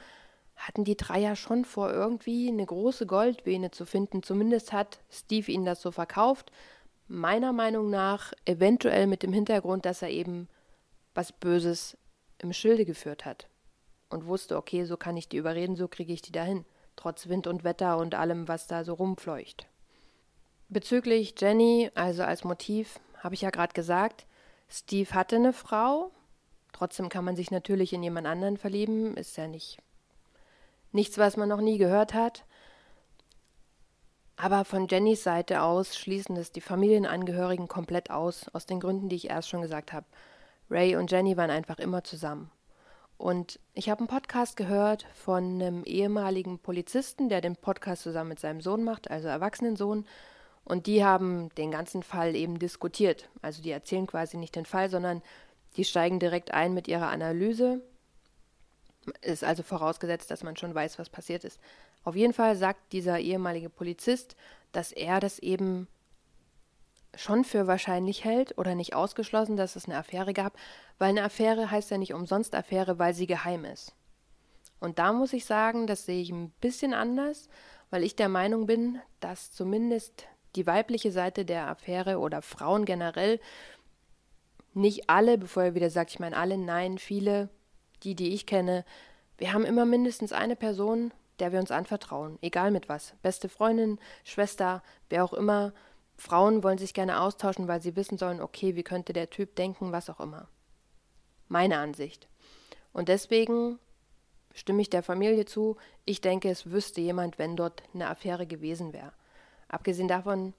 hatten 0.58 0.84
die 0.84 0.98
drei 0.98 1.20
ja 1.20 1.36
schon 1.36 1.64
vor, 1.66 1.92
irgendwie 1.92 2.50
eine 2.50 2.66
große 2.66 3.06
Goldvene 3.06 3.72
zu 3.72 3.86
finden. 3.86 4.24
Zumindest 4.24 4.74
hat 4.74 5.00
Steve 5.10 5.52
ihnen 5.52 5.66
das 5.66 5.82
so 5.82 5.92
verkauft. 5.92 6.52
Meiner 7.08 7.54
Meinung 7.54 7.90
nach 7.90 8.34
eventuell 8.46 9.08
mit 9.08 9.24
dem 9.24 9.32
Hintergrund, 9.32 9.86
dass 9.86 10.02
er 10.02 10.10
eben 10.10 10.50
was 11.14 11.32
Böses 11.32 11.98
im 12.40 12.54
Schilde 12.54 12.86
geführt 12.86 13.24
hat 13.24 13.48
und 14.10 14.26
wusste, 14.26 14.58
okay, 14.58 14.84
so 14.86 14.98
kann 14.98 15.16
ich 15.16 15.30
die 15.30 15.38
überreden, 15.38 15.76
so 15.76 15.88
kriege 15.88 16.12
ich 16.12 16.22
die 16.22 16.32
dahin, 16.32 16.66
trotz 16.96 17.28
Wind 17.28 17.48
und 17.48 17.64
Wetter 17.64 17.98
und 17.98 18.16
allem, 18.16 18.48
was 18.48 18.68
da 18.68 18.84
so 18.84 18.94
rumfleucht. 18.94 19.68
Bezüglich 20.70 21.36
Jenny, 21.40 21.92
also 21.96 22.24
als 22.24 22.44
Motiv, 22.44 23.00
habe 23.20 23.36
ich 23.36 23.42
ja 23.42 23.52
gerade 23.52 23.74
gesagt, 23.74 24.26
Steve 24.70 25.14
hatte 25.14 25.38
eine 25.38 25.54
Frau, 25.54 26.12
trotzdem 26.74 27.10
kann 27.10 27.24
man 27.24 27.36
sich 27.36 27.52
natürlich 27.52 27.94
in 27.94 28.04
jemand 28.04 28.28
anderen 28.28 28.58
verlieben, 28.58 29.16
ist 29.16 29.38
ja 29.38 29.48
nicht 29.48 29.80
nichts, 30.92 31.18
was 31.18 31.38
man 31.38 31.50
noch 31.50 31.62
nie 31.62 31.78
gehört 31.78 32.14
hat. 32.14 32.46
Aber 34.36 34.66
von 34.66 34.88
Jennys 34.88 35.24
Seite 35.24 35.64
aus 35.64 35.98
schließen 35.98 36.38
es 36.38 36.52
die 36.52 36.62
Familienangehörigen 36.62 37.68
komplett 37.68 38.12
aus, 38.12 38.48
aus 38.54 38.68
den 38.68 38.80
Gründen, 38.80 39.10
die 39.10 39.16
ich 39.16 39.30
erst 39.30 39.50
schon 39.50 39.62
gesagt 39.62 39.94
habe. 39.94 40.06
Ray 40.70 40.96
und 40.96 41.12
Jenny 41.12 41.38
waren 41.38 41.50
einfach 41.50 41.80
immer 41.80 42.04
zusammen. 42.04 42.52
Und 43.18 43.60
ich 43.74 43.90
habe 43.90 44.00
einen 44.00 44.08
Podcast 44.08 44.56
gehört 44.58 45.08
von 45.16 45.56
einem 45.56 45.84
ehemaligen 45.86 46.60
Polizisten, 46.60 47.30
der 47.30 47.42
den 47.42 47.56
Podcast 47.56 48.04
zusammen 48.04 48.30
mit 48.30 48.40
seinem 48.40 48.62
Sohn 48.62 48.84
macht, 48.84 49.10
also 49.10 49.28
Erwachsenensohn. 49.28 50.06
Und 50.64 50.86
die 50.86 51.04
haben 51.04 51.50
den 51.56 51.72
ganzen 51.72 52.04
Fall 52.04 52.36
eben 52.36 52.60
diskutiert. 52.60 53.30
Also 53.42 53.64
die 53.64 53.72
erzählen 53.72 54.06
quasi 54.06 54.38
nicht 54.38 54.56
den 54.56 54.66
Fall, 54.66 54.90
sondern 54.90 55.24
die 55.78 55.86
steigen 55.86 56.20
direkt 56.20 56.54
ein 56.54 56.76
mit 56.76 56.88
ihrer 56.88 57.08
Analyse. 57.08 57.82
Ist 59.22 59.44
also 59.44 59.64
vorausgesetzt, 59.64 60.32
dass 60.32 60.44
man 60.44 60.58
schon 60.58 60.76
weiß, 60.76 61.00
was 61.00 61.10
passiert 61.10 61.44
ist. 61.44 61.60
Auf 62.04 62.16
jeden 62.16 62.34
Fall 62.34 62.56
sagt 62.56 62.94
dieser 62.94 63.20
ehemalige 63.20 63.70
Polizist, 63.70 64.36
dass 64.72 64.92
er 64.92 65.20
das 65.20 65.40
eben 65.40 65.88
schon 67.16 67.44
für 67.44 67.68
wahrscheinlich 67.68 68.24
hält 68.24 68.58
oder 68.58 68.76
nicht 68.76 68.94
ausgeschlossen, 68.94 69.58
dass 69.58 69.76
es 69.76 69.86
eine 69.86 69.98
Affäre 69.98 70.34
gab, 70.34 70.58
weil 71.00 71.10
eine 71.10 71.24
Affäre 71.24 71.72
heißt 71.72 71.90
ja 71.92 71.98
nicht 71.98 72.14
umsonst 72.14 72.54
Affäre, 72.54 73.00
weil 73.00 73.14
sie 73.14 73.28
geheim 73.28 73.66
ist. 73.66 73.96
Und 74.80 75.00
da 75.00 75.14
muss 75.14 75.34
ich 75.34 75.46
sagen, 75.46 75.88
das 75.88 76.06
sehe 76.06 76.22
ich 76.22 76.30
ein 76.30 76.52
bisschen 76.62 76.94
anders, 76.94 77.50
weil 77.90 78.04
ich 78.04 78.16
der 78.16 78.30
Meinung 78.30 78.68
bin, 78.68 79.00
dass 79.20 79.52
zumindest 79.52 80.28
die 80.56 80.68
weibliche 80.68 81.12
Seite 81.12 81.46
der 81.46 81.68
Affäre 81.68 82.20
oder 82.20 82.42
Frauen 82.42 82.86
generell 82.86 83.40
nicht 84.74 85.10
alle, 85.10 85.38
bevor 85.38 85.64
er 85.64 85.76
wieder 85.76 85.90
sagt, 85.90 86.12
ich 86.12 86.20
meine 86.20 86.38
alle, 86.38 86.58
nein, 86.58 87.00
viele, 87.00 87.50
die, 88.04 88.16
die 88.16 88.34
ich 88.34 88.46
kenne, 88.46 88.86
wir 89.38 89.54
haben 89.54 89.66
immer 89.66 89.86
mindestens 89.86 90.34
eine 90.34 90.56
Person, 90.56 91.14
der 91.40 91.52
wir 91.52 91.60
uns 91.60 91.72
anvertrauen, 91.72 92.40
egal 92.42 92.72
mit 92.72 92.90
was. 92.90 93.14
Beste 93.22 93.50
Freundin, 93.50 94.00
Schwester, 94.24 94.82
wer 95.10 95.24
auch 95.24 95.34
immer, 95.34 95.74
Frauen 96.16 96.64
wollen 96.64 96.80
sich 96.80 96.94
gerne 96.94 97.22
austauschen, 97.22 97.68
weil 97.68 97.82
sie 97.82 97.96
wissen 97.96 98.18
sollen, 98.18 98.42
okay, 98.42 98.76
wie 98.76 98.84
könnte 98.84 99.14
der 99.14 99.30
Typ 99.30 99.56
denken, 99.56 99.92
was 99.92 100.10
auch 100.10 100.20
immer. 100.20 100.48
Meine 101.48 101.78
Ansicht. 101.78 102.28
Und 102.92 103.08
deswegen 103.08 103.78
stimme 104.54 104.82
ich 104.82 104.90
der 104.90 105.04
Familie 105.04 105.46
zu, 105.46 105.78
ich 106.06 106.20
denke, 106.20 106.50
es 106.50 106.72
wüsste 106.72 107.02
jemand, 107.02 107.38
wenn 107.38 107.56
dort 107.56 107.84
eine 107.94 108.10
Affäre 108.10 108.48
gewesen 108.48 108.94
wäre. 108.94 109.14
Abgesehen 109.68 110.08
davon, 110.08 110.56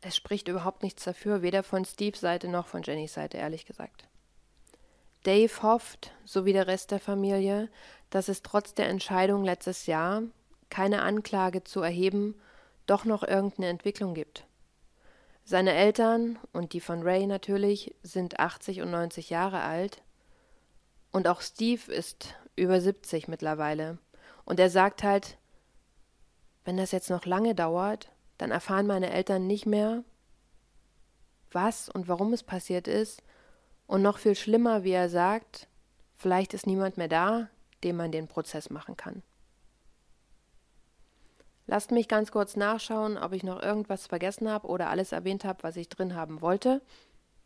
es 0.00 0.14
spricht 0.14 0.46
überhaupt 0.46 0.84
nichts 0.84 1.04
dafür, 1.04 1.42
weder 1.42 1.62
von 1.64 1.84
Steves 1.84 2.20
Seite 2.20 2.48
noch 2.48 2.68
von 2.68 2.82
Jennys 2.82 3.14
Seite, 3.14 3.38
ehrlich 3.38 3.66
gesagt. 3.66 4.08
Dave 5.22 5.62
hofft, 5.62 6.12
so 6.24 6.44
wie 6.44 6.52
der 6.52 6.66
Rest 6.66 6.90
der 6.90 7.00
Familie, 7.00 7.68
dass 8.10 8.28
es 8.28 8.42
trotz 8.42 8.74
der 8.74 8.88
Entscheidung 8.88 9.44
letztes 9.44 9.86
Jahr, 9.86 10.22
keine 10.68 11.02
Anklage 11.02 11.64
zu 11.64 11.80
erheben, 11.80 12.34
doch 12.86 13.04
noch 13.04 13.22
irgendeine 13.22 13.68
Entwicklung 13.68 14.14
gibt. 14.14 14.46
Seine 15.44 15.74
Eltern 15.74 16.38
und 16.52 16.72
die 16.72 16.80
von 16.80 17.02
Ray 17.02 17.26
natürlich 17.26 17.94
sind 18.02 18.38
80 18.38 18.80
und 18.82 18.90
90 18.90 19.30
Jahre 19.30 19.60
alt. 19.60 20.02
Und 21.10 21.26
auch 21.28 21.40
Steve 21.40 21.92
ist 21.92 22.34
über 22.56 22.80
70 22.80 23.28
mittlerweile. 23.28 23.98
Und 24.44 24.60
er 24.60 24.70
sagt 24.70 25.02
halt, 25.02 25.36
wenn 26.64 26.76
das 26.76 26.92
jetzt 26.92 27.10
noch 27.10 27.26
lange 27.26 27.54
dauert, 27.54 28.10
dann 28.38 28.50
erfahren 28.50 28.86
meine 28.86 29.10
Eltern 29.10 29.46
nicht 29.46 29.66
mehr, 29.66 30.04
was 31.50 31.88
und 31.88 32.08
warum 32.08 32.32
es 32.32 32.42
passiert 32.42 32.88
ist. 32.88 33.22
Und 33.92 34.00
noch 34.00 34.16
viel 34.16 34.34
schlimmer, 34.34 34.84
wie 34.84 34.92
er 34.92 35.10
sagt, 35.10 35.68
vielleicht 36.14 36.54
ist 36.54 36.66
niemand 36.66 36.96
mehr 36.96 37.08
da, 37.08 37.48
dem 37.84 37.98
man 37.98 38.10
den 38.10 38.26
Prozess 38.26 38.70
machen 38.70 38.96
kann. 38.96 39.22
Lasst 41.66 41.90
mich 41.90 42.08
ganz 42.08 42.32
kurz 42.32 42.56
nachschauen, 42.56 43.18
ob 43.18 43.34
ich 43.34 43.42
noch 43.42 43.62
irgendwas 43.62 44.06
vergessen 44.06 44.50
habe 44.50 44.66
oder 44.68 44.88
alles 44.88 45.12
erwähnt 45.12 45.44
habe, 45.44 45.62
was 45.62 45.76
ich 45.76 45.90
drin 45.90 46.14
haben 46.14 46.40
wollte. 46.40 46.80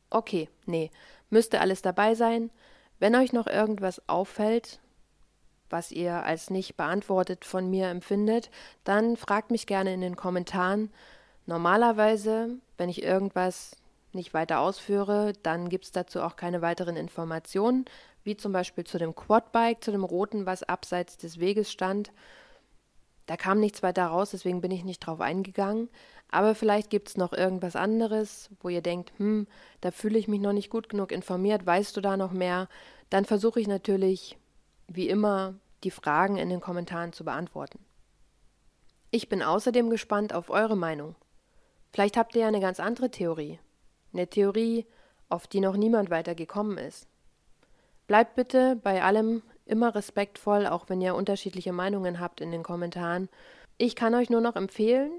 Okay, 0.08 0.48
nee, 0.66 0.92
müsste 1.30 1.60
alles 1.60 1.82
dabei 1.82 2.14
sein. 2.14 2.50
Wenn 3.00 3.16
euch 3.16 3.32
noch 3.32 3.48
irgendwas 3.48 4.08
auffällt, 4.08 4.78
was 5.68 5.90
ihr 5.90 6.22
als 6.22 6.48
nicht 6.48 6.76
beantwortet 6.76 7.44
von 7.44 7.68
mir 7.68 7.88
empfindet, 7.88 8.50
dann 8.84 9.16
fragt 9.16 9.50
mich 9.50 9.66
gerne 9.66 9.92
in 9.94 10.00
den 10.00 10.14
Kommentaren. 10.14 10.92
Normalerweise, 11.46 12.50
wenn 12.76 12.88
ich 12.88 13.02
irgendwas 13.02 13.76
nicht 14.12 14.34
weiter 14.34 14.60
ausführe, 14.60 15.32
dann 15.42 15.68
gibt 15.68 15.84
es 15.84 15.92
dazu 15.92 16.22
auch 16.22 16.36
keine 16.36 16.62
weiteren 16.62 16.96
Informationen, 16.96 17.84
wie 18.24 18.36
zum 18.36 18.52
Beispiel 18.52 18.84
zu 18.84 18.98
dem 18.98 19.14
Quadbike, 19.14 19.82
zu 19.82 19.92
dem 19.92 20.04
roten, 20.04 20.46
was 20.46 20.62
abseits 20.62 21.16
des 21.16 21.38
Weges 21.38 21.70
stand. 21.70 22.12
Da 23.26 23.36
kam 23.36 23.58
nichts 23.58 23.82
weiter 23.82 24.06
raus, 24.06 24.30
deswegen 24.30 24.60
bin 24.60 24.70
ich 24.70 24.84
nicht 24.84 25.00
drauf 25.00 25.20
eingegangen. 25.20 25.88
Aber 26.30 26.54
vielleicht 26.54 26.90
gibt 26.90 27.08
es 27.08 27.16
noch 27.16 27.32
irgendwas 27.32 27.76
anderes, 27.76 28.50
wo 28.60 28.68
ihr 28.68 28.82
denkt, 28.82 29.12
hm, 29.18 29.46
da 29.80 29.90
fühle 29.90 30.18
ich 30.18 30.28
mich 30.28 30.40
noch 30.40 30.52
nicht 30.52 30.70
gut 30.70 30.88
genug 30.88 31.12
informiert, 31.12 31.66
weißt 31.66 31.96
du 31.96 32.00
da 32.00 32.16
noch 32.16 32.32
mehr? 32.32 32.68
Dann 33.10 33.24
versuche 33.24 33.60
ich 33.60 33.68
natürlich, 33.68 34.38
wie 34.88 35.08
immer, 35.08 35.54
die 35.84 35.90
Fragen 35.90 36.36
in 36.36 36.48
den 36.48 36.60
Kommentaren 36.60 37.12
zu 37.12 37.24
beantworten. 37.24 37.78
Ich 39.10 39.28
bin 39.28 39.42
außerdem 39.42 39.88
gespannt 39.90 40.32
auf 40.32 40.50
eure 40.50 40.76
Meinung. 40.76 41.14
Vielleicht 41.92 42.16
habt 42.16 42.34
ihr 42.34 42.42
ja 42.42 42.48
eine 42.48 42.60
ganz 42.60 42.80
andere 42.80 43.10
Theorie. 43.10 43.58
Eine 44.16 44.28
Theorie, 44.28 44.86
auf 45.28 45.46
die 45.46 45.60
noch 45.60 45.76
niemand 45.76 46.08
weiter 46.08 46.34
gekommen 46.34 46.78
ist. 46.78 47.06
Bleibt 48.06 48.34
bitte 48.34 48.74
bei 48.82 49.02
allem 49.02 49.42
immer 49.66 49.94
respektvoll, 49.94 50.66
auch 50.66 50.88
wenn 50.88 51.02
ihr 51.02 51.14
unterschiedliche 51.14 51.74
Meinungen 51.74 52.18
habt 52.18 52.40
in 52.40 52.50
den 52.50 52.62
Kommentaren. 52.62 53.28
Ich 53.76 53.94
kann 53.94 54.14
euch 54.14 54.30
nur 54.30 54.40
noch 54.40 54.56
empfehlen, 54.56 55.12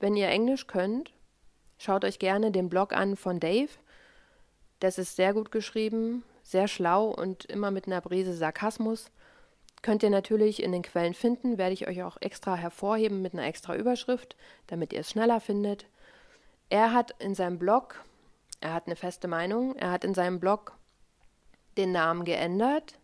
wenn 0.00 0.16
ihr 0.16 0.26
Englisch 0.26 0.66
könnt, 0.66 1.12
schaut 1.78 2.04
euch 2.04 2.18
gerne 2.18 2.50
den 2.50 2.68
Blog 2.68 2.92
an 2.92 3.14
von 3.14 3.38
Dave. 3.38 3.70
Das 4.80 4.98
ist 4.98 5.14
sehr 5.14 5.32
gut 5.32 5.52
geschrieben, 5.52 6.24
sehr 6.42 6.66
schlau 6.66 7.06
und 7.06 7.44
immer 7.44 7.70
mit 7.70 7.86
einer 7.86 8.00
Brise 8.00 8.34
Sarkasmus. 8.34 9.12
Könnt 9.80 10.02
ihr 10.02 10.10
natürlich 10.10 10.60
in 10.60 10.72
den 10.72 10.82
Quellen 10.82 11.14
finden, 11.14 11.56
werde 11.56 11.74
ich 11.74 11.86
euch 11.86 12.02
auch 12.02 12.16
extra 12.20 12.56
hervorheben 12.56 13.22
mit 13.22 13.32
einer 13.32 13.46
extra 13.46 13.76
Überschrift, 13.76 14.34
damit 14.66 14.92
ihr 14.92 15.00
es 15.00 15.10
schneller 15.10 15.38
findet. 15.38 15.86
Er 16.68 16.92
hat 16.92 17.14
in 17.20 17.36
seinem 17.36 17.58
Blog, 17.60 18.04
er 18.60 18.74
hat 18.74 18.86
eine 18.86 18.96
feste 18.96 19.28
Meinung, 19.28 19.74
er 19.76 19.90
hat 19.90 20.04
in 20.04 20.14
seinem 20.14 20.40
Blog 20.40 20.76
den 21.76 21.92
Namen 21.92 22.24
geändert, 22.24 22.98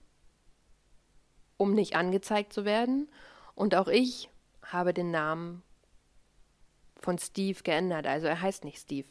um 1.57 1.75
nicht 1.75 1.97
angezeigt 1.97 2.53
zu 2.53 2.65
werden. 2.65 3.09
Und 3.55 3.75
auch 3.75 3.89
ich 3.89 4.29
habe 4.63 4.93
den 4.93 5.11
Namen 5.11 5.63
von 6.97 7.19
Steve 7.19 7.63
geändert. 7.63 8.07
Also 8.07 8.27
er 8.27 8.41
heißt 8.41 8.65
nicht 8.65 8.79
Steve. 8.79 9.09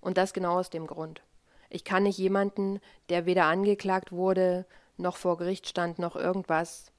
Und 0.00 0.18
das 0.18 0.32
genau 0.32 0.58
aus 0.58 0.70
dem 0.70 0.86
Grund. 0.86 1.22
Ich 1.70 1.84
kann 1.84 2.04
nicht 2.04 2.18
jemanden, 2.18 2.80
der 3.08 3.26
weder 3.26 3.44
angeklagt 3.44 4.12
wurde, 4.12 4.66
noch 4.96 5.16
vor 5.16 5.36
Gericht 5.36 5.68
stand, 5.68 5.98
noch 5.98 6.16
irgendwas 6.16 6.92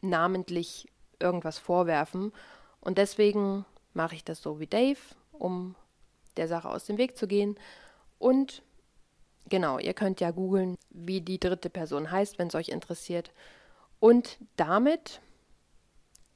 namentlich 0.00 0.88
irgendwas 1.18 1.58
vorwerfen. 1.58 2.32
Und 2.80 2.98
deswegen 2.98 3.64
mache 3.94 4.14
ich 4.14 4.24
das 4.24 4.42
so 4.42 4.60
wie 4.60 4.66
Dave, 4.66 4.98
um 5.32 5.74
der 6.36 6.48
Sache 6.48 6.68
aus 6.68 6.84
dem 6.84 6.98
Weg 6.98 7.16
zu 7.16 7.26
gehen. 7.26 7.56
Und 8.22 8.62
genau, 9.48 9.78
ihr 9.78 9.94
könnt 9.94 10.20
ja 10.20 10.30
googeln, 10.30 10.76
wie 10.90 11.20
die 11.20 11.40
dritte 11.40 11.70
Person 11.70 12.10
heißt, 12.10 12.38
wenn 12.38 12.48
es 12.48 12.54
euch 12.54 12.68
interessiert. 12.68 13.32
Und 13.98 14.38
damit 14.56 15.20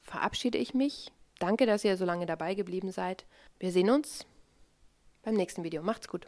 verabschiede 0.02 0.58
ich 0.58 0.74
mich 0.74 1.12
Danke, 1.38 1.66
dass 1.66 1.84
ihr 1.84 1.96
so 1.96 2.04
lange 2.04 2.26
dabei 2.26 2.54
geblieben 2.54 2.90
seid. 2.90 3.26
Wir 3.58 3.70
sehen 3.70 3.90
uns 3.90 4.26
beim 5.22 5.34
nächsten 5.34 5.64
Video. 5.64 5.82
Macht's 5.82 6.08
gut. 6.08 6.26